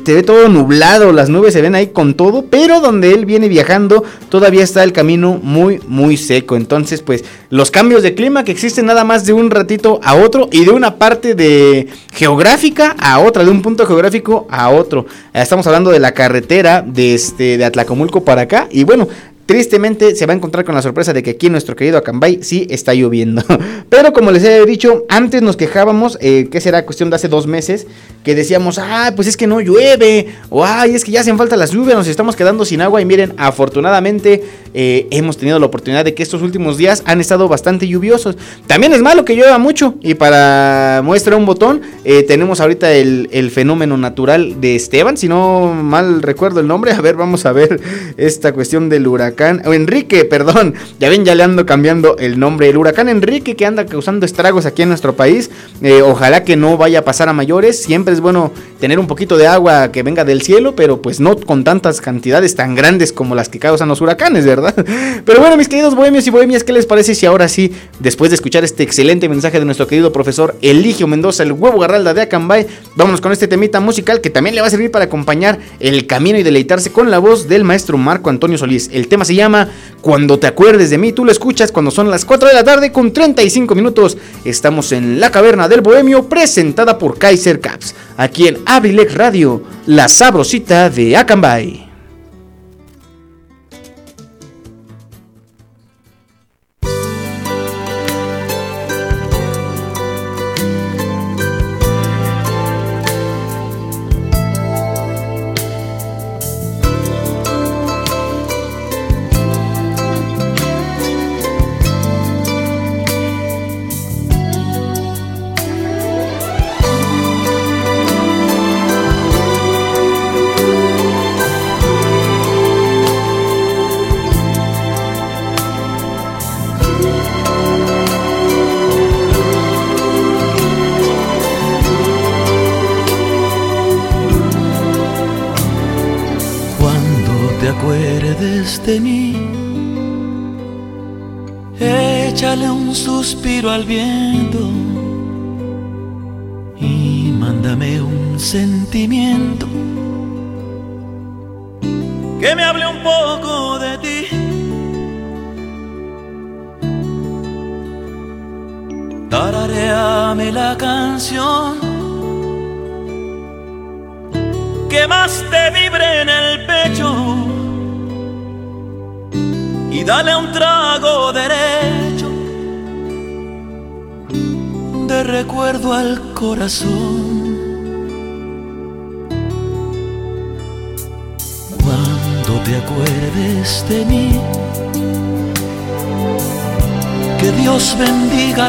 se 0.05 0.13
ve 0.13 0.23
todo 0.23 0.47
nublado. 0.49 1.11
Las 1.11 1.29
nubes 1.29 1.53
se 1.53 1.61
ven 1.61 1.75
ahí 1.75 1.87
con 1.87 2.13
todo. 2.15 2.45
Pero 2.49 2.81
donde 2.81 3.11
él 3.13 3.25
viene 3.25 3.47
viajando, 3.47 4.03
todavía 4.29 4.63
está 4.63 4.83
el 4.83 4.93
camino 4.93 5.39
muy, 5.41 5.79
muy 5.87 6.17
seco. 6.17 6.55
Entonces, 6.55 7.01
pues, 7.01 7.23
los 7.49 7.71
cambios 7.71 8.03
de 8.03 8.15
clima 8.15 8.43
que 8.43 8.51
existen 8.51 8.85
nada 8.85 9.03
más 9.03 9.25
de 9.25 9.33
un 9.33 9.51
ratito 9.51 9.99
a 10.03 10.15
otro. 10.15 10.49
Y 10.51 10.65
de 10.65 10.71
una 10.71 10.95
parte 10.95 11.35
de 11.35 11.87
geográfica 12.13 12.95
a 12.99 13.19
otra, 13.19 13.43
de 13.43 13.51
un 13.51 13.61
punto 13.61 13.85
geográfico 13.85 14.47
a 14.49 14.69
otro. 14.69 15.05
Estamos 15.33 15.65
hablando 15.67 15.91
de 15.91 15.99
la 15.99 16.13
carretera 16.13 16.81
de, 16.81 17.13
este, 17.13 17.57
de 17.57 17.65
Atlacomulco 17.65 18.23
para 18.23 18.43
acá. 18.43 18.67
Y 18.71 18.82
bueno, 18.83 19.07
Tristemente 19.45 20.15
se 20.15 20.25
va 20.25 20.31
a 20.31 20.37
encontrar 20.37 20.63
con 20.63 20.73
la 20.73 20.81
sorpresa 20.81 21.11
de 21.11 21.21
que 21.21 21.31
aquí 21.31 21.49
nuestro 21.49 21.75
querido 21.75 21.97
Acambay 21.97 22.41
sí 22.43 22.65
está 22.69 22.93
lloviendo. 22.93 23.43
Pero 23.89 24.13
como 24.13 24.31
les 24.31 24.43
he 24.45 24.65
dicho, 24.65 25.05
antes 25.09 25.41
nos 25.41 25.57
quejábamos, 25.57 26.17
eh, 26.21 26.47
que 26.49 26.61
será 26.61 26.85
cuestión 26.85 27.09
de 27.09 27.17
hace 27.17 27.27
dos 27.27 27.45
meses, 27.45 27.85
que 28.23 28.35
decíamos, 28.35 28.79
ah, 28.79 29.11
pues 29.17 29.27
es 29.27 29.35
que 29.35 29.45
no 29.45 29.59
llueve, 29.59 30.27
o 30.49 30.63
ay, 30.63 30.95
es 30.95 31.03
que 31.03 31.11
ya 31.11 31.19
hacen 31.19 31.37
falta 31.37 31.57
las 31.57 31.71
lluvias, 31.71 31.97
nos 31.97 32.07
estamos 32.07 32.37
quedando 32.37 32.63
sin 32.63 32.81
agua. 32.81 33.01
Y 33.01 33.05
miren, 33.05 33.33
afortunadamente 33.35 34.41
eh, 34.73 35.07
hemos 35.11 35.37
tenido 35.37 35.59
la 35.59 35.65
oportunidad 35.65 36.05
de 36.05 36.13
que 36.13 36.23
estos 36.23 36.41
últimos 36.41 36.77
días 36.77 37.03
han 37.05 37.21
estado 37.21 37.47
bastante 37.47 37.87
lluviosos. 37.87 38.37
También 38.67 38.93
es 38.93 39.01
malo 39.01 39.25
que 39.25 39.35
llueva 39.35 39.57
mucho. 39.57 39.95
Y 40.01 40.15
para 40.15 41.01
muestra 41.03 41.35
un 41.35 41.45
botón, 41.45 41.81
eh, 42.03 42.23
tenemos 42.23 42.59
ahorita 42.59 42.91
el, 42.91 43.29
el 43.31 43.51
fenómeno 43.51 43.97
natural 43.97 44.59
de 44.61 44.75
Esteban, 44.75 45.17
si 45.17 45.27
no 45.27 45.73
mal 45.73 46.21
recuerdo 46.21 46.59
el 46.59 46.67
nombre. 46.67 46.91
A 46.93 47.01
ver, 47.01 47.15
vamos 47.15 47.45
a 47.45 47.51
ver 47.51 47.81
esta 48.17 48.53
cuestión 48.53 48.89
del 48.89 49.07
huracán 49.07 49.61
o 49.65 49.73
Enrique, 49.73 50.25
perdón, 50.25 50.73
ya 50.99 51.09
ven, 51.09 51.25
ya 51.25 51.35
le 51.35 51.43
ando 51.43 51.65
cambiando 51.65 52.17
el 52.17 52.39
nombre, 52.39 52.69
el 52.69 52.77
huracán 52.77 53.09
Enrique 53.09 53.55
que 53.55 53.65
anda 53.65 53.85
causando 53.85 54.25
estragos 54.25 54.65
aquí 54.65 54.83
en 54.83 54.89
nuestro 54.89 55.15
país, 55.15 55.49
eh, 55.81 56.01
ojalá 56.01 56.43
que 56.43 56.55
no 56.55 56.77
vaya 56.77 56.99
a 56.99 57.01
pasar 57.03 57.29
a 57.29 57.33
mayores, 57.33 57.81
siempre 57.81 58.13
es 58.13 58.21
bueno 58.21 58.51
tener 58.79 58.99
un 58.99 59.07
poquito 59.07 59.37
de 59.37 59.47
agua 59.47 59.91
que 59.91 60.03
venga 60.03 60.23
del 60.23 60.41
cielo, 60.41 60.75
pero 60.75 61.01
pues 61.01 61.19
no 61.19 61.35
con 61.35 61.63
tantas 61.63 61.99
cantidades 61.99 62.55
tan 62.55 62.75
grandes 62.75 63.11
como 63.11 63.35
las 63.35 63.49
que 63.49 63.59
causan 63.59 63.89
los 63.89 64.01
huracanes, 64.01 64.45
¿verdad? 64.45 64.62
Pero 65.25 65.39
bueno, 65.39 65.57
mis 65.57 65.67
queridos 65.67 65.95
bohemios 65.95 66.25
y 66.27 66.29
bohemias, 66.29 66.63
¿qué 66.63 66.73
les 66.73 66.85
parece 66.85 67.15
si 67.15 67.25
ahora 67.25 67.47
sí, 67.47 67.71
después 67.99 68.31
de 68.31 68.35
escuchar 68.35 68.63
este 68.63 68.83
excelente 68.83 69.29
mensaje 69.29 69.59
de 69.59 69.65
nuestro 69.65 69.87
querido 69.87 70.11
profesor 70.13 70.55
Eligio 70.61 71.07
Mendoza, 71.07 71.43
el 71.43 71.51
huevo 71.51 71.79
garralda 71.79 72.13
de 72.13 72.21
Acambay, 72.21 72.67
vámonos 72.95 73.21
con 73.21 73.31
este 73.31 73.47
temita 73.47 73.79
musical 73.79 74.21
que 74.21 74.29
también 74.29 74.55
le 74.55 74.61
va 74.61 74.67
a 74.67 74.69
servir 74.69 74.91
para 74.91 75.05
acompañar 75.05 75.59
el 75.79 76.07
camino 76.07 76.37
y 76.37 76.43
deleitarse 76.43 76.91
con 76.91 77.11
la 77.11 77.19
voz 77.19 77.47
del 77.47 77.63
maestro 77.63 77.97
Marco 77.97 78.29
Antonio 78.29 78.57
Solís. 78.57 78.89
El 78.93 79.07
tema 79.07 79.25
se 79.25 79.35
llama 79.35 79.69
Cuando 80.01 80.39
te 80.39 80.47
acuerdes 80.47 80.89
de 80.89 80.97
mí. 80.97 81.13
Tú 81.13 81.25
lo 81.25 81.31
escuchas 81.31 81.71
cuando 81.71 81.91
son 81.91 82.09
las 82.09 82.25
4 82.25 82.47
de 82.47 82.53
la 82.53 82.63
tarde 82.63 82.91
con 82.91 83.13
35 83.13 83.75
minutos. 83.75 84.17
Estamos 84.45 84.91
en 84.91 85.19
la 85.19 85.31
caverna 85.31 85.67
del 85.67 85.81
bohemio 85.81 86.27
presentada 86.29 86.97
por 86.97 87.17
Kaiser 87.17 87.59
Caps. 87.59 87.95
Aquí 88.17 88.47
en 88.47 88.59
Abrilex 88.65 89.13
Radio, 89.15 89.63
la 89.85 90.07
sabrosita 90.07 90.89
de 90.89 91.17
Acambay. 91.17 91.92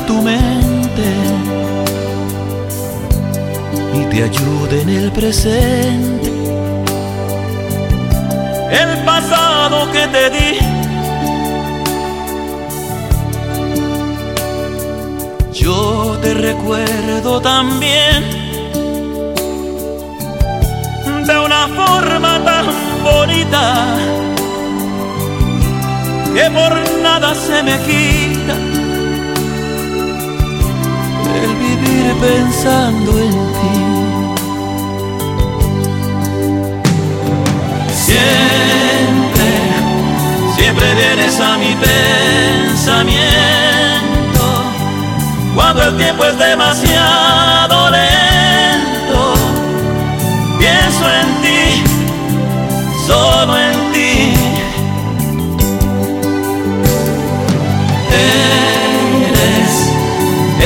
Tu 0.06 0.20
mente 0.20 1.08
y 3.94 4.04
te 4.10 4.24
ayude 4.24 4.82
en 4.82 4.88
el 4.88 5.12
presente. 5.12 6.32
El 8.70 9.04
pasado 9.04 9.90
que 9.92 10.06
te 10.08 10.30
di 10.30 10.74
yo 15.52 16.18
te 16.20 16.34
recuerdo 16.34 17.40
también 17.40 18.22
de 21.26 21.38
una 21.38 21.68
forma 21.68 22.44
tan 22.44 22.66
bonita 23.02 23.96
que 26.34 26.50
por 26.50 26.72
nada 27.02 27.34
se 27.34 27.62
me 27.62 27.78
quita 27.86 28.73
vivir 31.84 32.14
pensando 32.20 33.18
en 33.18 33.30
ti. 33.30 33.76
Siempre, 38.06 39.48
siempre 40.56 40.94
vienes 40.94 41.40
a 41.40 41.58
mi 41.58 41.74
pensamiento 41.74 43.24
cuando 45.54 45.82
el 45.84 45.96
tiempo 45.96 46.24
es 46.24 46.38
demasiado 46.38 47.90
lento. 47.90 49.34
Pienso 50.58 51.10
en 51.20 51.42
ti, 51.42 51.82
solo 53.06 53.58
en 53.58 53.92
ti. 53.92 54.34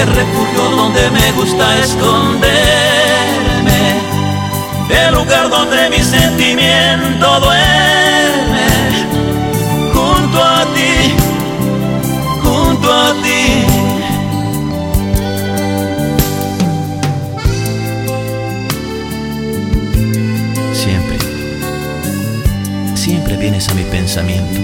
Eres 0.00 0.27
me 1.10 1.32
gusta 1.32 1.78
esconderme, 1.78 2.48
el 4.90 5.14
lugar 5.14 5.48
donde 5.50 5.90
mi 5.90 6.02
sentimiento 6.02 7.40
duerme, 7.40 8.68
junto 9.92 10.42
a 10.42 10.66
ti, 10.74 11.14
junto 12.42 12.92
a 12.92 13.12
ti. 13.22 13.78
vienes 23.38 23.68
a 23.68 23.74
mi 23.74 23.82
pensamiento. 23.84 24.60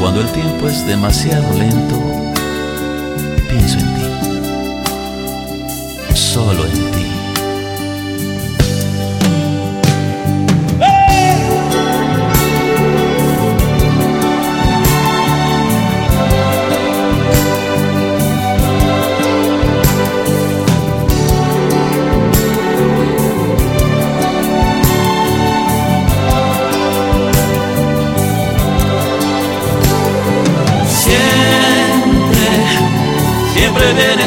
Cuando 0.00 0.20
el 0.20 0.28
tiempo 0.28 0.68
es 0.68 0.86
demasiado 0.86 1.52
lento, 1.58 2.03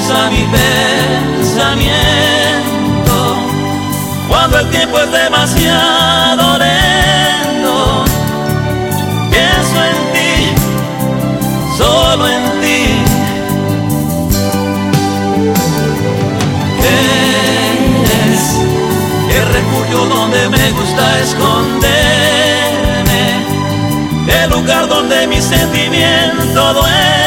vienes 0.08 0.12
a 0.12 0.30
mi 0.30 0.44
pensamiento 1.38 1.76
cuando 4.28 4.60
el 4.60 4.70
tiempo 4.70 5.00
es 5.00 5.12
demasiado 5.12 6.58
lento. 6.58 8.06
Pienso 9.32 9.84
en 9.84 9.96
ti, 10.14 10.54
solo 11.78 12.28
en 12.28 12.62
ti. 12.62 13.04
Eres 18.00 18.44
el 19.36 19.46
refugio 19.54 20.06
donde 20.06 20.50
me 20.50 20.72
gusta 20.72 21.20
esconderme, 21.20 21.86
el 24.28 24.50
lugar 24.50 24.88
donde 24.88 25.28
mi 25.28 25.42
sentimiento 25.42 26.74
duerme 26.74 27.27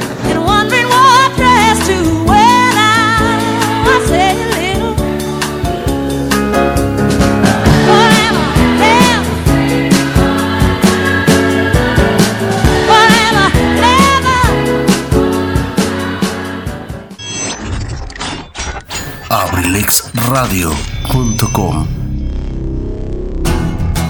abrilexradio.com 20.41 21.87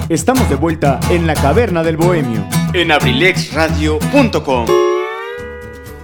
Estamos 0.08 0.50
de 0.50 0.56
vuelta 0.56 0.98
en 1.10 1.28
la 1.28 1.34
caverna 1.34 1.84
del 1.84 1.98
bohemio. 1.98 2.48
En 2.74 2.94
abrilexradio.com. 2.94 4.66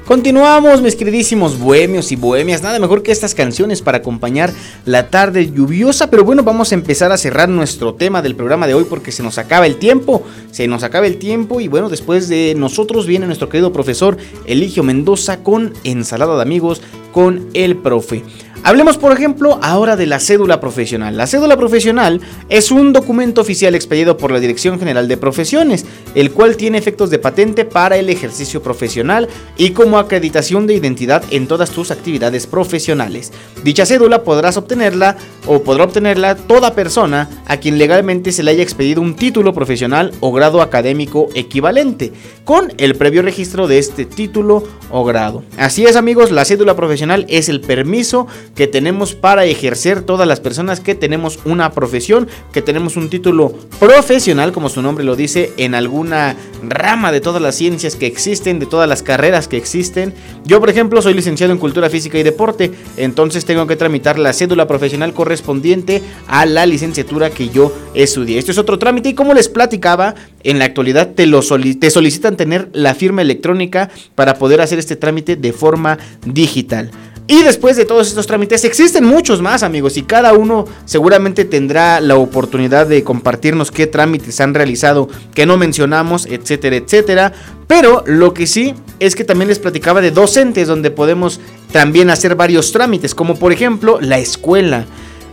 Continuamos, 0.05 0.81
mis 0.81 0.97
queridísimos 0.97 1.57
bohemios 1.57 2.11
y 2.11 2.17
bohemias. 2.17 2.61
Nada 2.61 2.77
mejor 2.79 3.03
que 3.03 3.13
estas 3.13 3.35
canciones 3.35 3.81
para 3.81 3.99
acompañar 3.99 4.51
la 4.83 5.09
tarde 5.09 5.49
lluviosa. 5.49 6.09
Pero 6.09 6.25
bueno, 6.25 6.43
vamos 6.43 6.73
a 6.73 6.75
empezar 6.75 7.13
a 7.13 7.17
cerrar 7.17 7.47
nuestro 7.47 7.93
tema 7.93 8.21
del 8.21 8.35
programa 8.35 8.67
de 8.67 8.73
hoy 8.73 8.83
porque 8.83 9.13
se 9.13 9.23
nos 9.23 9.37
acaba 9.37 9.65
el 9.65 9.77
tiempo. 9.77 10.23
Se 10.51 10.67
nos 10.67 10.83
acaba 10.83 11.07
el 11.07 11.19
tiempo. 11.19 11.61
Y 11.61 11.69
bueno, 11.69 11.87
después 11.87 12.27
de 12.27 12.53
nosotros 12.55 13.07
viene 13.07 13.27
nuestro 13.27 13.47
querido 13.47 13.71
profesor 13.71 14.17
Eligio 14.45 14.83
Mendoza 14.83 15.41
con 15.43 15.73
Ensalada 15.85 16.35
de 16.35 16.41
Amigos 16.41 16.81
con 17.13 17.49
el 17.53 17.77
profe. 17.77 18.23
Hablemos, 18.67 18.97
por 18.97 19.13
ejemplo, 19.13 19.59
ahora 19.61 19.95
de 19.95 20.07
la 20.07 20.19
cédula 20.19 20.59
profesional. 20.59 21.15
La 21.15 21.25
cédula 21.25 21.55
profesional 21.55 22.19
es 22.49 22.69
un 22.69 22.91
documento 22.91 23.39
oficial 23.39 23.75
expedido 23.75 24.17
por 24.17 24.29
la 24.29 24.41
Dirección 24.41 24.77
General 24.77 25.07
de 25.07 25.15
Profesiones, 25.15 25.85
el 26.15 26.31
cual 26.31 26.57
tiene 26.57 26.77
efectos 26.77 27.09
de 27.09 27.17
patente 27.17 27.63
para 27.63 27.95
el 27.95 28.09
ejercicio 28.09 28.61
profesional 28.61 29.29
y 29.55 29.69
como 29.69 29.97
acreditación 29.97 30.67
de 30.67 30.73
identidad 30.73 31.23
en 31.31 31.47
todas 31.47 31.69
tus 31.69 31.91
actividades 31.91 32.45
profesionales. 32.45 33.31
Dicha 33.63 33.85
cédula 33.85 34.23
podrás 34.23 34.57
obtenerla 34.57 35.15
o 35.45 35.63
podrá 35.63 35.85
obtenerla 35.85 36.35
toda 36.35 36.75
persona 36.75 37.29
a 37.45 37.61
quien 37.61 37.77
legalmente 37.77 38.33
se 38.33 38.43
le 38.43 38.51
haya 38.51 38.63
expedido 38.63 39.01
un 39.01 39.15
título 39.15 39.53
profesional 39.53 40.11
o 40.19 40.33
grado 40.33 40.61
académico 40.61 41.29
equivalente, 41.35 42.11
con 42.43 42.73
el 42.79 42.95
previo 42.95 43.21
registro 43.21 43.65
de 43.69 43.79
este 43.79 44.03
título 44.03 44.65
o 44.91 45.05
grado. 45.05 45.45
Así 45.57 45.85
es, 45.85 45.95
amigos, 45.95 46.31
la 46.31 46.43
cédula 46.43 46.75
profesional 46.75 47.25
es 47.29 47.47
el 47.47 47.61
permiso 47.61 48.27
que 48.57 48.67
tenemos 48.67 49.13
para 49.13 49.45
ejercer 49.45 50.01
todas 50.01 50.27
las 50.27 50.39
personas 50.39 50.79
que 50.79 50.95
tenemos 50.95 51.39
una 51.45 51.71
profesión, 51.71 52.27
que 52.51 52.63
tenemos 52.63 52.97
un 52.97 53.09
título 53.09 53.53
profesional, 53.79 54.51
como 54.51 54.67
su 54.67 54.81
nombre 54.81 55.05
lo 55.05 55.15
dice, 55.15 55.53
en 55.57 55.75
alguna 55.75 56.35
rama 56.67 57.11
de 57.11 57.21
todas 57.21 57.41
las 57.41 57.55
ciencias 57.55 57.95
que 57.95 58.07
existen, 58.07 58.57
de 58.57 58.65
todas 58.65 58.89
las 58.89 59.03
carreras 59.03 59.47
que 59.47 59.57
existen. 59.57 60.13
Yo, 60.43 60.59
por 60.59 60.71
ejemplo, 60.71 61.01
soy 61.03 61.13
licenciado 61.13 61.53
en 61.53 61.59
Cultura 61.59 61.89
Física 61.89 62.17
y 62.17 62.23
Deporte, 62.23 62.71
entonces 62.97 63.45
tengo 63.45 63.67
que 63.67 63.75
tramitar 63.75 64.17
la 64.17 64.33
cédula 64.33 64.67
profesional 64.67 65.13
correspondiente 65.13 66.01
a 66.27 66.47
la 66.47 66.65
licenciatura 66.65 67.29
que 67.29 67.49
yo 67.49 67.71
estudié. 67.93 68.39
Esto 68.39 68.51
es 68.51 68.57
otro 68.57 68.79
trámite 68.79 69.09
y 69.09 69.13
como 69.13 69.35
les 69.35 69.49
platicaba, 69.49 70.15
en 70.43 70.57
la 70.57 70.65
actualidad 70.65 71.11
te, 71.13 71.27
lo 71.27 71.41
te 71.41 71.91
solicitan 71.91 72.37
tener 72.37 72.69
la 72.73 72.95
firma 72.95 73.21
electrónica 73.21 73.91
para 74.15 74.33
poder 74.35 74.61
hacer 74.61 74.79
este 74.79 74.95
trámite 74.95 75.35
de 75.35 75.53
forma 75.53 75.99
digital. 76.25 76.89
Y 77.29 77.43
después 77.43 77.75
de 77.75 77.83
todos 77.83 78.07
estos 78.07 78.25
trámites, 78.25 78.63
existen 78.63 79.03
muchos 79.03 79.41
más 79.41 79.61
amigos 79.61 79.97
y 79.97 80.03
cada 80.03 80.31
uno 80.31 80.65
seguramente 80.85 81.43
tendrá 81.43 81.99
la 81.99 82.15
oportunidad 82.15 82.87
de 82.87 83.03
compartirnos 83.03 83.69
qué 83.69 83.85
trámites 83.85 84.39
han 84.39 84.53
realizado 84.53 85.09
que 85.33 85.45
no 85.45 85.57
mencionamos, 85.57 86.25
etcétera, 86.25 86.77
etcétera. 86.77 87.33
Pero 87.67 88.05
lo 88.07 88.33
que 88.33 88.47
sí 88.47 88.73
es 89.01 89.13
que 89.13 89.25
también 89.25 89.49
les 89.49 89.59
platicaba 89.59 89.99
de 89.99 90.11
docentes 90.11 90.69
donde 90.69 90.89
podemos 90.89 91.41
también 91.73 92.09
hacer 92.09 92.35
varios 92.35 92.71
trámites, 92.71 93.13
como 93.13 93.35
por 93.35 93.51
ejemplo 93.51 93.99
la 93.99 94.19
escuela. 94.19 94.85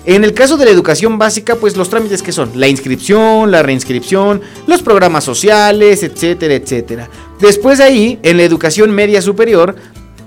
En 0.06 0.22
el 0.22 0.34
caso 0.34 0.56
de 0.56 0.66
la 0.66 0.70
educación 0.70 1.16
básica, 1.16 1.54
pues 1.54 1.76
los 1.76 1.88
trámites 1.88 2.22
que 2.22 2.32
son 2.32 2.50
la 2.56 2.68
inscripción, 2.68 3.50
la 3.50 3.62
reinscripción, 3.62 4.42
los 4.66 4.82
programas 4.82 5.24
sociales, 5.24 6.02
etcétera, 6.02 6.54
etcétera. 6.54 7.08
Después 7.40 7.78
de 7.78 7.84
ahí, 7.84 8.18
en 8.22 8.36
la 8.36 8.42
educación 8.42 8.90
media 8.90 9.22
superior, 9.22 9.76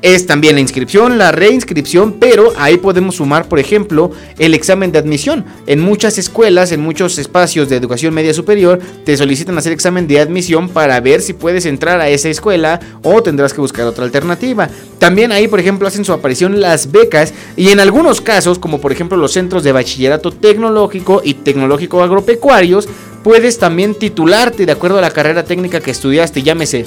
es 0.02 0.28
también 0.28 0.56
la 0.56 0.62
inscripción, 0.62 1.18
la 1.18 1.32
reinscripción, 1.32 2.14
pero 2.14 2.54
ahí 2.58 2.78
podemos 2.78 3.16
sumar, 3.16 3.48
por 3.50 3.60
ejemplo, 3.60 4.12
el 4.38 4.54
examen 4.54 4.92
de 4.92 5.00
admisión. 5.00 5.46
En 5.66 5.80
muchas 5.80 6.18
escuelas, 6.18 6.72
en 6.72 6.82
muchos 6.82 7.18
espacios 7.18 7.70
de 7.70 7.78
educación 7.78 8.14
media 8.14 8.34
superior, 8.34 8.80
te 9.06 9.18
solicitan 9.18 9.58
hacer 9.58 9.74
examen 9.74 10.08
de 10.08 10.20
admisión 10.20 10.70
para 10.70 11.00
ver 11.00 11.22
si 11.22 11.34
puedes 11.34 11.66
entrar 11.66 12.00
a 12.00 12.10
esa 12.10 12.30
escuela 12.30 12.80
o 13.04 13.22
tendrás 13.24 13.54
que 13.54 13.62
buscar 13.62 13.86
otra 13.86 14.04
alternativa. 14.04 14.70
También 15.00 15.32
ahí, 15.32 15.48
por 15.48 15.60
ejemplo, 15.60 15.88
hacen 15.88 16.06
su 16.06 16.14
aparición 16.14 16.60
las 16.62 16.92
becas 16.92 17.34
y 17.56 17.70
en 17.70 17.80
algunos 17.80 18.22
casos, 18.22 18.60
como 18.60 18.80
por 18.80 18.92
ejemplo 18.92 19.18
los 19.18 19.34
centros 19.34 19.64
de 19.64 19.72
bachillerato 19.72 20.32
tecnológico 20.32 21.22
y 21.24 21.34
tecnológico 21.36 22.04
agropecuarios, 22.04 22.88
puedes 23.24 23.58
también 23.58 23.96
titularte 23.96 24.66
de 24.66 24.72
acuerdo 24.72 25.00
a 25.00 25.02
la 25.02 25.12
carrera 25.12 25.44
técnica 25.44 25.82
que 25.82 25.92
estudiaste, 25.92 26.44
llámese 26.44 26.86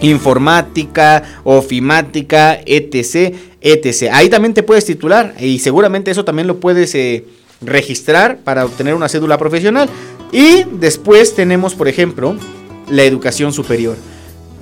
informática, 0.00 1.40
ofimática, 1.44 2.58
etc, 2.64 3.34
etc. 3.60 4.10
Ahí 4.12 4.28
también 4.28 4.54
te 4.54 4.62
puedes 4.62 4.84
titular 4.84 5.34
y 5.38 5.58
seguramente 5.58 6.10
eso 6.10 6.24
también 6.24 6.46
lo 6.46 6.60
puedes 6.60 6.94
eh, 6.94 7.24
registrar 7.60 8.38
para 8.38 8.64
obtener 8.64 8.94
una 8.94 9.08
cédula 9.08 9.38
profesional. 9.38 9.88
Y 10.32 10.64
después 10.72 11.34
tenemos, 11.34 11.74
por 11.74 11.88
ejemplo, 11.88 12.36
la 12.90 13.04
educación 13.04 13.52
superior. 13.52 13.96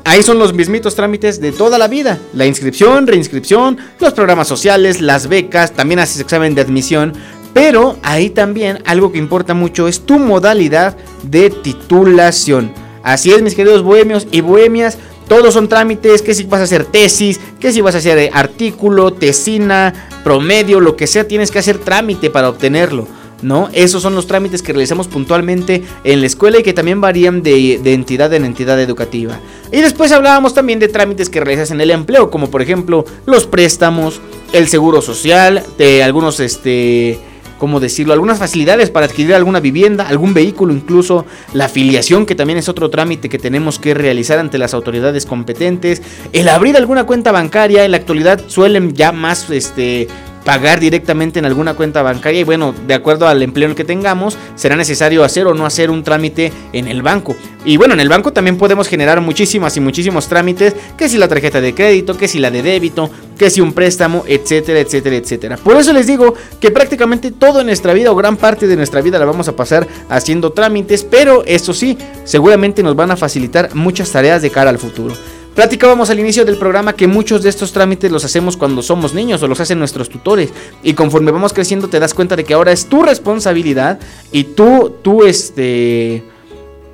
Ahí 0.04 0.22
son 0.22 0.38
los 0.38 0.54
mismitos 0.54 0.94
trámites 0.94 1.40
de 1.40 1.50
toda 1.50 1.78
la 1.78 1.88
vida. 1.88 2.20
La 2.32 2.46
inscripción, 2.46 3.08
reinscripción, 3.08 3.76
los 3.98 4.12
programas 4.12 4.46
sociales, 4.46 5.00
las 5.00 5.26
becas, 5.26 5.72
también 5.72 5.98
haces 5.98 6.20
examen 6.20 6.54
de 6.54 6.60
admisión. 6.60 7.12
Pero 7.52 7.96
ahí 8.02 8.30
también 8.30 8.78
algo 8.84 9.10
que 9.10 9.18
importa 9.18 9.52
mucho 9.52 9.88
es 9.88 10.00
tu 10.00 10.20
modalidad 10.20 10.96
de 11.24 11.50
titulación. 11.50 12.70
Así 13.02 13.32
es, 13.32 13.42
mis 13.42 13.54
queridos 13.54 13.82
bohemios 13.82 14.28
y 14.30 14.42
bohemias, 14.42 14.98
todos 15.28 15.54
son 15.54 15.68
trámites, 15.68 16.22
que 16.22 16.34
si 16.34 16.44
vas 16.44 16.60
a 16.60 16.64
hacer 16.64 16.84
tesis, 16.84 17.40
que 17.58 17.72
si 17.72 17.80
vas 17.80 17.94
a 17.94 17.98
hacer 17.98 18.30
artículo, 18.32 19.12
tesina, 19.12 19.92
promedio, 20.22 20.80
lo 20.80 20.96
que 20.96 21.06
sea, 21.06 21.26
tienes 21.26 21.50
que 21.50 21.58
hacer 21.58 21.78
trámite 21.78 22.30
para 22.30 22.48
obtenerlo. 22.48 23.06
¿No? 23.42 23.68
Esos 23.74 24.00
son 24.00 24.14
los 24.14 24.26
trámites 24.26 24.62
que 24.62 24.72
realizamos 24.72 25.08
puntualmente 25.08 25.84
en 26.04 26.20
la 26.22 26.26
escuela 26.26 26.58
y 26.58 26.62
que 26.62 26.72
también 26.72 27.02
varían 27.02 27.42
de, 27.42 27.74
entidad 27.84 28.32
en 28.32 28.46
entidad 28.46 28.80
educativa. 28.80 29.38
Y 29.70 29.82
después 29.82 30.10
hablábamos 30.10 30.54
también 30.54 30.78
de 30.78 30.88
trámites 30.88 31.28
que 31.28 31.40
realizas 31.40 31.70
en 31.70 31.82
el 31.82 31.90
empleo, 31.90 32.30
como 32.30 32.50
por 32.50 32.62
ejemplo 32.62 33.04
los 33.26 33.46
préstamos, 33.46 34.22
el 34.54 34.68
seguro 34.68 35.02
social, 35.02 35.62
de 35.76 36.02
algunos 36.02 36.40
este 36.40 37.20
¿cómo 37.58 37.80
decirlo? 37.80 38.12
Algunas 38.12 38.38
facilidades 38.38 38.90
para 38.90 39.06
adquirir 39.06 39.34
alguna 39.34 39.60
vivienda, 39.60 40.06
algún 40.08 40.34
vehículo, 40.34 40.72
incluso 40.72 41.26
la 41.52 41.66
afiliación, 41.66 42.26
que 42.26 42.34
también 42.34 42.58
es 42.58 42.68
otro 42.68 42.90
trámite 42.90 43.28
que 43.28 43.38
tenemos 43.38 43.78
que 43.78 43.94
realizar 43.94 44.38
ante 44.38 44.58
las 44.58 44.74
autoridades 44.74 45.26
competentes, 45.26 46.02
el 46.32 46.48
abrir 46.48 46.76
alguna 46.76 47.04
cuenta 47.04 47.32
bancaria, 47.32 47.84
en 47.84 47.90
la 47.90 47.96
actualidad 47.96 48.42
suelen 48.46 48.94
ya 48.94 49.12
más 49.12 49.50
este 49.50 50.08
pagar 50.46 50.78
directamente 50.78 51.40
en 51.40 51.44
alguna 51.44 51.74
cuenta 51.74 52.02
bancaria 52.02 52.40
y 52.40 52.44
bueno, 52.44 52.72
de 52.86 52.94
acuerdo 52.94 53.26
al 53.26 53.42
empleo 53.42 53.74
que 53.74 53.84
tengamos, 53.84 54.38
será 54.54 54.76
necesario 54.76 55.24
hacer 55.24 55.48
o 55.48 55.54
no 55.54 55.66
hacer 55.66 55.90
un 55.90 56.04
trámite 56.04 56.52
en 56.72 56.86
el 56.86 57.02
banco. 57.02 57.34
Y 57.64 57.76
bueno, 57.76 57.94
en 57.94 58.00
el 58.00 58.08
banco 58.08 58.32
también 58.32 58.56
podemos 58.56 58.86
generar 58.86 59.20
muchísimas 59.20 59.76
y 59.76 59.80
muchísimos 59.80 60.28
trámites, 60.28 60.76
que 60.96 61.08
si 61.08 61.18
la 61.18 61.26
tarjeta 61.26 61.60
de 61.60 61.74
crédito, 61.74 62.16
que 62.16 62.28
si 62.28 62.38
la 62.38 62.52
de 62.52 62.62
débito, 62.62 63.10
que 63.36 63.50
si 63.50 63.60
un 63.60 63.72
préstamo, 63.72 64.22
etcétera, 64.28 64.78
etcétera, 64.78 65.16
etcétera. 65.16 65.56
Por 65.56 65.76
eso 65.76 65.92
les 65.92 66.06
digo 66.06 66.32
que 66.60 66.70
prácticamente 66.70 67.32
todo 67.32 67.60
en 67.60 67.66
nuestra 67.66 67.92
vida 67.92 68.12
o 68.12 68.14
gran 68.14 68.36
parte 68.36 68.68
de 68.68 68.76
nuestra 68.76 69.00
vida 69.00 69.18
la 69.18 69.24
vamos 69.24 69.48
a 69.48 69.56
pasar 69.56 69.88
haciendo 70.08 70.52
trámites, 70.52 71.02
pero 71.02 71.42
eso 71.44 71.74
sí, 71.74 71.98
seguramente 72.22 72.84
nos 72.84 72.94
van 72.94 73.10
a 73.10 73.16
facilitar 73.16 73.74
muchas 73.74 74.12
tareas 74.12 74.42
de 74.42 74.50
cara 74.50 74.70
al 74.70 74.78
futuro. 74.78 75.16
Platicábamos 75.56 76.10
al 76.10 76.20
inicio 76.20 76.44
del 76.44 76.58
programa 76.58 76.92
que 76.92 77.06
muchos 77.06 77.42
de 77.42 77.48
estos 77.48 77.72
trámites 77.72 78.12
los 78.12 78.26
hacemos 78.26 78.58
cuando 78.58 78.82
somos 78.82 79.14
niños 79.14 79.42
o 79.42 79.48
los 79.48 79.58
hacen 79.58 79.78
nuestros 79.78 80.10
tutores. 80.10 80.50
Y 80.82 80.92
conforme 80.92 81.30
vamos 81.30 81.54
creciendo 81.54 81.88
te 81.88 81.98
das 81.98 82.12
cuenta 82.12 82.36
de 82.36 82.44
que 82.44 82.52
ahora 82.52 82.72
es 82.72 82.84
tu 82.84 83.02
responsabilidad 83.02 83.98
y 84.32 84.44
tú, 84.44 84.96
tú, 85.00 85.24
este, 85.24 86.22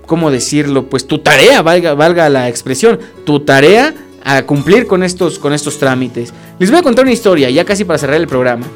¿cómo 0.07 0.31
decirlo? 0.31 0.89
Pues 0.89 1.09
tu 1.09 1.19
tarea, 1.19 1.61
valga, 1.61 1.95
valga 1.95 2.29
la 2.29 2.49
expresión, 2.49 3.01
tu 3.25 3.41
tarea 3.41 3.95
a 4.23 4.45
cumplir 4.45 4.87
con 4.87 5.03
estos, 5.03 5.41
con 5.41 5.53
estos 5.53 5.81
trámites. 5.81 6.33
Les 6.61 6.71
voy 6.71 6.79
a 6.79 6.85
contar 6.85 7.05
una 7.05 7.13
historia, 7.13 7.51
ya 7.51 7.65
casi 7.65 7.85
para 7.85 7.99
cerrar 7.99 8.21
el 8.21 8.29
programa. 8.29 8.67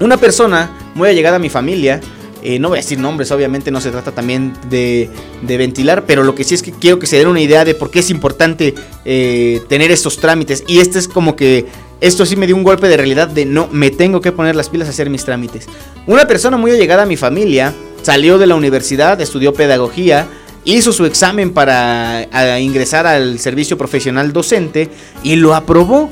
Una 0.00 0.16
persona 0.16 0.68
muy 0.96 1.08
allegada 1.08 1.36
a 1.36 1.38
mi 1.38 1.48
familia, 1.48 2.00
eh, 2.42 2.58
no 2.58 2.68
voy 2.68 2.78
a 2.78 2.82
decir 2.82 2.98
nombres, 2.98 3.30
obviamente 3.30 3.70
no 3.70 3.80
se 3.80 3.90
trata 3.90 4.12
también 4.12 4.52
de, 4.68 5.08
ventilar, 5.42 6.04
pero 6.06 6.24
lo 6.24 6.34
que 6.34 6.44
sí 6.44 6.54
es 6.54 6.62
que 6.62 6.72
quiero 6.72 6.98
que 6.98 7.06
se 7.06 7.16
den 7.16 7.28
una 7.28 7.40
idea 7.40 7.64
de 7.64 7.74
por 7.74 7.90
qué 7.90 8.00
es 8.00 8.10
importante 8.10 8.74
eh, 9.04 9.60
tener 9.68 9.90
estos 9.92 10.18
trámites. 10.18 10.64
Y 10.66 10.80
este 10.80 10.98
es 10.98 11.06
como 11.06 11.36
que 11.36 11.66
esto 12.00 12.26
sí 12.26 12.34
me 12.34 12.46
dio 12.46 12.56
un 12.56 12.64
golpe 12.64 12.88
de 12.88 12.96
realidad 12.96 13.28
de 13.28 13.44
no, 13.44 13.68
me 13.70 13.90
tengo 13.90 14.20
que 14.20 14.32
poner 14.32 14.56
las 14.56 14.68
pilas 14.68 14.88
a 14.88 14.90
hacer 14.90 15.08
mis 15.08 15.24
trámites. 15.24 15.66
Una 16.06 16.26
persona 16.26 16.56
muy 16.56 16.72
allegada 16.72 17.04
a 17.04 17.06
mi 17.06 17.16
familia 17.16 17.72
salió 18.02 18.38
de 18.38 18.48
la 18.48 18.56
universidad, 18.56 19.20
estudió 19.20 19.54
pedagogía, 19.54 20.26
hizo 20.64 20.92
su 20.92 21.06
examen 21.06 21.52
para 21.52 22.58
ingresar 22.60 23.06
al 23.06 23.38
servicio 23.38 23.78
profesional 23.78 24.32
docente 24.32 24.90
y 25.22 25.36
lo 25.36 25.54
aprobó. 25.54 26.08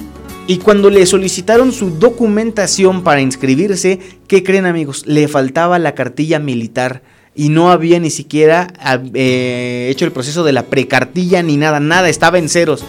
Y 0.51 0.59
cuando 0.59 0.91
le 0.91 1.07
solicitaron 1.07 1.71
su 1.71 1.91
documentación 1.91 3.05
para 3.05 3.21
inscribirse, 3.21 4.01
¿qué 4.27 4.43
creen 4.43 4.67
amigos? 4.67 5.07
Le 5.07 5.29
faltaba 5.29 5.79
la 5.79 5.95
cartilla 5.95 6.41
militar 6.41 7.03
y 7.37 7.51
no 7.51 7.71
había 7.71 8.01
ni 8.01 8.11
siquiera 8.11 8.67
eh, 9.15 9.87
hecho 9.93 10.07
el 10.07 10.11
proceso 10.11 10.43
de 10.43 10.51
la 10.51 10.65
precartilla 10.65 11.41
ni 11.45 11.57
nada, 11.57 11.79
nada, 11.79 12.09
estaba 12.09 12.41
en 12.41 12.49
ceros. 12.49 12.85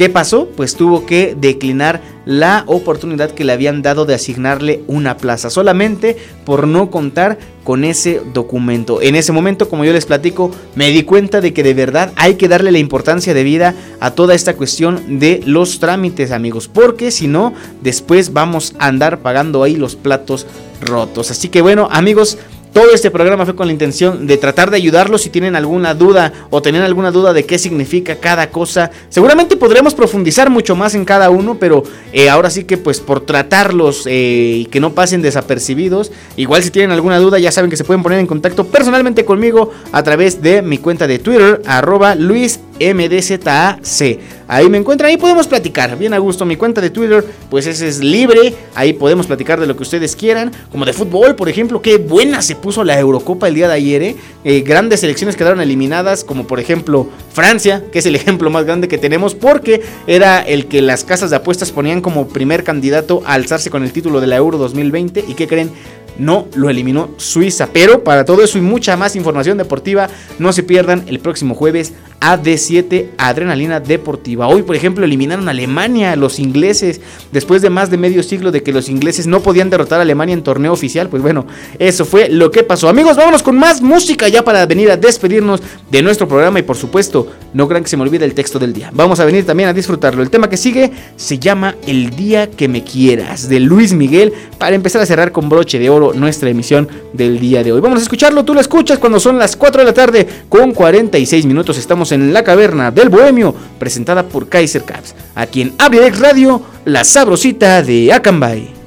¿Qué 0.00 0.08
pasó? 0.08 0.48
Pues 0.56 0.76
tuvo 0.76 1.04
que 1.04 1.36
declinar 1.38 2.00
la 2.24 2.64
oportunidad 2.68 3.32
que 3.32 3.44
le 3.44 3.52
habían 3.52 3.82
dado 3.82 4.06
de 4.06 4.14
asignarle 4.14 4.82
una 4.86 5.18
plaza, 5.18 5.50
solamente 5.50 6.16
por 6.46 6.66
no 6.66 6.90
contar 6.90 7.36
con 7.64 7.84
ese 7.84 8.22
documento. 8.32 9.02
En 9.02 9.14
ese 9.14 9.32
momento, 9.32 9.68
como 9.68 9.84
yo 9.84 9.92
les 9.92 10.06
platico, 10.06 10.52
me 10.74 10.88
di 10.88 11.02
cuenta 11.02 11.42
de 11.42 11.52
que 11.52 11.62
de 11.62 11.74
verdad 11.74 12.14
hay 12.16 12.36
que 12.36 12.48
darle 12.48 12.72
la 12.72 12.78
importancia 12.78 13.34
de 13.34 13.44
vida 13.44 13.74
a 14.00 14.12
toda 14.12 14.34
esta 14.34 14.56
cuestión 14.56 15.18
de 15.18 15.42
los 15.44 15.80
trámites, 15.80 16.30
amigos, 16.30 16.66
porque 16.66 17.10
si 17.10 17.26
no, 17.28 17.52
después 17.82 18.32
vamos 18.32 18.74
a 18.78 18.86
andar 18.86 19.18
pagando 19.18 19.62
ahí 19.62 19.76
los 19.76 19.96
platos 19.96 20.46
rotos. 20.80 21.30
Así 21.30 21.50
que 21.50 21.60
bueno, 21.60 21.88
amigos, 21.92 22.38
todo 22.72 22.92
este 22.92 23.10
programa 23.10 23.44
fue 23.44 23.56
con 23.56 23.66
la 23.66 23.72
intención 23.72 24.26
de 24.26 24.36
tratar 24.36 24.70
de 24.70 24.76
ayudarlos 24.76 25.22
si 25.22 25.30
tienen 25.30 25.56
alguna 25.56 25.94
duda 25.94 26.32
o 26.50 26.62
tienen 26.62 26.82
alguna 26.82 27.10
duda 27.10 27.32
de 27.32 27.44
qué 27.44 27.58
significa 27.58 28.16
cada 28.16 28.50
cosa. 28.50 28.90
Seguramente 29.08 29.56
podremos 29.56 29.94
profundizar 29.94 30.50
mucho 30.50 30.76
más 30.76 30.94
en 30.94 31.04
cada 31.04 31.30
uno, 31.30 31.56
pero 31.58 31.82
eh, 32.12 32.30
ahora 32.30 32.50
sí 32.50 32.64
que 32.64 32.78
pues 32.78 33.00
por 33.00 33.20
tratarlos 33.20 34.06
eh, 34.06 34.58
y 34.58 34.64
que 34.66 34.80
no 34.80 34.92
pasen 34.92 35.22
desapercibidos, 35.22 36.12
igual 36.36 36.62
si 36.62 36.70
tienen 36.70 36.92
alguna 36.92 37.18
duda 37.18 37.38
ya 37.38 37.50
saben 37.50 37.70
que 37.70 37.76
se 37.76 37.84
pueden 37.84 38.02
poner 38.02 38.18
en 38.18 38.26
contacto 38.26 38.66
personalmente 38.66 39.24
conmigo 39.24 39.72
a 39.92 40.02
través 40.02 40.40
de 40.40 40.62
mi 40.62 40.78
cuenta 40.78 41.06
de 41.06 41.18
Twitter, 41.18 41.62
arroba 41.66 42.14
Luis 42.14 42.60
MDZAC. 42.80 44.18
Ahí 44.48 44.68
me 44.68 44.78
encuentran, 44.78 45.10
ahí 45.10 45.16
podemos 45.16 45.46
platicar, 45.46 45.96
bien 45.96 46.12
a 46.12 46.18
gusto. 46.18 46.44
Mi 46.44 46.56
cuenta 46.56 46.80
de 46.80 46.90
Twitter, 46.90 47.24
pues 47.48 47.66
ese 47.66 47.86
es 47.86 48.00
libre, 48.00 48.54
ahí 48.74 48.92
podemos 48.92 49.26
platicar 49.26 49.60
de 49.60 49.66
lo 49.66 49.76
que 49.76 49.82
ustedes 49.82 50.16
quieran, 50.16 50.50
como 50.72 50.84
de 50.84 50.92
fútbol, 50.92 51.36
por 51.36 51.48
ejemplo, 51.48 51.80
qué 51.80 51.98
buena 51.98 52.42
se 52.42 52.56
puso 52.56 52.82
la 52.82 52.98
Eurocopa 52.98 53.46
el 53.46 53.54
día 53.54 53.68
de 53.68 53.74
ayer, 53.74 54.02
¿eh? 54.02 54.16
Eh, 54.42 54.62
grandes 54.62 55.00
selecciones 55.00 55.36
quedaron 55.36 55.60
eliminadas, 55.60 56.24
como 56.24 56.46
por 56.46 56.58
ejemplo 56.58 57.08
Francia, 57.32 57.84
que 57.92 58.00
es 58.00 58.06
el 58.06 58.16
ejemplo 58.16 58.50
más 58.50 58.64
grande 58.64 58.88
que 58.88 58.98
tenemos, 58.98 59.34
porque 59.34 59.82
era 60.06 60.40
el 60.40 60.66
que 60.66 60.82
las 60.82 61.04
casas 61.04 61.30
de 61.30 61.36
apuestas 61.36 61.70
ponían 61.70 62.00
como 62.00 62.28
primer 62.28 62.64
candidato 62.64 63.22
a 63.26 63.34
alzarse 63.34 63.70
con 63.70 63.84
el 63.84 63.92
título 63.92 64.20
de 64.20 64.26
la 64.26 64.36
Euro 64.36 64.58
2020, 64.58 65.24
y 65.28 65.34
qué 65.34 65.46
creen, 65.46 65.70
no 66.18 66.46
lo 66.54 66.70
eliminó 66.70 67.10
Suiza. 67.16 67.68
Pero 67.72 68.04
para 68.04 68.24
todo 68.24 68.42
eso 68.42 68.58
y 68.58 68.60
mucha 68.60 68.96
más 68.96 69.16
información 69.16 69.58
deportiva, 69.58 70.08
no 70.38 70.52
se 70.52 70.62
pierdan 70.62 71.04
el 71.06 71.18
próximo 71.18 71.54
jueves 71.54 71.92
AD7 72.20 73.08
Adrenalina 73.16 73.80
Deportiva. 73.80 74.46
Hoy, 74.46 74.62
por 74.62 74.76
ejemplo, 74.76 75.04
eliminaron 75.04 75.48
a 75.48 75.52
Alemania, 75.52 76.14
los 76.16 76.38
ingleses, 76.38 77.00
después 77.32 77.62
de 77.62 77.70
más 77.70 77.90
de 77.90 77.96
medio 77.96 78.22
siglo 78.22 78.52
de 78.52 78.62
que 78.62 78.72
los 78.72 78.88
ingleses 78.88 79.26
no 79.26 79.40
podían 79.40 79.70
derrotar 79.70 79.98
a 79.98 80.02
Alemania 80.02 80.34
en 80.34 80.42
torneo 80.42 80.72
oficial. 80.72 81.08
Pues 81.08 81.22
bueno, 81.22 81.46
eso 81.78 82.04
fue 82.04 82.28
lo 82.28 82.50
que 82.50 82.62
pasó. 82.62 82.88
Amigos, 82.88 83.16
vámonos 83.16 83.42
con 83.42 83.56
más 83.58 83.80
música 83.80 84.28
ya 84.28 84.44
para 84.44 84.66
venir 84.66 84.90
a 84.90 84.96
despedirnos 84.96 85.62
de 85.90 86.02
nuestro 86.02 86.28
programa 86.28 86.58
y 86.58 86.62
por 86.62 86.76
supuesto, 86.76 87.26
no 87.54 87.66
crean 87.66 87.82
que 87.82 87.90
se 87.90 87.96
me 87.96 88.02
olvide 88.02 88.24
el 88.24 88.34
texto 88.34 88.58
del 88.58 88.72
día. 88.72 88.90
Vamos 88.94 89.18
a 89.20 89.24
venir 89.24 89.46
también 89.46 89.68
a 89.68 89.72
disfrutarlo. 89.72 90.22
El 90.22 90.30
tema 90.30 90.48
que 90.50 90.56
sigue 90.56 90.92
se 91.16 91.38
llama 91.38 91.74
El 91.86 92.10
día 92.10 92.50
que 92.50 92.68
me 92.68 92.84
quieras 92.84 93.48
de 93.48 93.60
Luis 93.60 93.92
Miguel 93.92 94.32
para 94.58 94.76
empezar 94.76 95.00
a 95.00 95.06
cerrar 95.06 95.32
con 95.32 95.48
broche 95.48 95.78
de 95.78 95.88
oro 95.88 96.12
nuestra 96.12 96.50
emisión 96.50 96.88
del 97.14 97.40
día 97.40 97.64
de 97.64 97.72
hoy. 97.72 97.80
Vamos 97.80 97.98
a 97.98 98.02
escucharlo, 98.02 98.44
tú 98.44 98.52
lo 98.52 98.60
escuchas 98.60 98.98
cuando 98.98 99.18
son 99.18 99.38
las 99.38 99.56
4 99.56 99.80
de 99.80 99.86
la 99.86 99.94
tarde 99.94 100.26
con 100.48 100.72
46 100.72 101.46
minutos. 101.46 101.78
Estamos 101.78 102.09
en 102.12 102.32
La 102.32 102.44
Caverna 102.44 102.90
del 102.90 103.08
Bohemio, 103.08 103.54
presentada 103.78 104.24
por 104.24 104.48
Kaiser 104.48 104.84
Caps. 104.84 105.14
Aquí 105.34 105.62
en 105.62 105.74
Abridex 105.78 106.18
Radio, 106.18 106.62
la 106.84 107.04
sabrosita 107.04 107.82
de 107.82 108.12
Acambay. 108.12 108.80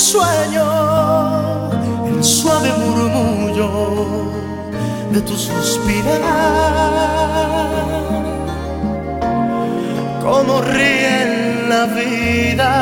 Ensueño, 0.00 0.89
el 2.70 2.78
murmullo 2.84 3.68
de 5.12 5.20
tu 5.22 5.36
suspirar. 5.36 6.20
Como 10.22 10.60
ríe 10.62 11.22
en 11.22 11.68
la 11.68 11.86
vida 11.86 12.72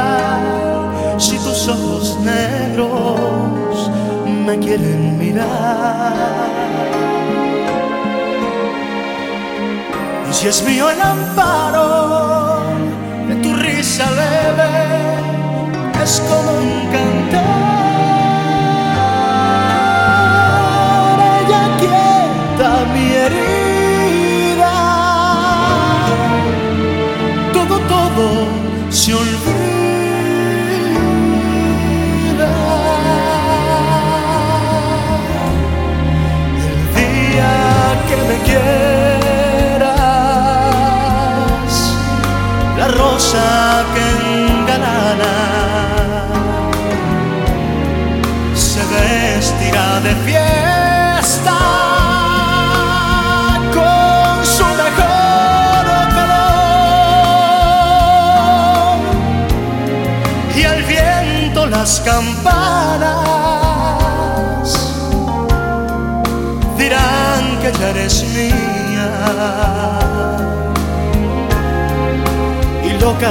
si 1.19 1.36
tus 1.39 1.69
ojos 1.69 2.19
negros 2.20 3.90
me 4.47 4.59
quieren 4.59 5.19
mirar. 5.19 6.15
Y 10.31 10.35
si 10.35 10.48
es 10.48 10.62
mío 10.65 10.90
el 10.90 11.01
amparo 11.01 12.60
de 13.28 13.35
tu 13.36 13.55
risa 13.55 14.06
leve 14.10 14.69
es 16.02 16.23
como 16.28 16.51
un 16.59 16.86
cantar. 16.93 17.08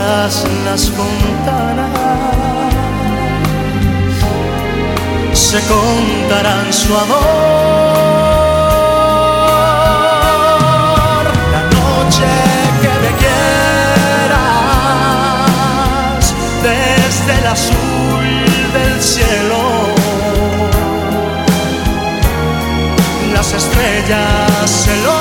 Las 0.07 0.89
fontanas 0.89 1.89
se 5.34 5.59
contarán 5.67 6.71
su 6.71 6.95
amor. 6.95 7.17
La 11.51 11.63
noche 11.77 12.29
que 12.81 12.93
me 13.03 13.11
quieras 13.21 14.34
desde 16.63 17.31
el 17.39 17.47
azul 17.47 18.27
del 18.77 18.95
cielo, 19.01 19.61
las 23.34 23.49
estrellas 23.53 24.69
celosas 24.85 25.16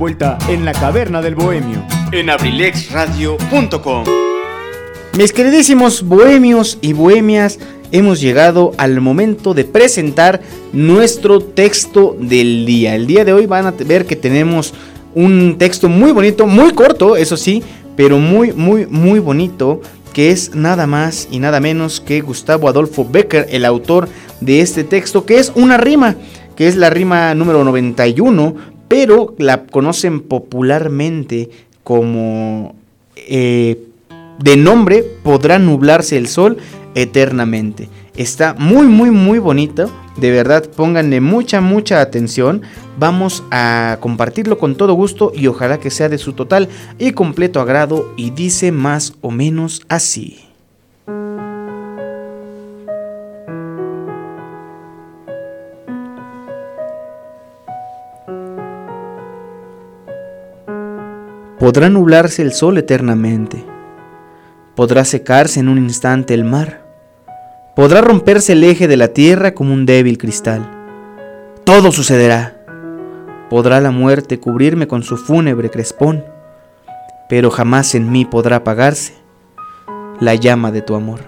vuelta 0.00 0.38
en 0.48 0.64
la 0.64 0.72
caverna 0.72 1.20
del 1.20 1.34
bohemio. 1.34 1.84
En 2.10 2.30
abrilexradio.com. 2.30 4.04
Mis 5.18 5.30
queridísimos 5.34 6.02
bohemios 6.02 6.78
y 6.80 6.94
bohemias, 6.94 7.58
hemos 7.92 8.18
llegado 8.18 8.72
al 8.78 9.02
momento 9.02 9.52
de 9.52 9.66
presentar 9.66 10.40
nuestro 10.72 11.40
texto 11.40 12.16
del 12.18 12.64
día. 12.64 12.94
El 12.94 13.06
día 13.06 13.26
de 13.26 13.34
hoy 13.34 13.44
van 13.44 13.66
a 13.66 13.72
ver 13.72 14.06
que 14.06 14.16
tenemos 14.16 14.72
un 15.14 15.56
texto 15.58 15.90
muy 15.90 16.12
bonito, 16.12 16.46
muy 16.46 16.72
corto, 16.72 17.16
eso 17.16 17.36
sí, 17.36 17.62
pero 17.94 18.18
muy, 18.18 18.54
muy, 18.54 18.86
muy 18.86 19.18
bonito, 19.18 19.82
que 20.14 20.30
es 20.30 20.54
nada 20.54 20.86
más 20.86 21.28
y 21.30 21.40
nada 21.40 21.60
menos 21.60 22.00
que 22.00 22.22
Gustavo 22.22 22.70
Adolfo 22.70 23.04
Becker, 23.04 23.48
el 23.50 23.66
autor 23.66 24.08
de 24.40 24.62
este 24.62 24.82
texto, 24.82 25.26
que 25.26 25.38
es 25.38 25.52
una 25.54 25.76
rima, 25.76 26.16
que 26.56 26.68
es 26.68 26.76
la 26.76 26.88
rima 26.88 27.34
número 27.34 27.64
91, 27.64 28.79
pero 28.90 29.36
la 29.38 29.66
conocen 29.66 30.20
popularmente 30.20 31.48
como 31.84 32.74
eh, 33.14 33.78
de 34.40 34.56
nombre 34.56 35.04
Podrá 35.22 35.60
nublarse 35.60 36.16
el 36.16 36.26
sol 36.26 36.56
eternamente. 36.96 37.88
Está 38.16 38.54
muy, 38.54 38.88
muy, 38.88 39.12
muy 39.12 39.38
bonito. 39.38 39.88
De 40.16 40.32
verdad, 40.32 40.68
pónganle 40.68 41.20
mucha, 41.20 41.60
mucha 41.60 42.00
atención. 42.00 42.62
Vamos 42.98 43.44
a 43.52 43.98
compartirlo 44.00 44.58
con 44.58 44.74
todo 44.74 44.94
gusto 44.94 45.30
y 45.36 45.46
ojalá 45.46 45.78
que 45.78 45.90
sea 45.90 46.08
de 46.08 46.18
su 46.18 46.32
total 46.32 46.68
y 46.98 47.12
completo 47.12 47.60
agrado. 47.60 48.12
Y 48.16 48.30
dice 48.30 48.72
más 48.72 49.14
o 49.20 49.30
menos 49.30 49.82
así. 49.88 50.49
Podrá 61.60 61.90
nublarse 61.90 62.40
el 62.40 62.54
sol 62.54 62.78
eternamente. 62.78 63.62
Podrá 64.74 65.04
secarse 65.04 65.60
en 65.60 65.68
un 65.68 65.76
instante 65.76 66.32
el 66.32 66.42
mar. 66.42 66.86
Podrá 67.76 68.00
romperse 68.00 68.54
el 68.54 68.64
eje 68.64 68.88
de 68.88 68.96
la 68.96 69.08
tierra 69.08 69.52
como 69.52 69.74
un 69.74 69.84
débil 69.84 70.16
cristal. 70.16 70.66
Todo 71.64 71.92
sucederá. 71.92 72.56
Podrá 73.50 73.78
la 73.82 73.90
muerte 73.90 74.40
cubrirme 74.40 74.88
con 74.88 75.02
su 75.02 75.18
fúnebre 75.18 75.68
crespón, 75.68 76.24
pero 77.28 77.50
jamás 77.50 77.94
en 77.94 78.10
mí 78.10 78.24
podrá 78.24 78.56
apagarse 78.56 79.12
la 80.18 80.36
llama 80.36 80.72
de 80.72 80.80
tu 80.80 80.94
amor. 80.94 81.20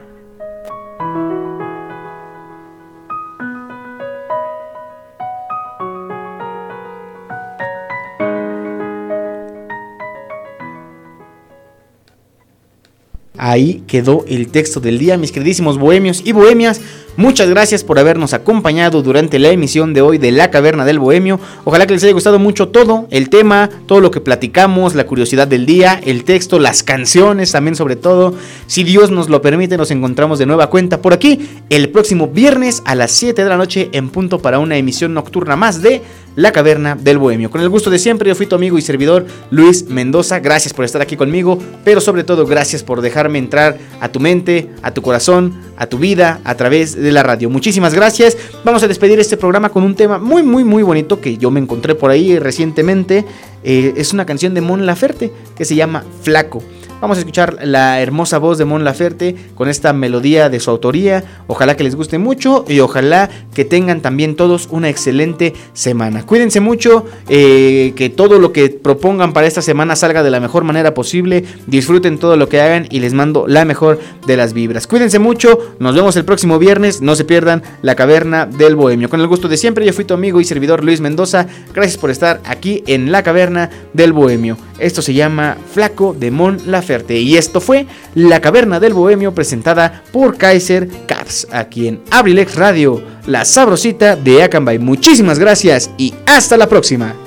Ahí 13.52 13.82
quedó 13.86 14.24
el 14.28 14.48
texto 14.48 14.80
del 14.80 14.98
día, 14.98 15.18
mis 15.18 15.30
queridísimos 15.30 15.76
bohemios 15.76 16.22
y 16.24 16.32
bohemias. 16.32 16.80
Muchas 17.18 17.50
gracias 17.50 17.84
por 17.84 17.98
habernos 17.98 18.32
acompañado 18.32 19.02
durante 19.02 19.38
la 19.38 19.50
emisión 19.50 19.92
de 19.92 20.00
hoy 20.00 20.16
de 20.16 20.32
La 20.32 20.50
Caverna 20.50 20.86
del 20.86 20.98
Bohemio. 20.98 21.38
Ojalá 21.64 21.86
que 21.86 21.92
les 21.92 22.02
haya 22.04 22.14
gustado 22.14 22.38
mucho 22.38 22.68
todo, 22.68 23.06
el 23.10 23.28
tema, 23.28 23.68
todo 23.84 24.00
lo 24.00 24.10
que 24.10 24.22
platicamos, 24.22 24.94
la 24.94 25.04
curiosidad 25.04 25.46
del 25.46 25.66
día, 25.66 26.00
el 26.06 26.24
texto, 26.24 26.58
las 26.58 26.82
canciones 26.82 27.52
también 27.52 27.76
sobre 27.76 27.96
todo. 27.96 28.34
Si 28.66 28.82
Dios 28.82 29.10
nos 29.10 29.28
lo 29.28 29.42
permite, 29.42 29.76
nos 29.76 29.90
encontramos 29.90 30.38
de 30.38 30.46
nueva 30.46 30.70
cuenta 30.70 31.02
por 31.02 31.12
aquí 31.12 31.50
el 31.68 31.90
próximo 31.90 32.28
viernes 32.28 32.82
a 32.86 32.94
las 32.94 33.10
7 33.12 33.44
de 33.44 33.48
la 33.50 33.58
noche 33.58 33.90
en 33.92 34.08
punto 34.08 34.38
para 34.38 34.58
una 34.58 34.78
emisión 34.78 35.12
nocturna 35.12 35.54
más 35.54 35.82
de 35.82 36.00
La 36.34 36.50
Caverna 36.50 36.94
del 36.94 37.18
Bohemio. 37.18 37.50
Con 37.50 37.60
el 37.60 37.68
gusto 37.68 37.90
de 37.90 37.98
siempre, 37.98 38.30
yo 38.30 38.34
fui 38.34 38.46
tu 38.46 38.54
amigo 38.54 38.78
y 38.78 38.82
servidor 38.82 39.26
Luis 39.50 39.86
Mendoza. 39.86 40.40
Gracias 40.40 40.72
por 40.72 40.86
estar 40.86 41.02
aquí 41.02 41.16
conmigo, 41.16 41.58
pero 41.84 42.00
sobre 42.00 42.24
todo 42.24 42.46
gracias 42.46 42.82
por 42.82 43.02
dejarme 43.02 43.38
entrar 43.38 43.76
a 44.00 44.08
tu 44.08 44.18
mente, 44.18 44.70
a 44.80 44.94
tu 44.94 45.02
corazón, 45.02 45.60
a 45.76 45.86
tu 45.86 45.98
vida 45.98 46.40
a 46.44 46.54
través 46.54 46.94
de 46.94 47.01
la 47.10 47.22
radio. 47.22 47.50
Muchísimas 47.50 47.94
gracias. 47.94 48.36
Vamos 48.64 48.82
a 48.82 48.88
despedir 48.88 49.18
este 49.18 49.36
programa 49.36 49.70
con 49.70 49.82
un 49.82 49.96
tema 49.96 50.18
muy, 50.18 50.42
muy, 50.42 50.62
muy 50.62 50.82
bonito 50.82 51.20
que 51.20 51.36
yo 51.38 51.50
me 51.50 51.58
encontré 51.58 51.94
por 51.94 52.10
ahí 52.10 52.38
recientemente. 52.38 53.24
Eh, 53.64 53.94
es 53.96 54.12
una 54.12 54.26
canción 54.26 54.54
de 54.54 54.60
Mon 54.60 54.86
Laferte 54.86 55.32
que 55.56 55.64
se 55.64 55.74
llama 55.74 56.04
Flaco. 56.22 56.62
Vamos 57.02 57.16
a 57.18 57.22
escuchar 57.22 57.58
la 57.64 58.00
hermosa 58.00 58.38
voz 58.38 58.58
de 58.58 58.64
Mon 58.64 58.84
Laferte 58.84 59.34
con 59.56 59.68
esta 59.68 59.92
melodía 59.92 60.48
de 60.48 60.60
su 60.60 60.70
autoría. 60.70 61.24
Ojalá 61.48 61.76
que 61.76 61.82
les 61.82 61.96
guste 61.96 62.16
mucho 62.18 62.64
y 62.68 62.78
ojalá 62.78 63.28
que 63.54 63.64
tengan 63.64 64.02
también 64.02 64.36
todos 64.36 64.68
una 64.70 64.88
excelente 64.88 65.52
semana. 65.72 66.24
Cuídense 66.24 66.60
mucho, 66.60 67.04
eh, 67.28 67.92
que 67.96 68.08
todo 68.08 68.38
lo 68.38 68.52
que 68.52 68.68
propongan 68.68 69.32
para 69.32 69.48
esta 69.48 69.62
semana 69.62 69.96
salga 69.96 70.22
de 70.22 70.30
la 70.30 70.38
mejor 70.38 70.62
manera 70.62 70.94
posible. 70.94 71.44
Disfruten 71.66 72.18
todo 72.18 72.36
lo 72.36 72.48
que 72.48 72.60
hagan 72.60 72.86
y 72.88 73.00
les 73.00 73.14
mando 73.14 73.48
la 73.48 73.64
mejor 73.64 73.98
de 74.24 74.36
las 74.36 74.52
vibras. 74.52 74.86
Cuídense 74.86 75.18
mucho, 75.18 75.58
nos 75.80 75.96
vemos 75.96 76.14
el 76.14 76.24
próximo 76.24 76.60
viernes. 76.60 77.02
No 77.02 77.16
se 77.16 77.24
pierdan 77.24 77.64
la 77.82 77.96
caverna 77.96 78.46
del 78.46 78.76
bohemio. 78.76 79.10
Con 79.10 79.20
el 79.20 79.26
gusto 79.26 79.48
de 79.48 79.56
siempre, 79.56 79.84
yo 79.84 79.92
fui 79.92 80.04
tu 80.04 80.14
amigo 80.14 80.40
y 80.40 80.44
servidor 80.44 80.84
Luis 80.84 81.00
Mendoza. 81.00 81.48
Gracias 81.74 81.98
por 81.98 82.12
estar 82.12 82.40
aquí 82.44 82.84
en 82.86 83.10
la 83.10 83.24
caverna 83.24 83.70
del 83.92 84.12
bohemio. 84.12 84.56
Esto 84.82 85.00
se 85.00 85.14
llama 85.14 85.56
Flaco 85.72 86.12
de 86.12 86.30
Mon 86.30 86.58
Laferte. 86.66 87.18
Y 87.18 87.36
esto 87.36 87.60
fue 87.60 87.86
La 88.14 88.40
Caverna 88.40 88.80
del 88.80 88.94
Bohemio 88.94 89.32
presentada 89.32 90.02
por 90.12 90.36
Kaiser 90.36 90.88
Caps, 91.06 91.46
aquí 91.52 91.86
en 91.86 92.00
Abrilex 92.10 92.56
Radio, 92.56 93.02
la 93.26 93.44
sabrosita 93.44 94.16
de 94.16 94.42
Akanbay. 94.42 94.78
Muchísimas 94.78 95.38
gracias 95.38 95.90
y 95.96 96.12
hasta 96.26 96.56
la 96.56 96.68
próxima. 96.68 97.21